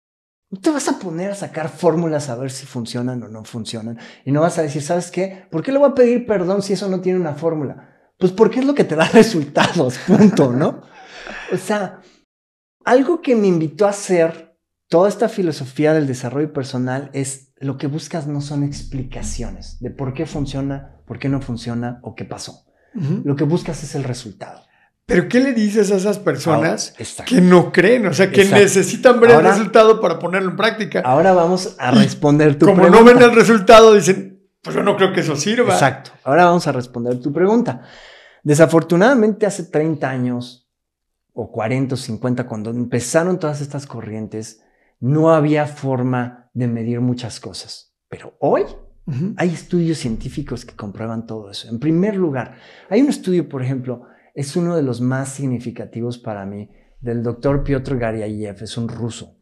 no 0.49 0.59
te 0.59 0.69
vas 0.69 0.87
a 0.87 0.99
poner 0.99 1.31
a 1.31 1.35
sacar 1.35 1.69
fórmulas 1.69 2.29
a 2.29 2.35
ver 2.35 2.51
si 2.51 2.65
funcionan 2.65 3.21
o 3.23 3.27
no 3.27 3.43
funcionan. 3.43 3.99
Y 4.25 4.31
no 4.31 4.41
vas 4.41 4.57
a 4.57 4.61
decir, 4.61 4.81
¿sabes 4.81 5.11
qué? 5.11 5.45
¿Por 5.51 5.63
qué 5.63 5.71
le 5.71 5.79
voy 5.79 5.89
a 5.89 5.95
pedir 5.95 6.25
perdón 6.25 6.61
si 6.61 6.73
eso 6.73 6.87
no 6.87 7.01
tiene 7.01 7.19
una 7.19 7.33
fórmula? 7.33 8.11
Pues 8.17 8.31
porque 8.31 8.59
es 8.59 8.65
lo 8.65 8.73
que 8.73 8.83
te 8.83 8.95
da 8.95 9.07
resultados, 9.13 9.97
punto, 9.99 10.51
¿no? 10.51 10.81
O 11.51 11.57
sea, 11.57 12.01
algo 12.85 13.21
que 13.21 13.35
me 13.35 13.47
invitó 13.47 13.85
a 13.85 13.89
hacer 13.89 14.57
toda 14.89 15.09
esta 15.09 15.27
filosofía 15.27 15.93
del 15.93 16.07
desarrollo 16.07 16.53
personal 16.53 17.09
es 17.13 17.46
lo 17.59 17.77
que 17.77 17.87
buscas 17.87 18.27
no 18.27 18.41
son 18.41 18.63
explicaciones 18.63 19.79
de 19.79 19.89
por 19.89 20.13
qué 20.13 20.25
funciona, 20.25 20.95
por 21.05 21.19
qué 21.19 21.29
no 21.29 21.41
funciona 21.41 21.99
o 22.03 22.15
qué 22.15 22.25
pasó. 22.25 22.65
Lo 23.23 23.35
que 23.35 23.43
buscas 23.43 23.83
es 23.83 23.93
el 23.93 24.03
resultado. 24.03 24.61
Pero 25.05 25.29
¿qué 25.29 25.39
le 25.39 25.53
dices 25.53 25.91
a 25.91 25.95
esas 25.95 26.17
personas 26.19 26.93
Ahora, 26.97 27.25
que 27.25 27.41
no 27.41 27.71
creen? 27.71 28.07
O 28.07 28.13
sea, 28.13 28.29
que 28.31 28.41
Exacto. 28.41 28.63
necesitan 28.63 29.19
ver 29.19 29.31
Ahora- 29.31 29.49
el 29.49 29.55
resultado 29.55 30.01
para 30.01 30.17
ponerlo 30.19 30.49
en 30.49 30.57
práctica. 30.57 31.01
Ahora 31.01 31.31
vamos 31.33 31.75
a 31.79 31.91
responder 31.91 32.57
tu 32.57 32.65
Como 32.65 32.81
pregunta. 32.81 32.99
no 32.99 33.05
ven 33.05 33.21
el 33.21 33.33
resultado, 33.35 33.93
dicen, 33.93 34.41
pues 34.63 34.75
yo 34.75 34.83
no 34.83 34.97
creo 34.97 35.13
que 35.13 35.21
eso 35.21 35.35
sirva. 35.35 35.73
Exacto. 35.73 36.11
Ahora 36.23 36.45
vamos 36.45 36.65
a 36.67 36.71
responder 36.71 37.19
tu 37.21 37.31
pregunta. 37.31 37.83
Desafortunadamente 38.43 39.45
hace 39.45 39.63
30 39.63 40.09
años 40.09 40.67
o 41.33 41.51
40 41.51 41.93
o 41.93 41.97
50 41.97 42.47
cuando 42.47 42.71
empezaron 42.71 43.39
todas 43.39 43.61
estas 43.61 43.85
corrientes, 43.85 44.61
no 44.99 45.31
había 45.31 45.67
forma 45.67 46.46
de 46.57 46.67
medir 46.67 46.99
muchas 47.01 47.39
cosas. 47.39 47.93
Pero 48.09 48.35
hoy 48.39 48.63
hay 49.37 49.49
estudios 49.49 49.99
científicos 49.99 50.65
que 50.65 50.75
comprueban 50.75 51.27
todo 51.27 51.51
eso. 51.51 51.69
En 51.69 51.79
primer 51.79 52.15
lugar, 52.15 52.57
hay 52.89 53.01
un 53.01 53.09
estudio, 53.09 53.47
por 53.47 53.63
ejemplo, 53.63 54.03
es 54.33 54.55
uno 54.55 54.75
de 54.75 54.81
los 54.81 54.99
más 54.99 55.29
significativos 55.29 56.17
para 56.17 56.45
mí, 56.45 56.69
del 56.99 57.23
doctor 57.23 57.63
Piotr 57.63 57.97
Garyayev, 57.97 58.63
es 58.63 58.75
un 58.75 58.89
ruso. 58.89 59.39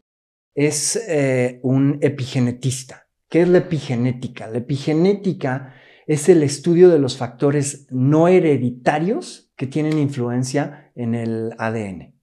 Es 0.54 0.98
eh, 1.08 1.62
un 1.64 2.00
epigenetista. 2.02 3.08
¿Qué 3.30 3.42
es 3.42 3.48
la 3.48 3.60
epigenética? 3.60 4.48
La 4.48 4.60
epigenética 4.60 5.74
es 6.06 6.30
el 6.30 6.44
estudio 6.44 6.90
de 6.90 7.00
los 7.00 7.18
factores 7.18 7.88
no 7.90 8.28
hereditarios 8.28 9.54
que 9.56 9.68
tienen 9.68 9.98
influencia 9.98 10.92
en 10.96 11.16
el 11.16 11.54
ADN. 11.58 12.14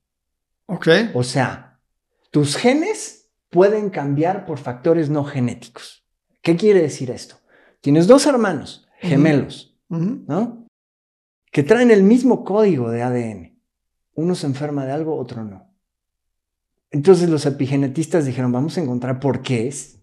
Ok. 0.66 0.88
O 1.14 1.24
sea, 1.24 1.80
tus 2.30 2.56
genes 2.56 3.21
pueden 3.52 3.90
cambiar 3.90 4.46
por 4.46 4.58
factores 4.58 5.10
no 5.10 5.24
genéticos. 5.24 6.04
¿Qué 6.40 6.56
quiere 6.56 6.80
decir 6.80 7.10
esto? 7.10 7.36
Tienes 7.82 8.06
dos 8.06 8.26
hermanos 8.26 8.88
gemelos. 8.98 9.78
¿no? 9.90 10.66
Que 11.50 11.62
traen 11.62 11.90
el 11.90 12.02
mismo 12.02 12.44
código 12.44 12.90
de 12.90 13.02
ADN. 13.02 13.60
Uno 14.14 14.34
se 14.34 14.46
enferma 14.46 14.86
de 14.86 14.92
algo, 14.92 15.18
otro 15.18 15.44
no. 15.44 15.70
Entonces 16.90 17.28
los 17.28 17.44
epigenetistas 17.44 18.24
dijeron, 18.24 18.52
vamos 18.52 18.78
a 18.78 18.80
encontrar 18.80 19.20
por 19.20 19.42
qué 19.42 19.68
es, 19.68 19.98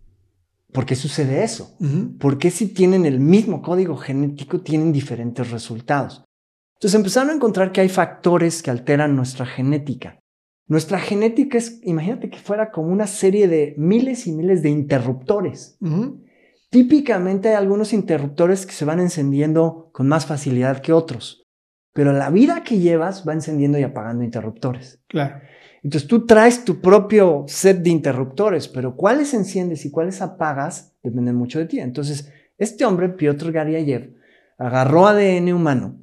por 0.71 0.85
qué 0.85 0.95
sucede 0.95 1.43
eso. 1.43 1.75
¿Por 2.19 2.37
qué 2.37 2.51
si 2.51 2.67
tienen 2.67 3.07
el 3.07 3.19
mismo 3.19 3.63
código 3.63 3.97
genético 3.97 4.61
tienen 4.61 4.93
diferentes 4.93 5.49
resultados? 5.49 6.23
Entonces 6.75 6.95
empezaron 6.95 7.31
a 7.31 7.33
encontrar 7.33 7.71
que 7.71 7.81
hay 7.81 7.89
factores 7.89 8.61
que 8.61 8.69
alteran 8.69 9.15
nuestra 9.15 9.47
genética. 9.47 10.19
Nuestra 10.70 10.99
genética 10.99 11.57
es, 11.57 11.82
imagínate 11.84 12.30
que 12.30 12.38
fuera 12.38 12.70
como 12.70 12.89
una 12.89 13.07
serie 13.07 13.47
de 13.47 13.74
miles 13.78 14.28
y 14.28 14.32
miles 14.32 14.61
de 14.61 14.70
interruptores. 14.70 15.80
Típicamente 16.70 17.49
hay 17.49 17.55
algunos 17.55 17.91
interruptores 17.91 18.67
que 18.67 18.74
se 18.74 18.86
van 18.86 18.99
encendiendo 18.99 19.89
con 19.91 20.07
más 20.07 20.28
facilidad 20.28 20.82
que 20.84 20.93
otros, 20.93 21.47
pero 21.91 22.13
la 22.13 22.30
vida 22.30 22.63
que 22.63 22.78
llevas 22.78 23.28
va 23.28 23.34
encendiendo 23.34 23.80
y 23.80 23.84
apagando 23.84 24.24
interruptores. 24.24 25.01
Claro. 25.07 25.41
Entonces 25.82 26.07
tú 26.07 26.28
traes 26.28 26.63
tu 26.63 26.80
propio 26.80 27.45
set 27.47 27.80
de 27.80 27.89
interruptores, 27.89 28.67
pero 28.67 28.95
cuáles 28.95 29.34
enciendes 29.34 29.86
y 29.86 29.91
cuáles 29.91 30.22
apagas 30.22 30.93
dependen 31.01 31.36
mucho 31.36 31.57
de 31.57 31.65
ti. 31.65 31.80
Entonces, 31.80 32.32
este 32.59 32.86
hombre, 32.86 33.09
Piotr 33.09 33.51
Garyayev, 33.51 34.13
agarró 34.59 35.07
ADN 35.07 35.51
humano 35.51 35.99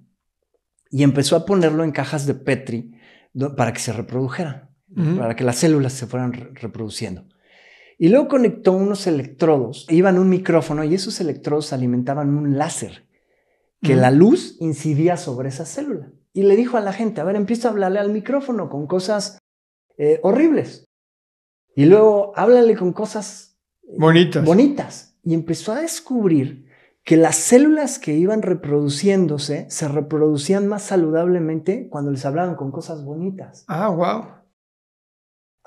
y 0.91 1.05
empezó 1.05 1.37
a 1.37 1.47
ponerlo 1.47 1.85
en 1.85 1.93
cajas 1.93 2.27
de 2.27 2.35
Petri 2.35 2.96
para 3.57 3.73
que 3.73 3.81
se 3.81 3.93
reprodujera, 3.93 4.71
para 5.19 5.37
que 5.37 5.45
las 5.45 5.57
células 5.57 5.93
se 5.93 6.07
fueran 6.07 6.33
re- 6.33 6.51
reproduciendo. 6.55 7.25
Y 7.99 8.09
luego 8.09 8.29
conectó 8.29 8.73
unos 8.73 9.07
electrodos, 9.07 9.87
iban 9.91 10.19
un 10.19 10.29
micrófono 10.29 10.85
y 10.85 10.95
esos 10.95 11.21
electrodos 11.21 11.73
alimentaban 11.73 12.35
un 12.37 12.59
láser 12.59 13.07
que 13.83 13.95
la 13.95 14.11
luz 14.11 14.57
incidía 14.61 15.17
sobre 15.17 15.49
esa 15.49 15.65
célula. 15.65 16.11
Y 16.33 16.43
le 16.43 16.57
dijo 16.57 16.77
a 16.77 16.81
la 16.81 16.93
gente, 16.93 17.21
a 17.21 17.25
ver, 17.25 17.37
empieza 17.37 17.69
a 17.69 17.71
hablarle 17.71 17.99
al 17.99 18.11
micrófono 18.11 18.69
con 18.69 18.87
cosas 18.87 19.39
eh, 19.97 20.19
horribles. 20.23 20.85
Y 21.75 21.85
luego 21.87 22.33
háblale 22.37 22.77
con 22.77 22.93
cosas 22.93 23.57
Bonitas. 23.97 24.45
bonitas. 24.45 25.19
Y 25.23 25.35
empezó 25.35 25.73
a 25.73 25.81
descubrir 25.81 26.66
que 27.07 27.17
las 27.17 27.37
células 27.37 27.99
que 28.01 28.15
iban 28.17 28.43
reproduciéndose 28.43 29.67
se 29.71 29.87
reproducían 29.89 30.67
más 30.67 30.83
saludablemente 30.83 31.89
cuando 31.89 32.11
les 32.11 32.25
hablaban 32.27 32.57
con 32.57 32.71
cosas 32.73 33.05
bonitas. 33.05 33.65
ah, 33.69 33.89
wow. 33.89 34.25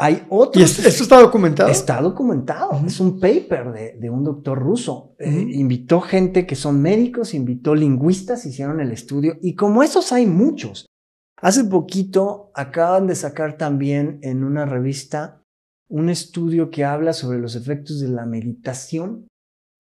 Hay 0.02 0.14
¿Y 0.16 0.26
otros... 0.30 0.64
es- 0.80 0.86
esto 0.86 1.04
está 1.04 1.20
documentado? 1.20 1.70
Está 1.70 2.02
documentado. 2.02 2.72
Es 2.86 3.00
un 3.02 3.20
paper 3.20 3.72
de, 3.74 3.98
de 4.00 4.10
un 4.10 4.24
doctor 4.24 4.58
ruso. 4.58 5.14
Eh, 5.20 5.30
invitó 5.52 6.00
gente 6.00 6.46
que 6.46 6.56
son 6.56 6.82
médicos, 6.82 7.34
invitó 7.34 7.76
lingüistas, 7.76 8.46
hicieron 8.46 8.80
el 8.80 8.92
estudio. 8.94 9.38
Y 9.42 9.56
como 9.56 9.84
esos 9.84 10.12
hay 10.14 10.26
muchos. 10.26 10.86
Hace 11.42 11.66
poquito 11.66 12.52
acaban 12.54 13.08
de 13.08 13.16
sacar 13.16 13.58
también 13.58 14.20
en 14.24 14.44
una 14.46 14.66
revista 14.66 15.42
un 15.90 16.10
estudio 16.10 16.70
que 16.70 16.86
habla 16.86 17.12
sobre 17.14 17.40
los 17.40 17.56
efectos 17.56 18.00
de 18.00 18.08
la 18.10 18.26
meditación 18.26 19.28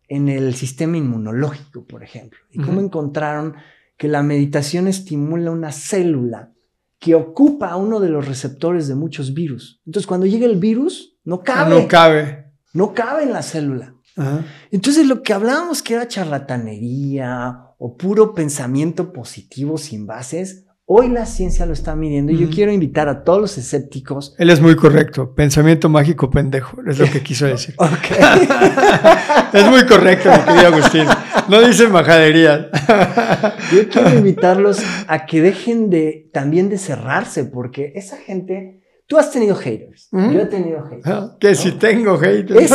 en 0.09 0.27
el 0.27 0.55
sistema 0.55 0.97
inmunológico, 0.97 1.85
por 1.85 2.03
ejemplo. 2.03 2.39
Y 2.51 2.59
cómo 2.61 2.81
encontraron 2.81 3.55
que 3.97 4.07
la 4.07 4.23
meditación 4.23 4.87
estimula 4.87 5.51
una 5.51 5.71
célula 5.71 6.51
que 6.99 7.15
ocupa 7.15 7.75
uno 7.77 7.99
de 8.01 8.09
los 8.09 8.27
receptores 8.27 8.87
de 8.87 8.95
muchos 8.95 9.33
virus. 9.33 9.81
Entonces, 9.85 10.07
cuando 10.07 10.25
llega 10.25 10.45
el 10.45 10.57
virus, 10.57 11.17
no 11.23 11.41
cabe, 11.43 11.81
No 11.81 11.87
cabe. 11.87 12.51
no 12.73 12.93
cabe 12.93 13.23
en 13.23 13.31
la 13.33 13.41
célula. 13.43 13.95
Ajá. 14.17 14.43
Entonces, 14.71 15.07
lo 15.07 15.21
que 15.23 15.31
hablábamos 15.33 15.81
que 15.81 15.93
era 15.93 16.07
charlatanería 16.07 17.65
o 17.77 17.95
puro 17.95 18.33
pensamiento 18.33 19.13
positivo 19.13 19.77
sin 19.77 20.05
bases, 20.05 20.65
hoy 20.91 21.07
la 21.09 21.27
ciencia 21.27 21.67
lo 21.67 21.73
está 21.73 21.95
midiendo. 21.95 22.31
Y 22.31 22.37
yo 22.39 22.49
quiero 22.49 22.71
invitar 22.71 23.09
a 23.09 23.23
todos 23.23 23.39
los 23.39 23.57
escépticos. 23.59 24.33
Él 24.39 24.49
es 24.49 24.59
muy 24.59 24.75
correcto. 24.75 25.35
Pensamiento 25.35 25.87
mágico 25.87 26.31
pendejo. 26.31 26.77
Es 26.87 26.97
lo 26.97 27.05
que 27.05 27.21
quiso 27.21 27.45
decir. 27.45 27.75
Ok. 27.79 28.17
es 29.53 29.65
muy 29.69 29.85
correcto, 29.85 30.29
mi 30.31 30.37
querido 30.45 30.67
Agustín. 30.67 31.05
No 31.47 31.61
dice 31.61 31.87
majadería. 31.87 32.69
Yo 33.71 33.87
quiero 33.87 34.15
invitarlos 34.15 34.81
a 35.07 35.27
que 35.27 35.41
dejen 35.41 35.91
de 35.91 36.27
también 36.33 36.69
de 36.69 36.79
cerrarse, 36.79 37.45
porque 37.45 37.91
esa 37.95 38.17
gente, 38.17 38.81
tú 39.05 39.17
has 39.19 39.31
tenido 39.31 39.55
haters, 39.55 40.09
yo 40.11 40.41
he 40.41 40.45
tenido 40.45 40.83
haters. 40.85 41.31
que 41.39 41.55
si 41.55 41.73
tengo 41.73 42.17
haters. 42.17 42.71
Es 42.71 42.73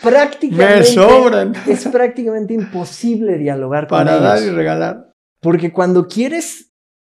prácticamente 0.00 0.78
Me 0.78 0.84
sobran. 0.84 1.52
es 1.66 1.86
prácticamente 1.88 2.54
imposible 2.54 3.36
dialogar 3.38 3.86
con 3.88 3.98
Para 3.98 4.18
dar 4.18 4.38
y 4.38 4.44
ellos, 4.44 4.54
regalar. 4.56 5.12
porque 5.40 5.72
cuando 5.72 6.06
quieres 6.06 6.71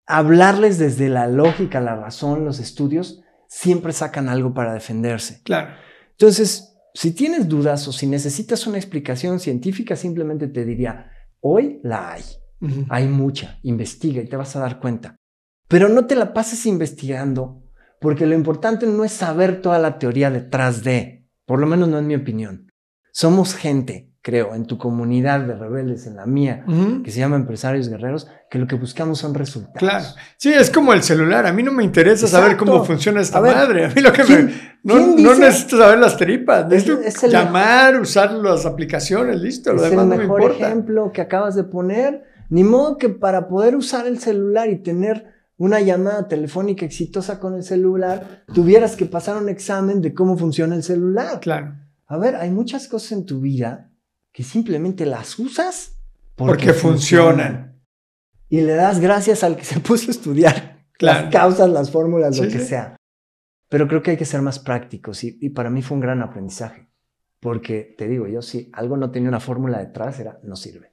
hablarles 0.09 0.79
desde 0.79 1.07
la 1.07 1.27
lógica, 1.27 1.79
la 1.79 1.95
razón, 1.95 2.43
los 2.43 2.59
estudios, 2.59 3.21
siempre 3.47 3.93
sacan 3.93 4.27
algo 4.27 4.55
para 4.55 4.73
defenderse. 4.73 5.41
Claro. 5.43 5.75
Entonces, 6.11 6.75
si 6.95 7.11
tienes 7.11 7.47
dudas 7.47 7.87
o 7.87 7.93
si 7.93 8.07
necesitas 8.07 8.65
una 8.65 8.79
explicación 8.79 9.39
científica, 9.39 9.95
simplemente 9.95 10.47
te 10.47 10.65
diría, 10.65 11.11
hoy 11.41 11.79
la 11.83 12.13
hay. 12.13 12.23
Hay 12.89 13.07
mucha, 13.07 13.59
investiga 13.63 14.21
y 14.21 14.27
te 14.27 14.35
vas 14.35 14.55
a 14.55 14.59
dar 14.59 14.81
cuenta. 14.81 15.15
Pero 15.69 15.87
no 15.87 16.07
te 16.07 16.15
la 16.15 16.33
pases 16.33 16.65
investigando, 16.65 17.63
porque 18.01 18.25
lo 18.25 18.33
importante 18.33 18.87
no 18.87 19.05
es 19.05 19.13
saber 19.13 19.61
toda 19.61 19.77
la 19.77 19.99
teoría 19.99 20.31
detrás 20.31 20.83
de, 20.83 21.29
por 21.45 21.59
lo 21.59 21.67
menos 21.67 21.87
no 21.87 21.99
en 21.99 22.07
mi 22.07 22.15
opinión. 22.15 22.71
Somos 23.13 23.53
gente, 23.53 24.08
creo, 24.21 24.53
en 24.53 24.65
tu 24.65 24.77
comunidad 24.77 25.39
de 25.41 25.55
rebeldes, 25.55 26.05
en 26.05 26.17
la 26.17 26.25
mía, 26.25 26.65
Ujú. 26.67 27.03
que 27.03 27.11
se 27.11 27.19
llama 27.19 27.37
Empresarios 27.37 27.87
Guerreros, 27.87 28.27
que 28.49 28.59
lo 28.59 28.67
que 28.67 28.75
buscamos 28.75 29.19
son 29.19 29.33
resultados. 29.33 29.77
Claro. 29.79 30.05
Sí, 30.37 30.51
es 30.53 30.69
como 30.69 30.91
el 30.93 31.03
celular. 31.03 31.45
A 31.47 31.53
mí 31.53 31.63
no 31.63 31.71
me 31.71 31.83
interesa 31.83 32.27
saber 32.27 32.51
Exacto. 32.51 32.71
cómo 32.71 32.83
funciona 32.85 33.21
esta 33.21 33.37
A 33.37 33.41
ver, 33.41 33.55
madre. 33.55 33.85
A 33.85 33.89
mí 33.89 34.01
lo 34.01 34.11
que 34.11 34.23
¿quién- 34.23 34.45
me. 34.47 34.69
No, 34.83 34.95
no 35.17 35.35
necesito 35.35 35.77
saber 35.77 35.99
las 35.99 36.17
tripas. 36.17 36.67
Necesito 36.67 36.99
es 37.01 37.23
el 37.23 37.31
llamar, 37.31 37.99
usar 37.99 38.31
las 38.33 38.65
aplicaciones, 38.65 39.39
listo. 39.41 39.71
Lo 39.73 39.83
Es 39.83 39.89
demás 39.89 40.03
el 40.03 40.09
no 40.09 40.15
me 40.15 40.23
mejor 40.23 40.41
importa. 40.41 40.65
ejemplo 40.67 41.11
que 41.13 41.21
acabas 41.21 41.55
de 41.55 41.63
poner. 41.63 42.23
Ni 42.49 42.63
modo 42.63 42.97
que 42.97 43.09
para 43.09 43.47
poder 43.47 43.75
usar 43.75 44.07
el 44.07 44.19
celular 44.19 44.69
y 44.69 44.77
tener 44.77 45.25
una 45.57 45.81
llamada 45.81 46.27
telefónica 46.27 46.85
exitosa 46.85 47.39
con 47.39 47.55
el 47.55 47.63
celular, 47.63 48.43
tuvieras 48.53 48.95
que 48.95 49.05
pasar 49.05 49.37
un 49.37 49.49
examen 49.49 50.01
de 50.01 50.13
cómo 50.13 50.37
funciona 50.37 50.75
el 50.75 50.83
celular. 50.83 51.39
Claro. 51.41 51.75
A 52.07 52.17
ver, 52.17 52.35
hay 52.37 52.49
muchas 52.49 52.87
cosas 52.87 53.11
en 53.11 53.25
tu 53.25 53.39
vida 53.41 53.88
que 54.31 54.43
simplemente 54.43 55.05
las 55.05 55.37
usas 55.39 55.99
Porque, 56.35 56.73
funcionan. 56.73 57.81
Y 58.49 58.61
le 58.61 58.73
das 58.73 58.99
gracias 58.99 59.43
al 59.43 59.55
que 59.57 59.65
se 59.65 59.79
puso 59.81 60.07
a 60.09 60.11
estudiar 60.11 60.85
Claro. 60.93 61.23
las 61.25 61.31
causas, 61.31 61.69
las 61.69 61.91
fórmulas, 61.91 62.37
lo 62.37 62.43
Sí, 62.43 62.49
que 62.51 62.59
sí. 62.59 62.65
sea. 62.65 62.95
Pero 63.69 63.87
creo 63.87 64.01
que 64.01 64.11
hay 64.11 64.17
que 64.17 64.25
ser 64.25 64.41
más 64.41 64.59
prácticos 64.59 65.23
y, 65.23 65.37
y 65.39 65.49
para 65.49 65.69
mí 65.69 65.81
fue 65.81 65.95
un 65.95 66.01
gran 66.01 66.21
aprendizaje. 66.21 66.89
Porque 67.39 67.95
te 67.97 68.07
digo, 68.07 68.27
yo 68.27 68.41
si 68.41 68.69
algo 68.73 68.97
no 68.97 69.11
tenía 69.11 69.29
una 69.29 69.39
fórmula 69.39 69.77
detrás, 69.79 70.19
era 70.19 70.39
no 70.43 70.55
sirve. 70.57 70.91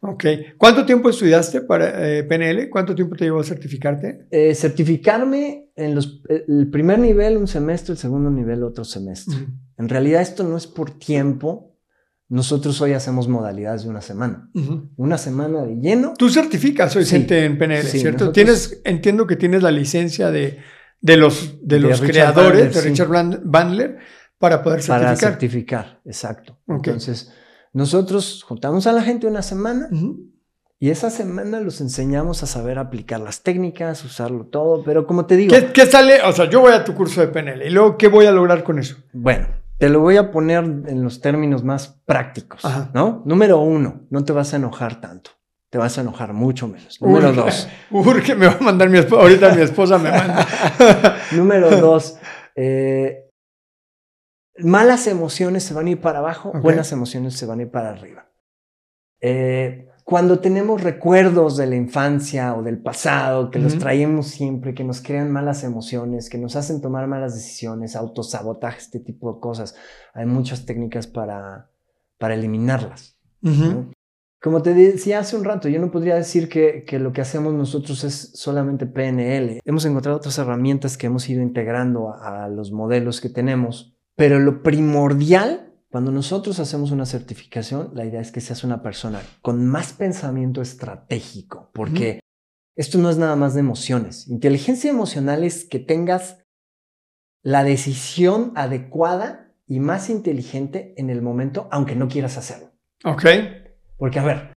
Ok. 0.00 0.24
¿Cuánto 0.58 0.84
tiempo 0.84 1.08
estudiaste 1.08 1.62
para 1.62 2.06
eh, 2.18 2.24
PNL? 2.24 2.68
¿Cuánto 2.68 2.94
tiempo 2.94 3.16
te 3.16 3.24
llevó 3.24 3.40
a 3.40 3.44
certificarte? 3.44 4.26
Eh, 4.30 4.54
certificarme 4.54 5.70
en 5.74 5.94
los, 5.94 6.22
el 6.28 6.68
primer 6.70 6.98
nivel 6.98 7.38
un 7.38 7.46
semestre, 7.48 7.92
el 7.92 7.98
segundo 7.98 8.30
nivel 8.30 8.62
otro 8.62 8.84
semestre. 8.84 9.36
Ujú. 9.36 9.46
En 9.78 9.88
realidad 9.88 10.20
esto 10.20 10.44
no 10.44 10.56
es 10.58 10.66
por 10.66 10.90
tiempo. 10.98 11.75
Nosotros 12.28 12.80
hoy 12.80 12.92
hacemos 12.92 13.28
modalidades 13.28 13.84
de 13.84 13.88
una 13.90 14.00
semana. 14.00 14.50
Ujú. 14.54 14.90
Una 14.96 15.16
semana 15.16 15.62
de 15.62 15.76
lleno. 15.76 16.14
Tú 16.18 16.28
certificas, 16.28 16.92
soy 16.92 17.04
Sí. 17.04 17.24
en 17.28 17.56
PNL, 17.58 17.82
Sí, 17.84 18.00
¿cierto? 18.00 18.24
nosotros- 18.26 18.32
Tienes, 18.34 18.80
entiendo 18.84 19.26
que 19.28 19.36
tienes 19.36 19.62
la 19.62 19.70
licencia 19.70 20.30
de, 20.32 20.58
de 21.00 21.16
los, 21.16 21.60
de 21.62 21.76
De 21.76 21.80
los 21.80 22.00
Richard 22.00 22.10
creadores 22.10 22.50
Bandler, 22.62 22.72
de 22.74 22.80
sí. 22.80 22.88
Richard 22.88 23.08
Band- 23.08 23.40
Bandler 23.44 23.98
para 24.38 24.62
poder 24.62 24.84
para 24.86 25.08
certificar. 25.16 25.30
certificar, 25.32 26.00
exacto. 26.04 26.58
Ok. 26.66 26.88
Entonces, 26.88 27.32
nosotros 27.72 28.42
juntamos 28.42 28.86
a 28.88 28.92
la 28.92 29.02
gente 29.02 29.26
una 29.28 29.42
semana 29.42 29.88
Ujú. 29.92 30.28
y 30.80 30.90
esa 30.90 31.10
semana 31.10 31.60
los 31.60 31.80
enseñamos 31.80 32.42
a 32.42 32.46
saber 32.46 32.78
aplicar 32.78 33.20
las 33.20 33.42
técnicas, 33.44 34.04
usarlo 34.04 34.46
todo, 34.46 34.82
pero 34.82 35.06
como 35.06 35.26
te 35.26 35.36
digo, 35.36 35.54
¿Qué, 35.54 35.66
qué 35.72 35.86
sale? 35.86 36.20
O 36.22 36.32
sea, 36.32 36.50
yo 36.50 36.60
voy 36.60 36.72
a 36.72 36.82
tu 36.84 36.92
curso 36.94 37.20
de 37.20 37.28
PNL 37.28 37.66
y 37.66 37.70
luego, 37.70 37.96
¿qué 37.96 38.08
voy 38.08 38.26
a 38.26 38.32
lograr 38.32 38.64
con 38.64 38.78
eso? 38.80 38.96
bueno, 39.12 39.46
te 39.78 39.88
lo 39.88 40.00
voy 40.00 40.16
a 40.16 40.30
poner 40.30 40.64
en 40.64 41.02
los 41.02 41.20
términos 41.20 41.64
más 41.64 42.00
prácticos, 42.04 42.62
¿no? 42.94 43.22
Número 43.26 43.58
uno, 43.58 44.06
no 44.10 44.24
te 44.24 44.32
vas 44.32 44.52
a 44.54 44.56
enojar 44.56 45.00
tanto. 45.00 45.32
Te 45.68 45.78
vas 45.78 45.98
a 45.98 46.00
enojar 46.00 46.32
mucho 46.32 46.68
menos. 46.68 47.00
Número 47.02 47.32
dos. 47.32 47.68
Urge, 47.90 48.34
me 48.34 48.46
va 48.46 48.52
a 48.52 48.62
mandar 48.62 48.88
mi 48.88 48.98
esposa. 48.98 49.22
Ahorita 49.22 49.54
mi 49.54 49.62
esposa 49.62 49.98
me 49.98 50.10
manda. 50.10 50.46
Número 51.32 51.70
dos. 51.80 52.18
Eh, 52.54 53.28
malas 54.58 55.06
emociones 55.06 55.64
se 55.64 55.74
van 55.74 55.86
a 55.86 55.90
ir 55.90 56.00
para 56.00 56.20
abajo, 56.20 56.52
buenas 56.52 56.90
emociones 56.92 57.36
se 57.36 57.46
van 57.46 57.58
a 57.58 57.62
ir 57.62 57.70
para 57.70 57.90
arriba. 57.90 58.30
Eh, 59.20 59.88
cuando 60.06 60.38
tenemos 60.38 60.84
recuerdos 60.84 61.56
de 61.56 61.66
la 61.66 61.74
infancia 61.74 62.54
o 62.54 62.62
del 62.62 62.78
pasado, 62.78 63.50
que 63.50 63.58
los 63.58 63.76
traemos 63.76 64.28
siempre, 64.28 64.72
que 64.72 64.84
nos 64.84 65.00
crean 65.00 65.32
malas 65.32 65.64
emociones, 65.64 66.30
que 66.30 66.38
nos 66.38 66.54
hacen 66.54 66.80
tomar 66.80 67.08
malas 67.08 67.34
decisiones, 67.34 67.96
autosabotaje, 67.96 68.78
este 68.78 69.00
tipo 69.00 69.34
de 69.34 69.40
cosas, 69.40 69.74
hay 70.14 70.24
muchas 70.24 70.64
técnicas 70.64 71.08
para, 71.08 71.72
para 72.18 72.34
eliminarlas. 72.34 73.18
Como 74.40 74.62
te 74.62 74.74
decía 74.74 75.18
hace 75.18 75.34
un 75.36 75.42
rato, 75.42 75.68
yo 75.68 75.80
no 75.80 75.90
podría 75.90 76.14
decir 76.14 76.48
que, 76.48 76.84
que, 76.84 77.00
lo 77.00 77.12
que 77.12 77.22
hacemos 77.22 77.52
nosotros 77.52 78.04
es 78.04 78.30
solamente 78.34 78.86
PNL. 78.86 79.58
Hemos 79.64 79.86
encontrado 79.86 80.18
otras 80.18 80.38
herramientas 80.38 80.96
que 80.96 81.08
hemos 81.08 81.28
ido 81.28 81.42
integrando 81.42 82.14
a 82.14 82.46
los 82.46 82.70
modelos 82.70 83.20
que 83.20 83.28
tenemos, 83.28 83.96
pero 84.14 84.38
lo 84.38 84.62
primordial 84.62 85.72
cuando 85.96 86.12
nosotros 86.12 86.60
hacemos 86.60 86.90
una 86.90 87.06
certificación, 87.06 87.92
la 87.94 88.04
idea 88.04 88.20
es 88.20 88.30
que 88.30 88.42
seas 88.42 88.64
una 88.64 88.82
persona 88.82 89.22
con 89.40 89.64
más 89.64 89.94
pensamiento 89.94 90.60
estratégico, 90.60 91.70
porque 91.72 92.20
esto 92.76 92.98
no 92.98 93.08
es 93.08 93.16
nada 93.16 93.34
más 93.34 93.54
de 93.54 93.60
emociones. 93.60 94.28
Inteligencia 94.28 94.90
emocional 94.90 95.42
es 95.42 95.64
que 95.64 95.78
tengas 95.78 96.44
la 97.42 97.64
decisión 97.64 98.52
adecuada 98.56 99.54
y 99.66 99.80
más 99.80 100.10
inteligente 100.10 100.92
en 100.98 101.08
el 101.08 101.22
momento, 101.22 101.66
aunque 101.70 101.96
no 101.96 102.08
quieras 102.08 102.36
hacerlo. 102.36 102.72
Ok. 103.02 103.24
Porque, 103.96 104.18
a 104.18 104.24
ver, 104.24 104.52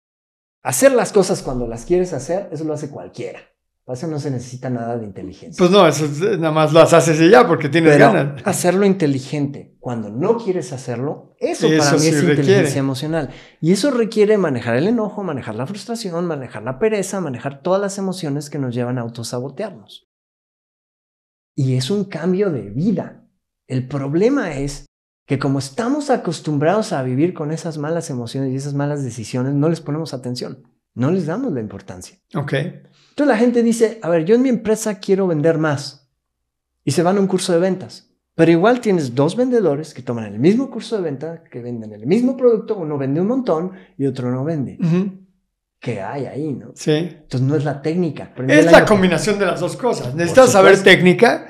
hacer 0.63 0.91
las 0.91 1.13
cosas 1.13 1.43
cuando 1.43 1.67
las 1.67 1.85
quieres 1.85 2.13
hacer, 2.13 2.49
eso 2.51 2.63
lo 2.63 2.73
hace 2.73 2.89
cualquiera. 2.89 3.41
Para 3.87 3.97
eso 3.97 4.07
no 4.07 4.19
se 4.19 4.29
necesita 4.29 4.69
nada 4.69 4.97
de 4.97 5.05
inteligencia. 5.05 5.57
Pues 5.57 5.71
no, 5.71 5.87
eso 5.87 6.09
nada 6.37 6.51
más 6.51 6.73
lo 6.73 6.81
haces 6.81 7.21
y 7.21 7.29
ya 7.29 7.47
porque 7.47 7.69
tienes 7.69 7.97
ganas. 7.97 8.41
Hacerlo 8.45 8.85
inteligente 8.85 9.77
cuando 9.79 10.09
no 10.09 10.35
quieres 10.35 10.73
hacerlo, 10.73 11.37
eso, 11.39 11.69
para 11.69 11.93
mí 11.93 12.07
es 12.07 12.21
inteligencia 12.21 12.79
emocional. 12.79 13.29
Y 13.61 13.71
eso 13.71 13.89
requiere 13.89 14.37
manejar 14.37 14.75
el 14.75 14.87
enojo, 14.87 15.23
manejar 15.23 15.55
la 15.55 15.65
frustración, 15.65 16.25
manejar 16.25 16.63
la 16.63 16.79
pereza, 16.79 17.21
manejar 17.21 17.61
todas 17.61 17.79
las 17.79 17.97
emociones 17.97 18.49
que 18.49 18.59
nos 18.59 18.75
llevan 18.75 18.97
a 18.97 19.03
autosabotearnos. 19.03 20.09
Y 21.55 21.77
es 21.77 21.89
un 21.89 22.03
cambio 22.03 22.51
de 22.51 22.69
vida. 22.69 23.25
El 23.67 23.87
problema 23.87 24.53
es 24.55 24.85
que 25.25 25.39
como 25.39 25.59
estamos 25.59 26.09
acostumbrados 26.09 26.91
a 26.91 27.03
vivir 27.03 27.33
con 27.33 27.53
esas 27.53 27.77
malas 27.77 28.09
emociones 28.09 28.51
y 28.51 28.57
esas 28.57 28.73
malas 28.73 29.01
decisiones, 29.05 29.53
no 29.53 29.69
les 29.69 29.79
ponemos 29.79 30.13
atención, 30.13 30.76
no 30.97 31.11
les 31.11 31.27
damos 31.27 31.53
la 31.53 31.59
importancia. 31.59 32.17
Ok. 32.33 32.53
Entonces 32.53 33.27
la 33.27 33.37
gente 33.37 33.61
dice, 33.61 33.99
a 34.01 34.09
ver, 34.09 34.25
yo 34.25 34.35
en 34.35 34.41
mi 34.41 34.49
empresa 34.49 34.99
quiero 34.99 35.27
vender 35.27 35.59
más. 35.59 36.09
Y 36.83 36.91
se 36.91 37.03
van 37.03 37.17
a 37.17 37.19
un 37.19 37.27
curso 37.27 37.53
de 37.53 37.59
ventas. 37.59 38.09
Pero 38.33 38.51
igual 38.51 38.81
tienes 38.81 39.13
dos 39.13 39.35
vendedores 39.35 39.93
que 39.93 40.01
toman 40.01 40.25
el 40.25 40.39
mismo 40.39 40.69
curso 40.69 40.95
de 40.95 41.03
venta, 41.03 41.43
que 41.43 41.61
venden 41.61 41.93
el 41.93 42.05
mismo 42.05 42.35
producto, 42.35 42.77
uno 42.77 42.97
vende 42.97 43.21
un 43.21 43.27
montón 43.27 43.71
y 43.97 44.05
otro 44.05 44.31
no 44.31 44.43
vende. 44.43 44.77
¿Qué 45.79 46.01
hay 46.01 46.25
ahí, 46.25 46.53
no? 46.53 46.71
Sí. 46.73 46.91
Entonces 46.93 47.41
no 47.41 47.55
es 47.55 47.63
la 47.63 47.81
técnica. 47.81 48.33
Es 48.47 48.71
la 48.71 48.85
combinación 48.85 49.37
de 49.37 49.45
las 49.45 49.59
dos 49.59 49.75
cosas. 49.77 50.15
Necesitas 50.15 50.51
saber 50.51 50.81
técnica, 50.81 51.47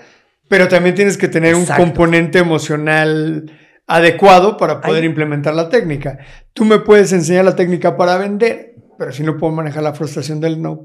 pero 0.50 0.68
también 0.68 0.96
tienes 0.96 1.18
que 1.18 1.28
tener 1.30 1.56
un 1.56 1.66
componente 1.66 2.40
emocional 2.40 3.50
adecuado 3.86 4.58
para 4.58 4.82
poder 4.82 5.06
implementar 5.06 5.56
la 5.56 5.70
técnica. 5.70 6.20
Tú 6.54 6.66
me 6.66 6.80
puedes 6.80 7.14
enseñar 7.14 7.46
la 7.46 7.56
técnica 7.56 7.96
para 7.96 8.18
vender, 8.18 8.76
pero 8.98 9.12
si 9.12 9.24
no 9.24 9.38
puedo 9.38 9.54
manejar 9.54 9.84
la 9.84 9.94
frustración 9.94 10.40
del 10.40 10.62
no, 10.62 10.84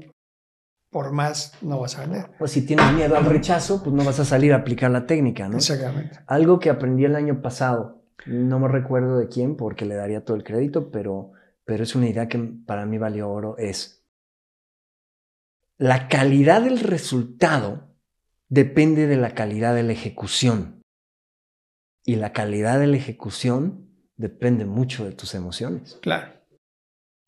por 0.89 1.11
más 1.11 1.53
no 1.61 1.79
vas 1.79 1.97
a 1.97 2.01
vender. 2.01 2.31
Pues 2.37 2.51
si 2.51 2.65
tienes 2.65 2.91
miedo 2.93 3.17
al 3.17 3.25
rechazo, 3.25 3.83
pues 3.83 3.95
no 3.95 4.03
vas 4.03 4.19
a 4.19 4.25
salir 4.25 4.53
a 4.53 4.57
aplicar 4.57 4.91
la 4.91 5.05
técnica, 5.05 5.49
¿no? 5.49 5.57
Exactamente. 5.57 6.19
Algo 6.27 6.59
que 6.59 6.69
aprendí 6.69 7.05
el 7.05 7.15
año 7.15 7.41
pasado, 7.41 8.03
no 8.25 8.59
me 8.59 8.67
recuerdo 8.67 9.17
de 9.17 9.27
quién 9.27 9.57
porque 9.57 9.85
le 9.85 9.95
daría 9.95 10.23
todo 10.23 10.37
el 10.37 10.43
crédito, 10.43 10.91
pero, 10.91 11.31
pero 11.65 11.83
es 11.83 11.95
una 11.95 12.07
idea 12.07 12.27
que 12.27 12.37
para 12.65 12.85
mí 12.85 12.97
valió 12.97 13.29
oro, 13.29 13.57
es 13.57 14.03
la 15.77 16.07
calidad 16.07 16.61
del 16.61 16.79
resultado 16.79 17.89
depende 18.47 19.07
de 19.07 19.17
la 19.17 19.33
calidad 19.33 19.73
de 19.73 19.83
la 19.83 19.93
ejecución. 19.93 20.81
Y 22.05 22.17
la 22.17 22.33
calidad 22.33 22.79
de 22.79 22.87
la 22.87 22.97
ejecución 22.97 23.89
depende 24.15 24.65
mucho 24.65 25.05
de 25.05 25.13
tus 25.13 25.33
emociones. 25.33 25.97
Claro. 26.01 26.31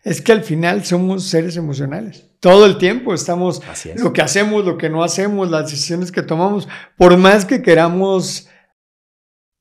Es 0.06 0.22
que 0.22 0.32
al 0.32 0.44
final 0.44 0.86
somos 0.86 1.24
seres 1.24 1.58
emocionales. 1.58 2.30
Todo 2.40 2.68
el 2.68 2.78
tiempo 2.78 3.16
estamos, 3.16 3.62
lo 3.98 4.14
que 4.14 4.22
hacemos, 4.22 4.64
lo 4.64 4.78
que 4.78 4.88
no 4.88 5.04
hacemos, 5.04 5.50
las 5.50 5.72
decisiones 5.72 6.12
que 6.12 6.22
tomamos, 6.22 6.68
por 6.96 7.18
más 7.18 7.44
que 7.44 7.64
queramos 7.64 8.48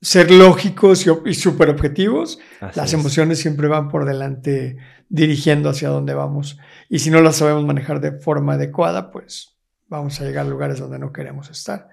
ser 0.03 0.29
lógicos 0.29 1.07
y, 1.25 1.33
súper 1.33 1.69
objetivos, 1.71 2.37
las 2.75 2.93
emociones 2.93 3.39
siempre 3.39 3.67
van 3.67 3.89
por 3.89 4.05
delante 4.05 4.77
dirigiendo 5.09 5.67
hacia 5.67 5.89
dónde 5.89 6.13
vamos. 6.13 6.59
Y 6.89 6.99
si 6.99 7.09
no 7.09 7.21
las 7.21 7.37
sabemos 7.37 7.65
manejar 7.65 7.99
de 7.99 8.11
forma 8.11 8.53
adecuada, 8.53 9.09
pues 9.09 9.57
vamos 9.87 10.21
a 10.21 10.25
llegar 10.25 10.45
a 10.45 10.49
lugares 10.49 10.77
donde 10.77 10.99
no 10.99 11.11
queremos 11.11 11.49
estar. 11.49 11.89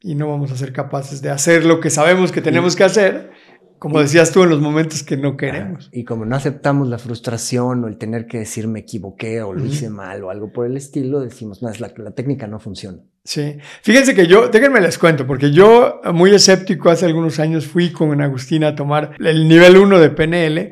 Y 0.00 0.14
no 0.14 0.28
vamos 0.28 0.52
a 0.52 0.58
ser 0.58 0.74
capaces 0.74 1.22
de 1.22 1.30
hacer 1.30 1.64
lo 1.64 1.80
que 1.80 1.88
sabemos 1.88 2.32
que 2.32 2.42
tenemos 2.42 2.76
que 2.76 2.84
hacer 2.84 3.30
como 3.78 4.00
decías 4.00 4.32
tú, 4.32 4.42
en 4.42 4.50
los 4.50 4.60
momentos 4.60 5.02
que 5.02 5.16
no 5.16 5.36
queremos. 5.36 5.88
Y 5.92 6.04
como 6.04 6.24
no 6.24 6.36
aceptamos 6.36 6.88
la 6.88 6.98
frustración 6.98 7.84
o 7.84 7.88
el 7.88 7.96
tener 7.96 8.26
que 8.26 8.38
decir 8.38 8.66
me 8.68 8.80
equivoqué 8.80 9.42
o 9.42 9.52
lo 9.52 9.64
hice 9.64 9.90
mal 9.90 10.24
o 10.24 10.30
algo 10.30 10.52
por 10.52 10.66
el 10.66 10.76
estilo, 10.76 11.20
decimos, 11.20 11.62
no, 11.62 11.68
es 11.68 11.80
la, 11.80 11.92
la, 11.96 12.10
técnica 12.12 12.46
no 12.46 12.58
funciona. 12.58 12.98
Sí. 13.24 13.58
Fíjense 13.82 14.14
que 14.14 14.26
yo, 14.26 14.48
déjenme 14.48 14.80
les 14.80 14.98
cuento, 14.98 15.26
porque 15.26 15.52
yo, 15.52 16.00
muy 16.12 16.34
escéptico, 16.34 16.90
hace 16.90 17.06
algunos 17.06 17.38
años 17.38 17.66
fui 17.66 17.92
con 17.92 18.20
Agustina 18.20 18.68
a 18.68 18.74
tomar 18.74 19.12
el 19.18 19.46
nivel 19.46 19.76
1 19.76 19.98
de 19.98 20.10
PNL. 20.10 20.70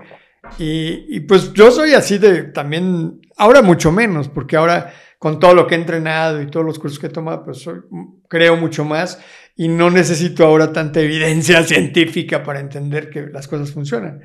Y, 0.59 1.17
y 1.17 1.21
pues 1.21 1.53
yo 1.53 1.71
soy 1.71 1.95
así 1.95 2.19
de 2.19 2.45
también, 2.45 3.21
ahora 3.37 3.63
mucho 3.63 3.93
menos, 3.93 4.29
porque 4.29 4.57
ahora 4.57 4.93
con 5.19 5.39
todo 5.41 5.55
lo 5.55 5.67
que 5.67 5.75
he 5.75 5.79
entrenado 5.79 6.43
y 6.43 6.47
todos 6.47 6.65
los 6.65 6.79
cursos 6.79 6.99
que 6.99 7.07
he 7.07 7.11
tomado, 7.11 7.45
pues 7.45 7.59
soy, 7.59 7.81
creo 8.29 8.57
mucho 8.57 8.85
más 8.85 9.21
y 9.57 9.69
no 9.69 9.91
necesito 9.91 10.45
ahora 10.45 10.73
tanta 10.73 11.01
evidencia 11.01 11.63
científica 11.65 12.43
para 12.43 12.61
entender 12.61 13.11
que 13.11 13.27
las 13.27 13.49
cosas 13.49 13.73
funcionan. 13.73 14.21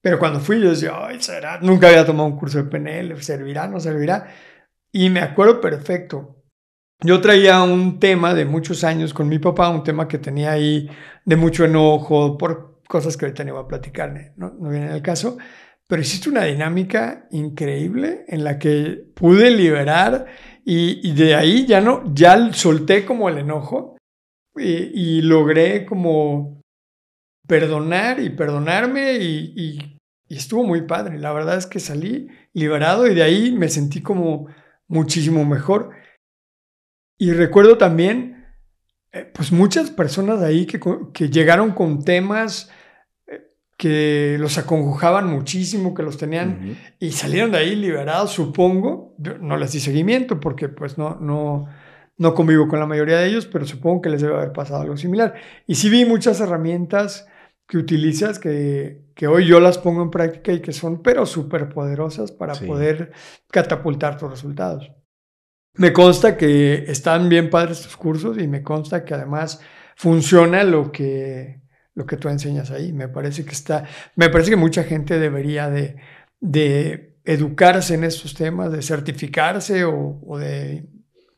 Pero 0.00 0.18
cuando 0.18 0.38
fui 0.38 0.60
yo 0.60 0.70
decía, 0.70 0.92
ay, 0.94 1.20
será, 1.20 1.58
nunca 1.60 1.88
había 1.88 2.06
tomado 2.06 2.28
un 2.28 2.38
curso 2.38 2.58
de 2.58 2.64
PNL, 2.64 3.20
¿servirá, 3.22 3.66
no 3.66 3.80
servirá? 3.80 4.28
Y 4.92 5.10
me 5.10 5.20
acuerdo 5.20 5.60
perfecto. 5.60 6.42
Yo 7.00 7.20
traía 7.20 7.62
un 7.62 7.98
tema 7.98 8.32
de 8.32 8.44
muchos 8.44 8.84
años 8.84 9.12
con 9.12 9.28
mi 9.28 9.38
papá, 9.38 9.70
un 9.70 9.82
tema 9.82 10.06
que 10.06 10.18
tenía 10.18 10.52
ahí 10.52 10.88
de 11.24 11.36
mucho 11.36 11.64
enojo 11.64 12.38
por 12.38 12.82
cosas 12.86 13.16
que 13.16 13.24
ahorita 13.24 13.44
no 13.44 13.50
iba 13.50 13.60
a 13.60 14.06
no, 14.36 14.54
no 14.60 14.68
viene 14.70 14.94
el 14.94 15.02
caso, 15.02 15.36
pero 15.88 16.00
hiciste 16.00 16.28
una 16.28 16.44
dinámica 16.44 17.26
increíble 17.30 18.24
en 18.28 18.44
la 18.44 18.58
que 18.58 19.04
pude 19.14 19.50
liberar 19.50 20.26
y, 20.64 21.06
y 21.08 21.12
de 21.12 21.34
ahí 21.34 21.66
ya 21.66 21.80
no, 21.80 22.02
ya 22.14 22.52
solté 22.52 23.04
como 23.04 23.28
el 23.28 23.38
enojo 23.38 23.93
y, 24.56 25.22
logré 25.22 25.84
como 25.84 26.60
perdonar 27.46 28.20
y 28.20 28.30
perdonarme 28.30 29.14
y, 29.14 29.98
estuvo 30.28 30.64
muy 30.64 30.82
padre. 30.82 31.18
La 31.18 31.32
verdad 31.32 31.56
es 31.56 31.66
que 31.66 31.78
salí 31.78 32.28
liberado 32.52 33.06
y 33.06 33.14
de 33.14 33.22
ahí 33.22 33.52
me 33.52 33.68
sentí 33.68 34.00
como 34.02 34.48
muchísimo 34.88 35.44
mejor. 35.44 35.90
Y 37.18 37.32
recuerdo 37.32 37.78
también, 37.78 38.44
eh, 39.12 39.30
pues 39.32 39.52
muchas 39.52 39.90
personas 39.90 40.40
de 40.40 40.46
ahí 40.46 40.66
que, 40.66 40.80
que 41.12 41.30
llegaron 41.30 41.70
con 41.70 42.02
temas 42.02 42.68
eh, 43.28 43.52
que 43.78 44.36
los 44.40 44.58
acongojaban 44.58 45.28
muchísimo, 45.28 45.94
que 45.94 46.02
los 46.02 46.18
tenían 46.18 46.76
y 46.98 47.12
salieron 47.12 47.52
de 47.52 47.58
ahí 47.58 47.76
liberados, 47.76 48.32
supongo. 48.32 49.14
no 49.40 49.56
les 49.56 49.70
di 49.72 49.78
seguimiento 49.78 50.40
porque 50.40 50.68
pues 50.68 50.98
no, 50.98 51.16
no, 51.20 51.68
no 52.16 52.34
convivo 52.34 52.68
con 52.68 52.78
la 52.78 52.86
mayoría 52.86 53.18
de 53.18 53.26
ellos, 53.26 53.46
pero 53.46 53.66
supongo 53.66 54.02
que 54.02 54.10
les 54.10 54.22
debe 54.22 54.34
haber 54.34 54.52
pasado 54.52 54.82
algo 54.82 54.96
similar. 54.96 55.34
Y 55.66 55.74
sí 55.74 55.88
vi 55.88 56.04
muchas 56.04 56.40
herramientas 56.40 57.26
que 57.66 57.78
utilizas 57.78 58.38
que, 58.38 59.04
que 59.14 59.26
hoy 59.26 59.46
yo 59.46 59.58
las 59.60 59.78
pongo 59.78 60.02
en 60.02 60.10
práctica 60.10 60.52
y 60.52 60.60
que 60.60 60.72
son 60.72 61.02
pero 61.02 61.26
súper 61.26 61.68
poderosas 61.68 62.30
para 62.30 62.54
poder 62.54 63.12
catapultar 63.50 64.18
tus 64.18 64.30
resultados. 64.30 64.92
Me 65.76 65.92
consta 65.92 66.36
que 66.36 66.84
están 66.86 67.28
bien 67.28 67.50
padres 67.50 67.82
tus 67.82 67.96
cursos 67.96 68.38
y 68.38 68.46
me 68.46 68.62
consta 68.62 69.04
que 69.04 69.14
además 69.14 69.60
funciona 69.96 70.62
lo 70.62 70.92
que, 70.92 71.62
lo 71.94 72.06
que 72.06 72.16
tú 72.16 72.28
enseñas 72.28 72.70
ahí. 72.70 72.92
Me 72.92 73.08
parece 73.08 73.44
que 73.44 73.52
está, 73.52 73.88
me 74.14 74.28
parece 74.28 74.50
que 74.50 74.56
mucha 74.56 74.84
gente 74.84 75.18
debería 75.18 75.68
de, 75.68 75.96
de 76.40 77.18
educarse 77.24 77.94
en 77.94 78.04
estos 78.04 78.34
temas, 78.34 78.70
de 78.70 78.82
certificarse 78.82 79.84
o, 79.84 80.20
o 80.24 80.38
de 80.38 80.86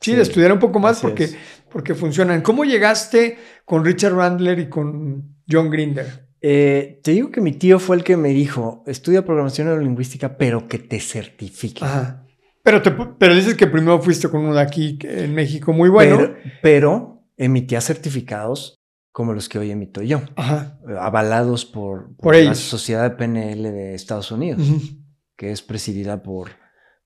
Sí, 0.00 0.14
de 0.14 0.22
estudiar 0.22 0.52
un 0.52 0.58
poco 0.58 0.78
más 0.78 1.00
porque, 1.00 1.28
porque 1.70 1.94
funcionan. 1.94 2.42
¿Cómo 2.42 2.64
llegaste 2.64 3.38
con 3.64 3.84
Richard 3.84 4.14
Randler 4.14 4.58
y 4.58 4.68
con 4.68 5.36
John 5.50 5.70
Grinder? 5.70 6.26
Eh, 6.40 7.00
te 7.02 7.12
digo 7.12 7.30
que 7.30 7.40
mi 7.40 7.52
tío 7.52 7.78
fue 7.78 7.96
el 7.96 8.04
que 8.04 8.16
me 8.16 8.28
dijo, 8.28 8.84
estudia 8.86 9.24
programación 9.24 9.66
neurolingüística, 9.68 10.36
pero 10.36 10.68
que 10.68 10.78
te 10.78 11.00
certifique. 11.00 11.84
Ajá. 11.84 12.24
Pero, 12.62 12.82
te- 12.82 12.90
pero 12.90 13.34
dices 13.34 13.54
que 13.54 13.66
primero 13.66 14.00
fuiste 14.00 14.28
con 14.28 14.42
uno 14.44 14.54
de 14.54 14.60
aquí 14.60 14.98
en 15.02 15.34
México 15.34 15.72
muy 15.72 15.88
bueno. 15.88 16.16
Pero, 16.18 16.36
pero 16.62 17.22
emitía 17.36 17.80
certificados 17.80 18.76
como 19.12 19.32
los 19.32 19.48
que 19.48 19.58
hoy 19.58 19.70
emito 19.70 20.02
yo, 20.02 20.20
Ajá. 20.36 20.78
avalados 21.00 21.64
por, 21.64 22.14
Por 22.16 22.36
la. 22.36 22.54
Sociedad 22.54 23.02
de 23.02 23.16
PNL 23.16 23.62
de 23.72 23.94
Estados 23.94 24.30
Unidos, 24.30 24.60
que 25.36 25.52
es 25.52 25.62
presidida 25.62 26.22
por, 26.22 26.50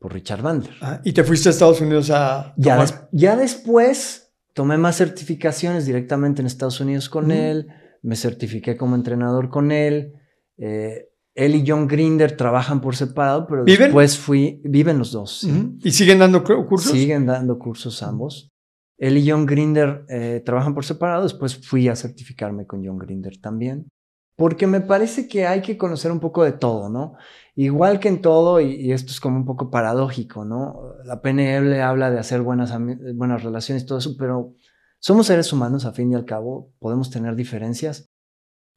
por 0.01 0.13
Richard 0.13 0.43
Bandler. 0.43 0.75
Ah, 0.81 1.01
y 1.05 1.13
te 1.13 1.23
fuiste 1.23 1.49
a 1.49 1.53
Estados 1.53 1.81
Unidos 1.81 2.11
a. 2.11 2.53
Ya, 2.57 2.77
des- 2.81 3.01
ya 3.13 3.37
después 3.37 4.33
tomé 4.55 4.77
más 4.79 4.97
certificaciones 4.97 5.87
directamente 5.87 6.41
en 6.43 6.47
Estados 6.47 6.81
Unidos 6.81 7.09
con 7.09 7.31
él, 7.31 7.69
me 8.03 8.17
certifiqué 8.17 8.77
como 8.77 8.97
entrenador 8.97 9.49
con 9.51 9.71
él. 9.71 10.15
eh, 10.59 11.07
él 11.37 11.55
y 11.55 11.65
John 11.67 11.87
Grinder 11.87 12.37
trabajan 12.37 12.81
por 12.81 12.97
separado, 12.97 13.47
pero 13.47 13.63
¿Viven? 13.65 13.85
después 13.87 14.19
fui, 14.19 14.61
viven 14.65 14.99
los 14.99 15.13
dos. 15.13 15.39
sí. 15.41 15.77
¿Y 15.85 15.93
siguen 15.93 16.19
dando 16.19 16.43
cu- 16.43 16.67
cursos? 16.67 16.91
Siguen 16.93 17.25
dando 17.25 17.57
cursos 17.59 18.03
ambos. 18.03 18.51
Él 18.99 19.17
y 19.17 19.31
John 19.31 19.47
Grinder 19.47 20.05
eh, 20.09 20.43
trabajan 20.45 20.75
por 20.75 20.85
separado, 20.85 21.23
después 21.23 21.57
fui 21.67 21.89
a 21.89 21.95
certificarme 21.97 22.67
con 22.67 22.85
John 22.85 22.99
Grinder 22.99 23.39
también, 23.41 23.89
porque 24.37 24.67
me 24.67 24.81
parece 24.81 25.29
que 25.29 25.47
hay 25.47 25.63
que 25.63 25.79
conocer 25.79 26.11
un 26.11 26.21
poco 26.21 26.43
de 26.45 26.53
todo, 26.53 26.91
¿no? 26.91 27.15
Igual 27.61 28.01
que 28.01 28.09
en 28.09 28.23
todo, 28.23 28.59
y, 28.59 28.73
y 28.73 28.93
esto 28.93 29.13
es 29.13 29.21
como 29.21 29.37
un 29.37 29.45
poco 29.45 29.71
paradójico, 29.71 30.47
¿no? 30.47 30.95
La 31.05 31.21
PNL 31.21 31.83
habla 31.83 32.11
de 32.11 32.19
hacer 32.19 32.41
buenas, 32.41 32.73
buenas 33.15 33.43
relaciones 33.43 33.83
y 33.83 33.87
todo 33.87 33.99
eso, 33.99 34.17
pero 34.19 34.55
somos 34.99 35.27
seres 35.27 35.53
humanos, 35.53 35.85
a 35.85 35.93
fin 35.93 36.11
y 36.11 36.15
al 36.15 36.25
cabo, 36.25 36.73
podemos 36.79 37.11
tener 37.11 37.37
diferencias, 37.37 38.09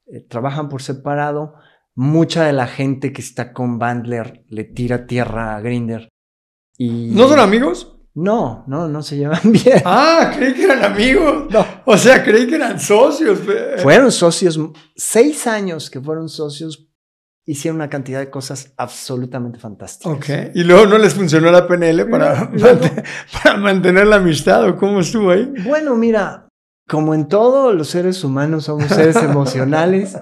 eh, 0.07 0.19
trabajan 0.19 0.67
por 0.67 0.81
separado, 0.81 1.53
mucha 1.95 2.43
de 2.43 2.51
la 2.51 2.67
gente 2.67 3.13
que 3.13 3.21
está 3.21 3.53
con 3.53 3.79
Bandler 3.79 4.43
le 4.49 4.65
tira 4.65 5.07
tierra 5.07 5.55
a 5.55 5.61
Grinder. 5.61 6.09
Y... 6.77 7.11
¿No 7.13 7.29
son 7.29 7.39
amigos? 7.39 7.97
No, 8.13 8.65
no, 8.67 8.89
no 8.89 9.01
se 9.01 9.15
llevan 9.15 9.39
bien. 9.45 9.81
Ah, 9.85 10.29
creí 10.35 10.53
que 10.53 10.65
eran 10.65 10.83
amigos. 10.83 11.45
No. 11.49 11.65
O 11.85 11.97
sea, 11.97 12.21
creí 12.21 12.47
que 12.47 12.55
eran 12.55 12.77
socios. 12.81 13.39
Fueron 13.81 14.11
socios, 14.11 14.59
seis 14.93 15.47
años 15.47 15.89
que 15.89 16.01
fueron 16.01 16.27
socios, 16.27 16.89
hicieron 17.45 17.75
una 17.77 17.89
cantidad 17.89 18.19
de 18.19 18.29
cosas 18.29 18.73
absolutamente 18.77 19.59
fantásticas. 19.59 20.13
Ok. 20.13 20.55
Y 20.55 20.63
luego 20.63 20.85
no 20.85 20.97
les 20.97 21.13
funcionó 21.13 21.51
la 21.51 21.67
PNL 21.67 22.09
para, 22.09 22.51
para 23.43 23.57
mantener 23.57 24.07
la 24.07 24.17
amistad 24.17 24.67
o 24.67 24.75
cómo 24.77 25.01
estuvo 25.01 25.31
ahí. 25.31 25.51
Bueno, 25.65 25.95
mira, 25.95 26.47
como 26.87 27.13
en 27.13 27.27
todo, 27.27 27.73
los 27.73 27.89
seres 27.89 28.23
humanos 28.23 28.65
somos 28.65 28.85
seres 28.87 29.15
emocionales 29.23 30.17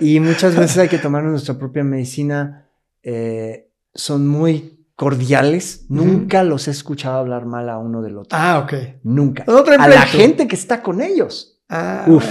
y 0.00 0.18
muchas 0.20 0.56
veces 0.56 0.78
hay 0.78 0.88
que 0.88 0.98
tomar 0.98 1.22
nuestra 1.22 1.58
propia 1.58 1.84
medicina. 1.84 2.66
eh, 3.02 3.66
son 3.94 4.28
muy 4.28 4.86
cordiales. 5.00 5.86
Nunca 5.88 6.44
los 6.44 6.68
he 6.68 6.70
escuchado 6.70 7.16
hablar 7.18 7.46
mal 7.46 7.68
a 7.70 7.78
uno 7.78 8.02
del 8.02 8.18
otro. 8.18 8.38
Ah, 8.38 8.58
ok. 8.58 8.74
Nunca. 9.02 9.44
A 9.78 9.88
la 9.88 10.02
gente 10.02 10.46
que 10.46 10.54
está 10.54 10.82
con 10.82 11.00
ellos. 11.00 11.60
Ah, 11.70 12.04
Uf. 12.06 12.24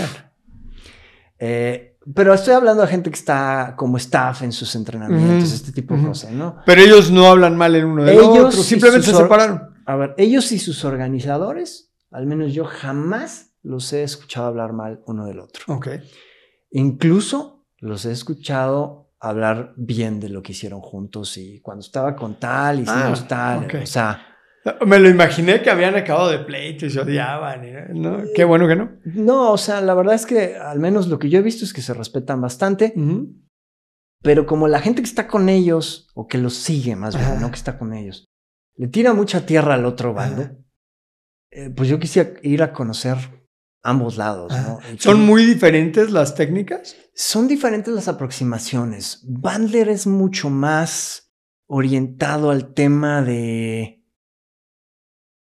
Eh, 1.40 1.89
pero 2.16 2.34
estoy 2.34 2.54
hablando 2.54 2.82
de 2.84 2.88
gente 2.88 3.10
que 3.10 3.18
está 3.18 3.74
como 3.78 3.98
staff 3.98 4.42
en 4.44 4.52
sus 4.52 4.74
entrenamientos, 4.76 5.52
este 5.52 5.72
tipo 5.72 5.96
de 5.96 6.08
cosas, 6.08 6.32
¿no? 6.32 6.58
Pero 6.66 6.82
ellos 6.82 7.12
no 7.12 7.28
hablan 7.28 7.56
mal 7.58 7.76
el 7.76 7.86
uno 7.86 8.04
del 8.04 8.16
Ellos 8.18 8.28
otro. 8.48 8.60
y 8.62 8.64
Simplemente 8.64 9.08
se 9.08 9.16
separaron. 9.16 9.62
A 9.86 9.96
ver, 9.96 10.14
ellos 10.18 10.52
y 10.52 10.60
sus 10.60 10.86
organizadores, 10.86 11.92
al 12.12 12.26
menos 12.26 12.54
yo 12.54 12.66
jamás 12.66 13.52
los 13.64 13.92
he 13.94 14.04
escuchado 14.04 14.48
hablar 14.48 14.74
mal 14.74 15.02
uno 15.06 15.26
del 15.26 15.40
otro. 15.40 15.66
Ok. 15.74 15.88
Incluso 16.72 17.66
los 17.80 18.06
he 18.06 18.12
escuchado 18.12 19.12
hablar 19.20 19.74
bien 19.76 20.20
de 20.20 20.30
lo 20.30 20.42
que 20.42 20.54
hicieron 20.54 20.82
juntos 20.82 21.38
y 21.38 21.60
cuando 21.62 21.82
estaba 21.82 22.16
con 22.16 22.40
tal, 22.40 22.80
hicimos 22.82 23.22
Ah, 23.24 23.28
tal, 23.28 23.66
ok. 23.66 23.76
o 23.84 23.86
sea, 23.86 24.29
Me 24.86 25.00
lo 25.00 25.10
imaginé 25.10 25.62
que 25.62 25.70
habían 25.70 25.96
acabado 25.96 26.30
de 26.30 26.40
pleito 26.40 26.86
y 26.86 26.90
se 26.90 27.00
odiaban. 27.00 27.64
y- 27.64 28.00
¿no? 28.00 28.24
Qué 28.36 28.44
bueno 28.44 28.68
que 28.68 28.76
no. 28.76 28.92
no, 29.06 29.52
o 29.54 29.58
sea, 29.58 29.82
la 29.82 29.94
verdad 29.94 30.16
es 30.16 30.26
que 30.26 30.56
al 30.58 30.80
menos 30.80 31.08
lo 31.08 31.18
que 31.18 31.30
yo 31.30 31.40
he 31.40 31.44
visto 31.44 31.64
es 31.64 31.74
que 31.74 31.82
se 31.82 31.94
respetan 31.94 32.42
bastante, 32.42 32.94
pero 34.22 34.46
como 34.46 34.68
la 34.68 34.82
gente 34.82 35.02
que 35.02 35.08
está 35.08 35.28
con 35.28 35.48
ellos, 35.50 36.10
o 36.14 36.28
que 36.28 36.38
los 36.38 36.56
sigue 36.56 36.96
más 36.96 37.16
bien, 37.16 37.28
Ajá. 37.28 37.40
no 37.40 37.50
que 37.50 37.56
está 37.56 37.78
con 37.80 37.94
ellos, 37.94 38.26
le 38.76 38.88
tira 38.88 39.14
mucha 39.14 39.46
tierra 39.46 39.76
al 39.76 39.86
otro 39.86 40.14
bando, 40.14 40.50
eh, 41.52 41.70
pues 41.70 41.88
yo 41.90 42.00
quisiera 42.00 42.34
ir 42.44 42.62
a 42.62 42.74
conocer 42.74 43.18
ambos 43.82 44.18
lados, 44.18 44.54
¿Son 44.98 45.22
muy 45.26 45.46
diferentes 45.46 46.12
las 46.12 46.36
técnicas? 46.36 46.98
Son 47.16 47.48
diferentes 47.48 47.94
las 47.94 48.10
aproximaciones. 48.10 49.24
Bandler 49.26 49.88
es 49.88 50.06
mucho 50.06 50.50
más 50.50 51.32
orientado 51.66 52.52
al 52.52 52.74
tema 52.74 53.22
de, 53.22 53.99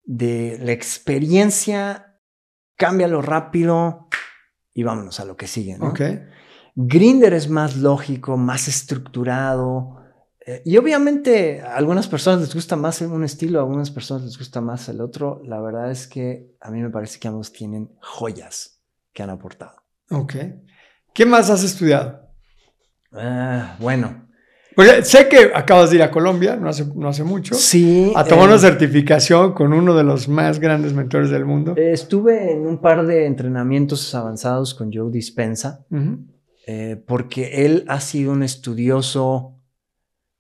de 0.04 0.58
la 0.62 0.72
experiencia, 0.72 2.20
cámbialo 2.76 3.22
rápido 3.22 4.08
y 4.74 4.84
vámonos 4.84 5.20
a 5.20 5.26
lo 5.26 5.36
que 5.38 5.48
sigue. 5.48 5.78
¿no? 5.78 5.90
Ok. 5.90 6.02
Grinder 6.76 7.34
es 7.34 7.50
más 7.50 7.78
lógico, 7.78 8.38
más 8.38 8.68
estructurado. 8.68 9.98
eh, 10.46 10.62
y 10.66 10.78
obviamente 10.78 11.62
a 11.62 11.76
algunas 11.76 12.08
personas 12.08 12.42
les 12.42 12.54
gusta 12.54 12.76
más 12.76 13.02
un 13.02 13.24
estilo, 13.24 13.60
a 13.60 13.64
algunas 13.64 13.92
personas 13.92 14.24
les 14.24 14.38
gusta 14.38 14.62
más 14.62 14.88
el 14.90 15.02
otro. 15.02 15.42
La 15.46 15.60
verdad 15.60 15.92
es 15.92 16.08
que 16.08 16.56
a 16.62 16.72
mí 16.72 16.82
me 16.82 16.90
parece 16.90 17.20
que 17.20 17.28
ambos 17.28 17.52
tienen 17.52 17.92
joyas 18.02 18.82
que 19.14 19.24
han 19.24 19.30
aportado. 19.30 19.76
Ok. 20.10 20.36
¿Qué 21.14 21.26
más 21.26 21.50
has 21.50 21.64
estudiado? 21.64 22.22
Ah, 23.12 23.76
bueno, 23.80 24.30
Pues 24.76 25.08
sé 25.10 25.28
que 25.28 25.52
acabas 25.54 25.90
de 25.90 25.98
ir 25.98 26.04
a 26.04 26.12
Colombia, 26.12 26.56
no 26.56 26.70
hace, 26.70 26.86
no 26.96 27.10
hace 27.10 27.24
mucho, 27.24 27.56
sí. 27.56 28.14
a 28.16 28.24
tomar 28.24 28.46
eh, 28.46 28.50
una 28.54 28.58
certificación 28.60 29.54
con 29.54 29.74
uno 29.74 29.96
de 29.96 30.04
los 30.04 30.28
más 30.30 30.60
grandes 30.60 30.94
mentores 30.94 31.30
del 31.30 31.46
mundo. 31.46 31.76
estuve 31.76 32.52
en 32.54 32.66
un 32.66 32.80
par 32.80 33.06
de 33.06 33.26
entrenamientos 33.26 34.14
avanzados 34.16 34.74
con 34.74 34.92
Joe 34.94 35.12
Dispensa, 35.12 35.86
eh, 36.68 37.04
porque 37.06 37.66
él 37.66 37.84
ha 37.88 38.00
sido 38.00 38.32
un 38.32 38.44
estudioso 38.44 39.58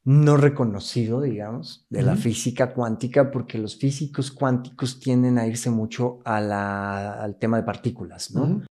no 0.03 0.35
reconocido, 0.37 1.21
digamos, 1.21 1.85
de 1.89 2.01
la 2.01 2.15
física 2.15 2.73
cuántica, 2.73 3.29
porque 3.29 3.59
los 3.59 3.75
físicos 3.77 4.31
cuánticos 4.31 4.99
tienden 4.99 5.37
a 5.37 5.45
irse 5.45 5.69
mucho 5.69 6.19
a 6.25 6.41
la- 6.41 7.21
al 7.21 7.37
tema 7.37 7.57
de 7.57 7.63
partículas, 7.63 8.31
¿no? 8.33 8.63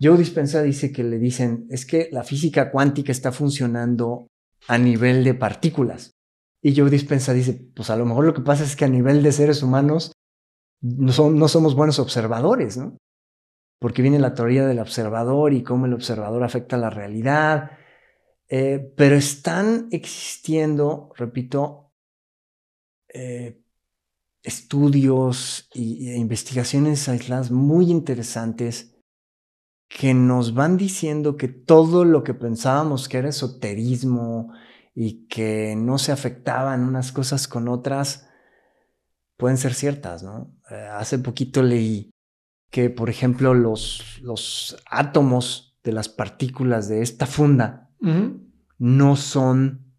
Joe 0.00 0.16
Dispensa 0.16 0.62
dice 0.62 0.92
que 0.92 1.02
le 1.04 1.18
dicen, 1.18 1.66
es 1.70 1.84
que 1.84 2.08
la 2.12 2.22
física 2.22 2.70
cuántica 2.70 3.10
está 3.12 3.32
funcionando 3.32 4.28
a 4.68 4.78
nivel 4.78 5.24
de 5.24 5.34
partículas. 5.34 6.12
Y 6.62 6.76
Joe 6.76 6.90
Dispensa 6.90 7.32
dice, 7.32 7.54
pues 7.74 7.90
a 7.90 7.96
lo 7.96 8.04
mejor 8.04 8.26
lo 8.26 8.34
que 8.34 8.42
pasa 8.42 8.64
es 8.64 8.76
que 8.76 8.84
a 8.84 8.88
nivel 8.88 9.22
de 9.22 9.32
seres 9.32 9.62
humanos 9.62 10.12
no, 10.82 11.12
son- 11.12 11.38
no 11.38 11.48
somos 11.48 11.74
buenos 11.74 11.98
observadores, 11.98 12.76
¿no? 12.76 12.96
Porque 13.80 14.02
viene 14.02 14.18
la 14.18 14.34
teoría 14.34 14.66
del 14.66 14.78
observador 14.78 15.54
y 15.54 15.62
cómo 15.62 15.86
el 15.86 15.94
observador 15.94 16.44
afecta 16.44 16.76
la 16.76 16.90
realidad. 16.90 17.70
Eh, 18.48 18.92
pero 18.96 19.16
están 19.16 19.88
existiendo, 19.90 21.12
repito, 21.16 21.92
eh, 23.12 23.60
estudios 24.42 25.68
e 25.74 26.16
investigaciones 26.16 27.08
aisladas 27.08 27.50
muy 27.50 27.90
interesantes 27.90 28.96
que 29.90 30.14
nos 30.14 30.54
van 30.54 30.76
diciendo 30.76 31.36
que 31.36 31.48
todo 31.48 32.04
lo 32.04 32.22
que 32.22 32.32
pensábamos 32.32 33.08
que 33.08 33.18
era 33.18 33.28
esoterismo 33.28 34.52
y 34.94 35.26
que 35.26 35.74
no 35.76 35.98
se 35.98 36.12
afectaban 36.12 36.84
unas 36.84 37.10
cosas 37.10 37.48
con 37.48 37.66
otras 37.66 38.28
pueden 39.36 39.58
ser 39.58 39.74
ciertas, 39.74 40.22
¿no? 40.22 40.54
Eh, 40.70 40.88
hace 40.92 41.18
poquito 41.18 41.62
leí 41.64 42.10
que, 42.70 42.88
por 42.88 43.10
ejemplo, 43.10 43.52
los, 43.52 44.20
los 44.22 44.80
átomos 44.88 45.76
de 45.82 45.92
las 45.92 46.08
partículas 46.08 46.88
de 46.88 47.02
esta 47.02 47.26
funda 47.26 47.90
no 48.78 49.16
son 49.16 49.96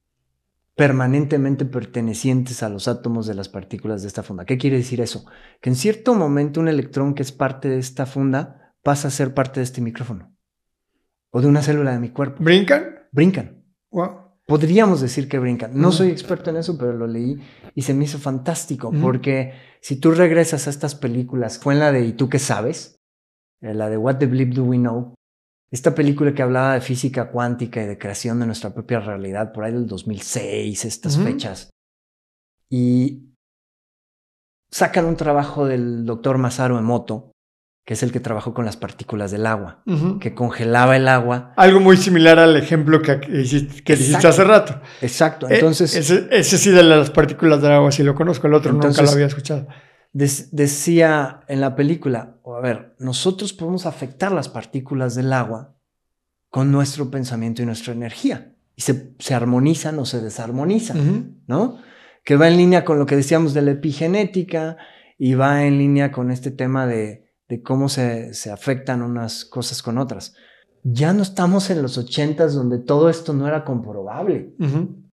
permanentemente 0.75 1.65
pertenecientes 1.65 2.63
a 2.63 2.69
los 2.69 2.87
átomos 2.87 3.27
de 3.27 3.33
las 3.33 3.49
partículas 3.49 4.03
de 4.03 4.07
esta 4.07 4.23
funda. 4.23 4.45
¿Qué 4.45 4.57
quiere 4.57 4.77
decir 4.77 5.01
eso? 5.01 5.25
Que 5.59 5.69
en 5.69 5.75
cierto 5.75 6.15
momento 6.15 6.61
un 6.61 6.69
electrón 6.69 7.13
que 7.13 7.23
es 7.23 7.33
parte 7.33 7.67
de 7.67 7.77
esta 7.77 8.05
funda 8.05 8.60
pasa 8.83 9.07
a 9.07 9.11
ser 9.11 9.33
parte 9.33 9.59
de 9.59 9.63
este 9.63 9.81
micrófono 9.81 10.35
o 11.31 11.41
de 11.41 11.47
una 11.47 11.61
célula 11.61 11.91
de 11.93 11.99
mi 11.99 12.09
cuerpo. 12.09 12.43
¿Brincan? 12.43 12.99
Brincan. 13.11 13.63
Wow. 13.91 14.19
Podríamos 14.47 14.99
decir 15.01 15.29
que 15.29 15.39
brincan. 15.39 15.71
No 15.79 15.89
Mm. 15.89 15.93
soy 15.93 16.09
experto 16.09 16.49
en 16.49 16.57
eso, 16.57 16.77
pero 16.77 16.93
lo 16.93 17.07
leí 17.07 17.39
y 17.75 17.83
se 17.83 17.93
me 17.93 18.03
hizo 18.05 18.17
fantástico 18.19 18.91
Mm. 18.91 19.01
porque 19.01 19.53
si 19.81 19.97
tú 19.97 20.11
regresas 20.11 20.67
a 20.67 20.69
estas 20.71 20.95
películas, 20.95 21.57
fue 21.59 21.73
en 21.73 21.79
la 21.79 21.91
de 21.91 22.01
¿Y 22.05 22.13
tú 22.13 22.27
qué 22.29 22.39
sabes? 22.39 22.97
Eh, 23.61 23.73
La 23.73 23.89
de 23.89 23.97
What 23.97 24.17
the 24.17 24.25
Bleep 24.25 24.53
Do 24.53 24.63
We 24.63 24.77
Know? 24.77 25.13
Esta 25.71 25.95
película 25.95 26.33
que 26.33 26.41
hablaba 26.41 26.73
de 26.73 26.81
física 26.81 27.29
cuántica 27.31 27.81
y 27.81 27.85
de 27.85 27.97
creación 27.97 28.39
de 28.39 28.45
nuestra 28.45 28.73
propia 28.73 28.99
realidad, 28.99 29.53
por 29.53 29.63
ahí 29.63 29.71
del 29.71 29.87
2006, 29.87 30.83
estas 30.83 31.17
fechas. 31.17 31.69
Y 32.69 33.29
sacan 34.69 35.05
un 35.05 35.15
trabajo 35.15 35.65
del 35.65 36.05
doctor 36.05 36.37
Masaru 36.37 36.77
Emoto, 36.77 37.30
que 37.85 37.95
es 37.95 38.03
el 38.03 38.11
que 38.11 38.19
trabajó 38.19 38.53
con 38.53 38.65
las 38.65 38.77
partículas 38.77 39.31
del 39.31 39.45
agua, 39.45 39.83
que 40.19 40.35
congelaba 40.35 40.95
el 40.95 41.07
agua. 41.07 41.53
Algo 41.57 41.79
muy 41.79 41.97
similar 41.97 42.37
al 42.37 42.55
ejemplo 42.55 43.01
que, 43.01 43.19
hiciste, 43.41 43.83
que 43.83 43.93
hace 43.93 44.43
rato. 44.43 44.79
Exacto. 45.01 45.49
Eh, 45.49 45.55
Entonces, 45.55 45.95
ese, 45.95 46.27
ese 46.31 46.57
sí 46.57 46.69
de 46.69 46.83
las 46.83 47.09
partículas 47.09 47.61
del 47.61 47.71
agua 47.71 47.91
sí 47.91 48.03
lo 48.03 48.13
conozco, 48.13 48.47
el 48.47 48.53
otro 48.53 48.71
nunca 48.71 49.01
lo 49.01 49.09
había 49.09 49.25
escuchado. 49.25 49.67
decía 50.13 51.41
en 51.47 51.59
la 51.59 51.75
película, 51.75 52.37
a 52.45 52.61
ver, 52.61 52.95
nosotros 52.99 53.51
podemos 53.51 53.87
afectar 53.87 54.31
las 54.31 54.47
partículas 54.47 55.15
del 55.15 55.33
agua 55.33 55.75
con 56.49 56.71
nuestro 56.71 57.09
pensamiento 57.09 57.63
y 57.63 57.65
nuestra 57.65 57.93
energía. 57.93 58.53
Y 58.75 58.83
se, 58.83 59.15
se 59.17 59.33
armonizan 59.33 59.97
o 59.97 60.05
se 60.05 60.21
desarmonizan. 60.21 61.41
¿no? 61.47 61.79
Que 62.23 62.35
va 62.35 62.47
en 62.47 62.57
línea 62.57 62.85
con 62.85 62.99
lo 62.99 63.07
que 63.07 63.15
decíamos 63.15 63.55
de 63.55 63.63
la 63.63 63.71
epigenética 63.71 64.77
y 65.17 65.33
va 65.33 65.65
en 65.65 65.79
línea 65.79 66.11
con 66.11 66.29
este 66.29 66.51
tema 66.51 66.85
de, 66.85 67.30
de 67.51 67.61
cómo 67.61 67.89
se, 67.89 68.33
se 68.33 68.49
afectan 68.49 69.01
unas 69.01 69.43
cosas 69.43 69.83
con 69.83 69.97
otras. 69.97 70.33
Ya 70.83 71.11
no 71.11 71.21
estamos 71.21 71.69
en 71.69 71.81
los 71.81 71.97
ochentas 71.97 72.53
donde 72.53 72.79
todo 72.79 73.09
esto 73.09 73.33
no 73.33 73.45
era 73.45 73.65
comprobable, 73.65 74.55
Ujú. 74.57 75.03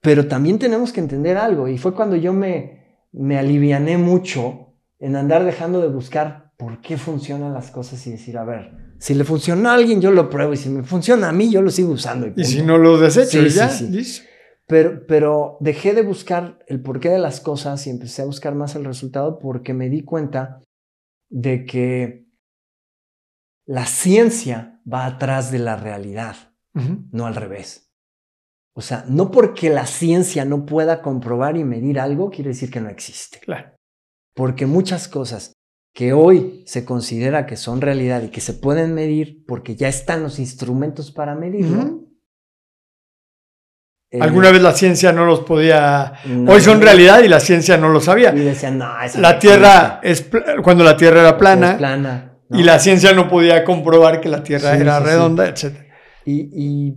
pero 0.00 0.26
también 0.28 0.58
tenemos 0.58 0.94
que 0.94 1.00
entender 1.00 1.36
algo 1.36 1.68
y 1.68 1.76
fue 1.76 1.94
cuando 1.94 2.16
yo 2.16 2.32
me, 2.32 3.04
me 3.12 3.38
aliviané 3.38 3.98
mucho 3.98 4.72
en 4.98 5.14
andar 5.14 5.44
dejando 5.44 5.82
de 5.82 5.88
buscar 5.88 6.52
por 6.56 6.80
qué 6.80 6.96
funcionan 6.96 7.52
las 7.52 7.70
cosas 7.70 8.06
y 8.06 8.12
decir, 8.12 8.38
a 8.38 8.44
ver, 8.44 8.94
si 8.98 9.12
le 9.14 9.24
funciona 9.24 9.72
a 9.72 9.74
alguien 9.74 10.00
yo 10.00 10.10
lo 10.10 10.30
pruebo 10.30 10.54
y 10.54 10.56
si 10.56 10.70
me 10.70 10.84
funciona 10.84 11.28
a 11.28 11.32
mí 11.32 11.50
yo 11.50 11.60
lo 11.60 11.70
sigo 11.70 11.90
usando. 11.92 12.26
Y 12.28 12.30
punto. 12.30 12.48
si 12.48 12.62
no 12.62 12.78
lo 12.78 12.98
desecho, 12.98 13.40
Sí, 13.42 13.46
y 13.46 13.48
ya, 13.50 13.68
sí, 13.68 14.04
sí. 14.04 14.22
Pero, 14.68 15.06
pero 15.06 15.58
dejé 15.60 15.92
de 15.92 16.00
buscar 16.02 16.60
el 16.66 16.80
porqué 16.80 17.10
de 17.10 17.18
las 17.18 17.40
cosas 17.40 17.86
y 17.86 17.90
empecé 17.90 18.22
a 18.22 18.24
buscar 18.24 18.54
más 18.54 18.74
el 18.74 18.86
resultado 18.86 19.38
porque 19.38 19.74
me 19.74 19.90
di 19.90 20.02
cuenta 20.02 20.60
de 21.32 21.64
que 21.64 22.28
la 23.66 23.86
ciencia 23.86 24.80
va 24.90 25.06
atrás 25.06 25.50
de 25.50 25.58
la 25.58 25.76
realidad, 25.76 26.36
no 27.10 27.26
al 27.26 27.34
revés. 27.34 27.90
O 28.74 28.82
sea, 28.82 29.04
no 29.08 29.30
porque 29.30 29.70
la 29.70 29.86
ciencia 29.86 30.44
no 30.44 30.64
pueda 30.64 31.02
comprobar 31.02 31.56
y 31.56 31.64
medir 31.64 31.98
algo, 31.98 32.30
quiere 32.30 32.50
decir 32.50 32.70
que 32.70 32.80
no 32.80 32.88
existe. 32.88 33.38
Claro. 33.40 33.74
Porque 34.34 34.66
muchas 34.66 35.08
cosas 35.08 35.52
que 35.94 36.12
hoy 36.12 36.62
se 36.66 36.84
considera 36.84 37.46
que 37.46 37.56
son 37.56 37.80
realidad 37.80 38.22
y 38.22 38.28
que 38.28 38.40
se 38.40 38.54
pueden 38.54 38.94
medir 38.94 39.44
porque 39.46 39.74
ya 39.76 39.88
están 39.88 40.22
los 40.22 40.38
instrumentos 40.38 41.12
para 41.12 41.34
medirlo. 41.34 42.06
Alguna 44.20 44.50
vez 44.50 44.60
la 44.62 44.72
ciencia 44.72 45.12
no 45.12 45.24
los 45.24 45.40
podía... 45.40 46.12
no- 46.26 46.52
Hoy 46.52 46.60
son 46.60 46.80
realidad 46.82 47.22
y 47.22 47.28
la 47.28 47.40
ciencia 47.40 47.76
no 47.78 47.88
lo 47.88 48.00
sabía. 48.00 48.34
Y 48.34 48.40
decían, 48.40 48.78
no, 48.78 48.88
La 49.18 49.38
Tierra 49.38 50.00
es... 50.02 50.28
Cuando 50.62 50.84
la 50.84 50.96
Tierra 50.96 51.20
era 51.20 51.38
plana, 51.38 51.78
plana. 51.78 52.34
¿no? 52.48 52.58
y 52.58 52.62
la 52.62 52.78
ciencia 52.78 53.12
no 53.14 53.28
podía 53.28 53.64
comprobar 53.64 54.20
que 54.20 54.28
la 54.28 54.42
Tierra 54.42 54.74
Sí, 54.74 54.82
era 54.82 54.98
sí, 54.98 55.04
sí. 55.04 55.10
redonda, 55.10 55.48
etc. 55.48 55.64
Y, 56.26 56.40
y- 56.52 56.96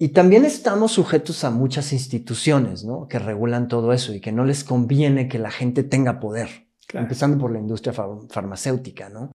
y 0.00 0.08
también 0.10 0.44
estamos 0.44 0.92
sujetos 0.92 1.42
a 1.44 1.50
muchas 1.50 1.92
instituciones 1.92 2.84
¿no? 2.84 3.06
que 3.08 3.18
regulan 3.18 3.66
todo 3.68 3.92
eso 3.92 4.12
y 4.14 4.20
que 4.20 4.30
no 4.32 4.44
les 4.44 4.62
conviene 4.64 5.28
que 5.28 5.38
la 5.40 5.50
gente 5.50 5.82
tenga 5.82 6.20
poder, 6.20 6.48
Claro. 6.86 7.04
empezando 7.04 7.36
por 7.38 7.52
la 7.52 7.58
industria 7.58 7.92
far- 7.92 8.28
farmacéutica. 8.30 9.08
¿no? 9.08 9.32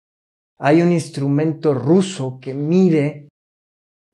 Hay 0.58 0.82
un 0.82 0.90
instrumento 0.92 1.74
ruso 1.74 2.38
que 2.40 2.54
mide 2.54 3.27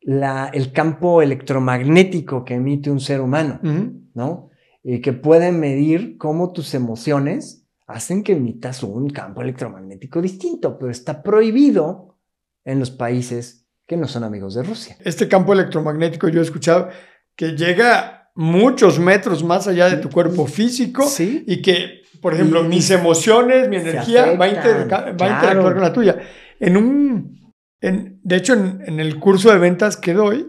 la- 0.04 0.50
el 0.52 0.70
campo 0.72 1.22
electromagnético 1.22 2.44
que 2.44 2.54
emite 2.54 2.90
un 2.90 3.00
ser 3.00 3.20
humano. 3.20 3.60
¿no? 4.14 4.50
Y 4.82 5.00
que 5.00 5.12
puede 5.12 5.50
medir 5.50 6.16
cómo 6.18 6.52
tus 6.52 6.74
emociones 6.74 7.66
hacen 7.86 8.22
que 8.22 8.32
emitas 8.34 8.82
un 8.82 9.10
campo 9.10 9.42
electromagnético 9.42 10.22
distinto, 10.22 10.78
pero 10.78 10.90
está 10.90 11.22
prohibido 11.22 12.16
en 12.64 12.78
los 12.78 12.90
países 12.90 13.66
que 13.86 13.96
no 13.96 14.06
son 14.06 14.24
amigos 14.24 14.54
de 14.54 14.62
Rusia. 14.62 14.96
Este 15.04 15.26
campo 15.28 15.52
electromagnético 15.52 16.28
yo 16.28 16.40
he 16.40 16.44
escuchado 16.44 16.88
que 17.36 17.56
llega 17.56 18.30
muchos 18.34 18.98
metros 18.98 19.42
más 19.44 19.66
allá 19.68 19.88
de 19.90 19.96
tu 19.98 20.08
cuerpo 20.10 20.46
físico 20.46 21.02
Sí. 21.02 21.44
y 21.46 21.60
que, 21.60 22.02
por 22.22 22.32
ejemplo, 22.34 22.64
Y- 22.64 22.68
mis 22.68 22.90
emociones, 22.90 23.68
mi 23.68 23.76
energía 23.76 24.32
va 24.36 24.44
a, 24.46 24.48
afectan, 24.48 24.82
interca- 24.82 25.04
va 25.20 25.26
a 25.26 25.34
interactuar 25.36 25.72
con 25.74 25.82
la 25.82 25.92
tuya. 25.92 26.18
En 26.60 26.76
un, 26.76 27.43
en- 27.88 28.20
de 28.22 28.36
hecho, 28.36 28.54
en, 28.54 28.82
en 28.86 29.00
el 29.00 29.18
curso 29.20 29.50
de 29.52 29.58
ventas 29.58 29.96
que 29.96 30.12
doy, 30.14 30.48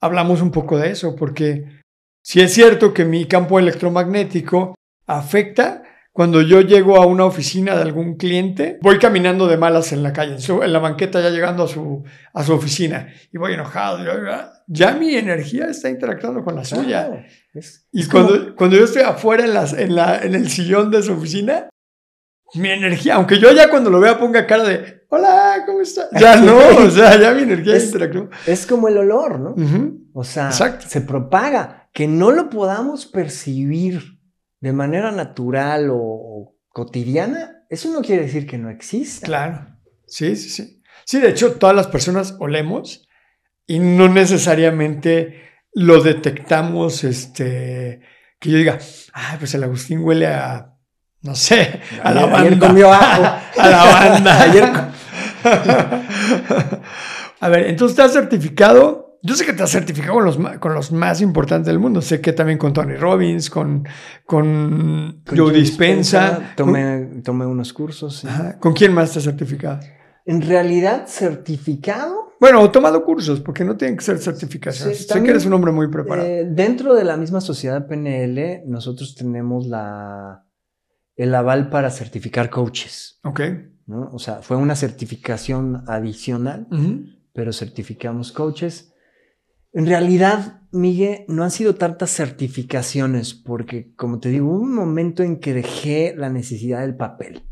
hablamos 0.00 0.42
un 0.42 0.50
poco 0.50 0.78
de 0.78 0.90
eso, 0.90 1.16
porque 1.16 1.80
si 2.22 2.40
es 2.40 2.52
cierto 2.52 2.92
que 2.92 3.04
mi 3.04 3.26
campo 3.26 3.58
electromagnético 3.58 4.74
afecta 5.06 5.82
cuando 6.12 6.40
yo 6.40 6.62
llego 6.62 6.96
a 6.96 7.04
una 7.06 7.26
oficina 7.26 7.76
de 7.76 7.82
algún 7.82 8.16
cliente, 8.16 8.78
voy 8.80 8.98
caminando 8.98 9.46
de 9.46 9.58
malas 9.58 9.92
en 9.92 10.02
la 10.02 10.14
calle, 10.14 10.32
en, 10.32 10.40
su- 10.40 10.62
en 10.62 10.72
la 10.72 10.78
banqueta 10.78 11.20
ya 11.20 11.28
llegando 11.28 11.64
a 11.64 11.68
su, 11.68 12.04
a 12.32 12.42
su 12.42 12.54
oficina 12.54 13.08
y 13.32 13.36
voy 13.38 13.52
enojado. 13.52 14.02
ya- 14.02 14.52
Ya 14.66 14.94
mi 14.94 15.14
energía 15.14 15.66
está 15.66 15.90
interactuando 15.90 16.42
con 16.42 16.56
la 16.56 16.64
suya. 16.64 17.26
Es- 17.52 17.86
Y 17.92 18.00
es 18.00 18.08
como- 18.08 18.28
cuando, 18.28 18.54
cuando 18.56 18.76
yo 18.78 18.84
estoy 18.84 19.02
afuera 19.02 19.44
en, 19.44 19.52
las, 19.54 19.74
en, 19.74 19.94
la, 19.94 20.18
en 20.22 20.34
el 20.34 20.48
sillón 20.48 20.90
de 20.90 21.02
su 21.02 21.12
oficina, 21.12 21.68
mi 22.54 22.70
energía, 22.70 23.16
aunque 23.16 23.38
yo 23.38 23.52
ya 23.52 23.68
cuando 23.70 23.90
lo 23.90 24.00
vea 24.00 24.18
ponga 24.18 24.46
cara 24.46 24.64
de, 24.64 25.04
hola, 25.08 25.62
¿cómo 25.66 25.80
está? 25.80 26.08
Ya 26.18 26.36
no, 26.36 26.56
o 26.56 26.90
sea, 26.90 27.20
ya 27.20 27.32
mi 27.34 27.42
energía 27.42 27.76
Es- 27.76 27.86
interactuó. 27.86 28.28
es 28.46 28.66
como 28.66 28.88
el 28.88 28.98
olor, 28.98 29.38
¿no? 29.40 29.54
O 30.12 30.24
sea, 30.24 30.46
Exacto. 30.46 30.86
se 30.88 31.00
propaga. 31.00 31.88
Que 31.92 32.06
no 32.06 32.30
lo 32.30 32.50
podamos 32.50 33.06
percibir 33.06 34.18
de 34.60 34.72
manera 34.72 35.12
natural 35.12 35.88
o, 35.90 35.96
o 35.98 36.56
cotidiana, 36.68 37.64
eso 37.70 37.90
no 37.90 38.02
quiere 38.02 38.22
decir 38.24 38.46
que 38.46 38.58
no 38.58 38.68
exista. 38.70 39.26
Claro. 39.26 39.66
Sí, 40.06 40.36
sí, 40.36 40.50
sí. 40.50 40.82
Sí, 41.04 41.20
de 41.20 41.30
hecho, 41.30 41.52
todas 41.52 41.74
las 41.74 41.86
personas 41.86 42.36
olemos 42.38 43.08
y 43.66 43.78
no 43.78 44.08
necesariamente 44.08 45.40
lo 45.72 46.02
detectamos, 46.02 47.02
este, 47.04 48.00
que 48.38 48.50
yo 48.50 48.58
diga, 48.58 48.78
ay, 49.12 49.36
pues 49.38 49.54
el 49.54 49.64
Agustín 49.64 50.00
huele 50.00 50.26
a, 50.26 50.75
no 51.26 51.34
sé, 51.34 51.80
a 52.02 52.12
la 52.12 52.22
banda. 52.26 52.38
ayer 52.40 52.58
comió 52.58 52.92
ajo. 52.92 53.22
a 53.58 53.68
la 53.68 53.84
banda. 53.84 54.42
Ayer 54.46 54.64
a 57.40 57.48
ver, 57.48 57.66
entonces 57.66 57.96
te 57.96 58.02
has 58.02 58.12
certificado. 58.12 59.18
Yo 59.22 59.34
sé 59.34 59.44
que 59.44 59.52
te 59.52 59.62
has 59.62 59.70
certificado 59.70 60.14
con 60.14 60.24
los, 60.24 60.38
con 60.60 60.74
los 60.74 60.92
más 60.92 61.20
importantes 61.20 61.66
del 61.66 61.78
mundo. 61.78 62.00
Sé 62.00 62.20
que 62.20 62.32
también 62.32 62.58
con 62.58 62.72
Tony 62.72 62.94
Robbins, 62.94 63.50
con, 63.50 63.86
con, 64.24 65.22
Con 65.26 65.38
Joe 65.38 65.52
Dispensa. 65.52 66.52
Tomé, 66.56 67.22
tomé 67.24 67.44
unos 67.44 67.72
cursos. 67.72 68.18
sí. 68.18 68.28
Ajá. 68.28 68.58
¿Con 68.58 68.72
quién 68.72 68.92
más 68.94 69.12
te 69.12 69.18
has 69.18 69.24
certificado? 69.24 69.80
En 70.26 70.42
realidad, 70.42 71.06
certificado 71.06 72.32
Bueno, 72.40 72.60
o 72.60 72.70
tomado 72.70 73.04
cursos, 73.04 73.40
porque 73.40 73.64
no 73.64 73.76
tienen 73.76 73.96
que 73.96 74.04
ser 74.04 74.18
certificaciones. 74.18 74.98
Sí, 74.98 75.04
sé 75.04 75.22
que 75.22 75.30
eres 75.30 75.46
un 75.46 75.52
hombre 75.52 75.72
muy 75.72 75.88
preparado. 75.88 76.26
Eh, 76.26 76.44
dentro 76.48 76.94
de 76.94 77.04
la 77.04 77.16
misma 77.16 77.40
sociedad 77.40 77.86
PNL, 77.86 78.62
nosotros 78.66 79.14
tenemos 79.14 79.66
la, 79.66 80.45
el 81.16 81.34
aval 81.34 81.70
para 81.70 81.90
certificar 81.90 82.50
coaches. 82.50 83.18
ok. 83.24 83.40
¿no? 83.86 84.10
O 84.12 84.18
sea, 84.18 84.42
fue 84.42 84.56
una 84.56 84.74
certificación 84.74 85.84
adicional, 85.86 86.66
pero 87.32 87.52
certificamos 87.52 88.32
coaches. 88.32 88.92
En 89.72 89.86
realidad, 89.86 90.62
Miguel, 90.72 91.24
no 91.28 91.44
han 91.44 91.50
sido 91.50 91.76
tantas 91.76 92.10
certificaciones, 92.10 93.34
porque, 93.34 93.94
como 93.94 94.18
te 94.18 94.30
digo, 94.30 94.48
hubo 94.48 94.58
un 94.58 94.74
momento 94.74 95.22
en 95.22 95.38
que 95.38 95.54
dejé 95.54 96.14
la 96.16 96.30
necesidad 96.30 96.80
del 96.80 96.96
papel 96.96 97.42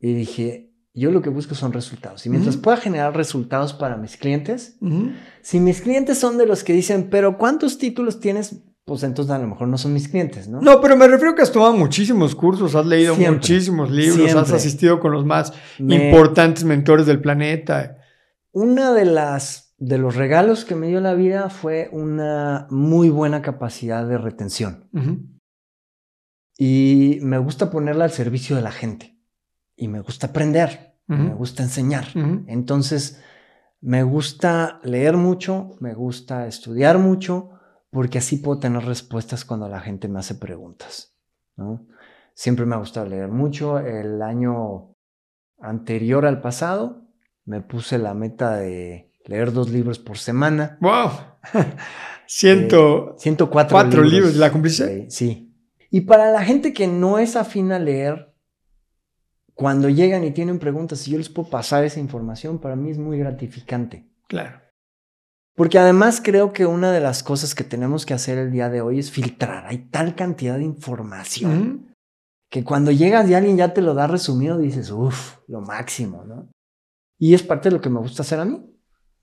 y 0.00 0.14
dije, 0.14 0.72
yo 0.94 1.10
lo 1.10 1.22
que 1.22 1.30
busco 1.30 1.54
son 1.54 1.72
resultados. 1.72 2.24
Y 2.26 2.30
mientras 2.30 2.56
pueda 2.56 2.76
generar 2.76 3.16
resultados 3.16 3.72
para 3.72 3.96
mis 3.96 4.16
clientes, 4.16 4.78
si 5.42 5.60
mis 5.60 5.80
clientes 5.80 6.18
son 6.18 6.38
de 6.38 6.46
los 6.46 6.62
que 6.62 6.72
dicen, 6.72 7.08
pero 7.10 7.38
¿cuántos 7.38 7.78
títulos 7.78 8.20
tienes? 8.20 8.62
Pues 8.88 9.02
entonces 9.04 9.30
a 9.32 9.38
lo 9.38 9.46
mejor 9.46 9.68
no 9.68 9.76
son 9.78 9.92
mis 9.92 10.08
clientes, 10.08 10.48
¿no? 10.48 10.60
No, 10.60 10.80
pero 10.80 10.96
me 10.96 11.06
refiero 11.06 11.34
que 11.34 11.42
has 11.42 11.52
tomado 11.52 11.74
muchísimos 11.74 12.34
cursos, 12.34 12.74
has 12.74 12.86
leído 12.86 13.14
Siempre. 13.14 13.36
muchísimos 13.36 13.90
libros, 13.90 14.34
has 14.34 14.50
asistido 14.50 14.98
con 14.98 15.12
los 15.12 15.24
más 15.26 15.52
Me- 15.78 16.08
importantes 16.08 16.64
mentores 16.64 17.04
del 17.06 17.20
planeta. 17.20 17.98
Una 18.50 18.92
de 18.94 19.04
las 19.04 19.74
de 19.76 19.98
los 19.98 20.16
regalos 20.16 20.64
que 20.64 20.74
me 20.74 20.88
dio 20.88 21.00
la 21.00 21.14
vida 21.14 21.50
fue 21.50 21.88
una 21.92 22.66
muy 22.70 23.10
buena 23.10 23.42
capacidad 23.42 24.04
de 24.08 24.18
retención. 24.18 24.88
Y 26.56 27.18
me 27.22 27.38
gusta 27.38 27.70
ponerla 27.70 28.04
al 28.04 28.10
servicio 28.10 28.56
de 28.56 28.62
la 28.62 28.72
gente. 28.72 29.16
Y 29.76 29.88
me 29.88 30.00
gusta 30.00 30.28
aprender. 30.28 30.96
Ujú. 31.08 31.22
Me 31.22 31.34
gusta 31.34 31.62
enseñar. 31.62 32.06
Entonces, 32.48 33.20
me 33.80 34.02
gusta 34.02 34.80
leer 34.82 35.16
mucho, 35.16 35.70
me 35.80 35.94
gusta 35.94 36.46
estudiar 36.46 36.98
mucho, 36.98 37.50
porque 37.90 38.18
así 38.18 38.36
puedo 38.36 38.58
tener 38.58 38.84
respuestas 38.84 39.44
cuando 39.44 39.68
la 39.68 39.80
gente 39.80 40.08
me 40.08 40.18
hace 40.18 40.34
preguntas. 40.34 41.14
¿no? 41.56 41.86
Siempre 42.34 42.66
me 42.66 42.74
ha 42.74 42.78
gustado 42.78 43.06
leer 43.06 43.28
mucho. 43.28 43.78
El 43.78 44.22
año 44.22 44.94
anterior 45.60 46.26
al 46.26 46.40
pasado, 46.40 47.02
me 47.44 47.60
puse 47.60 47.98
la 47.98 48.14
meta 48.14 48.56
de 48.56 49.12
leer 49.24 49.52
dos 49.52 49.70
libros 49.70 49.98
por 49.98 50.18
semana. 50.18 50.78
¡Wow! 50.80 51.10
Ciento. 52.26 53.16
104 53.18 53.72
Cuatro 53.74 54.02
libros, 54.04 54.36
¿la 54.36 54.52
cumpliste? 54.52 55.10
Sí, 55.10 55.10
sí. 55.10 55.44
Y 55.90 56.02
para 56.02 56.30
la 56.30 56.44
gente 56.44 56.72
que 56.72 56.86
no 56.86 57.18
es 57.18 57.36
afín 57.36 57.72
a 57.72 57.78
leer, 57.78 58.34
cuando 59.54 59.88
llegan 59.88 60.22
y 60.24 60.30
tienen 60.30 60.58
preguntas 60.58 61.08
y 61.08 61.12
yo 61.12 61.18
les 61.18 61.30
puedo 61.30 61.48
pasar 61.48 61.84
esa 61.84 61.98
información, 61.98 62.60
para 62.60 62.76
mí 62.76 62.90
es 62.90 62.98
muy 62.98 63.18
gratificante. 63.18 64.06
Claro. 64.28 64.60
Porque 65.58 65.78
además 65.78 66.22
creo 66.24 66.52
que 66.54 66.64
una 66.64 66.90
de 66.92 67.00
las 67.00 67.22
cosas 67.22 67.54
que 67.54 67.64
tenemos 67.64 68.06
que 68.06 68.14
hacer 68.14 68.38
el 68.38 68.50
día 68.50 68.70
de 68.70 68.80
hoy 68.80 68.98
es 69.00 69.10
filtrar. 69.10 69.66
Hay 69.66 69.88
tal 69.90 70.14
cantidad 70.14 70.56
de 70.56 70.64
información 70.64 71.94
que 72.48 72.64
cuando 72.64 72.90
llegas 72.92 73.28
y 73.28 73.34
alguien 73.34 73.58
ya 73.58 73.74
te 73.74 73.82
lo 73.82 73.92
da 73.92 74.06
resumido, 74.06 74.56
dices, 74.56 74.90
uff, 74.90 75.36
lo 75.48 75.60
máximo, 75.60 76.24
¿no? 76.24 76.48
Y 77.18 77.34
es 77.34 77.42
parte 77.42 77.68
de 77.68 77.74
lo 77.74 77.82
que 77.82 77.90
me 77.90 77.98
gusta 77.98 78.22
hacer 78.22 78.38
a 78.40 78.44
mí, 78.46 78.64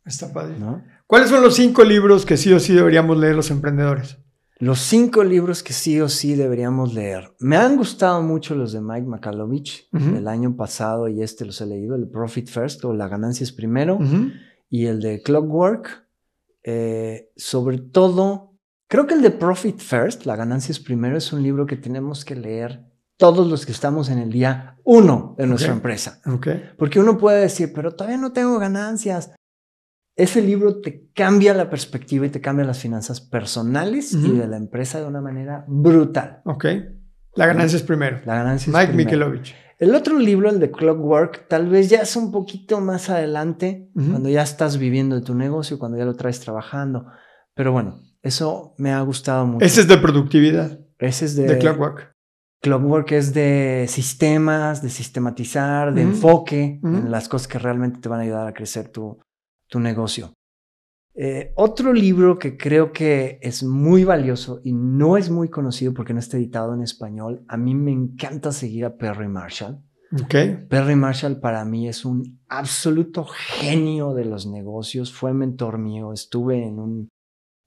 Está 0.06 0.32
padre. 0.32 0.60
¿no? 0.60 0.84
¿Cuáles 1.08 1.30
son 1.30 1.42
los 1.42 1.56
cinco 1.56 1.84
libros 1.84 2.26
que 2.28 2.38
sí 2.38 2.54
o 2.54 2.60
sí 2.60 2.74
deberíamos 2.76 3.18
leer 3.18 3.36
los 3.36 3.50
emprendedores? 3.50 4.18
Los 4.60 4.80
cinco 4.80 5.24
libros 5.24 5.64
que 5.64 5.74
sí 5.74 6.00
o 6.00 6.08
sí 6.10 6.36
deberíamos 6.36 6.94
leer. 6.94 7.34
Me 7.40 7.58
han 7.58 7.76
gustado 7.76 8.22
mucho 8.22 8.54
los 8.56 8.72
de 8.72 8.82
Mike 8.82 9.08
Makalovich 9.08 9.88
Ujú. 9.92 10.12
del 10.14 10.28
año 10.28 10.56
pasado 10.56 11.08
y 11.08 11.24
este 11.24 11.44
los 11.46 11.60
he 11.62 11.66
leído, 11.66 11.96
el 11.96 12.08
Profit 12.08 12.48
First 12.50 12.86
o 12.86 12.94
La 12.94 13.08
ganancia 13.08 13.44
es 13.44 13.52
primero 13.52 13.98
y 14.70 14.86
el 14.86 15.02
de 15.02 15.22
Clockwork. 15.24 16.05
Eh, 16.68 17.32
sobre 17.36 17.78
todo, 17.78 18.57
creo 18.89 19.05
que 19.05 19.13
el 19.13 19.22
de 19.22 19.30
Profit 19.30 19.80
First, 19.80 20.26
La 20.26 20.36
ganancia 20.36 20.72
es 20.72 20.80
primero, 20.80 21.16
es 21.16 21.32
un 21.32 21.43
libro 21.43 21.68
que 21.68 21.78
tenemos 21.78 22.26
que 22.26 22.36
leer 22.36 22.84
todos 23.18 23.47
los 23.47 23.66
que 23.68 23.72
estamos 23.72 24.09
en 24.09 24.18
el 24.18 24.32
día 24.32 24.78
uno 24.84 25.36
de 25.38 25.45
nuestra 25.45 25.72
empresa. 25.72 26.22
Porque 26.78 26.99
uno 26.99 27.18
puede 27.18 27.41
decir, 27.41 27.72
pero 27.74 27.91
todavía 27.91 28.18
no 28.18 28.34
tengo 28.34 28.57
ganancias. 28.57 29.34
Ese 30.18 30.41
libro 30.41 30.82
te 30.82 31.09
cambia 31.13 31.53
la 31.53 31.70
perspectiva 31.70 32.26
y 32.26 32.30
te 32.30 32.41
cambia 32.41 32.66
las 32.66 32.80
finanzas 32.80 33.22
personales 33.22 34.13
y 34.13 34.32
de 34.32 34.47
la 34.47 34.57
empresa 34.57 34.99
de 34.99 35.05
una 35.05 35.22
manera 35.22 35.66
brutal. 35.68 36.41
Ok. 36.45 36.66
La 37.36 37.47
ganancia 37.47 37.78
es 37.78 37.84
primero. 37.84 38.22
La 38.26 38.36
ganancia 38.36 38.72
es 38.72 38.76
Mike 38.76 38.93
primero. 38.93 39.09
Mikelovich. 39.09 39.55
El 39.78 39.94
otro 39.94 40.18
libro, 40.18 40.50
el 40.50 40.60
de 40.60 40.72
Clockwork, 40.72 41.48
tal 41.48 41.68
vez 41.68 41.90
ya 41.90 42.00
es 42.00 42.16
un 42.16 42.32
poquito 42.32 42.80
más 42.80 43.10
adelante, 43.10 43.90
cuando 43.94 44.30
ya 44.30 44.42
estás 44.42 44.78
viviendo 44.78 45.16
de 45.16 45.22
tu 45.22 45.36
negocio, 45.36 45.78
cuando 45.78 45.98
ya 45.98 46.06
lo 46.06 46.16
traes 46.16 46.40
trabajando. 46.40 47.08
Pero 47.54 47.72
bueno, 47.72 48.00
eso 48.22 48.74
me 48.78 48.92
ha 48.92 49.02
gustado 49.02 49.46
mucho. 49.46 49.66
Ese 49.66 49.82
es 49.82 49.88
de 49.88 49.98
productividad, 49.98 50.80
Ese 50.98 51.26
es 51.26 51.36
de, 51.36 51.46
de 51.46 51.58
Clockwork. 51.58 52.14
Clockwork 52.62 53.12
es 53.12 53.34
de 53.34 53.86
sistemas, 53.88 54.82
de 54.82 54.90
sistematizar, 54.90 55.94
de 55.94 56.02
enfoque 56.02 56.80
en 56.82 57.12
las 57.12 57.30
cosas 57.30 57.48
que 57.48 57.60
realmente 57.60 58.00
te 58.00 58.10
van 58.10 58.22
a 58.22 58.24
ayudar 58.24 58.48
a 58.48 58.54
crecer 58.54 58.90
tu, 58.90 59.20
tu 59.68 59.80
negocio. 59.80 60.34
Eh, 61.18 61.53
otro 61.55 61.93
libro 61.93 62.38
que 62.38 62.57
creo 62.57 62.91
que 62.91 63.39
es 63.41 63.63
muy 63.63 64.03
valioso 64.03 64.59
y 64.66 64.74
no 64.74 65.16
es 65.16 65.30
muy 65.30 65.49
conocido 65.49 65.93
porque 65.93 66.13
no 66.13 66.20
está 66.20 66.36
editado 66.36 66.74
en 66.74 66.82
español, 66.82 67.45
a 67.47 67.55
mí 67.55 67.74
me 67.74 67.91
encanta 67.91 68.51
seguir 68.51 68.84
a 68.84 68.97
Perry 68.97 69.30
Marshall. 69.30 69.82
Ok. 70.11 70.36
Perry 70.70 70.95
Marshall 70.95 71.39
para 71.39 71.63
mí 71.63 71.88
es 71.88 72.03
un 72.03 72.41
absoluto 72.49 73.26
genio 73.26 74.13
de 74.13 74.26
los 74.26 74.45
negocios, 74.45 75.13
fue 75.13 75.34
mentor 75.34 75.78
mío, 75.78 76.11
estuve 76.11 76.68
en 76.68 76.80
un, 76.80 77.09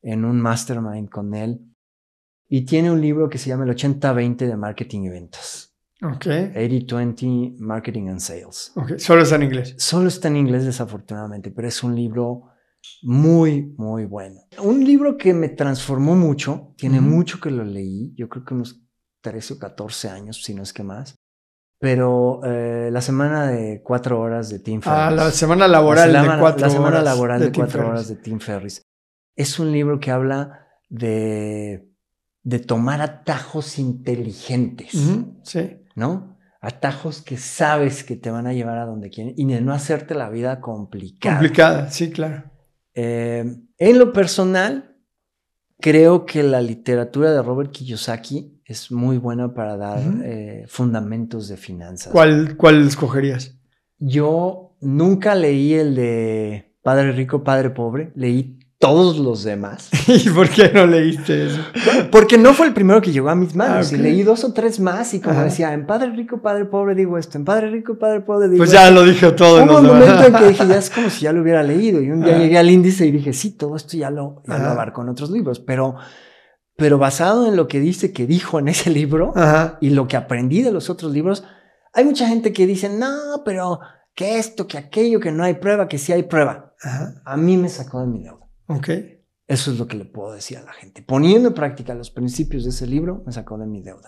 en 0.03 0.27
un 0.27 0.41
mastermind 0.41 1.09
con 1.09 1.35
él 1.35 1.61
y 2.49 2.67
tiene 2.67 2.91
un 2.91 3.01
libro 3.01 3.31
que 3.31 3.39
se 3.39 3.49
llama 3.49 3.65
el 3.65 3.71
80-20 3.71 4.37
de 4.47 4.57
marketing 4.57 5.05
y 5.05 5.09
ventas. 5.09 5.75
Ok. 6.03 6.27
80-20 6.27 7.59
Marketing 7.59 8.09
and 8.09 8.21
Sales. 8.21 8.73
Ok. 8.77 8.99
Solo 8.99 9.23
está 9.23 9.37
en 9.37 9.43
inglés. 9.45 9.75
Solo 9.79 10.09
está 10.09 10.29
en 10.29 10.37
inglés 10.37 10.65
desafortunadamente, 10.65 11.51
pero 11.51 11.67
es 11.67 11.83
un 11.83 11.97
libro 11.97 12.45
muy, 13.03 13.75
muy 13.77 14.05
bueno. 14.05 14.41
Un 14.63 14.85
libro 14.85 15.17
que 15.17 15.35
me 15.35 15.49
transformó 15.49 16.17
mucho, 16.17 16.75
tiene 16.77 17.01
mucho 17.01 17.41
que 17.41 17.51
lo 17.51 17.65
leí, 17.65 18.15
yo 18.17 18.29
creo 18.29 18.45
que 18.45 18.55
unos 18.55 18.83
13 19.23 19.55
o 19.55 19.59
14 19.59 20.09
años, 20.09 20.43
si 20.43 20.55
no 20.55 20.63
es 20.63 20.73
que 20.73 20.83
más, 20.83 21.17
pero 21.81 22.41
eh, 22.45 22.91
la 22.93 23.01
semana 23.01 23.47
de 23.47 23.83
cuatro 23.85 24.21
horas 24.21 24.49
de 24.49 24.59
Tim 24.59 24.81
Ferriss. 24.81 24.99
Ah, 24.99 25.11
la 25.11 25.31
semana 25.31 25.69
laboral 25.69 26.13
la 26.13 26.21
de 26.21 26.25
semana, 26.25 26.41
cuatro 26.41 26.67
la 26.67 26.71
semana 26.71 26.89
horas 26.89 27.05
laboral 27.05 27.41
de, 27.41 27.53
cuatro 27.53 27.89
horas 27.89 28.09
de 28.09 28.17
Tim 28.17 28.41
Ferriss. 28.41 28.83
Es 29.37 29.59
un 29.61 29.71
libro 29.71 30.01
que 30.01 30.11
habla 30.11 30.67
de, 30.89 31.89
de 32.43 32.59
tomar 32.59 33.01
atajos 33.01 33.79
inteligentes. 33.79 34.91
Sí. 35.45 35.85
¿no? 35.99 36.39
Atajos 36.61 37.23
que 37.23 37.37
sabes 37.37 38.05
que 38.05 38.17
te 38.17 38.31
van 38.31 38.47
a 38.47 38.53
llevar 38.53 38.79
a 38.79 38.87
donde 38.87 39.11
quieren 39.11 39.35
y 39.37 39.45
de 39.47 39.61
no 39.61 39.73
hacerte 39.73 40.15
la 40.15 40.31
vida 40.31 40.61
complicada. 40.61 41.37
Complicada, 41.37 41.91
sí, 41.91 42.11
claro. 42.11 42.45
Eh, 43.01 43.45
en 43.79 43.99
lo 43.99 44.13
personal, 44.13 44.97
creo 45.79 46.27
que 46.27 46.43
la 46.43 46.61
literatura 46.61 47.31
de 47.31 47.41
Robert 47.41 47.71
Kiyosaki 47.71 48.61
es 48.65 48.91
muy 48.91 49.19
buena 49.19 49.55
para 49.55 49.77
dar 49.77 50.01
eh, 50.25 50.65
fundamentos 50.67 51.47
de 51.47 51.57
finanzas. 51.57 52.13
¿Cuál, 52.13 52.57
¿Cuál 52.57 52.89
escogerías? 52.89 53.57
Yo 53.99 54.75
nunca 54.81 55.37
leí 55.37 55.75
el 55.75 55.95
de 55.95 56.75
Padre 56.83 57.13
Rico, 57.13 57.45
Padre 57.45 57.71
Pobre, 57.71 58.11
leí 58.17 58.58
todos 58.79 59.19
los 59.19 59.43
demás. 59.43 59.91
¿Y 60.07 60.29
por 60.31 60.49
qué 60.49 60.71
no 60.73 60.87
leíste 60.87 61.47
eso? 61.49 61.61
Porque 62.13 62.39
no 62.39 62.55
fue 62.55 62.69
el 62.69 62.73
primero 62.75 63.01
que 63.01 63.11
llegó 63.11 63.29
a 63.29 63.35
mis 63.35 63.55
manos. 63.57 63.87
Ah, 63.87 63.95
ok. 63.95 63.99
Y 63.99 64.03
leí 64.03 64.23
dos 64.23 64.45
o 64.45 64.53
tres 64.53 64.79
más 64.79 65.13
y 65.15 65.21
como 65.21 65.35
Ajá. 65.35 65.45
decía, 65.45 65.73
en 65.73 65.87
Padre 65.87 66.11
Rico, 66.13 66.41
Padre 66.41 66.65
Pobre 66.67 66.95
digo 66.95 67.19
esto, 67.19 67.39
en 67.39 67.45
Padre 67.45 67.71
Rico, 67.71 67.99
Padre 67.99 68.21
Pobre 68.21 68.49
digo 68.49 68.59
Pues 68.59 68.71
esto. 68.73 68.81
ya 68.83 68.91
lo 68.91 69.03
dije 69.05 69.33
todo. 69.33 69.57
Hubo 69.65 69.67
los 69.67 69.77
un 69.81 69.87
demás. 69.87 70.01
momento 70.01 70.27
en 70.27 70.35
que 70.35 70.49
dije, 70.51 70.67
ya 70.69 70.77
es 70.79 70.91
como 70.91 71.11
si 71.11 71.23
ya 71.23 71.33
lo 71.33 71.43
hubiera 71.43 71.63
leído. 71.63 72.01
Y 72.01 72.11
un 72.11 72.23
día 72.23 72.35
Ajá. 72.35 72.43
llegué 72.43 72.59
al 72.59 72.71
índice 72.71 73.05
y 73.07 73.11
dije, 73.11 73.33
sí, 73.33 73.51
todo 73.57 73.75
esto 73.77 73.97
ya 73.97 74.11
lo, 74.11 74.43
ya 74.47 74.59
lo 74.59 74.67
abarco 74.69 75.03
en 75.03 75.09
otros 75.09 75.31
libros. 75.31 75.59
Pero, 75.59 75.97
pero 76.77 76.99
basado 76.99 77.49
en 77.49 77.57
lo 77.57 77.67
que 77.67 77.81
dice 77.81 78.13
que 78.13 78.27
dijo 78.27 78.61
en 78.61 78.69
ese 78.69 78.91
libro 78.91 79.33
Ajá. 79.35 79.79
y 79.81 79.91
lo 79.91 80.07
que 80.07 80.17
aprendí 80.17 80.63
de 80.63 80.71
los 80.71 80.89
otros 80.89 81.13
libros, 81.13 81.43
hay 81.93 82.05
mucha 82.05 82.29
gente 82.29 82.53
que 82.53 82.65
dice, 82.67 82.89
no, 82.91 83.43
pero 83.45 83.81
que 84.15 84.39
esto, 84.39 84.69
que 84.69 84.79
aquello, 84.79 85.19
que 85.19 85.33
no 85.33 85.43
hay 85.43 85.55
prueba, 85.55 85.89
que 85.89 85.99
sí 85.99 86.13
hay 86.13 86.23
prueba. 86.23 86.75
A 87.25 87.37
mí 87.37 87.57
me 87.57 87.69
sacó 87.69 88.01
de 88.01 88.07
mi 88.07 88.23
deuda. 88.23 88.39
Ok. 88.69 88.89
Eso 89.47 89.73
es 89.73 89.79
lo 89.79 89.87
que 89.87 89.97
le 89.97 90.05
puedo 90.05 90.33
decir 90.33 90.59
a 90.59 90.63
la 90.63 90.73
gente. 90.73 91.03
Poniendo 91.03 91.49
en 91.49 91.55
práctica 91.55 91.95
los 91.95 92.11
principios 92.11 92.65
de 92.65 92.71
ese 92.71 92.87
libro, 92.87 93.23
me 93.27 93.33
sacó 93.33 93.57
de 93.57 93.67
mi 93.67 93.83
deuda. 93.83 94.05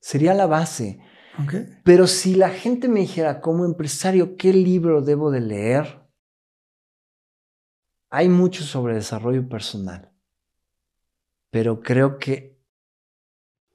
Sería 0.00 0.34
la 0.34 0.46
base. 0.46 1.00
Ok. 1.42 1.54
Pero 1.84 2.06
si 2.08 2.34
la 2.34 2.50
gente 2.50 2.88
me 2.88 3.00
dijera 3.00 3.40
como 3.40 3.64
empresario 3.64 4.36
qué 4.36 4.52
libro 4.52 5.00
debo 5.00 5.30
de 5.30 5.40
leer, 5.40 6.02
hay 8.10 8.28
mucho 8.28 8.64
sobre 8.64 8.94
desarrollo 8.96 9.48
personal. 9.48 10.12
Pero 11.50 11.80
creo 11.80 12.18
que, 12.18 12.60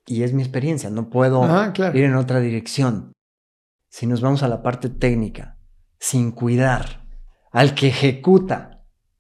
y 0.06 0.24
es 0.24 0.34
mi 0.34 0.42
experiencia, 0.42 0.90
no 0.90 1.10
puedo 1.10 1.44
Ajá, 1.44 1.74
claro. 1.74 1.98
ir 1.98 2.04
en 2.04 2.16
otra 2.16 2.40
dirección. 2.42 3.14
Si 3.90 4.06
nos 4.08 4.20
vamos 4.20 4.44
a 4.44 4.48
la 4.50 4.62
parte 4.62 4.90
técnica, 4.90 5.58
sin 6.00 6.32
cuidar 6.32 7.08
al 7.52 7.74
que 7.74 7.88
ejecuta 7.88 8.77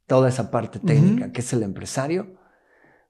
toda 0.07 0.29
esa 0.29 0.49
parte 0.49 0.79
técnica, 0.79 1.31
que 1.31 1.41
es 1.41 1.53
el 1.53 1.63
empresario, 1.63 2.39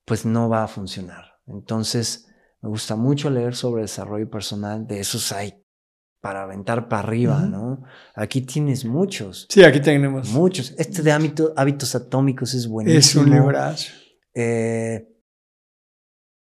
pues 0.06 0.26
no 0.26 0.50
va 0.50 0.64
a 0.64 0.68
funcionar. 0.68 1.40
Entonces, 1.48 2.28
me 2.62 2.70
gusta 2.70 2.96
mucho 2.96 3.30
leer 3.30 3.56
sobre 3.56 3.84
desarrollo 3.84 4.30
personal, 4.30 4.86
de 4.88 5.00
esos 5.00 5.32
hay 5.32 5.64
para 6.20 6.44
aventar 6.44 6.90
para 6.90 7.04
arriba. 7.04 7.40
¿no? 7.42 7.84
Aquí 8.16 8.42
tienes 8.42 8.84
muchos, 8.84 9.46
Sí, 9.50 9.64
aquí 9.64 9.80
tenemos. 9.80 10.30
muchos. 10.32 10.74
Este 10.78 11.02
de 11.04 11.12
hábito- 11.14 11.54
hábitos 11.56 11.94
atómicos 11.96 12.54
es 12.54 12.68
buenísimo. 12.68 13.00
Es 13.00 13.16
un 13.16 13.30
librazo. 13.34 13.92
Eh, 14.34 15.14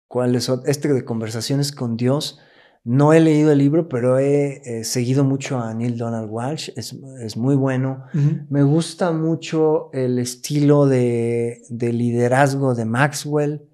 ¿Cuál 0.08 0.34
es 0.34 0.48
Este 0.64 0.92
de 0.92 1.04
conversaciones 1.04 1.70
con 1.70 1.96
Dios. 1.96 2.40
No 2.82 3.12
he 3.12 3.20
leído 3.20 3.52
el 3.52 3.58
libro, 3.58 3.88
pero 3.88 4.18
he 4.18 4.62
eh, 4.64 4.84
seguido 4.84 5.22
mucho 5.22 5.58
a 5.58 5.74
Neil 5.74 5.98
Donald 5.98 6.28
Walsh. 6.30 6.70
Es, 6.76 6.96
es 7.22 7.36
muy 7.36 7.54
bueno. 7.54 8.04
Me 8.48 8.62
gusta 8.62 9.12
mucho 9.12 9.90
el 9.92 10.18
estilo 10.18 10.86
de, 10.86 11.62
de 11.68 11.92
liderazgo 11.92 12.74
de 12.74 12.86
Maxwell. 12.86 13.68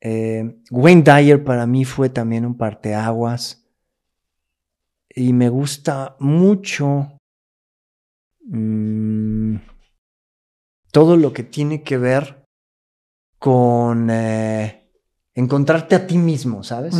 Eh, 0.00 0.60
Wayne 0.70 1.02
Dyer 1.02 1.42
para 1.42 1.66
mí 1.66 1.84
fue 1.84 2.08
también 2.08 2.46
un 2.46 2.56
parteaguas. 2.56 3.66
Y 5.08 5.32
me 5.32 5.48
gusta 5.48 6.16
mucho 6.20 7.18
mm, 8.46 9.56
todo 10.92 11.16
lo 11.16 11.32
que 11.32 11.42
tiene 11.42 11.82
que 11.82 11.98
ver 11.98 12.44
con 13.38 14.08
eh, 14.10 14.88
encontrarte 15.34 15.96
a 15.96 16.06
ti 16.06 16.16
mismo, 16.16 16.62
¿sabes? 16.62 16.94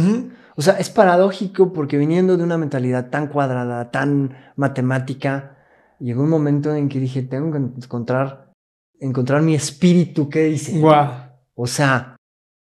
O 0.57 0.63
sea, 0.63 0.75
es 0.75 0.89
paradójico 0.91 1.73
porque 1.73 1.97
viniendo 1.99 2.37
de 2.37 2.45
una 2.45 2.59
mentalidad 2.59 3.11
tan 3.11 3.27
cuadrada, 3.29 3.91
tan 3.91 4.37
matemática, 4.57 5.59
llegó 5.99 6.23
un 6.23 6.31
momento 6.31 6.75
en 6.75 6.89
que 6.89 7.01
dije, 7.01 7.23
tengo 7.23 7.51
que 7.53 7.59
encontrar, 7.59 8.53
encontrar 9.01 9.43
mi 9.43 9.55
espíritu, 9.55 10.29
¿qué 10.29 10.45
dice? 10.45 10.79
Guau. 10.79 11.13
O 11.55 11.67
sea, 11.67 12.17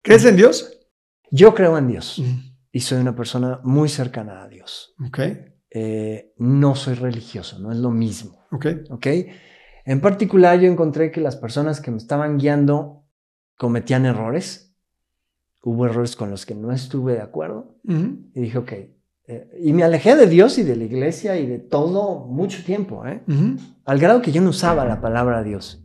¿Crees 0.03 0.25
en 0.25 0.35
Dios? 0.35 0.77
yo 1.31 1.53
creo 1.53 1.77
en 1.77 1.87
Dios 1.87 2.19
Ujú, 2.19 2.29
y 2.71 2.79
soy 2.79 2.99
una 2.99 3.15
persona 3.15 3.59
muy 3.63 3.89
cercana 3.89 4.43
a 4.43 4.47
Dios. 4.47 4.95
Ok. 5.07 5.19
Eh, 5.71 6.33
no 6.37 6.75
soy 6.75 6.95
religioso, 6.95 7.59
no 7.59 7.71
es 7.71 7.77
lo 7.77 7.91
mismo, 7.91 8.45
Ok. 8.51 8.65
¿ok? 8.89 9.07
En 9.85 10.01
particular, 10.01 10.59
yo 10.59 10.67
encontré 10.69 11.11
que 11.11 11.21
las 11.21 11.35
personas 11.35 11.81
que 11.81 11.89
me 11.91 11.97
estaban 11.97 12.37
guiando 12.37 13.05
cometían 13.57 14.05
errores. 14.05 14.68
Hubo 15.61 15.85
errores 15.85 16.15
con 16.15 16.29
los 16.29 16.45
que 16.45 16.55
no 16.55 16.71
estuve 16.71 17.13
de 17.13 17.21
acuerdo 17.21 17.75
Ujú, 17.87 18.17
y 18.33 18.41
dije, 18.41 18.57
ok, 18.57 18.71
Eh, 19.31 19.47
y 19.61 19.73
me 19.73 19.83
alejé 19.83 20.15
de 20.15 20.25
Dios 20.25 20.57
y 20.57 20.63
de 20.63 20.75
la 20.75 20.85
iglesia 20.85 21.37
y 21.37 21.45
de 21.45 21.59
todo 21.59 22.25
mucho 22.25 22.63
tiempo, 22.63 23.05
¿eh? 23.05 23.21
al 23.85 23.99
grado 23.99 24.23
que 24.23 24.31
yo 24.31 24.41
no 24.41 24.49
usaba 24.49 24.85
la 24.85 25.01
palabra 25.01 25.43
Dios. 25.43 25.83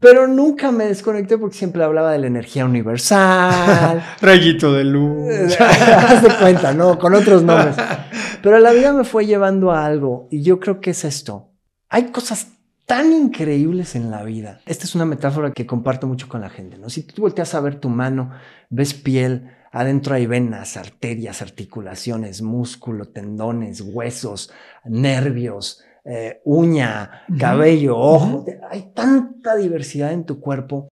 Pero 0.00 0.28
nunca 0.28 0.70
me 0.70 0.84
desconecté 0.84 1.36
porque 1.36 1.56
siempre 1.56 1.82
hablaba 1.82 2.12
de 2.12 2.18
la 2.20 2.28
energía 2.28 2.64
universal. 2.64 4.00
Rayito 4.20 4.72
de 4.72 4.84
luz. 4.84 5.56
Haz 5.60 6.22
de 6.22 6.28
cuenta, 6.40 6.72
¿no? 6.72 6.96
Con 7.00 7.14
otros 7.14 7.42
nombres. 7.42 7.74
Pero 8.42 8.60
la 8.60 8.70
vida 8.72 8.92
me 8.92 9.02
fue 9.02 9.26
llevando 9.26 9.72
a 9.72 9.84
algo 9.84 10.28
y 10.30 10.42
yo 10.42 10.60
creo 10.60 10.80
que 10.80 10.90
es 10.90 11.04
esto. 11.04 11.50
Hay 11.88 12.12
cosas 12.12 12.52
tan 12.88 13.12
increíbles 13.12 13.94
en 13.94 14.10
la 14.10 14.24
vida. 14.24 14.60
Esta 14.66 14.84
es 14.84 14.94
una 14.94 15.04
metáfora 15.04 15.52
que 15.52 15.66
comparto 15.66 16.08
mucho 16.08 16.26
con 16.26 16.40
la 16.40 16.48
gente, 16.48 16.78
¿no? 16.78 16.88
Si 16.90 17.04
tú 17.04 17.22
volteas 17.22 17.54
a 17.54 17.60
ver 17.60 17.78
tu 17.78 17.90
mano, 17.90 18.32
ves 18.70 18.94
piel, 18.94 19.50
Adentro 19.70 20.14
hay 20.14 20.26
venas, 20.26 20.76
arterias, 20.76 21.42
articulaciones, 21.42 22.40
músculo, 22.42 23.08
tendones, 23.08 23.82
huesos, 23.82 24.50
nervios, 24.84 25.84
eh, 26.04 26.40
uña, 26.44 27.24
cabello, 27.38 27.98
ojo. 27.98 28.46
Hay 28.70 28.92
tanta 28.94 29.56
diversidad 29.56 30.12
en 30.12 30.24
tu 30.24 30.40
cuerpo 30.40 30.88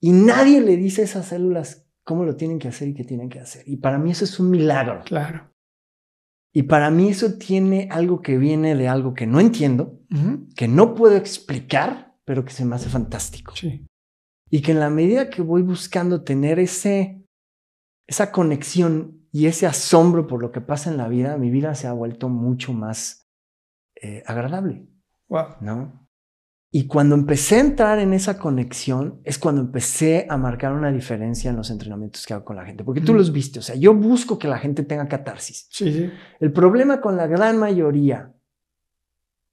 y 0.00 0.12
nadie 0.12 0.60
le 0.60 0.76
dice 0.76 1.00
a 1.00 1.04
esas 1.04 1.26
células 1.26 1.86
cómo 2.04 2.24
lo 2.24 2.36
tienen 2.36 2.58
que 2.58 2.68
hacer 2.68 2.88
y 2.88 2.94
qué 2.94 3.04
tienen 3.04 3.30
que 3.30 3.40
hacer. 3.40 3.62
Y 3.66 3.78
para 3.78 3.98
mí 3.98 4.10
eso 4.10 4.24
es 4.24 4.38
un 4.38 4.50
milagro. 4.50 5.02
Claro. 5.04 5.50
Y 6.52 6.64
para 6.64 6.90
mí 6.90 7.08
eso 7.08 7.34
tiene 7.34 7.88
algo 7.90 8.22
que 8.22 8.36
viene 8.36 8.74
de 8.74 8.88
algo 8.88 9.14
que 9.14 9.26
no 9.26 9.40
entiendo, 9.40 10.00
que 10.56 10.66
no 10.66 10.94
puedo 10.94 11.16
explicar, 11.16 12.16
pero 12.24 12.44
que 12.44 12.52
se 12.52 12.64
me 12.64 12.74
hace 12.74 12.88
fantástico. 12.88 13.54
Sí. 13.54 13.86
Y 14.50 14.62
que 14.62 14.72
en 14.72 14.80
la 14.80 14.90
medida 14.90 15.30
que 15.30 15.42
voy 15.42 15.62
buscando 15.62 16.24
tener 16.24 16.58
ese 16.58 17.20
esa 18.10 18.32
conexión 18.32 19.24
y 19.30 19.46
ese 19.46 19.68
asombro 19.68 20.26
por 20.26 20.42
lo 20.42 20.50
que 20.50 20.60
pasa 20.60 20.90
en 20.90 20.96
la 20.96 21.06
vida, 21.06 21.38
mi 21.38 21.48
vida 21.48 21.76
se 21.76 21.86
ha 21.86 21.92
vuelto 21.92 22.28
mucho 22.28 22.72
más 22.72 23.28
eh, 23.94 24.24
agradable. 24.26 24.88
Wow. 25.28 25.46
¿No? 25.60 25.99
Y 26.72 26.86
cuando 26.86 27.16
empecé 27.16 27.56
a 27.56 27.60
entrar 27.60 27.98
en 27.98 28.12
esa 28.12 28.38
conexión, 28.38 29.20
es 29.24 29.38
cuando 29.38 29.60
empecé 29.60 30.26
a 30.30 30.36
marcar 30.36 30.72
una 30.72 30.92
diferencia 30.92 31.50
en 31.50 31.56
los 31.56 31.68
entrenamientos 31.70 32.24
que 32.24 32.32
hago 32.32 32.44
con 32.44 32.54
la 32.54 32.64
gente. 32.64 32.84
Porque 32.84 33.00
tú 33.00 33.12
los 33.12 33.32
viste, 33.32 33.58
o 33.58 33.62
sea, 33.62 33.74
yo 33.74 33.92
busco 33.92 34.38
que 34.38 34.46
la 34.46 34.58
gente 34.58 34.84
tenga 34.84 35.08
catarsis. 35.08 35.66
Sí, 35.70 35.92
sí. 35.92 36.10
El 36.38 36.52
problema 36.52 37.00
con 37.00 37.16
la 37.16 37.26
gran 37.26 37.58
mayoría 37.58 38.32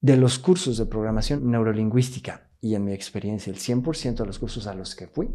de 0.00 0.16
los 0.16 0.38
cursos 0.38 0.78
de 0.78 0.86
programación 0.86 1.50
neurolingüística, 1.50 2.50
y 2.60 2.76
en 2.76 2.84
mi 2.84 2.92
experiencia, 2.92 3.52
el 3.52 3.58
100% 3.58 4.14
de 4.14 4.26
los 4.26 4.38
cursos 4.38 4.68
a 4.68 4.74
los 4.74 4.94
que 4.94 5.08
fui, 5.08 5.28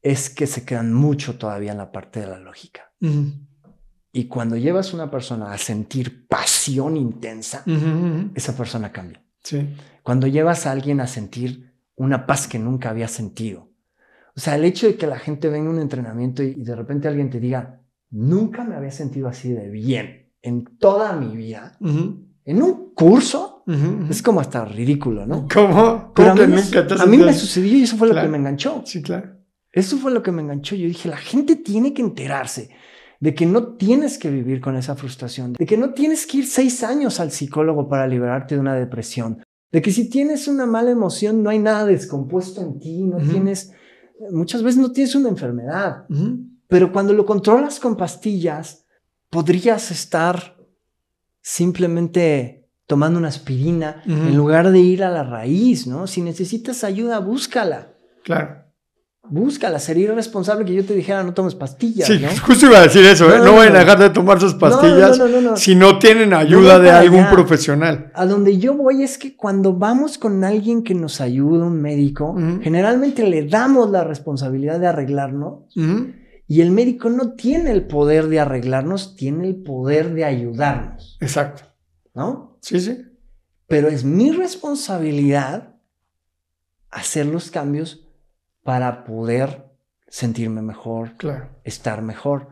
es 0.00 0.30
que 0.30 0.46
se 0.46 0.64
quedan 0.64 0.92
mucho 0.92 1.38
todavía 1.38 1.72
en 1.72 1.78
la 1.78 1.90
parte 1.90 2.20
de 2.20 2.28
la 2.28 2.38
lógica. 2.38 2.92
Y 4.12 4.28
cuando 4.28 4.56
llevas 4.56 4.92
a 4.92 4.96
una 4.96 5.10
persona 5.10 5.52
a 5.52 5.58
sentir 5.58 6.28
pasión 6.28 6.96
intensa, 6.96 7.64
esa 8.34 8.56
persona 8.56 8.92
cambia. 8.92 9.25
Sí. 9.46 9.68
Cuando 10.02 10.26
llevas 10.26 10.66
a 10.66 10.72
alguien 10.72 11.00
a 11.00 11.06
sentir 11.06 11.72
una 11.94 12.26
paz 12.26 12.48
que 12.48 12.58
nunca 12.58 12.90
había 12.90 13.06
sentido. 13.06 13.70
O 14.34 14.40
sea, 14.40 14.56
el 14.56 14.64
hecho 14.64 14.88
de 14.88 14.96
que 14.96 15.06
la 15.06 15.20
gente 15.20 15.48
venga 15.48 15.68
a 15.68 15.72
un 15.72 15.80
entrenamiento 15.80 16.42
y, 16.42 16.54
de 16.54 16.74
repente 16.74 17.06
alguien 17.06 17.30
te 17.30 17.38
diga, 17.38 17.80
nunca 18.10 18.64
me 18.64 18.74
había 18.74 18.90
sentido 18.90 19.28
así 19.28 19.52
de 19.52 19.70
bien 19.70 20.32
en 20.42 20.64
toda 20.78 21.12
mi 21.14 21.36
vida. 21.36 21.78
En 21.80 22.62
un 22.62 22.92
curso 22.92 23.62
es 24.10 24.20
como 24.20 24.40
hasta 24.40 24.64
ridículo, 24.64 25.26
¿no? 25.26 25.46
¿Cómo? 25.52 26.12
Pero 26.14 26.32
a 26.32 26.34
mí, 26.34 26.46
me, 26.46 27.02
a 27.02 27.06
mí 27.06 27.16
me 27.16 27.32
sucedió 27.32 27.78
y 27.78 27.82
eso 27.84 27.96
fue 27.96 28.08
lo 28.08 28.20
que 28.20 28.28
me 28.28 28.38
enganchó. 28.38 28.82
Sí, 28.84 29.00
claro. 29.00 29.36
Eso 29.70 29.96
fue 29.96 30.10
lo 30.10 30.24
que 30.24 30.32
me 30.32 30.42
enganchó. 30.42 30.74
Yo 30.74 30.88
dije, 30.88 31.08
la 31.08 31.18
gente 31.18 31.54
tiene 31.54 31.94
que 31.94 32.02
enterarse 32.02 32.70
de 33.20 33.34
que 33.34 33.46
no 33.46 33.74
tienes 33.76 34.18
que 34.18 34.30
vivir 34.30 34.60
con 34.60 34.76
esa 34.76 34.94
frustración, 34.94 35.54
de 35.54 35.66
que 35.66 35.76
no 35.76 35.92
tienes 35.94 36.26
que 36.26 36.38
ir 36.38 36.46
seis 36.46 36.82
años 36.82 37.20
al 37.20 37.30
psicólogo 37.30 37.88
para 37.88 38.06
liberarte 38.06 38.54
de 38.54 38.60
una 38.60 38.74
depresión, 38.74 39.42
de 39.72 39.82
que 39.82 39.90
si 39.90 40.08
tienes 40.08 40.48
una 40.48 40.66
mala 40.66 40.90
emoción 40.90 41.42
no 41.42 41.50
hay 41.50 41.58
nada 41.58 41.84
descompuesto 41.84 42.60
en 42.60 42.78
ti, 42.78 43.02
no 43.02 43.18
tienes, 43.18 43.72
muchas 44.30 44.62
veces 44.62 44.80
no 44.80 44.92
tienes 44.92 45.14
una 45.14 45.28
enfermedad, 45.28 46.06
pero 46.68 46.92
cuando 46.92 47.12
lo 47.12 47.24
controlas 47.24 47.80
con 47.80 47.96
pastillas, 47.96 48.84
podrías 49.30 49.90
estar 49.90 50.56
simplemente 51.40 52.68
tomando 52.86 53.18
una 53.18 53.28
aspirina 53.28 54.02
en 54.06 54.36
lugar 54.36 54.70
de 54.70 54.78
ir 54.78 55.02
a 55.02 55.10
la 55.10 55.24
raíz, 55.24 55.86
¿no? 55.86 56.06
Si 56.06 56.22
necesitas 56.22 56.84
ayuda, 56.84 57.18
búscala. 57.18 57.94
Claro 58.22 58.65
búscala, 59.28 59.78
sería 59.78 60.04
irresponsable 60.04 60.64
que 60.64 60.74
yo 60.74 60.84
te 60.84 60.94
dijera 60.94 61.22
no 61.22 61.34
tomes 61.34 61.54
pastillas. 61.54 62.08
Sí, 62.08 62.20
justo 62.46 62.66
iba 62.66 62.78
a 62.78 62.82
decir 62.82 63.04
eso, 63.04 63.34
¿eh? 63.34 63.38
no, 63.38 63.54
vayan 63.54 63.76
a 63.76 63.80
dejar 63.80 63.98
de 63.98 64.10
tomar 64.10 64.40
sus 64.40 64.54
pastillas 64.54 65.20
si 65.56 65.74
no 65.74 65.98
tienen 65.98 66.32
ayuda 66.32 66.78
de 66.78 66.90
algún 66.90 67.28
profesional. 67.30 68.10
A 68.14 68.26
donde 68.26 68.58
yo 68.58 68.74
voy 68.74 69.02
es 69.02 69.18
que 69.18 69.36
cuando 69.36 69.72
vamos 69.72 70.18
con 70.18 70.44
alguien 70.44 70.82
que 70.82 70.94
nos 70.94 71.20
ayuda, 71.20 71.66
un 71.66 71.80
médico, 71.80 72.36
generalmente 72.62 73.26
le 73.26 73.46
damos 73.46 73.90
la 73.90 74.04
responsabilidad 74.04 74.80
de 74.80 74.86
arreglarnos 74.86 75.64
y 76.48 76.60
el 76.60 76.70
médico 76.70 77.10
no 77.10 77.32
tiene 77.32 77.72
el 77.72 77.86
poder 77.86 78.28
de 78.28 78.40
arreglarnos, 78.40 79.16
tiene 79.16 79.48
el 79.48 79.56
poder 79.56 80.14
de 80.14 80.24
ayudarnos. 80.24 81.18
Exacto. 81.20 81.64
¿No? 82.14 82.58
Sí, 82.60 82.80
sí. 82.80 83.02
Pero 83.66 83.88
es 83.88 84.04
mi 84.04 84.30
responsabilidad 84.30 85.74
hacer 86.90 87.26
los 87.26 87.50
cambios 87.50 88.05
para 88.66 89.04
poder 89.04 89.64
sentirme 90.08 90.60
mejor, 90.60 91.12
estar 91.62 92.02
mejor. 92.02 92.48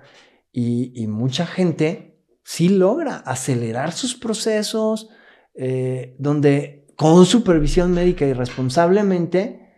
Y, 0.52 1.06
mucha 1.08 1.44
gente 1.44 2.22
sí 2.44 2.68
logra 2.68 3.16
acelerar 3.16 3.90
sus 3.90 4.14
procesos, 4.14 5.10
eh, 5.54 6.14
donde 6.20 6.86
con 6.96 7.26
supervisión 7.26 7.92
médica 7.92 8.24
y 8.24 8.32
responsablemente, 8.32 9.72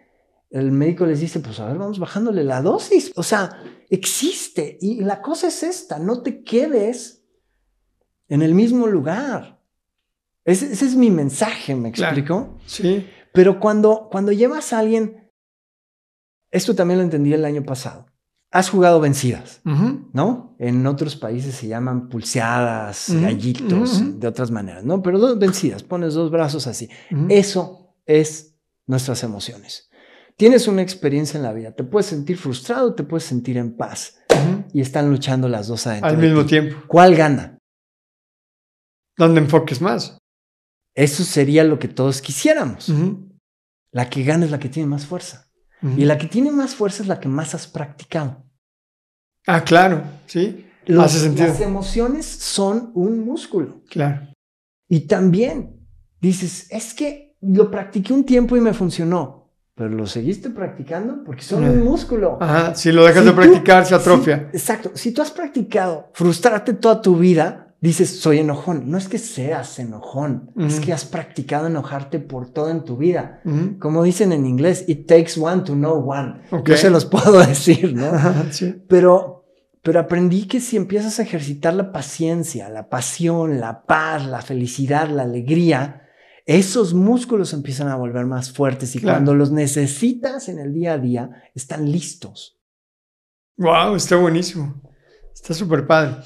el 0.51 0.73
médico 0.73 1.07
les 1.07 1.21
dice, 1.21 1.41
pues 1.41 1.59
a 1.59 1.67
ver, 1.67 1.79
vamos 1.79 1.99
bajándole 1.99 2.45
la 2.45 2.61
dosis. 2.61 3.13
O 3.17 3.23
sea, 3.23 3.59
existe. 3.89 4.77
Y 4.83 5.01
la 5.01 5.23
cosa 5.23 5.49
es 5.49 5.63
esta, 5.63 5.99
no 5.99 6.23
te 6.23 6.45
quedes 6.45 7.25
en 8.29 8.43
el 8.43 8.55
mismo 8.55 8.87
lugar. 8.87 9.63
Ese, 10.45 10.71
es 10.71 10.95
mi 10.97 11.11
mensaje, 11.11 11.75
¿me 11.75 11.89
explico? 11.89 12.59
Sí. 12.67 13.09
Pero 13.33 13.59
cuando, 13.59 14.09
cuando 14.11 14.33
llevas 14.33 14.75
a 14.75 14.81
alguien 14.81 15.26
esto 16.51 16.75
también 16.75 16.99
lo 16.99 17.05
entendí 17.05 17.33
el 17.33 17.45
año 17.45 17.63
pasado. 17.65 18.07
Has 18.51 18.71
jugado 18.71 19.01
vencidas, 19.01 19.61
¿no? 19.65 20.57
En 20.59 20.87
otros 20.87 21.17
países 21.17 21.55
se 21.55 21.67
llaman 21.67 22.09
pulseadas, 22.09 23.11
gallitos, 23.11 24.21
de 24.21 24.27
otras 24.29 24.51
maneras, 24.51 24.85
¿no? 24.85 25.03
Pero 25.03 25.19
dos 25.19 25.39
vencidas, 25.39 25.83
pones 25.83 26.15
dos 26.15 26.31
brazos 26.31 26.67
así. 26.67 26.89
Eso 27.29 27.95
es 28.07 28.55
nuestras 28.87 29.23
emociones. 29.25 29.91
Tienes 30.37 30.69
una 30.69 30.83
experiencia 30.83 31.39
en 31.39 31.43
la 31.43 31.53
vida, 31.53 31.73
te 31.73 31.83
puedes 31.83 32.07
sentir 32.07 32.37
frustrado, 32.39 32.95
te 32.95 33.03
puedes 33.03 33.25
sentir 33.25 33.57
en 33.57 33.77
paz. 33.77 34.19
Y 34.73 34.81
están 34.81 35.11
luchando 35.11 35.49
las 35.49 35.67
dos 35.67 35.87
adentro. 35.87 36.11
Al 36.11 36.19
mismo 36.19 36.45
tiempo. 36.47 36.77
¿Cuál 36.87 37.17
gana? 37.17 37.59
¿Dónde 39.17 39.41
enfoques 39.41 39.81
más? 39.81 40.19
Eso 40.95 41.25
sería 41.25 41.65
lo 41.65 41.79
que 41.79 41.89
todos 41.89 42.23
quisiéramos. 42.23 42.93
La 43.91 44.09
que 44.09 44.23
gana 44.25 44.45
es 44.45 44.51
la 44.51 44.59
que 44.59 44.69
tiene 44.69 44.89
más 44.89 45.07
fuerza. 45.07 45.46
Y 45.97 46.05
la 46.05 46.19
que 46.19 46.27
tiene 46.27 46.51
más 46.51 46.75
fuerza 46.75 47.03
es 47.03 47.09
la 47.09 47.21
que 47.21 47.29
más 47.29 47.55
has 47.55 47.67
practicado. 47.67 48.45
Ah, 49.47 49.63
claro, 49.63 50.03
sí. 50.27 50.67
Hace 51.01 51.19
sentido. 51.19 51.49
Las 51.49 51.61
emociones 51.61 52.27
son 52.27 52.91
un 52.95 53.25
músculo. 53.25 53.83
Claro. 53.91 54.29
Y 54.89 55.01
también 55.01 55.81
dices, 56.21 56.69
es 56.71 56.95
que 56.95 57.37
lo 57.41 57.71
practiqué 57.71 58.13
un 58.13 58.25
tiempo 58.25 58.57
y 58.57 58.61
me 58.61 58.73
funcionó, 58.73 59.53
pero 59.75 59.91
lo 59.91 60.07
seguiste 60.07 60.51
practicando 60.51 61.23
porque 61.25 61.43
son 61.43 61.65
un 61.65 61.85
músculo. 61.85 62.39
Ajá, 62.41 62.75
si 62.75 62.93
lo 62.93 63.05
dejas 63.05 63.25
de 63.25 63.33
practicar, 63.33 63.85
se 63.85 63.95
atrofia. 63.95 64.49
exacto. 64.53 64.93
Si 64.95 65.13
tú 65.13 65.23
has 65.23 65.31
practicado 65.31 66.11
frustrarte 66.15 66.73
toda 66.73 67.03
tu 67.03 67.17
vida, 67.17 67.66
dices, 67.81 68.21
soy 68.21 68.39
enojón. 68.39 68.91
No 68.91 68.99
es 68.99 69.09
que 69.09 69.19
seas 69.19 69.79
enojón, 69.79 70.53
es 70.57 70.81
que 70.81 70.93
has 70.93 71.05
practicado 71.05 71.67
enojarte 71.67 72.19
por 72.19 72.51
todo 72.51 72.71
en 72.71 72.85
tu 72.85 72.97
vida. 72.97 73.41
Como 73.79 74.03
dicen 74.03 74.33
en 74.33 74.47
inglés, 74.47 74.85
it 74.89 75.07
takes 75.07 75.39
one 75.41 75.63
to 75.63 75.75
know 75.75 76.11
one. 76.11 76.43
Yo 76.65 76.77
se 76.77 76.91
los 76.91 77.05
puedo 77.05 77.39
decir, 77.47 77.95
¿no? 77.95 78.13
Pero, 78.89 79.45
pero 79.83 80.01
aprendí 80.01 80.47
que 80.47 80.61
si 80.61 80.77
empiezas 80.77 81.19
a 81.19 81.23
ejercitar 81.23 81.75
la 81.75 81.93
paciencia, 81.93 82.69
la 82.69 82.89
pasión, 82.89 83.61
la 83.61 83.85
paz, 83.85 84.27
la 84.27 84.43
felicidad, 84.43 85.09
la 85.09 85.23
alegría, 85.23 86.03
esos 86.47 86.95
músculos 86.95 87.53
empiezan 87.53 87.89
a 87.89 87.97
volver 87.97 88.25
más 88.25 88.53
fuertes 88.53 88.95
y 88.95 89.01
cuando 89.01 89.35
los 89.35 89.51
necesitas 89.51 90.49
en 90.49 90.61
el 90.61 90.73
día 90.73 90.93
a 90.93 90.99
día, 90.99 91.31
están 91.55 91.91
listos. 91.91 92.61
Wow, 93.57 93.97
está 93.97 94.17
buenísimo. 94.17 94.81
Está 95.35 95.55
súper 95.55 95.87
padre. 95.87 96.17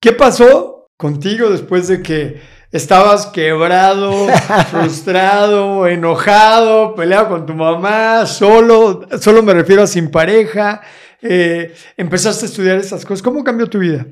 ¿Qué 0.00 0.12
pasó 0.12 0.75
contigo 0.96 1.50
después 1.50 1.88
de 1.88 2.02
que 2.02 2.40
estabas 2.72 3.26
quebrado, 3.26 4.28
frustrado, 4.70 5.86
enojado, 5.86 6.94
peleado 6.94 7.28
con 7.28 7.46
tu 7.46 7.54
mamá, 7.54 8.26
solo, 8.26 9.06
solo 9.20 9.42
me 9.42 9.54
refiero 9.54 9.82
a 9.82 9.86
sin 9.86 10.10
pareja, 10.10 10.80
eh, 11.22 11.74
empezaste 11.96 12.46
a 12.46 12.48
estudiar 12.48 12.78
estas 12.78 13.04
cosas. 13.04 13.22
¿Cómo 13.22 13.44
cambió 13.44 13.68
tu 13.68 13.78
vida? 13.78 14.06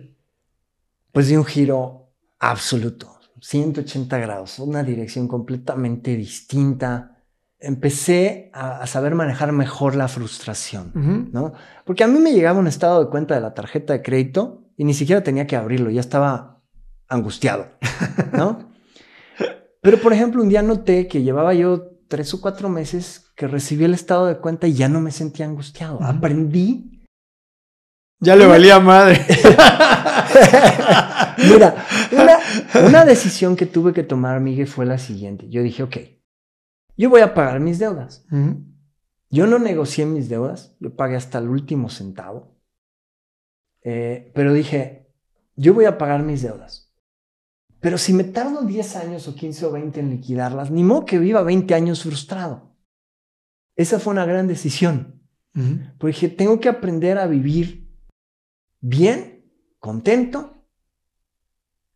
pues 1.15 1.28
di 1.28 1.36
un 1.36 1.44
giro 1.44 2.12
absoluto, 2.40 3.20
180 3.40 4.19
grados, 4.19 4.59
una 4.59 4.82
dirección 4.82 5.28
completamente 5.28 6.16
distinta. 6.16 7.23
Empecé 7.61 8.51
a, 8.52 8.85
saber 8.89 9.15
manejar 9.15 9.52
mejor 9.52 9.94
la 9.94 10.09
frustración, 10.09 10.90
¿no? 11.32 11.52
Porque 11.86 12.02
a 12.02 12.09
mí 12.09 12.19
me 12.19 12.32
llegaba 12.32 12.59
un 12.59 12.66
estado 12.66 13.02
de 13.02 13.11
cuenta 13.11 13.36
de 13.36 13.40
la 13.40 13.55
tarjeta 13.55 13.93
de 13.93 14.02
crédito 14.02 14.65
y 14.77 14.82
ni 14.82 14.93
siquiera 14.93 15.23
tenía 15.23 15.47
que 15.47 15.55
abrirlo, 15.55 15.89
ya 15.89 16.01
estaba 16.01 16.54
angustiado, 17.09 17.69
¿no? 18.33 18.73
Pero, 19.81 20.01
por 20.01 20.13
ejemplo, 20.13 20.43
un 20.43 20.49
día 20.49 20.63
noté 20.63 21.09
que 21.09 21.23
llevaba 21.23 21.55
yo 21.55 21.91
tres 22.09 22.33
o 22.35 22.41
cuatro 22.41 22.69
meses 22.69 23.31
que 23.37 23.47
recibí 23.47 23.85
el 23.85 23.95
estado 23.95 24.27
de 24.27 24.39
cuenta 24.39 24.67
y 24.67 24.75
ya 24.75 24.89
no 24.89 25.01
me 25.01 25.11
sentía 25.11 25.47
angustiado. 25.47 26.03
Aprendí 26.03 26.95
ya 28.25 28.37
le 28.37 28.47
valía 28.47 28.81
madre. 28.81 29.21
Mira, 31.51 31.85
una, 32.87 33.05
decisión 33.05 33.55
que 33.55 33.67
tuve 33.67 33.93
que 33.93 34.03
tomar, 34.03 34.41
Miguel, 34.41 34.67
fue 34.67 34.87
la 34.87 34.97
siguiente. 34.97 35.51
Yo 35.51 35.63
dije, 35.63 35.83
ok, 35.83 35.97
yo 36.97 37.11
voy 37.11 37.21
a 37.21 37.35
pagar 37.35 37.61
mis 37.61 37.79
deudas. 37.79 38.27
Yo 39.29 39.47
no 39.47 39.59
negocié 39.59 40.07
mis 40.07 40.31
deudas, 40.31 40.75
yo 40.81 40.97
pagué 40.97 41.17
hasta 41.17 41.39
el 41.39 41.49
último 41.49 41.91
centavo. 41.91 42.57
Eh, 43.83 44.33
pero 44.35 44.55
dije, 44.55 45.13
yo 45.57 45.75
voy 45.75 45.85
a 45.85 45.99
pagar 45.99 46.23
mis 46.23 46.41
deudas. 46.41 46.84
Pero 47.85 47.98
si 47.98 48.15
me 48.15 48.24
tardo 48.24 48.62
10 48.62 48.97
años 48.97 49.28
o 49.28 49.35
15 49.35 49.66
o 49.66 49.73
20 49.73 50.01
en 50.01 50.09
liquidarlas, 50.09 50.70
ni 50.70 50.82
modo 50.82 51.05
que 51.05 51.19
viva 51.19 51.43
20 51.43 51.74
años 51.74 52.02
frustrado. 52.02 52.74
Esa 53.77 54.01
fue 54.01 54.15
una 54.15 54.24
gran 54.24 54.47
decisión. 54.47 55.20
Porque 55.98 56.15
dije, 56.15 56.28
tengo 56.31 56.59
que 56.61 56.70
aprender 56.70 57.19
a 57.19 57.27
vivir 57.27 57.90
bien, 58.81 59.44
contento, 59.78 60.65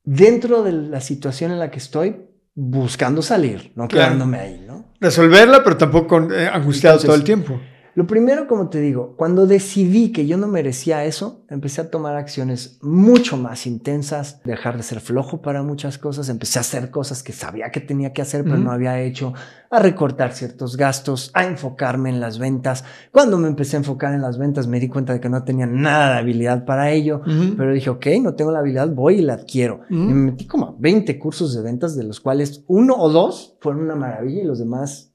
dentro 0.05 0.63
de 0.63 0.73
la 0.73 1.01
situación 1.01 1.53
en 1.53 1.59
la 1.59 1.71
que 1.71 1.79
estoy, 1.79 2.17
buscando 2.55 3.23
salir, 3.23 3.73
no 3.75 3.89
quedándome 3.89 4.41
ahí, 4.41 4.65
¿no? 4.67 4.93
Resolverla, 5.01 5.65
pero 5.65 5.79
tampoco 5.79 6.31
eh, 6.31 6.49
angustiado 6.49 6.99
todo 6.99 7.15
el 7.15 7.25
tiempo. 7.25 7.59
Lo 7.99 8.07
primero, 8.07 8.47
como 8.47 8.69
te 8.69 8.81
digo, 8.81 9.17
cuando 9.17 9.49
decidí 9.49 10.13
que 10.13 10.29
yo 10.29 10.37
no 10.37 10.47
merecía 10.47 11.05
eso, 11.05 11.45
empecé 11.51 11.81
a 11.81 11.91
tomar 11.91 12.15
acciones 12.15 12.79
mucho 12.81 13.37
más 13.37 13.67
intensas, 13.67 14.41
dejar 14.45 14.77
de 14.77 14.85
ser 14.85 15.01
flojo 15.01 15.43
para 15.43 15.65
muchas 15.65 15.99
cosas, 15.99 16.29
empecé 16.29 16.61
a 16.61 16.63
hacer 16.63 16.93
cosas 16.93 17.25
que 17.25 17.33
sabía 17.33 17.73
que 17.73 17.81
tenía 17.81 18.13
que 18.13 18.23
hacer, 18.23 18.45
pero 18.45 18.57
no 18.57 18.71
había 18.71 19.01
hecho, 19.03 19.35
a 19.69 19.81
recortar 19.81 20.33
ciertos 20.33 20.77
gastos, 20.77 21.33
a 21.35 21.45
enfocarme 21.45 22.09
en 22.09 22.21
las 22.21 22.39
ventas. 22.39 22.85
Cuando 23.11 23.37
me 23.37 23.49
empecé 23.49 23.75
a 23.75 23.81
enfocar 23.81 24.15
en 24.15 24.23
las 24.23 24.39
ventas, 24.39 24.69
me 24.69 24.79
di 24.79 24.87
cuenta 24.87 25.13
de 25.13 25.19
que 25.19 25.29
no 25.29 25.43
tenía 25.43 25.67
nada 25.67 26.13
de 26.13 26.19
habilidad 26.21 26.65
para 26.65 26.93
ello, 26.93 27.23
pero 27.57 27.73
dije, 27.73 27.91
ok, 27.91 28.07
no 28.23 28.37
tengo 28.37 28.53
la 28.53 28.61
habilidad, 28.61 28.95
voy 28.95 29.17
y 29.17 29.23
la 29.23 29.33
adquiero. 29.33 29.81
Y 29.91 29.97
me 29.97 30.31
metí 30.31 30.47
como 30.47 30.67
a 30.67 30.77
20 30.79 31.19
cursos 31.19 31.53
de 31.53 31.63
ventas, 31.63 31.97
de 31.97 32.05
los 32.05 32.21
cuales 32.21 32.63
uno 32.69 32.95
o 32.97 33.11
dos 33.11 33.57
fueron 33.61 33.83
una 33.83 33.97
maravilla 33.97 34.43
y 34.43 34.47
los 34.47 34.61
demás... 34.61 35.13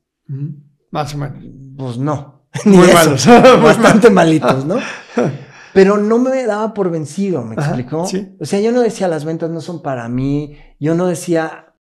Más 0.91 1.15
o 1.15 1.17
menos. 1.17 1.45
Pues 1.77 1.97
no. 1.97 2.42
Muy 2.65 2.87
malos. 2.87 3.25
Bastante 3.27 4.09
malitos, 4.09 4.65
¿no? 4.65 4.77
Pero 5.73 5.97
no 5.97 6.19
me 6.19 6.45
daba 6.45 6.73
por 6.73 6.91
vencido, 6.91 7.43
¿me 7.43 7.55
explicó? 7.55 8.03
O 8.39 8.45
sea, 8.45 8.59
yo 8.59 8.71
no 8.71 8.81
decía 8.81 9.07
las 9.07 9.25
ventas 9.25 9.49
no 9.49 9.59
son 9.59 9.81
para 9.81 10.07
mí, 10.07 10.55
yo 10.79 10.93
no 10.93 11.07
decía 11.07 11.73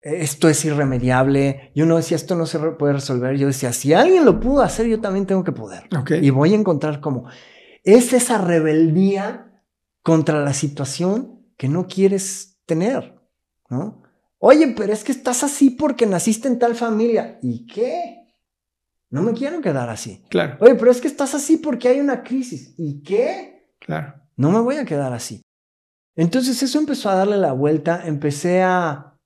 esto 0.00 0.48
es 0.48 0.64
irremediable, 0.64 1.72
yo 1.74 1.86
no 1.86 1.96
decía 1.96 2.16
esto 2.16 2.36
no 2.36 2.46
se 2.46 2.58
puede 2.58 2.92
resolver, 2.92 3.36
yo 3.36 3.46
decía 3.46 3.72
si 3.72 3.94
alguien 3.94 4.24
lo 4.24 4.38
pudo 4.38 4.62
hacer, 4.62 4.86
yo 4.86 5.00
también 5.00 5.26
tengo 5.26 5.44
que 5.44 5.52
poder. 5.52 5.88
Y 6.20 6.30
voy 6.30 6.52
a 6.52 6.56
encontrar 6.56 7.00
cómo. 7.00 7.24
Es 7.84 8.12
esa 8.12 8.38
rebeldía 8.38 9.62
contra 10.02 10.42
la 10.42 10.52
situación 10.52 11.46
que 11.56 11.68
no 11.68 11.86
quieres 11.86 12.58
tener, 12.66 13.18
¿no? 13.70 14.02
Oye, 14.38 14.74
pero 14.76 14.92
es 14.92 15.02
que 15.02 15.12
estás 15.12 15.42
así 15.42 15.70
porque 15.70 16.06
naciste 16.06 16.48
en 16.48 16.58
tal 16.58 16.74
familia. 16.76 17.38
¿Y 17.42 17.66
qué? 17.66 18.17
No 19.10 19.22
me 19.22 19.32
quiero 19.32 19.60
quedar 19.60 19.88
así. 19.88 20.22
Claro. 20.28 20.56
Oye, 20.60 20.74
pero 20.74 20.90
es 20.90 21.00
que 21.00 21.08
estás 21.08 21.34
así 21.34 21.56
porque 21.56 21.88
hay 21.88 22.00
una 22.00 22.22
crisis. 22.22 22.74
¿Y 22.76 23.02
qué? 23.02 23.72
Claro. 23.78 24.14
No 24.36 24.50
me 24.50 24.60
voy 24.60 24.76
a 24.76 24.84
quedar 24.84 25.12
así. 25.12 25.42
Entonces 26.14 26.62
eso 26.62 26.78
empezó 26.78 27.08
a 27.08 27.14
darle 27.14 27.38
la 27.38 27.52
vuelta. 27.52 28.02
Empecé 28.06 28.62
a, 28.62 29.16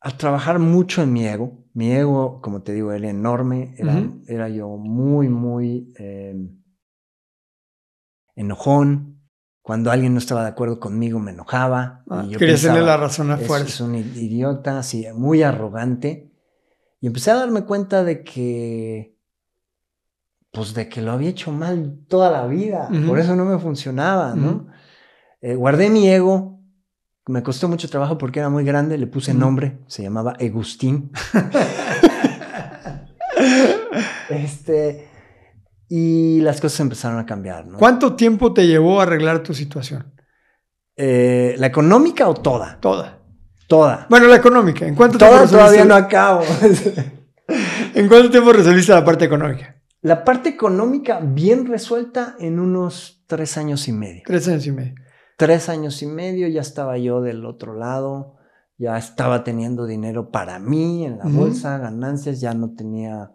a 0.00 0.10
trabajar 0.18 0.58
mucho 0.58 1.02
en 1.02 1.12
mi 1.12 1.26
ego. 1.26 1.64
Mi 1.72 1.92
ego, 1.92 2.40
como 2.42 2.62
te 2.62 2.72
digo, 2.72 2.92
era 2.92 3.08
enorme. 3.08 3.74
Era, 3.78 4.02
era 4.26 4.48
yo 4.48 4.68
muy, 4.76 5.28
muy 5.28 5.92
em, 5.96 6.62
enojón. 8.36 9.14
Cuando 9.62 9.90
alguien 9.90 10.12
no 10.12 10.18
estaba 10.18 10.42
de 10.42 10.50
acuerdo 10.50 10.78
conmigo, 10.78 11.18
me 11.20 11.30
enojaba. 11.30 12.04
Ah, 12.10 12.26
quería 12.38 12.56
hacerle 12.56 12.82
la 12.82 12.98
razón 12.98 13.30
a 13.30 13.38
fuerza. 13.38 13.66
Es 13.66 13.80
un 13.80 13.94
idiota, 13.94 14.78
así, 14.78 15.06
muy 15.14 15.42
arrogante. 15.42 16.33
Y 17.04 17.06
empecé 17.06 17.32
a 17.32 17.34
darme 17.34 17.66
cuenta 17.66 18.02
de 18.02 18.24
que, 18.24 19.14
pues 20.50 20.72
de 20.72 20.88
que 20.88 21.02
lo 21.02 21.12
había 21.12 21.28
hecho 21.28 21.52
mal 21.52 21.98
toda 22.08 22.30
la 22.30 22.46
vida, 22.46 22.88
por 23.06 23.18
eso 23.18 23.36
no 23.36 23.44
me 23.44 23.58
funcionaba, 23.58 24.34
¿no? 24.34 24.68
Eh, 25.42 25.54
guardé 25.54 25.90
mi 25.90 26.08
ego, 26.08 26.62
me 27.26 27.42
costó 27.42 27.68
mucho 27.68 27.90
trabajo 27.90 28.16
porque 28.16 28.38
era 28.38 28.48
muy 28.48 28.64
grande, 28.64 28.96
le 28.96 29.06
puse 29.06 29.34
nombre, 29.34 29.80
se 29.86 30.02
llamaba 30.02 30.32
Egustín. 30.38 31.12
este, 34.30 35.06
y 35.86 36.40
las 36.40 36.62
cosas 36.62 36.80
empezaron 36.80 37.18
a 37.18 37.26
cambiar, 37.26 37.66
¿no? 37.66 37.76
¿Cuánto 37.76 38.16
tiempo 38.16 38.54
te 38.54 38.66
llevó 38.66 39.00
a 39.00 39.02
arreglar 39.02 39.42
tu 39.42 39.52
situación? 39.52 40.14
Eh, 40.96 41.54
¿La 41.58 41.66
económica 41.66 42.26
o 42.26 42.32
toda? 42.32 42.80
Toda. 42.80 43.23
Toda. 43.66 44.06
Bueno, 44.10 44.26
la 44.26 44.36
económica. 44.36 44.86
¿En 44.86 44.94
cuánto 44.94 45.18
tiempo 45.18 45.46
todavía 45.48 45.84
no 45.84 45.94
acabo. 45.94 46.42
¿En 47.94 48.08
cuánto 48.08 48.30
tiempo 48.30 48.52
resolviste 48.52 48.92
la 48.92 49.04
parte 49.04 49.24
económica? 49.24 49.80
La 50.02 50.24
parte 50.24 50.50
económica 50.50 51.20
bien 51.22 51.66
resuelta 51.66 52.36
en 52.38 52.58
unos 52.58 53.24
tres 53.26 53.56
años 53.56 53.88
y 53.88 53.92
medio. 53.92 54.22
Tres 54.26 54.48
años 54.48 54.66
y 54.66 54.72
medio. 54.72 54.94
Tres 55.38 55.68
años 55.68 56.02
y 56.02 56.06
medio 56.06 56.46
ya 56.48 56.60
estaba 56.60 56.98
yo 56.98 57.20
del 57.20 57.44
otro 57.46 57.74
lado, 57.74 58.36
ya 58.76 58.98
estaba 58.98 59.44
teniendo 59.44 59.86
dinero 59.86 60.30
para 60.30 60.58
mí 60.58 61.06
en 61.06 61.18
la 61.18 61.24
bolsa, 61.24 61.78
ganancias, 61.78 62.40
ya 62.40 62.54
no 62.54 62.74
tenía 62.74 63.32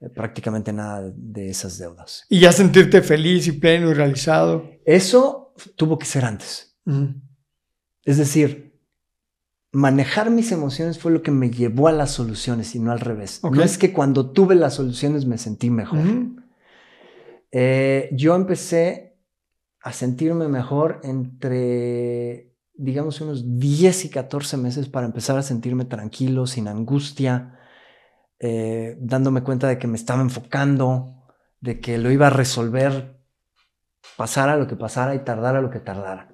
eh, 0.00 0.08
prácticamente 0.08 0.72
nada 0.72 1.12
de, 1.14 1.48
esas 1.48 1.78
deudas. 1.78 2.24
Y 2.28 2.40
ya 2.40 2.52
sentirte 2.52 3.02
feliz 3.02 3.46
y 3.48 3.52
pleno 3.52 3.90
y 3.90 3.94
realizado. 3.94 4.64
Eso 4.84 5.54
tuvo 5.76 5.98
que 5.98 6.06
ser 6.06 6.24
antes. 6.24 6.78
Es 8.04 8.16
decir, 8.16 8.71
manejar 9.72 10.30
mis 10.30 10.52
emociones 10.52 10.98
fue 10.98 11.12
lo 11.12 11.22
que 11.22 11.30
me 11.30 11.50
llevó 11.50 11.88
a 11.88 11.92
las 11.92 12.12
soluciones 12.12 12.74
y 12.74 12.78
no 12.78 12.92
al 12.92 13.00
revés. 13.00 13.40
No 13.42 13.62
es 13.62 13.78
que 13.78 13.92
cuando 13.92 14.30
tuve 14.30 14.54
las 14.54 14.74
soluciones 14.74 15.24
me 15.24 15.38
sentí 15.38 15.70
mejor. 15.70 16.00
Eh, 17.50 18.10
yo 18.12 18.34
empecé 18.34 19.18
a 19.82 19.92
sentirme 19.92 20.48
mejor 20.48 21.00
entre, 21.02 22.54
digamos, 22.74 23.20
unos 23.20 23.58
10 23.58 24.04
y 24.04 24.10
14 24.10 24.56
meses 24.58 24.88
para 24.88 25.06
empezar 25.06 25.36
a 25.38 25.42
sentirme 25.42 25.86
tranquilo, 25.86 26.46
sin 26.46 26.68
angustia, 26.68 27.58
eh, 28.38 28.96
dándome 29.00 29.42
cuenta 29.42 29.68
de 29.68 29.78
que 29.78 29.86
me 29.86 29.96
estaba 29.96 30.20
enfocando, 30.20 31.24
de 31.60 31.80
que 31.80 31.98
lo 31.98 32.10
iba 32.10 32.28
a 32.28 32.30
resolver, 32.30 33.18
pasara 34.16 34.56
lo 34.56 34.66
que 34.66 34.76
pasara 34.76 35.14
y 35.14 35.20
tardara 35.20 35.60
lo 35.60 35.70
que 35.70 35.80
tardara. 35.80 36.31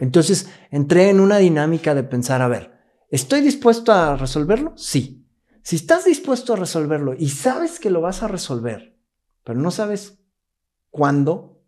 Entonces 0.00 0.48
entré 0.70 1.10
en 1.10 1.20
una 1.20 1.38
dinámica 1.38 1.94
de 1.94 2.02
pensar, 2.02 2.42
a 2.42 2.48
ver, 2.48 2.72
¿estoy 3.10 3.40
dispuesto 3.40 3.92
a 3.92 4.16
resolverlo? 4.16 4.72
Sí. 4.76 5.26
Si 5.62 5.76
estás 5.76 6.04
dispuesto 6.04 6.54
a 6.54 6.56
resolverlo 6.56 7.14
y 7.16 7.28
sabes 7.28 7.78
que 7.78 7.90
lo 7.90 8.00
vas 8.00 8.22
a 8.22 8.28
resolver, 8.28 8.98
pero 9.44 9.60
no 9.60 9.70
sabes 9.70 10.18
cuándo, 10.90 11.62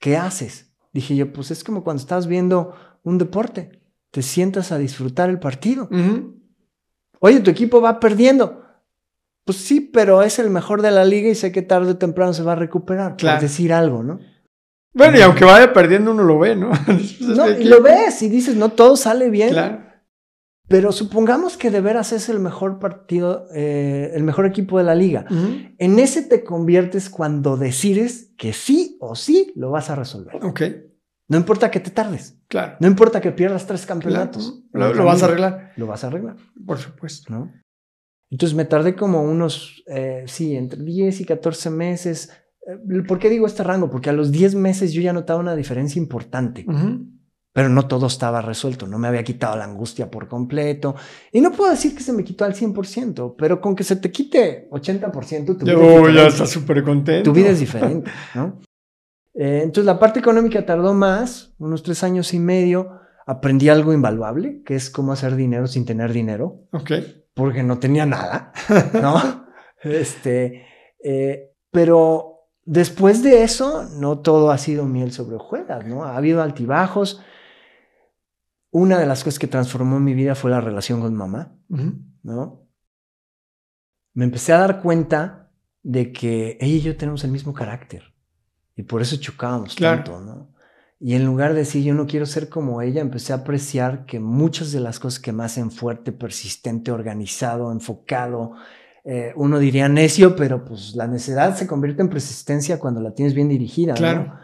¿qué 0.00 0.16
haces? 0.16 0.72
Dije 0.92 1.14
yo, 1.14 1.32
pues 1.32 1.50
es 1.50 1.62
como 1.62 1.84
cuando 1.84 2.00
estás 2.00 2.26
viendo 2.26 2.74
un 3.02 3.18
deporte, 3.18 3.82
te 4.10 4.22
sientas 4.22 4.72
a 4.72 4.78
disfrutar 4.78 5.30
el 5.30 5.38
partido. 5.38 5.88
Oye, 7.20 7.40
tu 7.40 7.50
equipo 7.50 7.80
va 7.80 8.00
perdiendo. 8.00 8.62
Pues 9.44 9.58
sí, 9.58 9.80
pero 9.80 10.22
es 10.22 10.38
el 10.40 10.50
mejor 10.50 10.82
de 10.82 10.90
la 10.90 11.04
liga 11.04 11.28
y 11.28 11.34
sé 11.36 11.52
que 11.52 11.62
tarde 11.62 11.92
o 11.92 11.96
temprano 11.98 12.32
se 12.32 12.42
va 12.42 12.52
a 12.52 12.56
recuperar, 12.56 13.16
claro. 13.16 13.36
por 13.36 13.42
decir 13.42 13.72
algo, 13.72 14.02
¿no? 14.02 14.18
Bueno, 14.96 15.18
y 15.18 15.20
aunque 15.20 15.44
vaya 15.44 15.74
perdiendo, 15.74 16.10
uno 16.12 16.22
lo 16.22 16.38
ve, 16.38 16.56
¿no? 16.56 16.70
no 17.20 17.50
y 17.50 17.64
lo 17.64 17.82
ves 17.82 18.22
y 18.22 18.30
dices, 18.30 18.56
no, 18.56 18.70
todo 18.70 18.96
sale 18.96 19.28
bien. 19.28 19.50
Claro. 19.50 19.84
Pero 20.68 20.90
supongamos 20.90 21.58
que 21.58 21.70
de 21.70 21.82
veras 21.82 22.12
es 22.12 22.30
el 22.30 22.40
mejor 22.40 22.78
partido, 22.78 23.46
eh, 23.54 24.10
el 24.14 24.24
mejor 24.24 24.46
equipo 24.46 24.78
de 24.78 24.84
la 24.84 24.94
liga. 24.94 25.26
En 25.78 25.98
ese 25.98 26.22
te 26.22 26.42
conviertes 26.42 27.08
cuando 27.08 27.56
decides 27.56 28.32
que 28.36 28.52
sí 28.52 28.96
o 29.00 29.14
sí 29.14 29.52
lo 29.54 29.70
vas 29.70 29.90
a 29.90 29.94
resolver. 29.94 30.44
Ok. 30.44 30.62
No 31.28 31.36
importa 31.36 31.70
que 31.70 31.78
te 31.78 31.90
tardes. 31.90 32.40
Claro. 32.48 32.76
No 32.80 32.88
importa 32.88 33.20
que 33.20 33.30
pierdas 33.30 33.66
tres 33.66 33.86
campeonatos. 33.86 34.64
Lo, 34.72 35.04
vas 35.04 35.22
a 35.22 35.26
arreglar. 35.26 35.72
Lo 35.76 35.86
vas 35.86 36.02
a 36.02 36.08
arreglar. 36.08 36.36
Por 36.66 36.78
supuesto. 36.78 37.32
¿No? 37.32 37.52
Entonces 38.30 38.56
me 38.56 38.64
tardé 38.64 38.96
como 38.96 39.22
unos, 39.22 39.84
eh, 39.86 40.24
sí, 40.26 40.56
entre 40.56 40.82
10 40.82 41.20
y 41.20 41.24
14 41.26 41.70
meses 41.70 42.32
¿Por 43.06 43.18
qué 43.18 43.30
digo 43.30 43.46
este 43.46 43.62
rango? 43.62 43.88
Porque 43.90 44.10
a 44.10 44.12
los 44.12 44.32
10 44.32 44.56
meses 44.56 44.92
yo 44.92 45.00
ya 45.00 45.12
notaba 45.12 45.40
una 45.40 45.54
diferencia 45.54 46.00
importante. 46.00 46.66
pero 47.52 47.70
no 47.70 47.86
todo 47.88 48.06
estaba 48.06 48.42
resuelto, 48.42 48.86
no 48.86 48.98
me 48.98 49.08
había 49.08 49.24
quitado 49.24 49.56
la 49.56 49.64
angustia 49.64 50.10
por 50.10 50.28
completo. 50.28 50.94
Y 51.32 51.40
no 51.40 51.52
puedo 51.52 51.70
decir 51.70 51.94
que 51.94 52.02
se 52.02 52.12
me 52.12 52.22
quitó 52.22 52.44
al 52.44 52.54
100%, 52.54 53.34
pero 53.38 53.60
con 53.60 53.74
que 53.74 53.82
se 53.84 53.96
te 53.96 54.10
quite 54.10 54.68
80%, 54.70 55.56
tu 55.58 55.64
vida, 55.64 55.78
oh, 55.78 56.10
ya 56.10 56.26
está 56.26 56.44
súper 56.44 56.82
contento. 56.84 57.30
Tu 57.30 57.34
vida 57.34 57.50
es 57.50 57.60
diferente, 57.60 58.10
¿no? 58.34 58.60
Eh, 59.38 59.60
entonces 59.62 59.84
la 59.84 59.98
parte 59.98 60.18
económica 60.18 60.64
tardó 60.64 60.94
más, 60.94 61.54
unos 61.58 61.82
tres 61.82 62.02
años 62.02 62.32
y 62.32 62.38
medio. 62.38 63.00
Aprendí 63.26 63.68
algo 63.68 63.92
invaluable, 63.92 64.62
que 64.64 64.74
es 64.74 64.88
cómo 64.88 65.12
hacer 65.12 65.36
dinero 65.36 65.66
sin 65.66 65.84
tener 65.84 66.14
dinero. 66.14 66.62
Ok. 66.72 66.92
Porque 67.34 67.62
no 67.62 67.78
tenía 67.78 68.06
nada, 68.06 68.52
¿no? 68.94 69.44
este, 69.82 70.64
eh, 71.04 71.52
pero 71.70 72.35
después 72.66 73.22
de 73.22 73.42
eso, 73.42 73.88
no 73.98 74.18
todo 74.18 74.50
ha 74.50 74.58
sido 74.58 74.84
miel 74.84 75.12
sobre 75.12 75.36
hojuelas, 75.36 75.86
¿no? 75.86 76.04
Ha 76.04 76.16
habido 76.16 76.42
altibajos 76.42 77.22
una 78.70 78.98
de 78.98 79.06
las 79.06 79.24
cosas 79.24 79.38
que 79.38 79.46
transformó 79.46 79.98
mi 80.00 80.12
vida 80.12 80.34
fue 80.34 80.50
la 80.50 80.60
relación 80.60 81.00
con 81.00 81.14
mamá, 81.14 81.56
¿no? 82.22 82.68
Me 84.12 84.24
empecé 84.24 84.52
a 84.52 84.58
dar 84.58 84.82
cuenta 84.82 85.50
de 85.82 86.12
que 86.12 86.58
ella 86.60 86.76
y 86.76 86.80
yo 86.80 86.96
tenemos 86.96 87.24
el 87.24 87.30
mismo 87.30 87.54
carácter 87.54 88.12
y 88.76 88.82
por 88.82 89.00
eso 89.00 89.16
chocábamos 89.16 89.76
tanto, 89.76 90.20
¿no? 90.20 90.52
Y 90.98 91.14
en 91.14 91.24
lugar 91.24 91.52
de 91.54 91.60
decir 91.60 91.84
yo 91.84 91.94
no 91.94 92.06
quiero 92.06 92.26
ser 92.26 92.50
como 92.50 92.82
ella, 92.82 93.00
empecé 93.00 93.32
a 93.32 93.36
apreciar 93.36 94.04
que 94.04 94.20
muchas 94.20 94.72
de 94.72 94.80
las 94.80 94.98
cosas 94.98 95.20
que 95.20 95.32
me 95.32 95.44
hacen 95.44 95.70
fuerte, 95.70 96.12
persistente, 96.12 96.90
organizado, 96.90 97.72
enfocado, 97.72 98.52
eh, 99.08 99.32
uno 99.36 99.60
diría 99.60 99.88
necio, 99.88 100.34
pero 100.34 100.64
pues 100.64 100.96
la 100.96 101.06
necedad 101.06 101.56
se 101.56 101.68
convierte 101.68 102.02
en 102.02 102.08
persistencia 102.08 102.80
cuando 102.80 103.00
la 103.00 103.14
tienes 103.14 103.34
bien 103.34 103.48
dirigida. 103.48 103.94
Claro. 103.94 104.34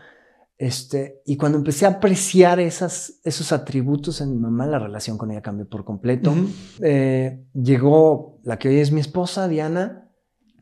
Este, 0.56 1.20
y 1.26 1.36
cuando 1.36 1.58
empecé 1.58 1.86
a 1.86 1.88
apreciar 1.88 2.60
esas, 2.60 3.18
esos 3.24 3.50
atributos 3.50 4.20
en 4.20 4.30
mi 4.30 4.38
mamá, 4.38 4.64
la 4.66 4.78
relación 4.78 5.18
con 5.18 5.32
ella 5.32 5.42
cambió 5.42 5.68
por 5.68 5.84
completo. 5.84 6.32
Eh, 6.80 7.44
llegó 7.52 8.38
la 8.44 8.60
que 8.60 8.68
hoy 8.68 8.78
es 8.78 8.92
mi 8.92 9.00
esposa, 9.00 9.48
Diana, 9.48 10.08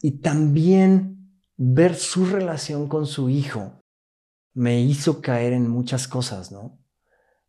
y 0.00 0.20
también 0.20 1.38
ver 1.58 1.94
su 1.94 2.24
relación 2.24 2.88
con 2.88 3.04
su 3.04 3.28
hijo 3.28 3.82
me 4.54 4.80
hizo 4.80 5.20
caer 5.20 5.52
en 5.52 5.68
muchas 5.68 6.08
cosas, 6.08 6.50
¿no? 6.50 6.80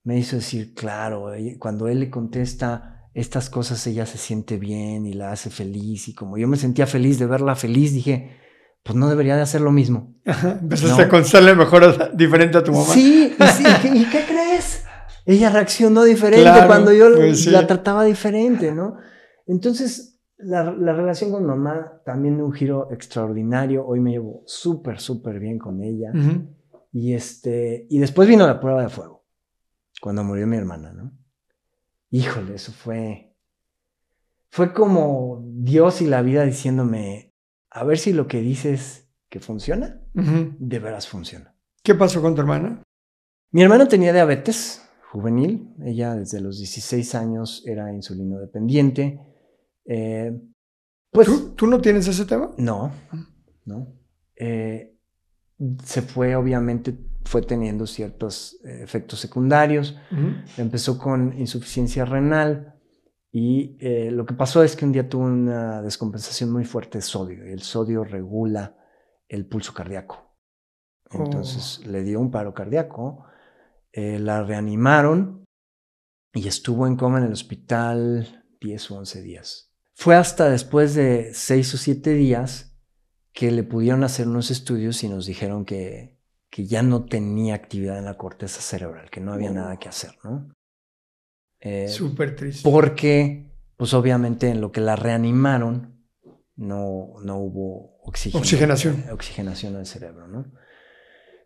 Me 0.04 0.18
hizo 0.18 0.36
decir, 0.36 0.74
claro, 0.74 1.32
cuando 1.60 1.88
él 1.88 2.02
le 2.02 2.10
contesta 2.10 3.01
estas 3.14 3.50
cosas, 3.50 3.86
ella 3.88 4.06
se 4.06 4.18
siente 4.18 4.58
bien 4.58 5.06
y 5.06 5.14
la 5.14 5.32
hace 5.32 5.50
feliz. 5.50 6.08
Y 6.08 6.14
como 6.14 6.38
yo 6.38 6.48
me 6.48 6.58
sentía 6.58 6.88
feliz 6.88 7.20
de 7.20 7.26
verla 7.26 7.56
feliz, 7.56 7.94
dije, 7.94 8.38
pues 8.84 8.96
no 8.96 9.10
debería 9.10 9.36
de 9.36 9.42
hacer 9.42 9.62
lo 9.62 9.72
mismo. 9.72 10.16
Empezaste 10.26 11.04
a 11.04 11.10
contestarle 11.10 11.56
mejor 11.56 12.16
diferente 12.16 12.58
a 12.58 12.64
tu 12.64 12.72
mamá. 12.72 12.86
Sí, 12.86 13.36
y, 13.38 14.06
qué, 14.06 14.24
crees? 14.26 14.84
Ella 15.26 15.50
reaccionó 15.50 16.04
diferente 16.04 16.50
cuando 16.68 16.92
yo 16.94 17.14
pues 17.16 17.46
la 17.48 17.68
trataba 17.68 18.04
diferente, 18.06 18.72
¿no? 18.72 18.98
Entonces, 19.46 20.20
la, 20.38 20.64
relación 20.72 21.32
con 21.32 21.46
mamá 21.46 22.02
también 22.06 22.38
de 22.38 22.44
un 22.44 22.54
giro 22.54 22.92
extraordinario. 22.92 23.86
Hoy 23.86 24.00
me 24.00 24.12
llevo 24.12 24.44
súper, 24.46 25.00
súper 25.00 25.40
bien 25.40 25.60
con 25.60 25.84
ella. 25.84 26.12
Y, 26.92 27.14
este, 27.14 27.88
y 27.90 28.00
después 28.00 28.28
vino 28.28 28.48
la 28.48 28.60
prueba 28.60 28.82
de 28.82 28.90
fuego, 28.90 29.26
cuando 30.02 30.24
murió 30.24 30.48
mi 30.48 30.58
hermana, 30.58 30.92
¿no? 30.92 31.21
Híjole, 32.12 32.56
eso 32.56 32.72
fue, 32.72 33.36
fue 34.50 34.74
como 34.74 35.42
Dios 35.46 36.02
y 36.02 36.08
la 36.08 36.22
vida 36.22 36.44
diciéndome, 36.44 37.34
a 37.70 37.84
ver 37.84 37.98
si 37.98 38.14
lo 38.14 38.28
que 38.28 38.42
dices 38.42 39.10
que 39.30 39.40
funciona, 39.40 40.02
de 40.14 40.80
veras 40.80 41.08
funciona. 41.08 41.56
¿Qué 41.82 41.96
pasó 41.96 42.22
con 42.22 42.36
tu 42.36 42.42
hermana? 42.42 42.84
Mi 43.52 43.64
hermana 43.64 43.88
tenía 43.88 44.14
diabetes 44.14 44.82
juvenil. 45.12 45.74
Ella 45.84 46.16
desde 46.16 46.40
los 46.40 46.58
16 46.58 47.16
años 47.16 47.64
era 47.66 47.94
insulino 47.94 48.40
dependiente. 48.40 49.20
Eh, 49.86 50.32
pues, 51.12 51.56
¿Tú, 51.56 51.68
no 51.68 51.82
tienes 51.82 52.08
ese 52.08 52.26
tema? 52.26 52.52
No, 52.58 52.92
no. 53.66 53.94
Eh, 54.36 54.91
se 55.84 56.02
fue, 56.02 56.36
obviamente, 56.36 56.98
fue 57.24 57.42
teniendo 57.42 57.86
ciertos 57.86 58.60
eh, 58.64 58.82
efectos 58.84 59.20
secundarios. 59.20 59.98
Empezó 60.58 60.98
con 60.98 61.38
insuficiencia 61.38 62.06
renal. 62.06 62.76
Y 63.32 63.78
eh, 63.80 64.12
lo 64.12 64.26
que 64.26 64.34
pasó 64.34 64.64
es 64.64 64.76
que 64.76 64.84
un 64.84 64.92
día 64.92 65.08
tuvo 65.08 65.24
una 65.24 65.82
descompensación 65.82 66.52
muy 66.52 66.66
fuerte 66.66 66.98
de 66.98 67.02
sodio 67.02 67.48
y 67.48 67.54
el 67.54 67.62
sodio 67.62 68.04
regula 68.04 68.76
el 69.30 69.46
pulso 69.46 69.74
cardíaco. 69.74 70.36
Entonces 71.10 71.80
oh. 71.80 71.90
le 71.90 72.04
dio 72.04 72.20
un 72.20 72.30
paro 72.30 72.54
cardíaco, 72.54 73.24
eh, 73.94 74.20
la 74.20 74.44
reanimaron 74.44 75.46
y 76.34 76.48
estuvo 76.48 76.88
en 76.88 76.98
coma 76.98 77.20
en 77.20 77.26
el 77.26 77.32
hospital 77.32 78.46
10 78.60 78.92
o 78.92 78.98
11 78.98 79.22
días. 79.22 79.74
Fue 79.94 80.16
hasta 80.16 80.50
después 80.50 80.94
de 80.96 81.32
6 81.34 81.74
o 81.74 81.78
7 81.78 82.14
días 82.14 82.71
que 83.34 83.52
le 83.52 83.64
pudieron 83.64 84.04
hacer 84.04 84.28
unos 84.28 84.52
estudios 84.52 85.04
y 85.04 85.10
nos 85.10 85.26
dijeron 85.26 85.66
que, 85.66 86.18
que 86.50 86.66
ya 86.66 86.84
no 86.84 87.06
tenía 87.06 87.56
actividad 87.56 87.98
en 87.98 88.06
la 88.06 88.18
corteza 88.18 88.62
cerebral, 88.62 89.10
que 89.10 89.22
no 89.22 89.34
había 89.34 89.52
nada 89.52 89.78
que 89.80 89.88
hacer, 89.88 90.12
¿no? 90.24 90.54
Eh, 91.62 91.88
Súper 91.88 92.36
triste. 92.36 92.70
Porque, 92.70 93.50
pues 93.78 93.94
obviamente 93.94 94.50
en 94.50 94.60
lo 94.60 94.72
que 94.72 94.82
la 94.82 94.96
reanimaron, 94.96 96.06
no, 96.58 97.14
no 97.24 97.38
hubo 97.38 98.02
oxigenación. 98.04 99.06
Eh, 99.08 99.12
oxigenación 99.12 99.76
al 99.78 99.86
cerebro, 99.86 100.28
¿no? 100.28 100.52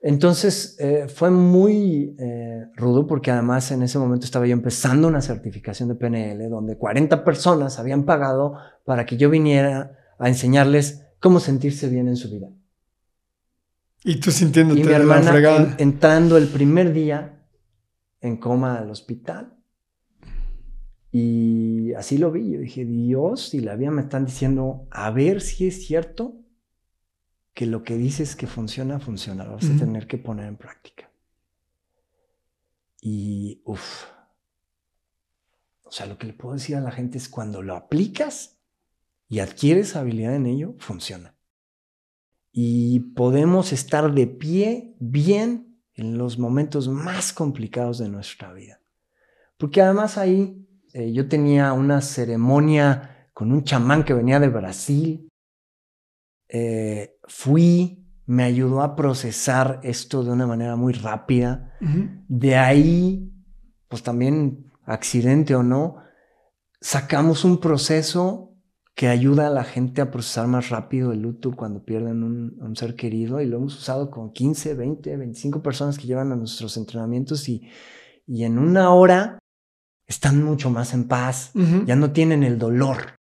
Entonces 0.02 0.76
eh, 0.80 1.08
fue 1.08 1.32
muy 1.32 2.16
rudo 2.76 3.08
porque 3.08 3.32
además 3.32 3.72
en 3.72 3.82
ese 3.82 3.98
momento 3.98 4.26
estaba 4.26 4.46
yo 4.46 4.54
empezando 4.54 5.08
una 5.08 5.22
certificación 5.22 5.90
de 5.90 5.96
PNL 5.96 6.48
donde 6.48 6.78
40 6.78 7.24
personas 7.24 7.80
habían 7.80 8.06
pagado 8.06 8.56
para 8.84 9.08
que 9.08 9.18
yo 9.18 9.32
viniera 9.32 9.98
a 10.20 10.28
enseñarles 10.28 11.05
cómo 11.26 11.40
sentirse 11.40 11.90
bien 11.90 12.08
en 12.08 12.18
su 12.18 12.30
vida. 12.30 12.52
Y 14.04 14.20
tú 14.20 14.30
sintiéndote 14.30 14.82
y 14.82 14.84
mi 14.84 14.94
hermana 14.94 15.76
entrando 15.80 16.38
el 16.38 16.48
primer 16.48 16.94
día 16.94 17.48
en 18.22 18.38
coma 18.38 18.78
al 18.78 18.92
hospital 18.92 19.58
y 21.12 21.94
así 21.94 22.20
lo 22.20 22.32
vi. 22.32 22.52
Yo 22.52 22.60
dije, 22.60 22.86
Dios 22.86 23.56
y 23.56 23.62
la 23.62 23.76
vida 23.76 23.90
me 23.90 24.04
están 24.04 24.28
diciendo, 24.28 24.88
a 24.92 25.10
ver 25.10 25.42
si 25.42 25.66
es 25.66 25.88
cierto 25.88 26.36
que 27.56 27.66
lo 27.66 27.82
que 27.82 27.98
dices 27.98 28.36
que 28.36 28.46
funciona, 28.46 29.00
funciona. 29.00 29.46
Lo 29.46 29.54
vas 29.54 29.66
a 29.68 29.80
tener 29.80 30.06
que 30.06 30.20
poner 30.20 30.46
en 30.46 30.58
práctica. 30.58 31.10
Y, 33.02 33.64
uff. 33.66 34.04
O 35.86 35.92
sea, 35.92 36.06
lo 36.06 36.20
que 36.20 36.28
le 36.28 36.34
puedo 36.34 36.54
decir 36.54 36.76
a 36.76 36.82
la 36.82 36.92
gente 36.92 37.18
es 37.18 37.28
cuando 37.28 37.64
lo 37.64 37.76
aplicas 37.76 38.55
y 39.28 39.40
adquieres 39.40 39.96
habilidad 39.96 40.36
en 40.36 40.46
ello, 40.46 40.76
funciona. 40.78 41.36
Y 42.52 43.00
podemos 43.16 43.74
estar 43.74 44.14
de 44.14 44.28
pie 44.28 44.96
bien 45.00 45.82
en 45.94 46.18
los 46.18 46.38
momentos 46.38 46.88
más 46.88 47.34
complicados 47.34 47.98
de 47.98 48.10
nuestra 48.10 48.54
vida. 48.54 48.82
Porque 49.58 49.82
además 49.82 50.18
ahí 50.18 50.68
eh, 50.94 51.12
yo 51.12 51.28
tenía 51.28 51.74
una 51.74 52.02
ceremonia 52.02 53.30
con 53.34 53.52
un 53.52 53.64
chamán 53.64 54.04
que 54.04 54.14
venía 54.14 54.40
de 54.40 54.50
Brasil. 54.50 55.30
Eh, 56.48 57.18
fui, 57.28 58.06
me 58.26 58.44
ayudó 58.44 58.82
a 58.82 58.96
procesar 58.96 59.80
esto 59.84 60.24
de 60.24 60.32
una 60.32 60.48
manera 60.48 60.76
muy 60.76 60.94
rápida. 60.94 61.78
De 62.28 62.56
ahí, 62.56 63.32
pues 63.88 64.04
también, 64.04 64.72
accidente 64.86 65.56
o 65.56 65.64
no, 65.64 65.98
sacamos 66.80 67.44
un 67.44 67.60
proceso 67.60 68.45
que 68.96 69.10
ayuda 69.10 69.48
a 69.48 69.52
la 69.52 69.66
gente 69.66 70.02
a 70.02 70.10
procesar 70.10 70.48
más 70.48 70.70
rápido 70.70 71.12
el 71.12 71.22
luto 71.22 71.52
cuando 71.54 71.84
pierden 71.84 72.24
un, 72.24 72.58
un, 72.62 72.76
ser 72.78 72.96
querido 72.96 73.42
y 73.42 73.46
lo 73.46 73.58
hemos 73.58 73.78
usado 73.78 74.10
con 74.10 74.32
15, 74.32 74.74
20, 74.74 75.18
25 75.18 75.62
personas 75.62 75.98
que 75.98 76.08
llevan 76.08 76.32
a 76.32 76.38
nuestros 76.38 76.78
entrenamientos 76.78 77.50
y, 77.50 77.70
y 78.26 78.46
en 78.46 78.58
una 78.58 78.94
hora 78.94 79.38
están 80.08 80.44
mucho 80.44 80.70
más 80.70 80.94
en 80.94 81.08
paz, 81.08 81.52
ya 81.86 81.96
no 81.96 82.12
tienen 82.12 82.44
el 82.44 82.60
dolor, 82.60 83.16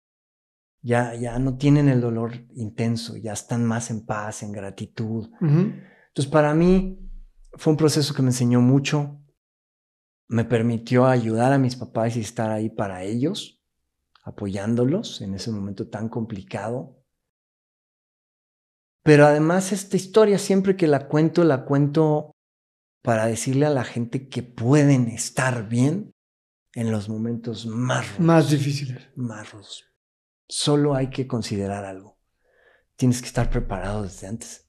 ya, 0.82 1.14
ya 1.14 1.38
no 1.38 1.56
tienen 1.56 1.88
el 1.88 2.00
dolor 2.00 2.46
intenso, 2.54 3.16
ya 3.16 3.32
están 3.32 3.64
más 3.64 3.90
en 3.90 4.04
paz, 4.04 4.42
en 4.42 4.52
gratitud. 4.52 5.30
Entonces, 5.40 6.30
para 6.30 6.54
mí 6.54 6.98
fue 7.54 7.72
un 7.72 7.78
proceso 7.78 8.14
que 8.14 8.20
me 8.20 8.28
enseñó 8.28 8.60
mucho, 8.60 9.18
me 10.28 10.44
permitió 10.44 11.06
ayudar 11.06 11.52
a 11.54 11.58
mis 11.58 11.76
papás 11.76 12.16
y 12.16 12.20
estar 12.20 12.50
ahí 12.50 12.68
para 12.68 13.02
ellos, 13.02 13.63
apoyándolos 14.24 15.20
en 15.20 15.34
ese 15.34 15.50
momento 15.50 15.88
tan 15.88 16.08
complicado. 16.08 16.98
Pero 19.02 19.26
además 19.26 19.70
esta 19.72 19.96
historia 19.96 20.38
siempre 20.38 20.76
que 20.76 20.88
la 20.88 21.06
cuento, 21.06 21.44
la 21.44 21.64
cuento 21.64 22.32
para 23.02 23.26
decirle 23.26 23.66
a 23.66 23.70
la 23.70 23.84
gente 23.84 24.28
que 24.28 24.42
pueden 24.42 25.08
estar 25.08 25.68
bien 25.68 26.14
en 26.72 26.90
los 26.90 27.08
momentos 27.08 27.66
más 27.66 28.18
Más 28.18 28.50
difíciles. 28.50 29.08
Más 29.14 29.52
rudos. 29.52 29.84
Solo 30.48 30.94
hay 30.94 31.10
que 31.10 31.26
considerar 31.26 31.84
algo. 31.84 32.16
Tienes 32.96 33.20
que 33.20 33.28
estar 33.28 33.50
preparado 33.50 34.02
desde 34.02 34.26
antes. 34.26 34.66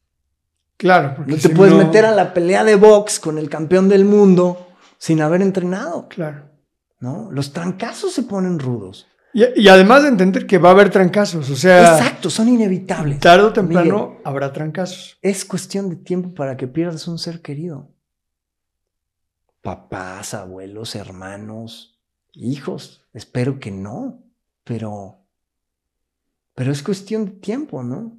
Claro, 0.78 1.16
porque 1.16 1.32
no 1.32 1.38
te 1.38 1.50
puedes 1.50 1.74
meter 1.74 2.06
a 2.06 2.12
la 2.12 2.34
pelea 2.34 2.66
de 2.66 2.76
box 2.76 3.20
con 3.20 3.38
el 3.38 3.50
campeón 3.50 3.88
del 3.88 4.04
mundo 4.04 4.68
sin 4.98 5.22
haber 5.22 5.42
entrenado. 5.42 6.10
Claro. 6.10 6.52
¿no? 7.00 7.32
Los 7.32 7.54
trancazos 7.54 8.14
se 8.14 8.24
ponen 8.24 8.60
rudos. 8.60 9.08
Y, 9.36 9.64
y 9.64 9.68
además 9.68 10.04
de 10.04 10.08
entender 10.08 10.48
que 10.48 10.58
va 10.58 10.70
a 10.70 10.72
haber 10.72 10.90
trancazos, 10.90 11.50
o 11.50 11.58
sea, 11.58 11.98
Exacto, 11.98 12.30
son 12.30 12.48
inevitables. 12.48 13.20
tarde 13.20 13.44
o 13.44 13.52
temprano 13.52 14.08
Miguel, 14.08 14.22
habrá 14.24 14.54
trancazos. 14.54 15.18
es 15.22 15.44
cuestión 15.44 15.90
de 15.90 15.98
tiempo 15.98 16.34
para 16.34 16.56
que 16.56 16.68
pierdas 16.68 17.06
un 17.10 17.20
ser 17.20 17.42
querido. 17.42 17.90
Papás, 19.62 20.34
abuelos, 20.34 20.96
hermanos, 20.96 22.00
hijos. 22.32 23.06
Espero 23.14 23.60
que 23.60 23.72
no, 23.72 24.24
pero 24.64 25.20
pero 26.54 26.72
es 26.72 26.82
cuestión 26.82 27.26
de 27.26 27.32
tiempo, 27.32 27.84
¿no? 27.84 28.18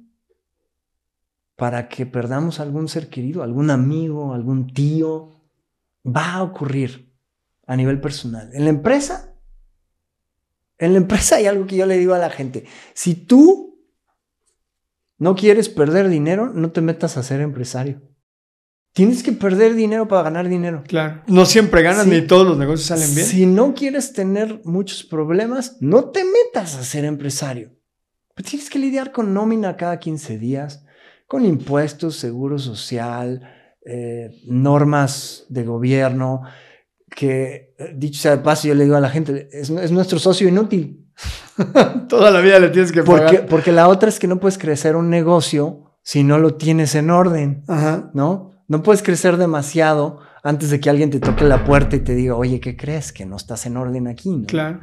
Para 1.55 1.89
que 1.89 2.05
perdamos 2.05 2.59
algún 2.59 2.87
ser 2.87 3.09
querido, 3.09 3.41
algún 3.41 3.71
amigo, 3.71 4.35
algún 4.35 4.71
tío, 4.71 5.31
va 6.05 6.33
a 6.33 6.43
ocurrir 6.43 7.11
a 7.65 7.75
nivel 7.75 7.99
personal. 7.99 8.51
En 8.53 8.65
la 8.65 8.69
empresa, 8.69 9.26
en 10.79 10.93
la 10.93 10.97
empresa 10.97 11.37
hay 11.37 11.45
algo 11.47 11.65
que 11.67 11.75
yo 11.77 11.85
le 11.85 11.97
digo 11.97 12.13
a 12.13 12.19
la 12.19 12.29
gente. 12.29 12.65
Si 12.93 13.15
tú 13.15 13.79
no 15.17 15.35
quieres 15.35 15.69
perder 15.69 16.09
dinero, 16.09 16.51
no 16.53 16.71
te 16.71 16.81
metas 16.81 17.17
a 17.17 17.23
ser 17.23 17.41
empresario. 17.41 18.01
Tienes 18.93 19.21
que 19.21 19.31
perder 19.31 19.75
dinero 19.75 20.07
para 20.07 20.23
ganar 20.23 20.47
dinero. 20.49 20.83
Claro. 20.87 21.21
No 21.27 21.45
siempre 21.45 21.83
ganan 21.83 22.05
Sí. 22.05 22.11
ni 22.11 22.21
todos 22.27 22.47
los 22.47 22.57
negocios 22.57 22.87
salen 22.87 23.13
bien. 23.13 23.27
Si 23.27 23.45
no 23.45 23.73
quieres 23.75 24.13
tener 24.13 24.61
muchos 24.63 25.03
problemas, 25.03 25.77
no 25.81 26.09
te 26.09 26.23
metas 26.23 26.75
a 26.75 26.83
ser 26.83 27.05
empresario. 27.05 27.71
Pero 28.33 28.49
tienes 28.49 28.69
que 28.69 28.79
lidiar 28.79 29.11
con 29.11 29.33
nómina 29.33 29.77
cada 29.77 29.99
15 29.99 30.37
días, 30.39 30.83
con 31.27 31.45
impuestos, 31.45 32.15
seguro 32.15 32.57
social, 32.59 33.41
eh, 33.85 34.41
normas 34.47 35.45
de 35.49 35.63
gobierno, 35.63 36.41
que, 37.15 37.73
eh, 37.77 37.93
dicho 37.95 38.21
sea 38.21 38.37
de 38.37 38.43
paso, 38.43 38.67
yo 38.67 38.75
le 38.75 38.83
digo 38.83 38.95
a 38.95 39.01
la 39.01 39.09
gente, 39.09 39.49
es, 39.51 39.69
es 39.69 39.91
nuestro 39.91 40.19
socio 40.19 40.47
inútil. 40.47 41.05
Toda 42.09 42.31
la 42.31 42.39
vida 42.41 42.59
le 42.59 42.69
tienes 42.69 42.91
que 42.91 43.03
Porque, 43.03 43.25
pagar. 43.25 43.45
porque 43.47 43.71
la 43.71 43.87
otra 43.87 44.09
es 44.09 44.19
que 44.19 44.27
no 44.27 44.39
puedes 44.39 44.57
crecer 44.57 44.95
un 44.95 45.09
negocio 45.09 45.95
si 46.03 46.23
no 46.23 46.37
lo 46.37 46.55
tienes 46.55 46.95
en 46.95 47.09
orden, 47.09 47.63
Ajá. 47.67 48.11
¿no? 48.13 48.51
No 48.67 48.83
puedes 48.83 49.01
crecer 49.01 49.37
demasiado 49.37 50.19
antes 50.43 50.69
de 50.69 50.79
que 50.79 50.89
alguien 50.89 51.09
te 51.09 51.19
toque 51.19 51.43
la 51.43 51.65
puerta 51.65 51.95
y 51.95 51.99
te 51.99 52.15
diga, 52.15 52.35
oye, 52.35 52.59
¿qué 52.59 52.77
crees? 52.77 53.11
Que 53.11 53.25
no 53.25 53.35
estás 53.35 53.65
en 53.65 53.75
orden 53.77 54.07
aquí, 54.07 54.29
¿no? 54.35 54.45
Claro. 54.45 54.81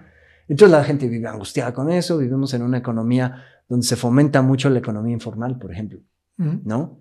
Entonces 0.49 0.77
la 0.77 0.85
gente 0.85 1.09
vive 1.09 1.29
angustiada 1.29 1.73
con 1.73 1.91
eso, 1.91 2.19
vivimos 2.19 2.53
en 2.53 2.63
una 2.63 2.79
economía 2.79 3.45
donde 3.69 3.87
se 3.87 3.97
fomenta 3.97 4.43
mucho 4.43 4.69
la 4.69 4.81
economía 4.81 5.15
informal, 5.15 5.59
por 5.59 5.73
ejemplo. 5.73 6.01
¿no? 6.37 7.01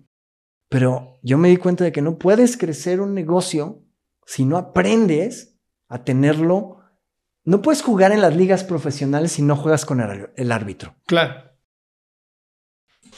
Pero 0.70 1.18
yo 1.22 1.36
me 1.36 1.48
di 1.48 1.56
cuenta 1.56 1.84
de 1.84 1.92
que 1.92 2.00
no 2.00 2.18
puedes 2.18 2.56
crecer 2.56 3.00
un 3.00 3.12
negocio 3.14 3.82
si 4.26 4.44
no 4.44 4.56
aprendes 4.56 5.56
a 5.88 6.04
tenerlo. 6.04 6.78
No 7.44 7.60
puedes 7.62 7.82
jugar 7.82 8.12
en 8.12 8.20
las 8.22 8.34
ligas 8.36 8.64
profesionales 8.64 9.32
si 9.32 9.42
no 9.42 9.54
juegas 9.56 9.84
con 9.84 10.00
el, 10.00 10.30
el 10.36 10.50
árbitro. 10.52 10.96
Claro. 11.06 11.34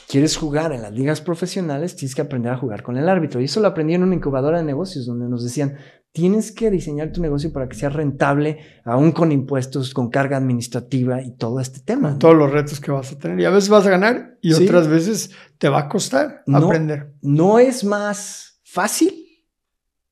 Quieres 0.09 0.37
jugar 0.37 0.71
en 0.71 0.81
las 0.81 0.93
ligas 0.93 1.19
profesionales, 1.21 1.95
tienes 1.95 2.15
que 2.15 2.21
aprender 2.21 2.51
a 2.51 2.57
jugar 2.57 2.81
con 2.83 2.97
el 2.97 3.09
árbitro. 3.09 3.41
Y 3.41 3.45
eso 3.45 3.59
lo 3.59 3.67
aprendí 3.67 3.93
en 3.93 4.03
una 4.03 4.15
incubadora 4.15 4.57
de 4.57 4.63
negocios, 4.63 5.05
donde 5.05 5.27
nos 5.27 5.43
decían, 5.43 5.77
tienes 6.13 6.51
que 6.53 6.71
diseñar 6.71 7.11
tu 7.11 7.21
negocio 7.21 7.51
para 7.51 7.67
que 7.67 7.75
sea 7.75 7.89
rentable, 7.89 8.59
aún 8.85 9.11
con 9.11 9.31
impuestos, 9.33 9.93
con 9.93 10.09
carga 10.09 10.37
administrativa 10.37 11.21
y 11.21 11.35
todo 11.35 11.59
este 11.59 11.81
tema. 11.81 12.11
¿no? 12.11 12.17
Todos 12.19 12.35
los 12.35 12.51
retos 12.51 12.79
que 12.79 12.91
vas 12.91 13.11
a 13.11 13.17
tener. 13.17 13.39
Y 13.39 13.45
a 13.45 13.49
veces 13.49 13.69
vas 13.69 13.85
a 13.85 13.89
ganar 13.89 14.37
y 14.41 14.53
Sí. 14.53 14.63
otras 14.65 14.87
veces 14.87 15.31
te 15.57 15.67
va 15.67 15.79
a 15.81 15.89
costar 15.89 16.41
No. 16.47 16.57
aprender. 16.67 17.13
No 17.21 17.59
es 17.59 17.83
más 17.83 18.61
fácil, 18.63 19.26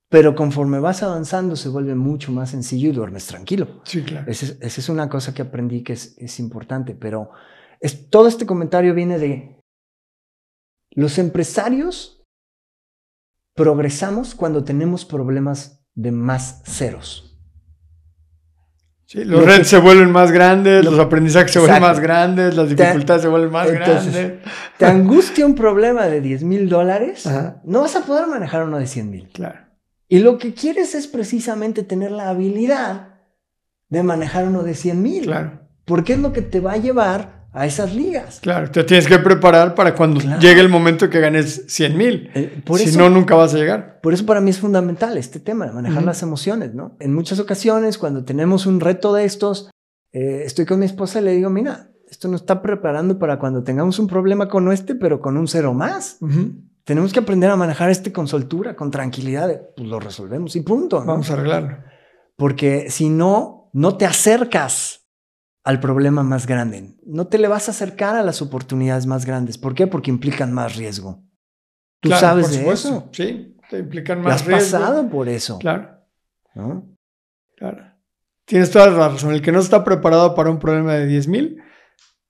pero 0.09 0.35
conforme 0.35 0.79
vas 0.79 1.03
avanzando 1.03 1.55
se 1.55 1.69
vuelve 1.69 1.95
mucho 1.95 2.31
más 2.31 2.51
sencillo 2.51 2.89
y 2.89 2.93
duermes 2.93 3.25
tranquilo. 3.27 3.81
Sí, 3.83 4.03
claro. 4.03 4.29
Esa 4.31 4.45
es, 4.45 4.57
esa 4.61 4.81
es 4.81 4.89
una 4.89 5.09
cosa 5.09 5.33
que 5.33 5.41
aprendí 5.41 5.83
que 5.83 5.93
es, 5.93 6.15
es 6.17 6.39
importante, 6.39 6.95
pero 6.95 7.31
es, 7.79 8.09
todo 8.09 8.27
este 8.27 8.45
comentario 8.45 8.93
viene 8.93 9.17
de 9.19 9.59
los 10.91 11.17
empresarios 11.17 12.23
progresamos 13.55 14.35
cuando 14.35 14.63
tenemos 14.63 15.05
problemas 15.05 15.85
de 15.95 16.11
más 16.11 16.61
ceros. 16.65 17.31
Sí, 19.07 19.23
los 19.23 19.45
Lo 19.45 19.63
se 19.63 19.77
vuelven 19.79 20.11
más 20.11 20.31
grandes, 20.31 20.83
lo- 20.83 20.91
los 20.91 20.99
aprendizajes 20.99 21.51
se 21.51 21.59
vuelven 21.59 21.77
Exacto. 21.77 21.93
más 21.95 22.03
grandes, 22.03 22.55
las 22.55 22.67
Te- 22.69 22.75
dificultades 22.75 23.21
se 23.21 23.27
vuelven 23.27 23.51
más 23.51 23.69
Entonces, 23.69 24.13
grandes. 24.13 24.39
Te 24.77 24.85
angustia 24.85 25.45
un 25.45 25.53
problema 25.55 26.07
de 26.07 26.21
10 26.21 26.43
mil 26.43 26.67
dólares, 26.67 27.25
Ajá. 27.27 27.61
no 27.65 27.81
vas 27.81 27.95
a 27.95 28.01
poder 28.05 28.27
manejar 28.27 28.63
uno 28.63 28.77
de 28.79 28.87
100 28.87 29.09
mil. 29.11 29.29
Claro. 29.29 29.59
Y 30.07 30.19
lo 30.19 30.37
que 30.37 30.53
quieres 30.53 30.93
es 30.95 31.07
precisamente 31.07 31.83
tener 31.83 32.11
la 32.11 32.29
habilidad 32.29 33.15
de 33.89 34.03
manejar 34.03 34.45
uno 34.47 34.63
de 34.63 34.75
100 34.75 35.01
mil. 35.01 35.23
Claro. 35.25 35.59
Porque 35.85 36.13
es 36.13 36.19
lo 36.19 36.33
que 36.33 36.41
te 36.41 36.59
va 36.59 36.73
a 36.73 36.77
llevar 36.77 37.45
a 37.53 37.65
esas 37.65 37.95
ligas. 37.95 38.39
Claro. 38.41 38.69
Te 38.69 38.83
tienes 38.83 39.07
que 39.07 39.17
preparar 39.17 39.75
para 39.75 39.95
cuando 39.95 40.19
Claro. 40.19 40.41
llegue 40.41 40.59
el 40.61 40.67
momento 40.69 41.09
que 41.09 41.19
ganes 41.21 41.63
100 41.67 41.97
mil. 41.97 42.29
Eh, 42.35 42.61
Si 42.77 42.97
no, 42.97 43.09
nunca 43.09 43.33
vas 43.35 43.53
a 43.53 43.57
llegar. 43.57 43.99
por 44.01 44.13
eso 44.13 44.25
para 44.25 44.41
mí 44.41 44.49
es 44.49 44.59
fundamental 44.59 45.17
este 45.17 45.39
tema 45.39 45.65
de 45.65 45.71
manejar 45.71 46.03
las 46.03 46.21
emociones, 46.21 46.73
¿no? 46.73 46.97
En 46.99 47.13
muchas 47.13 47.39
ocasiones, 47.39 47.97
cuando 47.97 48.25
tenemos 48.25 48.65
un 48.65 48.79
reto 48.81 49.13
de 49.13 49.23
estos, 49.25 49.69
eh, 50.11 50.43
estoy 50.45 50.65
con 50.65 50.79
mi 50.79 50.85
esposa 50.85 51.21
y 51.21 51.23
le 51.23 51.31
digo, 51.31 51.49
mira, 51.49 51.91
esto 52.09 52.27
nos 52.27 52.41
está 52.41 52.61
preparando 52.61 53.17
para 53.19 53.39
cuando 53.39 53.63
tengamos 53.63 53.99
un 53.99 54.07
problema 54.07 54.47
con 54.49 54.69
este, 54.71 54.93
pero 54.95 55.19
con 55.21 55.37
un 55.37 55.47
cero 55.47 55.73
más. 55.73 56.17
Tenemos 56.85 57.11
que 57.11 57.19
aprender 57.19 57.49
a 57.49 57.55
manejar 57.55 57.89
este 57.89 58.13
con 58.13 58.27
soltura, 58.27 58.75
con 58.75 58.91
tranquilidad, 58.91 59.47
de, 59.47 59.57
pues 59.75 59.87
lo 59.89 59.99
resolvemos 59.99 60.55
y 60.55 60.61
punto. 60.61 60.99
¿no? 61.01 61.05
Vamos 61.07 61.29
a 61.29 61.33
arreglarlo. 61.33 61.77
Porque 62.37 62.89
si 62.89 63.09
no, 63.09 63.69
no 63.73 63.97
te 63.97 64.05
acercas 64.05 65.07
al 65.63 65.79
problema 65.79 66.21
más 66.21 66.45
grande. 66.45 66.95
No 67.05 67.27
te 67.27 67.39
le 67.39 67.47
vas 67.47 67.67
a 67.67 67.71
acercar 67.71 68.15
a 68.15 68.21
las 68.23 68.41
oportunidades 68.41 69.07
más 69.07 69.25
grandes. 69.25 69.57
¿Por 69.57 69.73
qué? 69.73 69.87
Porque 69.87 70.11
implican 70.11 70.53
más 70.53 70.75
riesgo. 70.75 71.23
Tú 72.01 72.09
Claro, 72.09 72.21
sabes 72.21 72.45
por 72.45 72.53
de 72.53 72.59
supuesto. 72.59 72.87
eso. 72.89 73.09
Sí, 73.13 73.57
te 73.71 73.79
implican 73.79 74.21
más 74.21 74.35
has 74.41 74.45
riesgo. 74.45 74.79
pasado 74.79 75.09
por 75.09 75.27
eso. 75.27 75.57
Claro, 75.57 75.89
¿no? 76.53 76.87
claro. 77.57 77.83
Tienes 78.45 78.69
toda 78.69 78.91
la 78.91 79.09
razón. 79.09 79.31
El 79.33 79.41
que 79.41 79.51
no 79.51 79.59
está 79.59 79.83
preparado 79.83 80.35
para 80.35 80.51
un 80.51 80.59
problema 80.59 80.93
de 80.93 81.07
10 81.07 81.27
mil, 81.29 81.63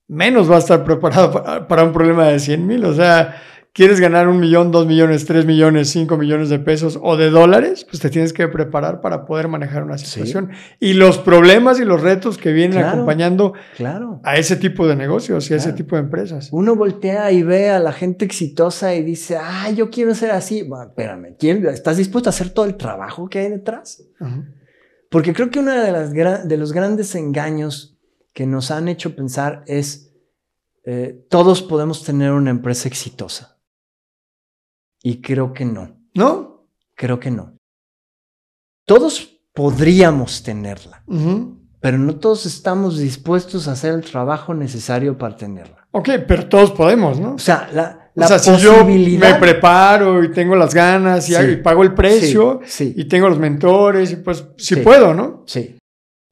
menos 0.07 0.49
va 0.49 0.55
a 0.55 0.59
estar 0.59 0.85
preparado 0.85 1.29
para, 1.31 1.67
para 1.67 1.83
un 1.83 1.91
problema 1.91 2.27
de 2.27 2.39
100 2.39 2.65
mil. 2.65 2.85
O 2.85 2.93
sea, 2.93 3.35
quieres 3.77 3.99
ganar 3.99 4.29
un 4.29 4.39
millón, 4.39 4.71
dos 4.71 4.87
millones, 4.87 5.25
tres 5.25 5.45
millones, 5.45 5.89
cinco 5.89 6.15
millones 6.17 6.47
de 6.47 6.59
pesos 6.59 6.97
o 7.03 7.17
de 7.17 7.29
dólares, 7.29 7.85
pues 7.89 7.99
te 8.01 8.09
tienes 8.09 8.31
que 8.31 8.47
preparar 8.47 9.01
para 9.01 9.25
poder 9.25 9.49
manejar 9.49 9.83
una 9.83 9.97
Sí. 9.97 10.05
situación. 10.05 10.51
Y 10.79 10.93
los 10.93 11.17
problemas 11.17 11.77
y 11.81 11.83
los 11.83 12.01
retos 12.01 12.37
que 12.37 12.53
vienen 12.53 12.79
Claro. 12.79 12.87
acompañando 12.93 13.51
Claro. 13.75 14.21
a 14.23 14.37
ese 14.37 14.55
tipo 14.55 14.87
de 14.87 14.95
negocios 14.95 15.51
y 15.51 15.55
a 15.55 15.57
ese 15.57 15.73
tipo 15.73 15.97
de 15.97 16.03
empresas. 16.03 16.47
Uno 16.53 16.77
voltea 16.77 17.33
y 17.33 17.43
ve 17.43 17.69
a 17.69 17.79
la 17.79 17.91
gente 17.91 18.23
exitosa 18.23 18.95
y 18.95 19.03
dice, 19.03 19.35
ah, 19.37 19.69
yo 19.71 19.89
quiero 19.89 20.15
ser 20.15 20.31
así. 20.31 20.63
Bueno, 20.63 20.85
espérame, 20.85 21.35
¿quién- 21.37 21.65
¿estás 21.67 21.97
dispuesto 21.97 22.29
a 22.29 22.31
hacer 22.31 22.51
todo 22.51 22.63
el 22.63 22.77
trabajo 22.77 23.27
que 23.27 23.39
hay 23.39 23.49
detrás? 23.49 24.01
Porque 25.11 25.33
creo 25.33 25.49
que 25.51 25.59
uno 25.59 25.71
de, 25.73 25.91
las 25.91 26.13
de 26.47 26.57
los 26.57 26.71
grandes 26.71 27.13
engaños 27.15 27.97
que 28.33 28.45
nos 28.45 28.71
han 28.71 28.87
hecho 28.87 29.17
pensar 29.17 29.63
es, 29.67 30.13
eh, 30.85 31.25
todos 31.29 31.61
podemos 31.61 32.05
tener 32.05 32.31
una 32.31 32.51
empresa 32.51 32.87
exitosa. 32.87 33.54
Y 35.07 35.21
creo 35.21 35.53
que 35.53 35.65
no, 35.65 35.99
¿No? 36.15 36.65
creo 36.95 37.19
que 37.19 37.29
no. 37.29 37.55
Todos 38.87 39.39
podríamos 39.53 40.41
tenerla, 40.41 41.03
pero 41.79 41.99
no 41.99 42.15
todos 42.15 42.47
estamos 42.47 42.97
dispuestos 42.97 43.67
a 43.67 43.73
hacer 43.73 43.93
el 43.93 44.01
trabajo 44.01 44.55
necesario 44.55 45.15
para 45.17 45.35
tenerla. 45.35 45.87
Ok, 45.91 46.09
pero 46.27 46.47
todos 46.49 46.71
podemos, 46.71 47.19
¿no? 47.19 47.35
O 47.35 47.39
sea, 47.39 47.69
la, 47.71 48.11
O 48.15 48.19
la 48.19 48.27
sea, 48.27 48.39
si 48.39 48.57
yo 48.57 48.79
posibilidad... 48.79 49.33
me 49.35 49.39
preparo 49.39 50.23
y 50.23 50.31
tengo 50.31 50.55
las 50.55 50.73
ganas 50.73 51.29
y, 51.29 51.33
Sí. 51.33 51.35
hago- 51.35 51.51
y 51.51 51.55
pago 51.57 51.83
el 51.83 51.93
precio 51.93 52.61
Sí, 52.65 52.93
sí. 52.93 52.93
y 52.97 53.05
tengo 53.05 53.29
los 53.29 53.37
mentores 53.37 54.11
y 54.11 54.15
pues 54.15 54.43
Sí. 54.57 54.77
puedo, 54.77 55.13
¿no? 55.13 55.43
Sí. 55.45 55.77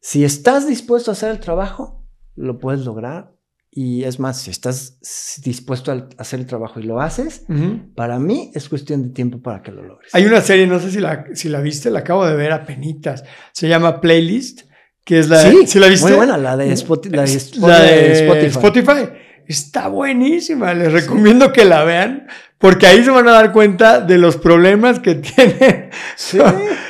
Si 0.02 0.26
estás 0.26 0.68
dispuesto 0.68 1.12
a 1.12 1.14
hacer 1.14 1.30
el 1.30 1.40
trabajo, 1.40 2.04
lo 2.36 2.58
puedes 2.58 2.82
lograr. 2.86 3.33
Y 3.76 4.04
es 4.04 4.20
más, 4.20 4.40
si 4.40 4.52
estás 4.52 5.00
dispuesto 5.44 5.92
a 5.92 6.08
hacer 6.20 6.40
el 6.40 6.46
trabajo 6.46 6.80
y 6.80 6.84
lo 6.84 7.02
haces, 7.02 7.44
Ujú. 7.50 7.92
para 7.96 8.20
mí 8.20 8.52
es 8.54 8.70
cuestión 8.70 9.02
de 9.02 9.10
tiempo 9.10 9.42
para 9.42 9.64
que 9.64 9.72
lo 9.72 9.82
logres. 9.82 10.14
Hay 10.14 10.26
una 10.26 10.42
serie, 10.42 10.68
no 10.68 10.80
sé 10.80 10.92
si 10.92 11.00
la, 11.00 11.26
si 11.34 11.50
la 11.50 11.60
viste, 11.60 11.90
la 11.90 12.00
acabo 12.00 12.24
de 12.28 12.36
ver 12.36 12.52
a 12.52 12.66
penitas. 12.66 13.24
Se 13.52 13.68
llama 13.68 14.00
Playlist, 14.00 14.62
que 15.04 15.18
es 15.18 15.28
la... 15.28 15.40
sí, 15.50 15.66
¿sí 15.66 15.80
la 15.80 15.88
viste? 15.88 16.06
Muy 16.08 16.16
buena, 16.18 16.38
la 16.38 16.56
de, 16.56 16.72
Spoti- 16.74 17.10
la 17.10 17.24
de 17.24 17.34
Es- 17.34 17.56
Spo- 17.56 17.68
la 17.68 17.80
de 17.82 18.12
Spotify. 18.14 18.48
Spotify. 18.50 19.14
Está 19.48 19.88
buenísima, 19.88 20.74
les 20.76 20.92
recomiendo 20.94 21.52
que 21.52 21.66
la 21.66 21.84
vean 21.84 22.28
porque 22.64 22.88
ahí 22.88 23.04
se 23.04 23.12
van 23.12 23.28
a 23.28 23.34
dar 23.34 23.52
cuenta 23.52 24.00
de 24.00 24.18
los 24.18 24.38
problemas 24.38 25.02
que 25.02 25.16
tienen 25.36 25.90
Sí. 26.16 26.40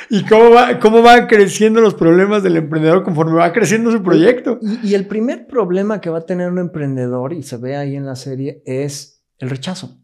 y 0.07 0.23
cómo, 0.23 0.51
va, 0.51 0.79
cómo 0.79 1.01
van 1.01 1.25
creciendo 1.25 1.81
los 1.81 1.95
problemas 1.95 2.43
del 2.43 2.57
emprendedor 2.57 3.01
conforme 3.03 3.33
va 3.33 3.51
creciendo 3.51 3.91
su 3.91 4.03
proyecto. 4.03 4.59
Y, 4.61 4.89
y 4.89 4.93
el 4.93 5.07
primer 5.07 5.47
problema 5.47 5.99
que 5.99 6.11
va 6.11 6.19
a 6.19 6.25
tener 6.27 6.51
un 6.51 6.59
emprendedor, 6.59 7.33
y 7.33 7.41
se 7.41 7.57
ve 7.57 7.75
ahí 7.75 7.95
en 7.95 8.05
la 8.05 8.15
serie, 8.15 8.61
es 8.67 9.25
el 9.39 9.49
rechazo. 9.49 9.97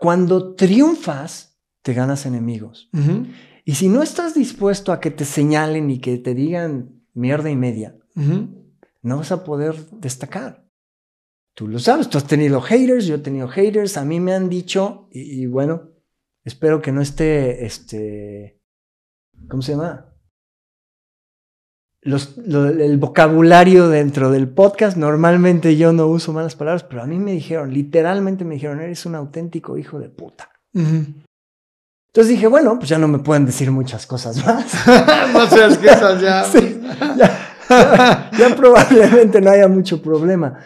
Cuando 0.00 0.56
triunfas, 0.56 1.56
te 1.82 1.94
ganas 1.94 2.26
enemigos. 2.26 2.90
Y 3.64 3.76
si 3.76 3.88
no 3.88 4.02
estás 4.02 4.34
dispuesto 4.34 4.90
a 4.90 4.98
que 4.98 5.12
te 5.12 5.24
señalen 5.24 5.90
y 5.92 6.00
que 6.00 6.18
te 6.18 6.34
digan 6.34 7.04
mierda 7.14 7.50
y 7.50 7.56
media, 7.56 7.94
no 9.02 9.16
vas 9.18 9.30
a 9.30 9.44
poder 9.44 9.76
destacar. 9.92 10.66
Tú 11.60 11.68
lo 11.68 11.78
sabes, 11.78 12.08
tú 12.08 12.16
has 12.16 12.24
tenido 12.24 12.62
haters, 12.62 13.04
yo 13.04 13.16
he 13.16 13.18
tenido 13.18 13.46
haters, 13.46 13.98
a 13.98 14.04
mí 14.06 14.18
me 14.18 14.32
han 14.32 14.48
dicho, 14.48 15.08
y, 15.10 15.44
bueno, 15.44 15.90
espero 16.42 16.80
que 16.80 16.90
no 16.90 17.02
esté, 17.02 17.66
este, 17.66 18.58
¿cómo 19.46 19.60
se 19.60 19.72
llama? 19.72 20.06
el 22.00 22.96
vocabulario 22.96 23.90
dentro 23.90 24.30
del 24.30 24.48
podcast, 24.48 24.96
normalmente 24.96 25.76
yo 25.76 25.92
no 25.92 26.06
uso 26.06 26.32
malas 26.32 26.56
palabras, 26.56 26.82
pero 26.82 27.02
a 27.02 27.06
mí 27.06 27.18
me 27.18 27.32
dijeron, 27.32 27.74
literalmente 27.74 28.46
me 28.46 28.54
dijeron, 28.54 28.80
eres 28.80 29.04
un 29.04 29.16
auténtico 29.16 29.76
hijo 29.76 29.98
de 29.98 30.08
puta. 30.08 30.50
Entonces 30.72 32.28
dije, 32.28 32.46
bueno, 32.46 32.78
pues 32.78 32.88
ya 32.88 32.96
no 32.96 33.06
me 33.06 33.18
pueden 33.18 33.44
decir 33.44 33.70
muchas 33.70 34.06
cosas 34.06 34.42
más. 34.46 34.64
no 35.34 35.46
seas 35.46 35.76
que 35.76 35.88
esas 35.88 36.22
ya. 36.22 36.46
ya, 37.18 38.30
ya 38.32 38.56
probablemente 38.56 39.42
no 39.42 39.50
haya 39.50 39.68
mucho 39.68 40.00
problema. 40.00 40.58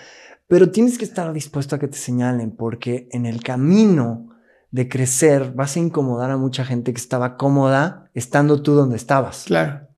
Pero 0.46 0.70
tienes 0.70 0.98
que 0.98 1.04
estar 1.04 1.32
dispuesto 1.32 1.76
a 1.76 1.78
que 1.78 1.88
te 1.88 1.96
señalen, 1.96 2.50
porque 2.50 3.08
en 3.12 3.26
el 3.26 3.42
camino 3.42 4.30
de 4.70 4.88
crecer 4.88 5.52
vas 5.52 5.76
a 5.76 5.80
incomodar 5.80 6.30
a 6.30 6.36
mucha 6.36 6.64
gente 6.64 6.92
que 6.92 7.00
estaba 7.00 7.36
cómoda 7.36 8.10
estando 8.12 8.60
tú 8.60 8.74
donde 8.74 8.96
estabas. 8.96 9.44
Claro. 9.44 9.88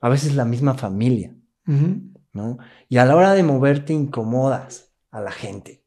A 0.00 0.08
veces 0.08 0.34
la 0.34 0.44
misma 0.44 0.74
familia, 0.74 1.34
¿no? 1.64 2.58
Y 2.88 2.98
a 2.98 3.06
la 3.06 3.16
hora 3.16 3.32
de 3.32 3.42
moverte 3.42 3.92
incomodas 3.92 4.92
a 5.10 5.20
la 5.20 5.32
gente. 5.32 5.84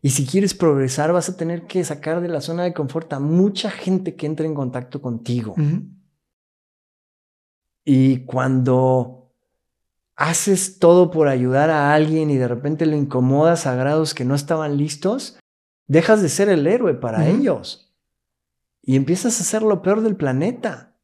Y 0.00 0.10
si 0.10 0.24
quieres 0.24 0.54
progresar, 0.54 1.12
vas 1.12 1.28
a 1.28 1.36
tener 1.36 1.66
que 1.66 1.84
sacar 1.84 2.20
de 2.20 2.28
la 2.28 2.40
zona 2.40 2.62
de 2.62 2.72
confort 2.72 3.12
a 3.12 3.20
mucha 3.20 3.70
gente 3.70 4.14
que 4.14 4.26
entre 4.26 4.46
en 4.46 4.54
contacto 4.54 5.02
contigo. 5.02 5.54
Y 7.84 8.24
cuando 8.24 9.25
haces 10.16 10.78
todo 10.78 11.10
por 11.10 11.28
ayudar 11.28 11.70
a 11.70 11.94
alguien 11.94 12.30
y 12.30 12.36
de 12.36 12.48
repente 12.48 12.86
lo 12.86 12.96
incomodas 12.96 13.66
a 13.66 13.74
grados 13.74 14.14
que 14.14 14.24
no 14.24 14.34
estaban 14.34 14.76
listos, 14.78 15.38
dejas 15.86 16.22
de 16.22 16.30
ser 16.30 16.48
el 16.48 16.66
héroe 16.66 16.94
para 16.94 17.28
ellos 17.28 17.94
y 18.82 18.96
empiezas 18.96 19.40
a 19.40 19.44
ser 19.44 19.62
lo 19.62 19.82
peor 19.82 20.00
del 20.00 20.16
planeta. 20.16 20.96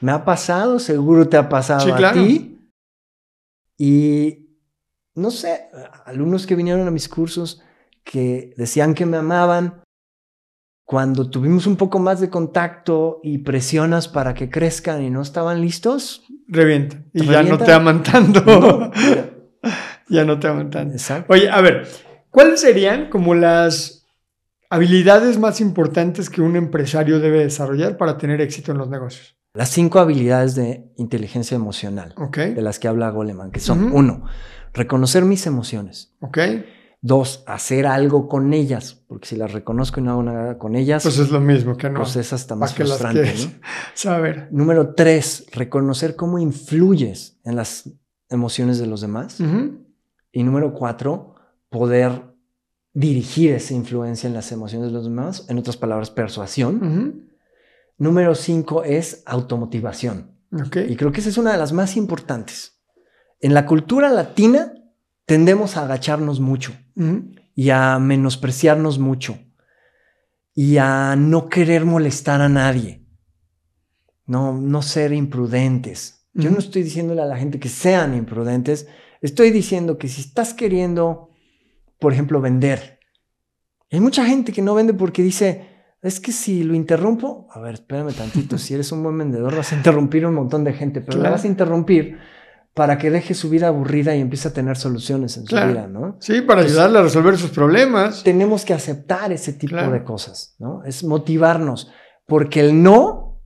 Me 0.00 0.12
ha 0.12 0.24
pasado, 0.24 0.78
seguro 0.78 1.28
te 1.28 1.36
ha 1.36 1.48
pasado 1.48 1.94
a 1.94 2.12
ti. 2.12 2.70
Y 3.76 4.56
no 5.14 5.30
sé, 5.30 5.68
alumnos 6.04 6.46
que 6.46 6.54
vinieron 6.54 6.86
a 6.86 6.92
mis 6.92 7.08
cursos 7.08 7.62
que 8.04 8.54
decían 8.56 8.94
que 8.94 9.06
me 9.06 9.16
amaban, 9.16 9.82
cuando 10.88 11.28
tuvimos 11.28 11.66
un 11.66 11.76
poco 11.76 11.98
más 11.98 12.18
de 12.18 12.30
contacto 12.30 13.20
y 13.22 13.36
presionas 13.36 14.08
para 14.08 14.32
que 14.32 14.48
crezcan 14.48 15.02
y 15.02 15.10
no 15.10 15.20
estaban 15.20 15.60
listos, 15.60 16.24
revienta. 16.46 17.04
Y 17.12 17.26
ya 17.26 17.42
no 17.42 17.58
te 17.58 17.70
aman 17.72 18.02
tanto. 18.02 18.40
ya 20.08 20.24
no 20.24 20.40
te 20.40 20.48
aman 20.48 20.70
tanto. 20.70 20.94
Exacto. 20.94 21.30
Oye, 21.30 21.50
a 21.50 21.60
ver, 21.60 21.86
¿cuáles 22.30 22.62
serían 22.62 23.10
como 23.10 23.34
las 23.34 24.06
habilidades 24.70 25.38
más 25.38 25.60
importantes 25.60 26.30
que 26.30 26.40
un 26.40 26.56
empresario 26.56 27.20
debe 27.20 27.40
desarrollar 27.40 27.98
para 27.98 28.16
tener 28.16 28.40
éxito 28.40 28.72
en 28.72 28.78
los 28.78 28.88
negocios? 28.88 29.36
Las 29.52 29.68
cinco 29.68 29.98
habilidades 29.98 30.54
de 30.54 30.90
inteligencia 30.96 31.54
emocional 31.54 32.14
de 32.32 32.62
las 32.62 32.78
que 32.78 32.88
habla 32.88 33.10
Goleman, 33.10 33.50
que 33.50 33.60
son, 33.60 33.92
uno, 33.92 34.24
reconocer 34.72 35.26
mis 35.26 35.46
emociones. 35.46 36.14
Ok. 36.20 36.38
Dos, 37.00 37.44
hacer 37.46 37.86
algo 37.86 38.28
con 38.28 38.52
ellas, 38.52 39.04
porque 39.06 39.28
si 39.28 39.36
las 39.36 39.52
reconozco 39.52 40.00
y 40.00 40.02
no 40.02 40.10
hago 40.10 40.22
nada 40.24 40.58
con 40.58 40.74
ellas. 40.74 41.04
Pues 41.04 41.18
es 41.18 41.30
lo 41.30 41.40
mismo 41.40 41.76
que 41.76 41.88
no. 41.88 42.00
Pues 42.00 42.16
es 42.16 42.32
hasta 42.32 42.56
más 42.56 42.74
frustrante. 42.74 43.32
Saber. 43.94 44.48
Número 44.52 44.94
tres, 44.94 45.46
reconocer 45.52 46.16
cómo 46.16 46.40
influyes 46.40 47.38
en 47.44 47.54
las 47.54 47.90
emociones 48.28 48.78
de 48.78 48.86
los 48.86 49.00
demás. 49.00 49.38
Y 50.32 50.42
número 50.42 50.74
cuatro, 50.74 51.34
poder 51.68 52.22
dirigir 52.92 53.52
esa 53.52 53.74
influencia 53.74 54.26
en 54.26 54.34
las 54.34 54.50
emociones 54.50 54.88
de 54.88 54.92
los 54.92 55.04
demás. 55.04 55.46
En 55.48 55.58
otras 55.58 55.76
palabras, 55.76 56.10
persuasión. 56.10 57.28
Número 57.96 58.34
cinco 58.34 58.82
es 58.82 59.22
automotivación. 59.24 60.36
Y 60.88 60.96
creo 60.96 61.12
que 61.12 61.20
esa 61.20 61.28
es 61.28 61.38
una 61.38 61.52
de 61.52 61.58
las 61.58 61.72
más 61.72 61.96
importantes. 61.96 62.80
En 63.40 63.54
la 63.54 63.66
cultura 63.66 64.10
latina 64.10 64.72
tendemos 65.28 65.76
a 65.76 65.82
agacharnos 65.82 66.40
mucho 66.40 66.72
y 67.54 67.68
a 67.68 67.98
menospreciarnos 67.98 68.98
mucho 68.98 69.38
y 70.54 70.78
a 70.78 71.16
no 71.16 71.50
querer 71.50 71.84
molestar 71.84 72.40
a 72.40 72.48
nadie, 72.48 73.06
no, 74.24 74.54
no 74.54 74.80
ser 74.80 75.12
imprudentes. 75.12 76.26
Yo 76.32 76.50
no 76.50 76.58
estoy 76.58 76.82
diciéndole 76.82 77.20
a 77.20 77.26
la 77.26 77.36
gente 77.36 77.60
que 77.60 77.68
sean 77.68 78.14
imprudentes, 78.14 78.88
estoy 79.20 79.50
diciendo 79.50 79.98
que 79.98 80.08
si 80.08 80.22
estás 80.22 80.54
queriendo, 80.54 81.28
por 81.98 82.14
ejemplo, 82.14 82.40
vender, 82.40 82.98
hay 83.90 84.00
mucha 84.00 84.24
gente 84.24 84.50
que 84.50 84.62
no 84.62 84.74
vende 84.74 84.94
porque 84.94 85.22
dice, 85.22 85.66
es 86.00 86.20
que 86.20 86.32
si 86.32 86.64
lo 86.64 86.74
interrumpo, 86.74 87.48
a 87.50 87.60
ver, 87.60 87.74
espérame 87.74 88.14
tantito, 88.14 88.56
si 88.58 88.72
eres 88.72 88.90
un 88.92 89.02
buen 89.02 89.18
vendedor 89.18 89.54
vas 89.54 89.74
a 89.74 89.76
interrumpir 89.76 90.24
un 90.24 90.34
montón 90.34 90.64
de 90.64 90.72
gente, 90.72 91.02
pero 91.02 91.18
la 91.18 91.28
vas 91.28 91.44
a 91.44 91.48
interrumpir 91.48 92.16
para 92.78 92.96
que 92.96 93.10
deje 93.10 93.34
su 93.34 93.50
vida 93.50 93.66
aburrida 93.66 94.14
y 94.14 94.20
empiece 94.20 94.46
a 94.46 94.52
tener 94.52 94.76
soluciones 94.76 95.36
en 95.36 95.48
su 95.48 95.56
vida, 95.56 95.88
¿no? 95.88 96.16
Sí, 96.20 96.42
para 96.42 96.60
ayudarle 96.60 97.00
a 97.00 97.02
resolver 97.02 97.36
sus 97.36 97.50
problemas. 97.50 98.22
Tenemos 98.22 98.64
que 98.64 98.72
aceptar 98.72 99.32
ese 99.32 99.52
tipo 99.52 99.74
de 99.74 100.04
cosas, 100.04 100.54
¿no? 100.60 100.84
Es 100.84 101.02
motivarnos, 101.02 101.90
porque 102.24 102.60
el 102.60 102.80
no 102.80 103.42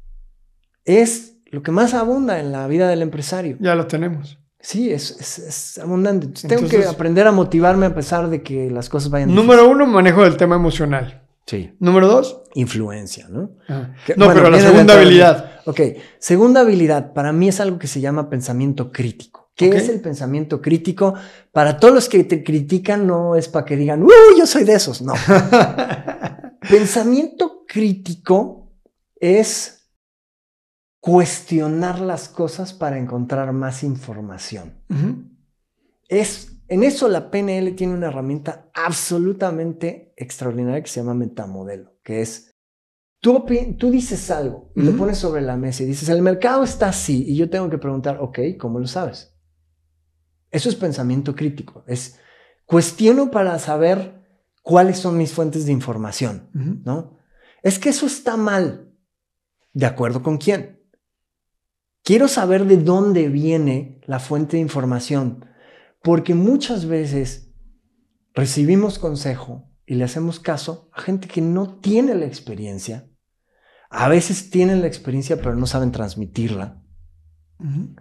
es 0.84 1.38
lo 1.46 1.62
que 1.62 1.70
más 1.70 1.94
abunda 1.94 2.40
en 2.40 2.52
la 2.52 2.66
vida 2.66 2.90
del 2.90 3.00
empresario. 3.00 3.56
Ya 3.59 3.74
lo 3.74 3.86
tenemos. 3.86 4.38
Sí, 4.60 4.92
es, 4.92 5.38
es, 5.38 5.78
abundante. 5.78 6.28
tengo 6.46 6.68
que 6.68 6.84
aprender 6.84 7.26
a 7.26 7.32
motivarme 7.32 7.86
a 7.86 7.94
pesar 7.94 8.28
de 8.28 8.42
que 8.42 8.70
las 8.70 8.90
cosas 8.90 9.10
vayan. 9.10 9.34
Número 9.34 9.66
uno, 9.66 9.86
manejo 9.86 10.24
del 10.24 10.36
tema 10.36 10.56
emocional. 10.56 11.22
Sí. 11.46 11.74
Número 11.80 12.06
dos. 12.06 12.42
Influencia, 12.52 13.28
¿no? 13.30 13.52
no, 14.14 14.28
pero 14.34 14.50
la 14.50 14.60
segunda 14.60 14.92
habilidad. 14.92 15.51
Ok, 15.64 15.80
segunda 16.18 16.60
habilidad 16.60 17.12
para 17.12 17.32
mí 17.32 17.48
es 17.48 17.60
algo 17.60 17.78
que 17.78 17.86
se 17.86 18.01
llama 18.01 18.28
pensamiento 18.28 18.90
crítico. 18.90 19.51
¿Qué 19.55 19.68
es 19.68 19.89
el 19.89 20.01
pensamiento 20.01 20.60
crítico? 20.60 21.14
Para 21.52 21.78
todos 21.78 21.94
los 21.94 22.09
que 22.09 22.24
te 22.24 22.43
critican 22.43 23.06
no 23.06 23.36
es 23.36 23.48
para 23.48 23.66
que 23.66 23.76
digan, 23.76 24.02
¡Uy, 24.02 24.12
yo 24.39 24.47
soy 24.47 24.64
de 24.64 24.74
esos! 24.74 25.02
No. 25.02 25.12
pensamiento 26.68 27.64
crítico 27.66 28.72
es 29.20 29.90
cuestionar 31.01 32.01
las 32.01 32.28
cosas 32.28 32.72
para 32.72 32.98
encontrar 32.98 33.52
más 33.52 33.82
información. 33.82 34.82
Es 36.09 36.52
en 36.72 36.84
eso 36.84 37.06
la 37.09 37.30
PNL 37.30 37.74
tiene 37.74 37.93
una 37.93 38.06
herramienta 38.06 38.70
absolutamente 38.72 40.14
extraordinaria 40.16 40.82
que 40.82 40.89
se 40.89 41.01
llama 41.01 41.12
metamodelo, 41.12 41.98
que 42.02 42.22
es, 42.22 42.51
tú, 43.23 43.47
tú 43.78 43.90
dices 43.90 44.31
algo 44.31 44.73
y 44.74 44.82
lo 44.82 44.97
pones 44.97 45.16
sobre 45.16 45.43
la 45.43 45.57
mesa 45.57 45.85
y 45.85 45.86
dices, 45.86 46.09
el 46.09 46.20
mercado 46.20 46.65
está 46.65 46.89
así 46.89 47.24
y 47.27 47.36
yo 47.36 47.49
tengo 47.49 47.70
que 47.70 47.78
preguntar, 47.78 48.19
ok, 48.20 48.40
¿cómo 48.59 48.81
lo 48.81 48.86
sabes? 48.86 49.35
Eso 50.51 50.69
es 50.69 50.74
pensamiento 50.74 51.35
crítico, 51.35 51.85
es 51.86 52.19
cuestiono 52.66 53.31
para 53.31 53.59
saber 53.61 54.20
cuáles 54.62 54.99
son 54.99 55.16
mis 55.16 55.32
fuentes 55.32 55.65
de 55.65 55.73
información, 55.73 56.51
¿no? 56.85 57.16
Es 57.62 57.78
que 57.78 57.90
eso 57.90 58.07
está 58.07 58.36
mal. 58.36 58.93
¿De 59.73 59.86
acuerdo 59.86 60.23
con 60.23 60.36
quién? 60.36 60.81
Quiero 62.03 62.27
saber 62.27 62.66
de 62.66 62.77
dónde 62.77 63.28
viene 63.28 64.01
la 64.07 64.19
fuente 64.19 64.57
de 64.57 64.62
información 64.62 65.47
porque 66.03 66.35
muchas 66.35 66.86
veces 66.86 67.55
recibimos 68.35 68.99
consejo 68.99 69.70
y 69.86 69.94
le 69.94 70.05
hacemos 70.05 70.40
caso 70.40 70.90
a 70.93 71.01
gente 71.03 71.28
que 71.28 71.40
no 71.40 71.78
tiene 71.78 72.16
la 72.16 72.27
experiencia. 72.27 73.09
A 73.93 74.09
veces 74.09 74.51
tienen 74.51 74.81
la 74.81 74.86
experiencia 74.86 75.36
pero 75.36 75.55
no 75.55 75.66
saben 75.66 75.93
transmitirla. 75.93 76.78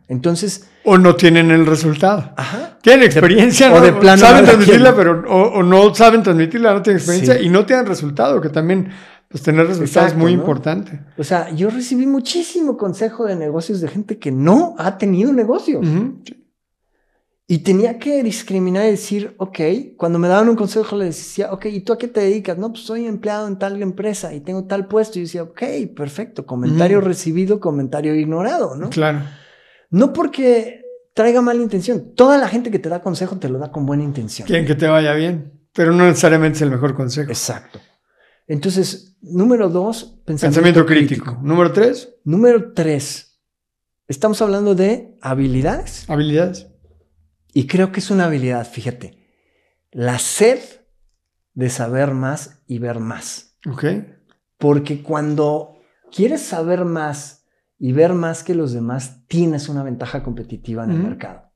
Entonces. 0.08 0.68
O 0.84 0.98
no 0.98 1.16
tienen 1.16 1.52
el 1.52 1.66
resultado. 1.66 2.34
Aja. 2.36 2.80
Tienen 2.82 3.06
experiencia, 3.06 3.72
o 3.74 3.80
de 3.80 3.94
plano 3.94 4.20
saben 4.20 4.46
transmitirla, 4.46 4.96
pero 4.96 5.24
o, 5.30 5.62
no 5.62 5.94
saben 5.94 6.24
transmitirla, 6.24 6.74
no 6.74 6.82
tienen 6.82 6.98
experiencia 6.98 7.40
y 7.40 7.50
no 7.50 7.66
tienen 7.66 7.86
resultado, 7.86 8.42
que 8.42 8.50
también 8.50 8.90
pues 9.28 9.44
tener 9.44 9.68
resultados 9.68 10.12
es 10.12 10.18
muy 10.18 10.32
importante. 10.32 11.00
O 11.18 11.24
sea, 11.24 11.52
yo 11.52 11.70
recibí 11.70 12.06
muchísimo 12.06 12.76
consejo 12.76 13.26
de 13.26 13.36
negocios 13.36 13.80
de 13.82 13.88
gente 13.88 14.18
que 14.18 14.32
no 14.32 14.76
ha 14.78 14.98
tenido 14.98 15.32
negocios. 15.32 15.86
Y 17.52 17.58
tenía 17.58 18.00
que 18.00 18.24
discriminar 18.24 18.86
y 18.86 18.92
decir, 18.92 19.36
ok, 19.36 19.60
cuando 19.98 20.18
me 20.20 20.30
daban 20.30 20.48
un 20.48 20.56
consejo 20.56 20.96
les 20.96 21.18
decía, 21.18 21.52
ok, 21.52 21.66
¿y 21.66 21.82
tú 21.82 21.92
a 21.92 21.98
qué 21.98 22.08
te 22.08 22.22
dedicas? 22.22 22.58
No, 22.58 22.70
pues 22.72 22.86
soy 22.86 23.06
empleado 23.06 23.46
en 23.46 23.60
tal 23.60 23.82
empresa 23.82 24.34
y 24.34 24.40
tengo 24.40 24.64
tal 24.64 24.88
puesto. 24.88 25.20
Y 25.20 25.24
decía, 25.24 25.44
ok, 25.44 25.62
perfecto, 25.94 26.46
comentario 26.46 27.02
recibido, 27.02 27.60
comentario 27.60 28.16
ignorado, 28.16 28.78
¿no? 28.78 28.90
Claro. 28.90 29.24
No 29.90 30.14
porque 30.14 30.86
traiga 31.14 31.42
mala 31.42 31.62
intención. 31.62 32.16
Toda 32.16 32.38
la 32.38 32.48
gente 32.48 32.72
que 32.72 32.80
te 32.80 32.88
da 32.88 33.02
consejo 33.02 33.36
te 33.36 33.50
lo 33.50 33.60
da 33.60 33.70
con 33.70 33.86
buena 33.86 34.06
intención. 34.06 34.48
Quieren 34.48 34.66
que 34.66 34.76
te 34.76 34.88
vaya 34.88 35.12
bien, 35.14 35.52
pero 35.74 35.92
no 35.92 36.06
necesariamente 36.06 36.56
es 36.56 36.62
el 36.62 36.72
mejor 36.72 36.96
consejo. 36.96 37.30
Exacto. 37.32 37.82
Entonces, 38.48 39.18
número 39.22 39.68
dos, 39.68 40.22
pensamiento, 40.24 40.86
crítico. 40.86 41.38
Número 41.42 41.74
tres. 41.74 42.16
Número 42.24 42.72
tres, 42.72 43.42
estamos 44.08 44.42
hablando 44.42 44.74
de 44.74 45.18
habilidades. 45.20 46.10
Habilidades. 46.10 46.71
Y 47.54 47.68
creo 47.68 47.92
que 47.92 48.00
es 48.00 48.12
una 48.12 48.26
habilidad, 48.26 48.68
fíjate, 48.68 49.18
la 49.92 50.20
sed 50.20 50.60
de 51.54 51.70
saber 51.70 52.14
más 52.14 52.62
y 52.68 52.80
ver 52.80 53.00
más. 53.00 53.58
Ok. 53.70 53.86
Porque 54.58 55.04
cuando 55.04 55.76
quieres 56.12 56.42
saber 56.42 56.86
más 56.86 57.46
y 57.78 57.94
ver 57.94 58.14
más 58.14 58.44
que 58.44 58.56
los 58.56 58.74
demás, 58.74 59.26
tienes 59.28 59.70
una 59.70 59.84
ventaja 59.84 60.24
competitiva 60.24 60.84
en 60.84 60.92
el 60.92 61.00
mercado. 61.00 61.52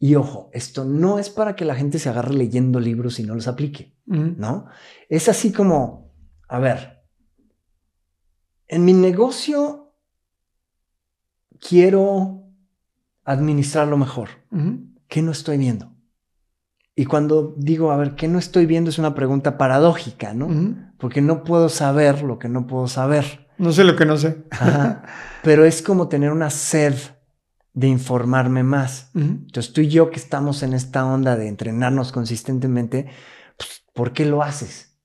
Y 0.00 0.14
ojo, 0.14 0.48
esto 0.52 0.84
no 0.84 1.18
es 1.18 1.28
para 1.28 1.56
que 1.56 1.64
la 1.64 1.74
gente 1.74 1.98
se 1.98 2.08
agarre 2.08 2.32
leyendo 2.32 2.78
libros 2.80 3.18
y 3.18 3.24
no 3.24 3.34
los 3.34 3.48
aplique, 3.48 3.96
¿no? 4.06 4.66
Es 5.08 5.28
así 5.28 5.52
como, 5.52 6.14
a 6.48 6.60
ver, 6.60 7.02
en 8.68 8.84
mi 8.84 8.92
negocio 8.92 9.94
quiero 11.60 12.44
administrarlo 13.24 13.96
mejor. 13.96 14.28
¿Qué 15.08 15.22
no 15.22 15.32
estoy 15.32 15.58
viendo? 15.58 15.94
Y 16.94 17.06
cuando 17.06 17.54
digo, 17.56 17.92
a 17.92 17.96
ver, 17.96 18.14
¿qué 18.14 18.28
no 18.28 18.38
estoy 18.38 18.66
viendo? 18.66 18.90
Es 18.90 18.98
una 18.98 19.14
pregunta 19.14 19.56
paradójica, 19.56 20.34
¿no? 20.34 20.48
Porque 20.98 21.20
no 21.20 21.44
puedo 21.44 21.68
saber 21.68 22.22
lo 22.22 22.38
que 22.38 22.48
no 22.48 22.66
puedo 22.66 22.88
saber. 22.88 23.48
No 23.56 23.72
sé 23.72 23.84
lo 23.84 23.96
que 23.96 24.04
no 24.04 24.16
sé. 24.16 24.44
Pero 25.42 25.64
es 25.64 25.80
como 25.80 26.08
tener 26.08 26.32
una 26.32 26.50
sed 26.50 26.94
de 27.72 27.86
informarme 27.86 28.64
más. 28.64 29.12
Entonces 29.14 29.72
tú 29.72 29.80
y 29.80 29.88
yo 29.88 30.10
que 30.10 30.16
estamos 30.16 30.64
en 30.64 30.74
esta 30.74 31.06
onda 31.06 31.36
de 31.36 31.46
entrenarnos 31.46 32.10
consistentemente, 32.10 33.06
pues, 33.56 33.84
¿por 33.94 34.12
qué 34.12 34.26
lo 34.26 34.42
haces? 34.42 34.98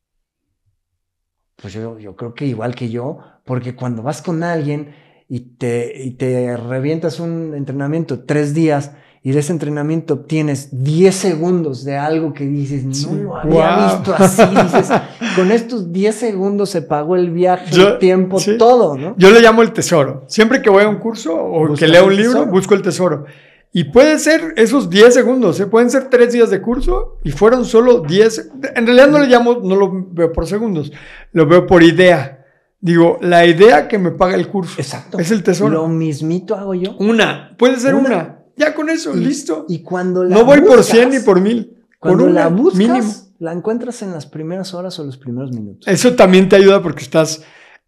Pues 1.57 1.73
yo, 1.73 1.99
yo 1.99 2.15
creo 2.15 2.33
que 2.33 2.47
igual 2.47 2.73
que 2.73 2.89
yo, 2.89 3.19
porque 3.45 3.75
cuando 3.75 4.01
vas 4.01 4.23
con 4.23 4.41
alguien 4.41 4.95
y 5.29 5.57
te, 5.57 6.03
y 6.03 6.11
te 6.11 6.57
revientas 6.57 7.19
un 7.19 7.53
entrenamiento 7.53 8.25
tres 8.25 8.55
días, 8.55 8.93
y 9.25 9.31
de 9.31 9.39
ese 9.39 9.53
entrenamiento 9.53 10.15
obtienes 10.15 10.83
10 10.83 11.15
segundos 11.15 11.85
de 11.85 11.95
algo 11.95 12.33
que 12.33 12.45
dices, 12.45 12.83
no 13.07 13.15
lo 13.15 13.37
había 13.37 13.95
visto 13.95 14.13
así. 14.17 14.41
Dices, 14.63 14.89
con 15.37 15.49
estos 15.49 15.93
10 15.93 16.13
segundos 16.13 16.69
se 16.69 16.81
pagó 16.81 17.15
el 17.15 17.31
viaje, 17.31 17.73
el 17.73 17.99
tiempo, 17.99 18.37
todo, 18.59 18.97
¿no? 18.97 19.15
Yo 19.17 19.31
le 19.31 19.39
llamo 19.39 19.61
el 19.61 19.71
tesoro. 19.71 20.25
Siempre 20.27 20.61
que 20.61 20.69
voy 20.69 20.83
a 20.83 20.89
un 20.89 20.97
curso 20.97 21.33
o 21.33 21.73
que 21.73 21.87
leo 21.87 22.07
un 22.07 22.15
libro, 22.17 22.45
busco 22.47 22.73
el 22.73 22.81
tesoro. 22.81 23.23
Y 23.71 23.85
puede 23.85 24.19
ser 24.19 24.53
esos 24.57 24.89
10 24.89 25.13
segundos, 25.13 25.57
¿eh? 25.61 25.67
pueden 25.67 25.89
ser 25.89 26.09
3 26.09 26.33
días 26.33 26.49
de 26.49 26.61
curso 26.61 27.17
y 27.23 27.31
fueron 27.31 27.63
solo 27.63 28.01
10. 28.01 28.51
En 28.75 28.85
realidad 28.85 29.07
no 29.07 29.19
le 29.19 29.27
llamo, 29.27 29.61
no 29.63 29.77
lo 29.77 30.05
veo 30.11 30.33
por 30.33 30.47
segundos, 30.47 30.91
lo 31.31 31.47
veo 31.47 31.65
por 31.65 31.81
idea. 31.81 32.45
Digo, 32.81 33.19
la 33.21 33.45
idea 33.45 33.87
que 33.87 33.97
me 33.97 34.11
paga 34.11 34.35
el 34.35 34.49
curso. 34.49 34.75
Exacto. 34.77 35.17
Es 35.17 35.31
el 35.31 35.43
tesoro. 35.43 35.73
Lo 35.73 35.87
mismito 35.87 36.55
hago 36.55 36.73
yo. 36.73 36.97
Una, 36.99 37.55
puede 37.57 37.79
ser 37.79 37.95
una. 37.95 38.42
Ya 38.55 38.73
con 38.73 38.89
eso, 38.89 39.13
listo. 39.13 39.65
Y 39.67 39.81
cuando 39.81 40.23
No 40.23 40.45
voy 40.45 40.61
por 40.61 40.83
100 40.83 41.09
ni 41.09 41.19
por 41.19 41.41
1000. 41.41 41.85
Cuando 41.99 42.27
la 42.27 42.49
buscas, 42.49 43.31
la 43.39 43.53
encuentras 43.53 44.01
en 44.01 44.11
las 44.11 44.25
primeras 44.25 44.73
horas 44.73 44.99
o 44.99 45.03
los 45.03 45.17
primeros 45.17 45.51
minutos. 45.51 45.87
Eso 45.87 46.15
también 46.15 46.49
te 46.49 46.55
ayuda 46.55 46.81
porque 46.81 47.03
estás 47.03 47.43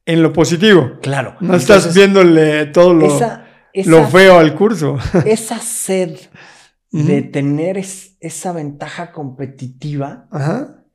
en 0.06 0.24
lo 0.24 0.32
positivo. 0.32 1.00
Claro. 1.02 1.36
No 1.42 1.56
estás 1.56 1.94
viéndole 1.94 2.68
todo 2.68 2.94
lo, 2.94 3.20
lo 3.74 4.08
feo 4.08 4.40
al 4.40 4.56
curso. 4.56 4.98
Esa 5.26 5.60
sed 5.60 6.18
de 6.92 7.24
tener 7.24 7.78
esa 7.78 8.54
ventaja 8.54 9.12
competitiva 9.12 10.30
Ajá 10.32 10.86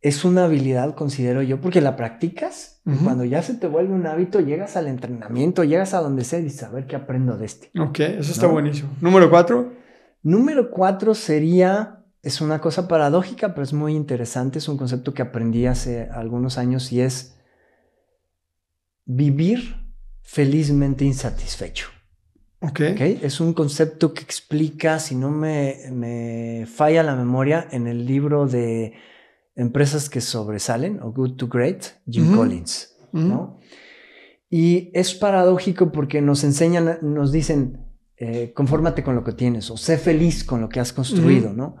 es 0.00 0.24
una 0.24 0.44
habilidad, 0.44 0.94
considero 0.94 1.42
yo, 1.42 1.60
porque 1.60 1.80
la 1.80 1.96
practicas. 1.96 2.77
Cuando 3.04 3.24
ya 3.24 3.42
se 3.42 3.54
te 3.54 3.66
vuelve 3.66 3.92
un 3.92 4.06
hábito, 4.06 4.40
llegas 4.40 4.76
al 4.76 4.86
entrenamiento, 4.86 5.62
llegas 5.62 5.92
a 5.92 6.00
donde 6.00 6.24
sea 6.24 6.38
y 6.38 6.44
dices, 6.44 6.62
a 6.62 6.70
ver 6.70 6.86
qué 6.86 6.96
aprendo 6.96 7.36
de 7.36 7.44
este. 7.44 7.70
Ok, 7.78 8.00
eso 8.00 8.32
está 8.32 8.46
buenísimo. 8.46 8.90
Número 9.00 9.28
cuatro. 9.28 9.72
Número 10.22 10.70
cuatro 10.70 11.14
sería, 11.14 12.04
es 12.22 12.40
una 12.40 12.60
cosa 12.60 12.88
paradójica, 12.88 13.54
pero 13.54 13.62
es 13.62 13.74
muy 13.74 13.94
interesante. 13.94 14.58
Es 14.58 14.68
un 14.68 14.78
concepto 14.78 15.12
que 15.12 15.22
aprendí 15.22 15.66
hace 15.66 16.08
algunos 16.10 16.56
años 16.56 16.90
y 16.90 17.02
es 17.02 17.38
vivir 19.04 19.92
felizmente 20.22 21.04
insatisfecho. 21.04 21.88
Ok. 22.60 22.80
okay? 22.92 23.20
Es 23.22 23.40
un 23.40 23.54
concepto 23.54 24.14
que 24.14 24.22
explica, 24.22 24.98
si 24.98 25.14
no 25.14 25.30
me, 25.30 25.76
me 25.92 26.66
falla 26.66 27.02
la 27.02 27.16
memoria, 27.16 27.68
en 27.70 27.86
el 27.86 28.06
libro 28.06 28.46
de 28.46 28.94
empresas 29.58 30.08
que 30.08 30.20
sobresalen, 30.20 31.00
o 31.02 31.12
Good 31.12 31.34
to 31.34 31.48
Great, 31.48 31.84
Jim 32.08 32.34
Collins, 32.34 32.96
¿no? 33.12 33.58
Y 34.48 34.90
es 34.94 35.14
paradójico 35.14 35.90
porque 35.90 36.22
nos 36.22 36.44
enseñan, 36.44 36.98
nos 37.02 37.32
dicen, 37.32 37.84
eh, 38.16 38.52
confórmate 38.54 39.02
con 39.02 39.16
lo 39.16 39.24
que 39.24 39.32
tienes 39.32 39.70
o 39.70 39.76
sé 39.76 39.98
feliz 39.98 40.44
con 40.44 40.60
lo 40.60 40.68
que 40.68 40.78
has 40.80 40.92
construido, 40.92 41.52
¿no? 41.52 41.76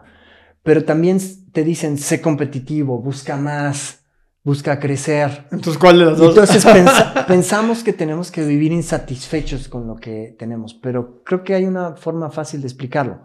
Pero 0.64 0.84
también 0.84 1.18
te 1.52 1.62
dicen, 1.62 1.98
sé 1.98 2.20
competitivo, 2.20 3.00
busca 3.00 3.36
más, 3.36 4.04
busca 4.42 4.80
crecer. 4.80 5.46
Entonces, 5.52 5.78
¿cuál 5.78 6.00
de 6.00 6.04
las 6.06 6.18
dos? 6.18 6.30
Entonces 6.30 6.66
pensamos 7.28 7.84
que 7.84 7.92
tenemos 7.92 8.32
que 8.32 8.44
vivir 8.44 8.72
insatisfechos 8.72 9.68
con 9.68 9.86
lo 9.86 9.94
que 9.94 10.34
tenemos, 10.36 10.74
pero 10.74 11.22
creo 11.22 11.44
que 11.44 11.54
hay 11.54 11.64
una 11.64 11.94
forma 11.94 12.28
fácil 12.30 12.60
de 12.60 12.66
explicarlo. 12.66 13.22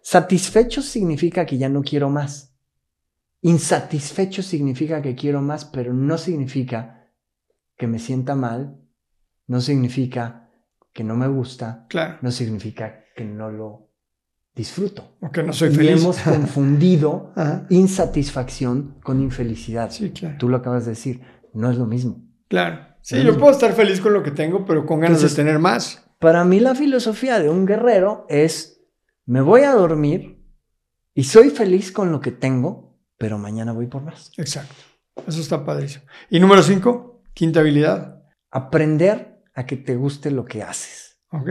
Satisfechos 0.00 0.84
significa 0.84 1.44
que 1.44 1.58
ya 1.58 1.68
no 1.68 1.82
quiero 1.82 2.08
más. 2.08 2.55
Insatisfecho 3.46 4.42
significa 4.42 5.00
que 5.00 5.14
quiero 5.14 5.40
más, 5.40 5.64
pero 5.66 5.94
no 5.94 6.18
significa 6.18 7.12
que 7.76 7.86
me 7.86 8.00
sienta 8.00 8.34
mal, 8.34 8.76
no 9.46 9.60
significa 9.60 10.50
que 10.92 11.04
no 11.04 11.14
me 11.14 11.28
gusta, 11.28 11.86
claro. 11.88 12.18
no 12.22 12.32
significa 12.32 13.04
que 13.14 13.24
no 13.24 13.52
lo 13.52 13.92
disfruto. 14.52 15.16
O 15.20 15.30
que 15.30 15.44
no 15.44 15.52
soy 15.52 15.68
y 15.68 15.76
feliz. 15.76 16.02
hemos 16.02 16.18
confundido 16.24 17.32
insatisfacción 17.70 18.96
con 19.00 19.22
infelicidad. 19.22 19.92
Sí, 19.92 20.10
claro. 20.10 20.34
Tú 20.40 20.48
lo 20.48 20.56
acabas 20.56 20.84
de 20.84 20.90
decir, 20.90 21.20
no 21.54 21.70
es 21.70 21.78
lo 21.78 21.86
mismo. 21.86 22.28
Claro. 22.48 22.96
Sí, 23.00 23.22
yo 23.22 23.38
puedo 23.38 23.52
estar 23.52 23.74
feliz 23.74 24.00
con 24.00 24.12
lo 24.12 24.24
que 24.24 24.32
tengo, 24.32 24.64
pero 24.64 24.84
con 24.84 24.98
ganas 24.98 25.22
de 25.22 25.28
tener 25.28 25.60
más. 25.60 26.04
Para 26.18 26.44
mí 26.44 26.58
la 26.58 26.74
filosofía 26.74 27.38
de 27.38 27.48
un 27.48 27.64
guerrero 27.64 28.26
es, 28.28 28.82
me 29.24 29.40
voy 29.40 29.60
a 29.60 29.70
dormir 29.70 30.44
y 31.14 31.22
soy 31.22 31.50
feliz 31.50 31.92
con 31.92 32.10
lo 32.10 32.20
que 32.20 32.32
tengo, 32.32 32.85
pero 33.18 33.38
mañana 33.38 33.72
voy 33.72 33.86
por 33.86 34.02
más. 34.02 34.30
Exacto. 34.36 34.74
Eso 35.26 35.40
está 35.40 35.64
padrísimo. 35.64 36.04
Y 36.30 36.40
número 36.40 36.62
cinco, 36.62 37.22
quinta 37.32 37.60
habilidad. 37.60 38.22
Aprender 38.50 39.42
a 39.54 39.66
que 39.66 39.76
te 39.76 39.96
guste 39.96 40.30
lo 40.30 40.44
que 40.44 40.62
haces. 40.62 41.18
Ok. 41.32 41.50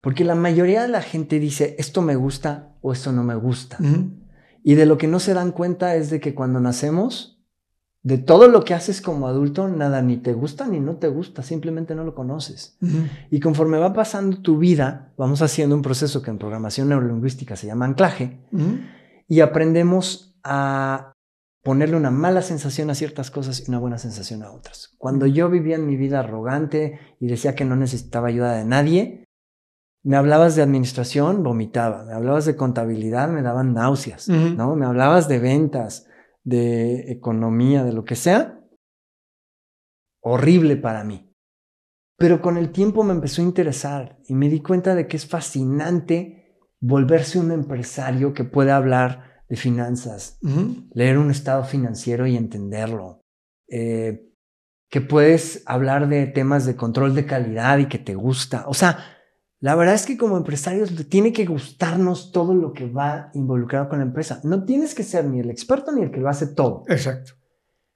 Porque 0.00 0.24
la 0.24 0.34
mayoría 0.34 0.82
de 0.82 0.88
la 0.88 1.02
gente 1.02 1.38
dice, 1.38 1.76
esto 1.78 2.02
me 2.02 2.16
gusta 2.16 2.76
o 2.80 2.92
esto 2.92 3.12
no 3.12 3.22
me 3.22 3.34
gusta. 3.34 3.78
Y 4.64 4.74
de 4.74 4.86
lo 4.86 4.98
que 4.98 5.08
no 5.08 5.20
se 5.20 5.34
dan 5.34 5.52
cuenta 5.52 5.94
es 5.94 6.10
de 6.10 6.20
que 6.20 6.34
cuando 6.34 6.60
nacemos, 6.60 7.40
de 8.02 8.18
todo 8.18 8.48
lo 8.48 8.64
que 8.64 8.74
haces 8.74 9.00
como 9.00 9.28
adulto, 9.28 9.68
nada 9.68 10.02
ni 10.02 10.16
te 10.16 10.32
gusta 10.32 10.66
ni 10.66 10.80
no 10.80 10.96
te 10.96 11.06
gusta, 11.06 11.44
simplemente 11.44 11.94
no 11.94 12.02
lo 12.02 12.16
conoces. 12.16 12.76
Y 13.30 13.38
conforme 13.38 13.78
va 13.78 13.92
pasando 13.92 14.38
tu 14.38 14.58
vida, 14.58 15.12
vamos 15.16 15.40
haciendo 15.40 15.76
un 15.76 15.82
proceso 15.82 16.20
que 16.20 16.30
en 16.30 16.38
programación 16.38 16.88
neurolingüística 16.88 17.54
se 17.54 17.68
llama 17.68 17.84
anclaje, 17.84 18.40
y 19.28 19.38
aprendemos 19.40 20.31
a 20.44 21.12
ponerle 21.62 21.96
una 21.96 22.10
mala 22.10 22.42
sensación 22.42 22.90
a 22.90 22.94
ciertas 22.94 23.30
cosas 23.30 23.60
y 23.60 23.70
una 23.70 23.78
buena 23.78 23.98
sensación 23.98 24.42
a 24.42 24.50
otras. 24.50 24.94
Cuando 24.98 25.26
yo 25.26 25.48
vivía 25.48 25.76
en 25.76 25.86
mi 25.86 25.96
vida 25.96 26.20
arrogante 26.20 26.98
y 27.20 27.28
decía 27.28 27.54
que 27.54 27.64
no 27.64 27.76
necesitaba 27.76 28.28
ayuda 28.28 28.54
de 28.54 28.64
nadie, 28.64 29.24
me 30.04 30.16
hablabas 30.16 30.56
de 30.56 30.62
administración, 30.62 31.44
vomitaba. 31.44 32.04
Me 32.04 32.12
hablabas 32.12 32.44
de 32.44 32.56
contabilidad, 32.56 33.28
me 33.28 33.42
daban 33.42 33.72
náuseas, 33.72 34.28
¿no? 34.28 34.74
Me 34.74 34.86
hablabas 34.86 35.28
de 35.28 35.38
ventas, 35.38 36.08
de 36.42 37.12
economía, 37.12 37.84
de 37.84 37.92
lo 37.92 38.04
que 38.04 38.16
sea. 38.16 38.60
Horrible 40.20 40.76
para 40.76 41.04
mí. 41.04 41.32
Pero 42.16 42.40
con 42.40 42.56
el 42.56 42.72
tiempo 42.72 43.04
me 43.04 43.12
empezó 43.12 43.42
a 43.42 43.44
interesar 43.44 44.18
y 44.26 44.34
me 44.34 44.48
di 44.48 44.60
cuenta 44.60 44.96
de 44.96 45.06
que 45.06 45.16
es 45.16 45.26
fascinante 45.26 46.58
volverse 46.80 47.38
un 47.38 47.52
empresario 47.52 48.34
que 48.34 48.44
puede 48.44 48.72
hablar 48.72 49.31
de 49.48 49.56
finanzas, 49.56 50.38
leer 50.92 51.18
un 51.18 51.30
estado 51.30 51.64
financiero 51.64 52.26
y 52.26 52.36
entenderlo, 52.36 53.20
eh, 53.68 54.28
que 54.88 55.00
puedes 55.00 55.62
hablar 55.66 56.08
de 56.08 56.26
temas 56.26 56.66
de 56.66 56.76
control 56.76 57.14
de 57.14 57.26
calidad 57.26 57.78
y 57.78 57.86
que 57.86 57.98
te 57.98 58.14
gusta. 58.14 58.64
O 58.66 58.74
sea, 58.74 58.98
la 59.60 59.74
verdad 59.74 59.94
es 59.94 60.06
que 60.06 60.18
como 60.18 60.36
empresarios 60.36 60.92
tiene 61.08 61.32
que 61.32 61.46
gustarnos 61.46 62.32
todo 62.32 62.54
lo 62.54 62.72
que 62.72 62.86
va 62.86 63.30
involucrado 63.32 63.88
con 63.88 64.00
la 64.00 64.04
empresa. 64.04 64.40
No 64.42 64.64
tienes 64.64 64.94
que 64.94 65.02
ser 65.02 65.24
ni 65.24 65.40
el 65.40 65.50
experto 65.50 65.92
ni 65.92 66.02
el 66.02 66.10
que 66.10 66.20
lo 66.20 66.28
hace 66.28 66.48
todo. 66.48 66.82
Exacto. 66.88 67.34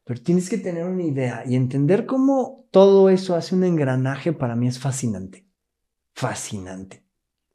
Pero 0.05 0.23
tienes 0.23 0.49
que 0.49 0.59
tener 0.59 0.85
una 0.85 1.03
idea 1.03 1.43
y 1.45 1.57
entender 1.57 2.07
cómo 2.07 2.69
todo 2.71 3.11
eso 3.11 3.35
hace 3.35 3.57
un 3.57 3.65
engranaje 3.65 4.33
para 4.33 4.55
mí 4.55 4.69
es 4.69 4.79
fascinante. 4.79 5.49
Fascinante. 6.15 7.05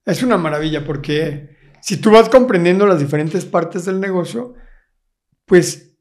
Es 0.06 0.22
una 0.24 0.38
maravilla 0.38 0.84
porque 0.86 1.61
si 1.82 1.98
tú 1.98 2.12
vas 2.12 2.30
comprendiendo 2.30 2.86
las 2.88 3.00
diferentes 3.00 3.46
partes 3.46 3.86
del 3.86 4.00
negocio, 4.00 4.54
pues 5.46 5.94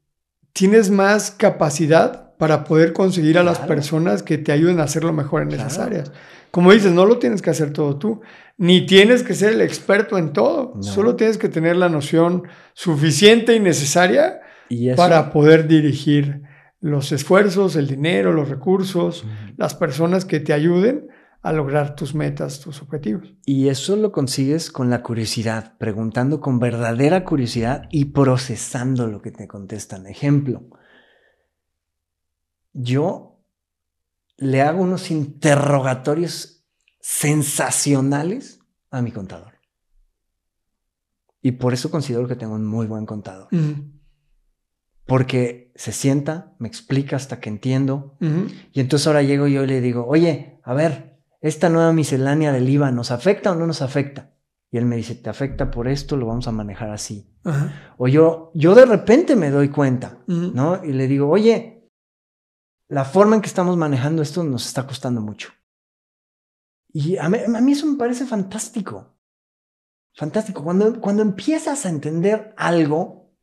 tienes 0.53 0.89
más 0.89 1.31
capacidad 1.31 2.35
para 2.37 2.63
poder 2.63 2.93
conseguir 2.93 3.37
a 3.37 3.43
las 3.43 3.59
personas 3.59 4.23
que 4.23 4.37
te 4.37 4.51
ayuden 4.51 4.79
a 4.79 4.83
hacerlo 4.83 5.13
mejor 5.13 5.43
en 5.43 5.51
esas 5.51 5.75
Claro. 5.75 5.91
áreas. 5.91 6.11
Como 6.49 6.71
dices, 6.73 6.91
no 6.91 7.05
lo 7.05 7.17
tienes 7.19 7.41
que 7.41 7.49
hacer 7.51 7.71
todo 7.71 7.97
tú, 7.97 8.21
ni 8.57 8.85
tienes 8.85 9.23
que 9.23 9.33
ser 9.35 9.53
el 9.53 9.61
experto 9.61 10.17
en 10.17 10.33
todo, 10.33 10.73
No. 10.75 10.83
solo 10.83 11.15
tienes 11.15 11.37
que 11.37 11.49
tener 11.49 11.75
la 11.77 11.87
noción 11.87 12.43
suficiente 12.73 13.55
y 13.55 13.59
necesaria 13.59 14.41
Y 14.69 14.93
para 14.95 15.31
poder 15.31 15.67
dirigir 15.67 16.41
los 16.79 17.11
esfuerzos, 17.11 17.75
el 17.75 17.87
dinero, 17.87 18.33
los 18.33 18.49
recursos, 18.49 19.25
las 19.57 19.75
personas 19.75 20.25
que 20.25 20.39
te 20.39 20.51
ayuden 20.53 21.07
a 21.41 21.51
lograr 21.51 21.95
tus 21.95 22.13
metas, 22.13 22.59
tus 22.59 22.81
objetivos. 22.81 23.33
Y 23.45 23.69
eso 23.69 23.95
lo 23.95 24.11
consigues 24.11 24.71
con 24.71 24.89
la 24.89 25.01
curiosidad, 25.01 25.77
preguntando 25.77 26.39
con 26.39 26.59
verdadera 26.59 27.25
curiosidad 27.25 27.87
y 27.89 28.05
procesando 28.05 29.07
lo 29.07 29.21
que 29.21 29.31
te 29.31 29.47
contestan. 29.47 30.05
Ejemplo, 30.05 30.69
yo 32.73 33.39
le 34.37 34.61
hago 34.61 34.83
unos 34.83 35.09
interrogatorios 35.09 36.63
sensacionales 36.99 38.59
a 38.91 39.01
mi 39.01 39.11
contador. 39.11 39.53
Y 41.41 41.53
por 41.53 41.73
eso 41.73 41.89
considero 41.89 42.27
que 42.27 42.35
tengo 42.35 42.53
un 42.53 42.65
muy 42.65 42.85
buen 42.85 43.07
contador. 43.07 43.47
Porque 45.05 45.71
se 45.75 45.91
sienta, 45.91 46.53
me 46.59 46.67
explica 46.67 47.15
hasta 47.15 47.39
que 47.39 47.49
entiendo. 47.49 48.15
Y 48.73 48.79
entonces 48.79 49.07
ahora 49.07 49.23
llego 49.23 49.47
yo 49.47 49.63
y 49.63 49.67
le 49.67 49.81
digo, 49.81 50.05
oye, 50.05 50.59
a 50.63 50.75
ver, 50.75 51.10
esta 51.41 51.69
nueva 51.69 51.91
miscelánea 51.91 52.51
del 52.51 52.69
IVA, 52.69 52.91
¿nos 52.91 53.11
afecta 53.11 53.51
o 53.51 53.55
no 53.55 53.67
nos 53.67 53.81
afecta? 53.81 54.31
Y 54.71 54.77
él 54.77 54.85
me 54.85 54.95
dice, 54.95 55.15
te 55.15 55.29
afecta 55.29 55.69
por 55.69 55.87
esto, 55.87 56.15
lo 56.15 56.27
vamos 56.27 56.47
a 56.47 56.51
manejar 56.51 56.91
así. 56.91 57.35
Ajá. 57.43 57.93
O 57.97 58.07
yo, 58.07 58.51
yo 58.53 58.73
de 58.73 58.85
repente 58.85 59.35
me 59.35 59.49
doy 59.49 59.69
cuenta. 59.69 60.19
¿no? 60.27 60.83
Y 60.85 60.93
le 60.93 61.07
digo, 61.07 61.29
oye, 61.29 61.89
la 62.87 63.03
forma 63.03 63.35
en 63.35 63.41
que 63.41 63.47
estamos 63.47 63.75
manejando 63.75 64.21
esto 64.21 64.43
nos 64.43 64.65
está 64.65 64.87
costando 64.87 65.19
mucho. 65.19 65.49
Y 66.93 67.17
a 67.17 67.27
mí, 67.27 67.37
a 67.39 67.61
mí 67.61 67.71
eso 67.71 67.85
me 67.85 67.97
parece 67.97 68.25
fantástico. 68.25 69.17
Fantástico. 70.13 70.63
Cuando, 70.63 71.01
cuando 71.01 71.21
empiezas 71.21 71.85
a 71.85 71.89
entender 71.89 72.53
algo, 72.57 73.33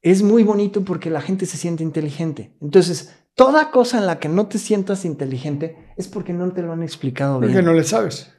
es 0.00 0.22
muy 0.22 0.44
bonito 0.44 0.84
porque 0.84 1.10
la 1.10 1.20
gente 1.20 1.46
se 1.46 1.56
siente 1.56 1.82
inteligente. 1.82 2.56
Entonces, 2.60 3.14
toda 3.38 3.70
cosa 3.70 3.98
en 3.98 4.06
la 4.06 4.18
que 4.18 4.28
no 4.28 4.48
te 4.48 4.58
sientas 4.58 5.04
inteligente 5.04 5.92
es 5.96 6.08
porque 6.08 6.32
no 6.32 6.52
te 6.52 6.60
lo 6.60 6.72
han 6.72 6.82
explicado 6.82 7.38
bien. 7.38 7.52
Porque 7.52 7.64
no 7.64 7.72
le 7.72 7.84
sabes. 7.84 8.34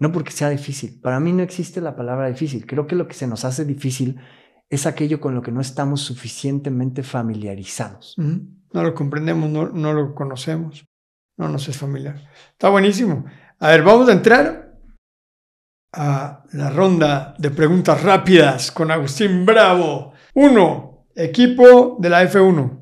No 0.00 0.10
porque 0.10 0.32
sea 0.32 0.50
difícil. 0.50 1.00
Para 1.00 1.20
mí 1.20 1.32
no 1.32 1.44
existe 1.44 1.80
la 1.80 1.94
palabra 1.94 2.28
difícil. 2.28 2.66
Creo 2.66 2.88
que 2.88 2.96
lo 2.96 3.06
que 3.06 3.14
se 3.14 3.28
nos 3.28 3.44
hace 3.44 3.64
difícil 3.64 4.20
es 4.68 4.84
aquello 4.84 5.20
con 5.20 5.36
lo 5.36 5.42
que 5.42 5.52
no 5.52 5.60
estamos 5.60 6.00
suficientemente 6.00 7.04
familiarizados. 7.04 8.16
No 8.18 8.82
lo 8.82 8.94
comprendemos, 8.94 9.48
no, 9.48 9.68
no 9.68 9.92
lo 9.92 10.12
conocemos, 10.12 10.84
no 11.36 11.48
nos 11.48 11.68
es 11.68 11.78
familiar. 11.78 12.28
Está 12.50 12.70
buenísimo. 12.70 13.26
A 13.60 13.68
ver, 13.68 13.84
vamos 13.84 14.08
a 14.08 14.12
entrar 14.12 14.76
a 15.92 16.44
la 16.52 16.70
ronda 16.70 17.34
de 17.38 17.50
preguntas 17.52 18.02
rápidas 18.02 18.72
con 18.72 18.90
Agustín 18.90 19.46
Bravo. 19.46 20.12
Uno, 20.34 21.06
equipo 21.14 21.96
de 22.00 22.10
la 22.10 22.24
F1. 22.24 22.77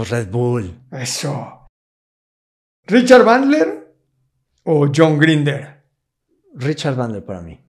Pues 0.00 0.08
Red 0.08 0.30
Bull. 0.30 0.80
Eso. 0.92 1.66
¿Richard 2.86 3.22
Bandler 3.22 3.94
o 4.64 4.90
John 4.90 5.18
Grinder? 5.18 5.84
Richard 6.54 6.96
Bandler 6.96 7.22
para 7.22 7.42
mí. 7.42 7.62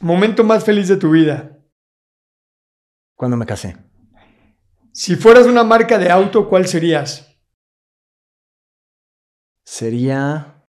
Momento 0.00 0.42
más 0.42 0.64
feliz 0.64 0.88
de 0.88 0.96
tu 0.96 1.12
vida. 1.12 1.56
Cuando 3.14 3.36
me 3.36 3.46
casé. 3.46 3.76
Si 4.92 5.14
fueras 5.14 5.46
una 5.46 5.62
marca 5.62 5.96
de 5.96 6.10
auto, 6.10 6.48
¿cuál 6.48 6.66
serías? 6.66 7.38
Sería 9.64 10.66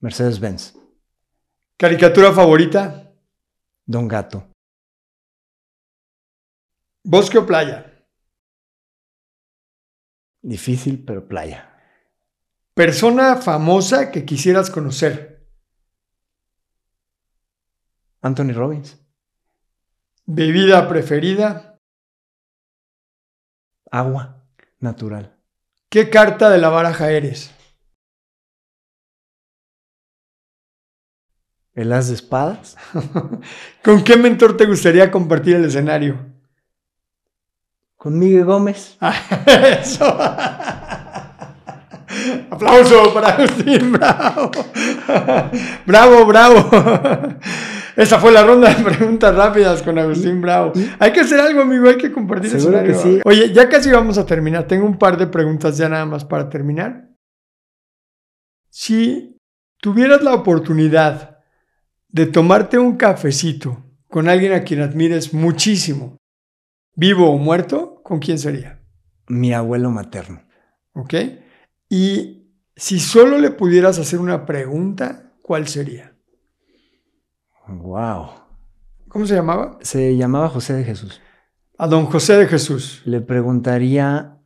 Mercedes-Benz. 0.00 0.74
¿Caricatura 1.78 2.34
favorita? 2.34 3.14
Don 3.86 4.06
Gato. 4.06 4.46
¿Bosque 7.02 7.38
o 7.38 7.46
playa? 7.46 7.91
Difícil, 10.42 11.04
pero 11.04 11.28
playa. 11.28 11.72
Persona 12.74 13.36
famosa 13.36 14.10
que 14.10 14.24
quisieras 14.24 14.70
conocer. 14.70 15.46
Anthony 18.20 18.52
Robbins. 18.52 18.98
Bebida 20.26 20.88
preferida. 20.88 21.80
Agua 23.90 24.44
natural. 24.80 25.38
¿Qué 25.88 26.10
carta 26.10 26.50
de 26.50 26.58
la 26.58 26.70
baraja 26.70 27.10
eres? 27.10 27.54
El 31.74 31.92
as 31.92 32.08
de 32.08 32.14
espadas. 32.14 32.76
¿Con 33.84 34.02
qué 34.02 34.16
mentor 34.16 34.56
te 34.56 34.66
gustaría 34.66 35.10
compartir 35.10 35.56
el 35.56 35.66
escenario? 35.66 36.31
Con 38.02 38.18
Miguel 38.18 38.44
Gómez. 38.44 38.98
Eso. 39.80 40.04
Aplauso 42.50 43.14
para 43.14 43.28
Agustín, 43.28 43.92
bravo. 43.92 44.50
Bravo, 45.86 46.26
bravo. 46.26 46.68
Esa 47.94 48.18
fue 48.18 48.32
la 48.32 48.42
ronda 48.42 48.74
de 48.74 48.82
preguntas 48.82 49.32
rápidas 49.32 49.82
con 49.82 49.96
Agustín 50.00 50.40
Bravo. 50.40 50.72
Hay 50.98 51.12
que 51.12 51.20
hacer 51.20 51.38
algo, 51.38 51.60
amigo, 51.60 51.88
hay 51.88 51.96
que 51.96 52.10
compartir 52.10 52.50
Seguro 52.50 52.82
que 52.82 52.90
escenario. 52.90 53.18
sí. 53.18 53.22
Oye, 53.24 53.52
ya 53.52 53.68
casi 53.68 53.88
vamos 53.92 54.18
a 54.18 54.26
terminar. 54.26 54.66
Tengo 54.66 54.84
un 54.84 54.98
par 54.98 55.16
de 55.16 55.28
preguntas 55.28 55.78
ya 55.78 55.88
nada 55.88 56.04
más 56.04 56.24
para 56.24 56.48
terminar. 56.50 57.08
Si 58.68 59.36
tuvieras 59.80 60.22
la 60.22 60.34
oportunidad 60.34 61.38
de 62.08 62.26
tomarte 62.26 62.80
un 62.80 62.96
cafecito 62.96 63.80
con 64.08 64.28
alguien 64.28 64.54
a 64.54 64.64
quien 64.64 64.80
admires 64.80 65.32
muchísimo, 65.32 66.16
vivo 66.94 67.30
o 67.30 67.38
muerto, 67.38 67.91
¿con 68.12 68.20
quién 68.20 68.38
sería? 68.38 68.78
Mi 69.26 69.54
abuelo 69.54 69.90
materno. 69.90 70.42
¿Ok? 70.92 71.14
Y 71.88 72.52
si 72.76 73.00
solo 73.00 73.38
le 73.38 73.50
pudieras 73.50 73.98
hacer 73.98 74.18
una 74.18 74.44
pregunta, 74.44 75.32
¿cuál 75.40 75.66
sería? 75.66 76.14
Wow. 77.66 78.28
¿Cómo 79.08 79.24
se 79.24 79.34
llamaba? 79.34 79.78
Se 79.80 80.14
llamaba 80.14 80.50
José 80.50 80.74
de 80.74 80.84
Jesús. 80.84 81.22
A 81.78 81.86
don 81.86 82.04
José 82.04 82.36
de 82.36 82.46
Jesús. 82.48 83.00
Le 83.06 83.22
preguntaría 83.22 84.38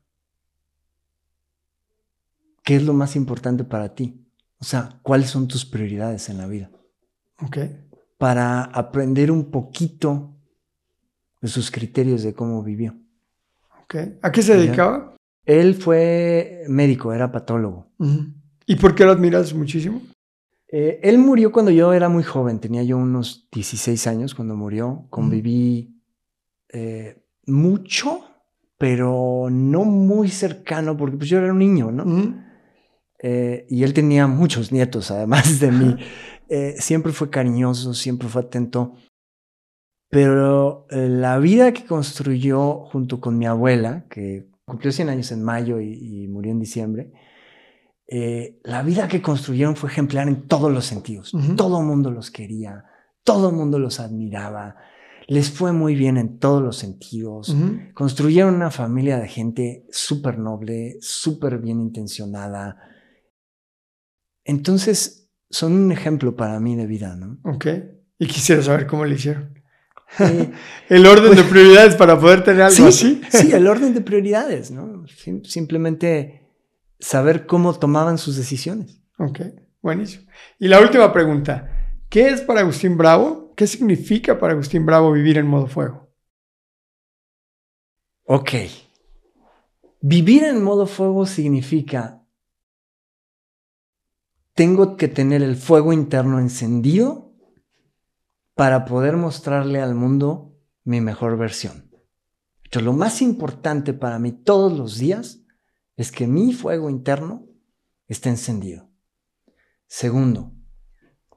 qué 2.63 2.77
es 2.77 2.85
lo 2.85 2.93
más 2.93 3.17
importante 3.17 3.65
para 3.65 3.97
ti. 3.97 4.25
O 4.61 4.65
sea, 4.65 5.01
cuáles 5.03 5.31
son 5.31 5.49
tus 5.49 5.67
prioridades 5.67 6.29
en 6.29 6.39
la 6.39 6.47
vida. 6.47 6.71
¿Ok? 7.43 7.59
Para 8.17 8.63
aprender 8.63 9.33
un 9.33 9.51
poquito 9.51 10.37
de 11.41 11.49
sus 11.49 11.73
criterios 11.73 12.23
de 12.23 12.33
cómo 12.33 12.63
vivió. 12.63 12.97
¿A 14.23 14.33
qué 14.33 14.43
se 14.43 14.57
dedicaba? 14.57 15.15
Él 15.45 15.75
fue 15.75 16.65
médico, 16.69 17.13
era 17.13 17.31
patólogo. 17.31 17.93
¿Y 18.67 18.77
por 18.77 18.95
qué 18.95 19.05
lo 19.05 19.13
admiras 19.13 19.55
muchísimo? 19.55 20.03
Eh, 20.69 20.99
él 21.03 21.19
murió 21.19 21.53
cuando 21.53 21.71
yo 21.71 21.93
era 21.93 22.09
muy 22.09 22.25
joven, 22.25 22.59
tenía 22.59 22.83
yo 22.83 22.99
unos 22.99 23.49
16 23.53 24.07
años 24.09 24.35
cuando 24.35 24.57
murió. 24.57 25.07
Conviví 25.11 26.03
eh, 26.73 27.23
mucho, 27.47 28.25
pero 28.77 29.49
no 29.51 29.85
muy 29.85 30.29
cercano, 30.29 30.97
porque 30.97 31.17
pues 31.17 31.31
yo 31.31 31.39
era 31.39 31.53
un 31.53 31.61
niño, 31.61 31.93
¿no? 31.93 32.45
Eh, 33.23 33.67
y 33.71 33.85
él 33.85 33.95
tenía 33.95 34.27
muchos 34.27 34.73
nietos, 34.73 35.11
además 35.11 35.61
de 35.61 35.71
mí. 35.71 35.97
Siempre 36.79 37.11
fue 37.11 37.29
cariñoso, 37.29 37.93
siempre 37.93 38.29
fue 38.29 38.43
atento. 38.43 38.95
Pero 40.09 40.87
eh, 40.91 41.09
la 41.09 41.39
vida 41.39 41.73
que 41.73 41.85
construyó 41.85 42.85
junto 42.87 43.21
con 43.21 43.39
mi 43.39 43.47
abuela, 43.47 44.07
que 44.09 44.49
cumplió 44.65 44.93
100 44.93 45.09
años 45.09 45.33
en 45.33 45.43
mayo 45.43 45.81
y, 45.81 46.25
y 46.25 46.29
murió 46.29 46.53
en 46.53 46.61
diciembre, 46.61 47.13
eh, 48.09 48.61
la 48.63 48.83
vida 48.83 49.09
que 49.09 49.21
construyeron 49.21 49.75
fue 49.75 49.91
ejemplar 49.91 50.29
en 50.29 50.47
todos 50.47 50.73
los 50.73 50.85
sentidos. 50.85 51.33
Todo 51.57 51.81
el 51.81 51.87
mundo 51.87 52.11
los 52.11 52.31
quería, 52.31 52.85
todo 53.25 53.51
el 53.51 53.57
mundo 53.57 53.79
los 53.79 53.99
admiraba, 53.99 54.77
les 55.27 55.51
fue 55.51 55.73
muy 55.73 55.97
bien 55.97 56.17
en 56.17 56.39
todos 56.39 56.63
los 56.63 56.77
sentidos. 56.77 57.55
Construyeron 57.95 58.55
una 58.55 58.71
familia 58.71 59.19
de 59.19 59.29
gente 59.29 59.87
súper 59.91 60.39
noble, 60.39 60.99
súper 61.01 61.59
bien 61.59 61.81
intencionada. 61.81 62.79
Entonces, 64.45 65.29
son 65.51 65.73
un 65.73 65.91
ejemplo 65.91 66.37
para 66.37 66.61
mí 66.61 66.77
de 66.77 66.87
vida, 66.87 67.17
¿no? 67.17 67.39
Ok. 67.43 67.67
Y 68.19 68.27
quisiera 68.29 68.63
saber 68.63 68.87
cómo 68.87 69.05
le 69.05 69.17
hicieron. 69.17 69.56
Eh, 70.19 70.53
El 70.89 71.07
orden 71.07 71.27
Pues- 71.35 71.39
de 71.39 71.45
prioridades 71.45 71.97
para 71.97 72.19
poder 72.19 72.45
tener 72.45 72.63
algo 72.63 72.75
sí, 72.75 72.83
así. 72.85 73.23
sí, 73.31 73.53
el 73.53 73.67
orden 73.67 73.93
de 73.95 74.01
prioridades, 74.01 74.71
¿no? 74.71 75.05
Sim- 75.09 75.45
simplemente 75.45 76.49
saber 77.01 77.47
cómo 77.47 77.75
tomaban 77.79 78.17
sus 78.19 78.37
decisiones. 78.37 79.01
Ok, 79.19 79.41
buenísimo. 79.83 80.27
Y 80.59 80.69
la 80.69 80.81
última 80.81 81.13
pregunta. 81.13 81.73
¿Qué 82.09 82.29
es 82.29 82.41
para 82.41 82.61
Agustín 82.61 82.97
Bravo? 82.97 83.53
¿Qué 83.57 83.67
significa 83.67 84.39
para 84.39 84.53
Agustín 84.53 84.87
Bravo 84.87 85.11
vivir 85.13 85.39
en 85.39 85.47
modo 85.49 85.67
fuego? 85.67 86.09
Ok. 88.25 88.51
Vivir 90.01 90.45
en 90.45 90.63
modo 90.63 90.87
fuego 90.87 91.27
significa 91.27 92.23
tengo 94.55 94.97
que 94.97 95.09
tener 95.09 95.43
el 95.43 95.57
fuego 95.57 95.93
interno 95.93 96.39
encendido 96.39 97.26
para 98.57 98.87
poder 98.87 99.19
mostrarle 99.19 99.83
al 99.83 99.95
mundo 99.95 100.59
mi 100.83 101.03
mejor 101.03 101.37
versión. 101.37 101.91
Entonces, 102.65 102.85
lo 102.85 102.95
más 102.95 103.21
importante 103.21 103.93
para 103.93 104.19
mí 104.19 104.33
todos 104.33 104.77
los 104.77 104.99
días 104.99 105.43
es 105.95 106.11
que 106.11 106.27
mi 106.27 106.55
fuego 106.55 106.89
interno 106.89 107.47
esté 108.09 108.31
encendido. 108.31 108.91
Segundo, 109.87 110.55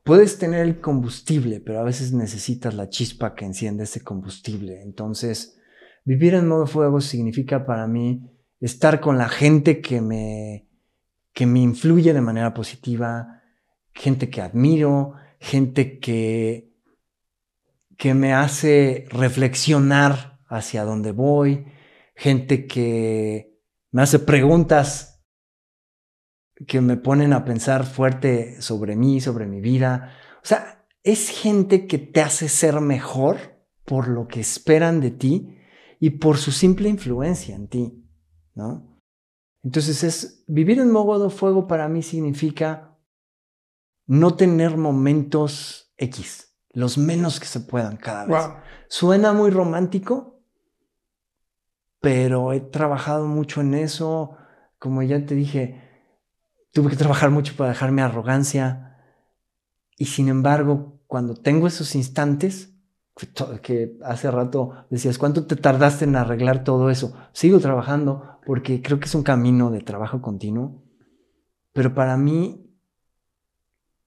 puedes 0.03 0.39
tener 0.39 0.61
el 0.61 0.79
combustible, 0.79 1.59
pero 1.59 1.81
a 1.81 1.83
veces 1.83 2.13
necesitas 2.13 2.73
la 2.73 2.89
chispa 2.89 3.35
que 3.35 3.43
enciende 3.43 3.83
ese 3.83 4.01
combustible. 4.01 4.81
Entonces, 4.81 5.59
vivir 6.05 6.35
en 6.35 6.47
modo 6.47 6.67
fuego 6.67 7.01
significa 7.01 7.65
para 7.65 7.85
mí 7.85 8.31
estar 8.61 9.01
con 9.01 9.17
la 9.17 9.27
gente 9.27 9.81
que 9.81 9.99
me, 9.99 10.69
que 11.33 11.45
me 11.45 11.59
influye 11.59 12.13
de 12.13 12.21
manera 12.21 12.53
positiva, 12.53 13.41
gente 13.91 14.29
que 14.29 14.41
admiro, 14.41 15.15
gente 15.37 15.99
que, 15.99 16.68
que 17.99 18.13
me 18.13 18.34
hace 18.34 19.05
reflexionar 19.09 20.39
hacia 20.47 20.85
dónde 20.85 21.11
voy, 21.11 21.65
gente 22.15 22.65
que 22.65 23.61
me 23.91 24.01
hace 24.01 24.19
preguntas 24.19 25.21
que 26.65 26.80
me 26.80 26.95
ponen 26.95 27.34
a 27.34 27.43
pensar 27.43 27.85
fuerte 27.85 28.61
sobre 28.61 28.95
mí, 28.95 29.19
sobre 29.19 29.45
mi 29.45 29.59
vida. 29.59 30.13
O 30.38 30.45
sea, 30.45 30.88
es 31.03 31.30
gente 31.30 31.88
que 31.88 31.97
te 31.97 32.21
hace 32.21 32.47
ser 32.47 32.80
mejor 32.80 33.65
por 33.84 34.07
lo 34.07 34.30
que 34.30 34.39
esperan 34.39 35.01
de 35.01 35.11
ti 35.11 35.57
y 35.99 36.11
por 36.11 36.38
su 36.38 36.53
simple 36.53 36.88
influencia 36.88 37.53
en 37.53 37.67
ti, 37.67 38.09
¿no? 38.55 38.97
Entonces 39.61 40.05
es 40.05 40.45
vivir 40.47 40.80
en 40.80 40.91
modo 40.91 41.30
fuego 41.30 41.67
para 41.67 41.89
mí 41.89 42.01
significa 42.01 42.97
no 44.07 44.38
tener 44.38 44.77
momentos 44.77 45.93
X, 45.97 46.48
los 46.71 46.97
menos 46.97 47.39
que 47.39 47.47
se 47.47 47.59
puedan 47.61 47.97
cada 47.97 48.25
vez. 48.25 48.49
Suena 48.87 49.33
muy 49.33 49.49
romántico, 49.51 50.41
pero 51.99 52.53
he 52.53 52.59
trabajado 52.59 53.27
mucho 53.27 53.61
en 53.61 53.73
eso, 53.73 54.37
como 54.77 55.03
ya 55.03 55.25
te 55.25 55.35
dije, 55.35 55.89
Tuve 56.71 56.91
que 56.91 56.95
trabajar 56.95 57.31
mucho 57.31 57.55
para 57.55 57.71
dejar 57.71 57.91
mi 57.91 58.01
arrogancia. 58.01 58.97
Y 59.97 60.05
sin 60.05 60.29
embargo, 60.29 61.01
cuando 61.07 61.35
tengo 61.35 61.67
esos 61.67 61.95
instantes, 61.95 62.75
que 63.61 63.97
hace 64.05 64.31
rato 64.31 64.85
decías, 64.89 65.17
¿cuánto 65.17 65.45
te 65.45 65.55
tardaste 65.55 66.05
en 66.05 66.15
arreglar 66.15 66.63
todo 66.63 66.89
eso? 66.89 67.13
Sigo 67.33 67.59
trabajando 67.59 68.39
porque 68.45 68.81
creo 68.81 68.99
que 68.99 69.07
es 69.07 69.15
un 69.15 69.23
camino 69.23 69.71
de 69.71 69.81
trabajo 69.81 70.21
continuo. 70.21 70.83
Pero 71.73 71.93
para 71.93 72.17
mí, 72.17 72.68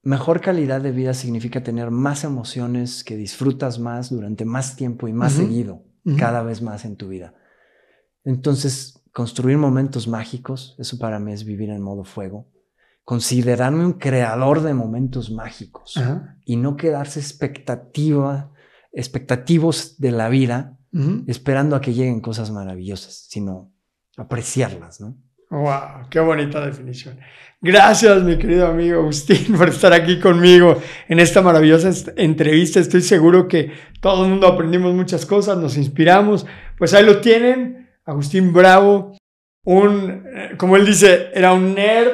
mejor 0.03 0.41
calidad 0.41 0.81
de 0.81 0.93
vida 0.93 1.15
significa 1.15 1.63
tener 1.63 1.91
más 1.91 2.25
emociones 2.25 3.05
que 3.05 3.17
disfrutas 3.17 3.79
más 3.79 4.11
durante 4.11 4.45
más 4.45 4.77
tiempo 4.77 5.09
y 5.09 5.13
más 5.13 5.33
seguido, 5.33 5.85
cada 6.19 6.43
vez 6.43 6.63
más 6.63 6.85
en 6.85 6.97
tu 6.97 7.09
vida. 7.09 7.35
Entonces, 8.25 9.01
construir 9.13 9.59
momentos 9.59 10.09
mágicos, 10.09 10.75
eso 10.79 10.99
para 10.99 11.19
mí 11.19 11.33
es 11.33 11.45
vivir 11.45 11.71
en 11.71 11.83
modo 11.83 12.05
fuego. 12.05 12.49
Considerarme 13.05 13.85
un 13.85 13.95
creador 13.95 14.63
de 14.63 14.75
momentos 14.75 15.31
mágicos 15.31 16.01
y 16.45 16.57
no 16.57 16.77
quedarse 16.77 17.19
expectativa, 17.21 18.53
expectativos 18.93 19.99
de 19.99 20.13
la 20.13 20.29
vida 20.29 20.79
esperando 21.27 21.75
a 21.75 21.81
que 21.81 21.95
lleguen 21.95 22.21
cosas 22.21 22.51
maravillosas, 22.51 23.27
sino 23.29 23.73
apreciarlas, 24.17 25.01
¿no? 25.01 25.17
Wow, 25.53 26.09
qué 26.09 26.19
bonita 26.19 26.65
definición. 26.65 27.19
Gracias, 27.61 28.23
mi 28.23 28.39
querido 28.39 28.69
amigo 28.69 29.01
Agustín, 29.01 29.55
por 29.59 29.69
estar 29.69 29.93
aquí 29.93 30.19
conmigo 30.19 30.81
en 31.11 31.21
esta 31.21 31.43
maravillosa 31.43 31.91
entrevista. 32.17 32.81
Estoy 32.81 33.03
seguro 33.03 33.49
que 33.49 33.71
todo 34.01 34.25
el 34.25 34.31
mundo 34.31 34.47
aprendimos 34.47 34.95
muchas 34.95 35.27
cosas, 35.27 35.59
nos 35.59 35.77
inspiramos. 35.77 36.47
Pues 36.79 36.95
ahí 36.95 37.05
lo 37.05 37.21
tienen, 37.21 37.91
Agustín 38.07 38.55
Bravo, 38.55 39.15
un, 39.67 40.25
eh, 40.35 40.53
como 40.57 40.79
él 40.79 40.87
dice, 40.87 41.29
era 41.35 41.53
un 41.53 41.75
nerd 41.75 42.13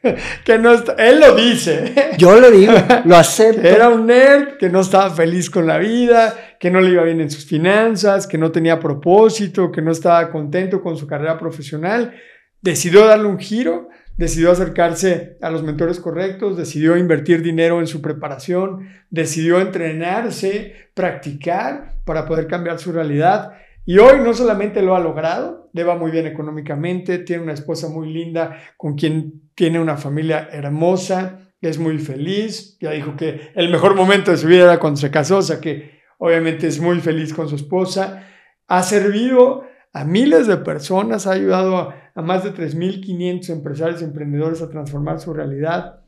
que 0.44 0.56
no 0.56 0.72
él 0.96 1.18
lo 1.18 1.34
dice. 1.34 1.92
Yo 2.18 2.38
lo 2.38 2.52
digo, 2.52 2.72
lo 3.04 3.16
acepto. 3.16 3.66
Era 3.66 3.88
un 3.88 4.06
nerd 4.06 4.58
que 4.58 4.68
no 4.68 4.82
estaba 4.82 5.10
feliz 5.10 5.50
con 5.50 5.66
la 5.66 5.78
vida, 5.78 6.56
que 6.60 6.70
no 6.70 6.80
le 6.80 6.90
iba 6.90 7.02
bien 7.02 7.20
en 7.20 7.32
sus 7.32 7.46
finanzas, 7.46 8.28
que 8.28 8.38
no 8.38 8.52
tenía 8.52 8.78
propósito, 8.78 9.72
que 9.72 9.82
no 9.82 9.90
estaba 9.90 10.30
contento 10.30 10.80
con 10.80 10.96
su 10.96 11.08
carrera 11.08 11.36
profesional. 11.36 12.14
Decidió 12.60 13.06
darle 13.06 13.28
un 13.28 13.38
giro, 13.38 13.88
decidió 14.16 14.50
acercarse 14.50 15.36
a 15.42 15.50
los 15.50 15.62
mentores 15.62 16.00
correctos, 16.00 16.56
decidió 16.56 16.96
invertir 16.96 17.42
dinero 17.42 17.80
en 17.80 17.86
su 17.86 18.00
preparación, 18.00 18.88
decidió 19.10 19.60
entrenarse, 19.60 20.74
practicar 20.94 21.96
para 22.04 22.26
poder 22.26 22.46
cambiar 22.46 22.78
su 22.78 22.92
realidad. 22.92 23.52
Y 23.84 23.98
hoy 23.98 24.20
no 24.20 24.34
solamente 24.34 24.82
lo 24.82 24.96
ha 24.96 25.00
logrado, 25.00 25.70
le 25.72 25.84
va 25.84 25.96
muy 25.96 26.10
bien 26.10 26.26
económicamente, 26.26 27.18
tiene 27.18 27.42
una 27.42 27.52
esposa 27.52 27.88
muy 27.88 28.12
linda 28.12 28.58
con 28.76 28.96
quien 28.96 29.50
tiene 29.54 29.78
una 29.78 29.96
familia 29.96 30.48
hermosa, 30.50 31.46
es 31.68 31.78
muy 31.78 31.98
feliz, 31.98 32.76
ya 32.80 32.90
dijo 32.92 33.16
que 33.16 33.50
el 33.54 33.70
mejor 33.70 33.94
momento 33.94 34.30
de 34.30 34.36
su 34.36 34.46
vida 34.46 34.64
era 34.64 34.78
cuando 34.78 35.00
se 35.00 35.10
casó, 35.10 35.38
o 35.38 35.42
sea 35.42 35.60
que 35.60 36.00
obviamente 36.18 36.66
es 36.66 36.80
muy 36.80 37.00
feliz 37.00 37.34
con 37.34 37.48
su 37.48 37.56
esposa, 37.56 38.24
ha 38.66 38.82
servido 38.82 39.64
a 39.92 40.04
miles 40.04 40.46
de 40.46 40.56
personas, 40.58 41.26
ha 41.26 41.32
ayudado 41.32 41.76
a, 41.76 42.05
a 42.16 42.22
más 42.22 42.42
de 42.42 42.54
3.500 42.54 43.50
empresarios 43.50 44.00
y 44.00 44.04
emprendedores 44.04 44.62
a 44.62 44.70
transformar 44.70 45.20
su 45.20 45.34
realidad. 45.34 46.00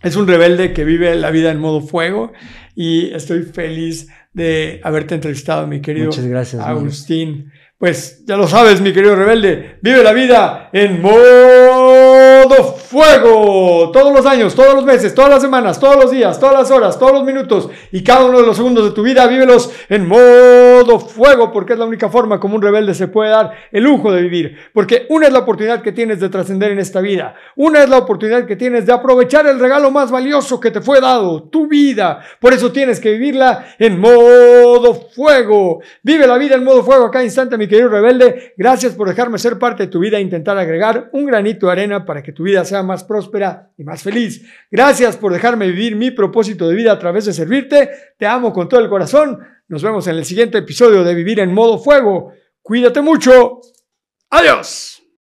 Es 0.00 0.16
un 0.16 0.26
rebelde 0.26 0.72
que 0.72 0.84
vive 0.84 1.14
la 1.16 1.30
vida 1.30 1.50
en 1.50 1.58
modo 1.58 1.80
fuego 1.80 2.32
y 2.74 3.12
estoy 3.12 3.42
feliz 3.42 4.08
de 4.32 4.80
haberte 4.84 5.16
entrevistado, 5.16 5.66
mi 5.66 5.80
querido 5.80 6.06
Muchas 6.06 6.26
gracias, 6.26 6.62
Agustín. 6.64 7.52
Pues 7.76 8.24
ya 8.24 8.36
lo 8.36 8.46
sabes, 8.46 8.80
mi 8.80 8.92
querido 8.92 9.16
rebelde, 9.16 9.78
vive 9.82 10.04
la 10.04 10.12
vida 10.12 10.70
en 10.72 11.02
modo 11.02 12.48
fuego. 12.48 12.81
Todos 12.92 14.12
los 14.12 14.26
años, 14.26 14.54
todos 14.54 14.74
los 14.74 14.84
meses, 14.84 15.14
todas 15.14 15.30
las 15.30 15.40
semanas, 15.40 15.80
todos 15.80 15.96
los 15.96 16.10
días, 16.10 16.38
todas 16.38 16.54
las 16.54 16.70
horas, 16.70 16.98
todos 16.98 17.12
los 17.12 17.24
minutos 17.24 17.70
y 17.90 18.04
cada 18.04 18.26
uno 18.26 18.38
de 18.38 18.46
los 18.46 18.56
segundos 18.56 18.84
de 18.84 18.90
tu 18.90 19.02
vida, 19.02 19.26
vívelos 19.26 19.72
en 19.88 20.06
modo 20.06 21.00
fuego, 21.00 21.50
porque 21.50 21.72
es 21.72 21.78
la 21.78 21.86
única 21.86 22.10
forma 22.10 22.38
como 22.38 22.56
un 22.56 22.62
rebelde 22.62 22.94
se 22.94 23.08
puede 23.08 23.30
dar 23.30 23.52
el 23.70 23.84
lujo 23.84 24.12
de 24.12 24.20
vivir. 24.20 24.56
Porque 24.74 25.06
una 25.08 25.26
es 25.26 25.32
la 25.32 25.38
oportunidad 25.38 25.80
que 25.80 25.92
tienes 25.92 26.20
de 26.20 26.28
trascender 26.28 26.70
en 26.70 26.80
esta 26.80 27.00
vida. 27.00 27.34
Una 27.56 27.82
es 27.82 27.88
la 27.88 27.98
oportunidad 27.98 28.44
que 28.44 28.56
tienes 28.56 28.84
de 28.84 28.92
aprovechar 28.92 29.46
el 29.46 29.58
regalo 29.58 29.90
más 29.90 30.10
valioso 30.10 30.60
que 30.60 30.70
te 30.70 30.82
fue 30.82 31.00
dado, 31.00 31.44
tu 31.44 31.66
vida. 31.68 32.20
Por 32.40 32.52
eso 32.52 32.72
tienes 32.72 33.00
que 33.00 33.12
vivirla 33.12 33.74
en 33.78 33.98
modo 33.98 34.94
fuego. 34.94 35.80
Vive 36.02 36.26
la 36.26 36.36
vida 36.36 36.56
en 36.56 36.64
modo 36.64 36.82
fuego 36.82 37.06
a 37.06 37.10
cada 37.10 37.24
instante, 37.24 37.56
mi 37.56 37.68
querido 37.68 37.88
rebelde, 37.88 38.52
gracias 38.56 38.94
por 38.94 39.08
dejarme 39.08 39.38
ser 39.38 39.58
parte 39.58 39.84
de 39.84 39.88
tu 39.88 39.98
vida 39.98 40.18
e 40.18 40.20
intentar 40.20 40.58
agregar 40.58 41.08
un 41.12 41.24
granito 41.24 41.66
de 41.66 41.72
arena 41.72 42.04
para 42.04 42.22
que 42.22 42.32
tu 42.32 42.42
vida 42.42 42.64
más 42.82 43.04
próspera 43.04 43.70
y 43.76 43.84
más 43.84 44.02
feliz. 44.02 44.44
Gracias 44.70 45.16
por 45.16 45.32
dejarme 45.32 45.66
vivir 45.66 45.96
mi 45.96 46.10
propósito 46.10 46.68
de 46.68 46.74
vida 46.74 46.92
a 46.92 46.98
través 46.98 47.26
de 47.26 47.32
servirte. 47.32 47.90
Te 48.18 48.26
amo 48.26 48.52
con 48.52 48.68
todo 48.68 48.80
el 48.80 48.88
corazón. 48.88 49.38
Nos 49.68 49.82
vemos 49.82 50.06
en 50.06 50.16
el 50.16 50.24
siguiente 50.24 50.58
episodio 50.58 51.04
de 51.04 51.14
Vivir 51.14 51.40
en 51.40 51.52
modo 51.52 51.78
fuego. 51.78 52.32
Cuídate 52.62 53.00
mucho. 53.00 53.60
Adiós. 54.30 55.01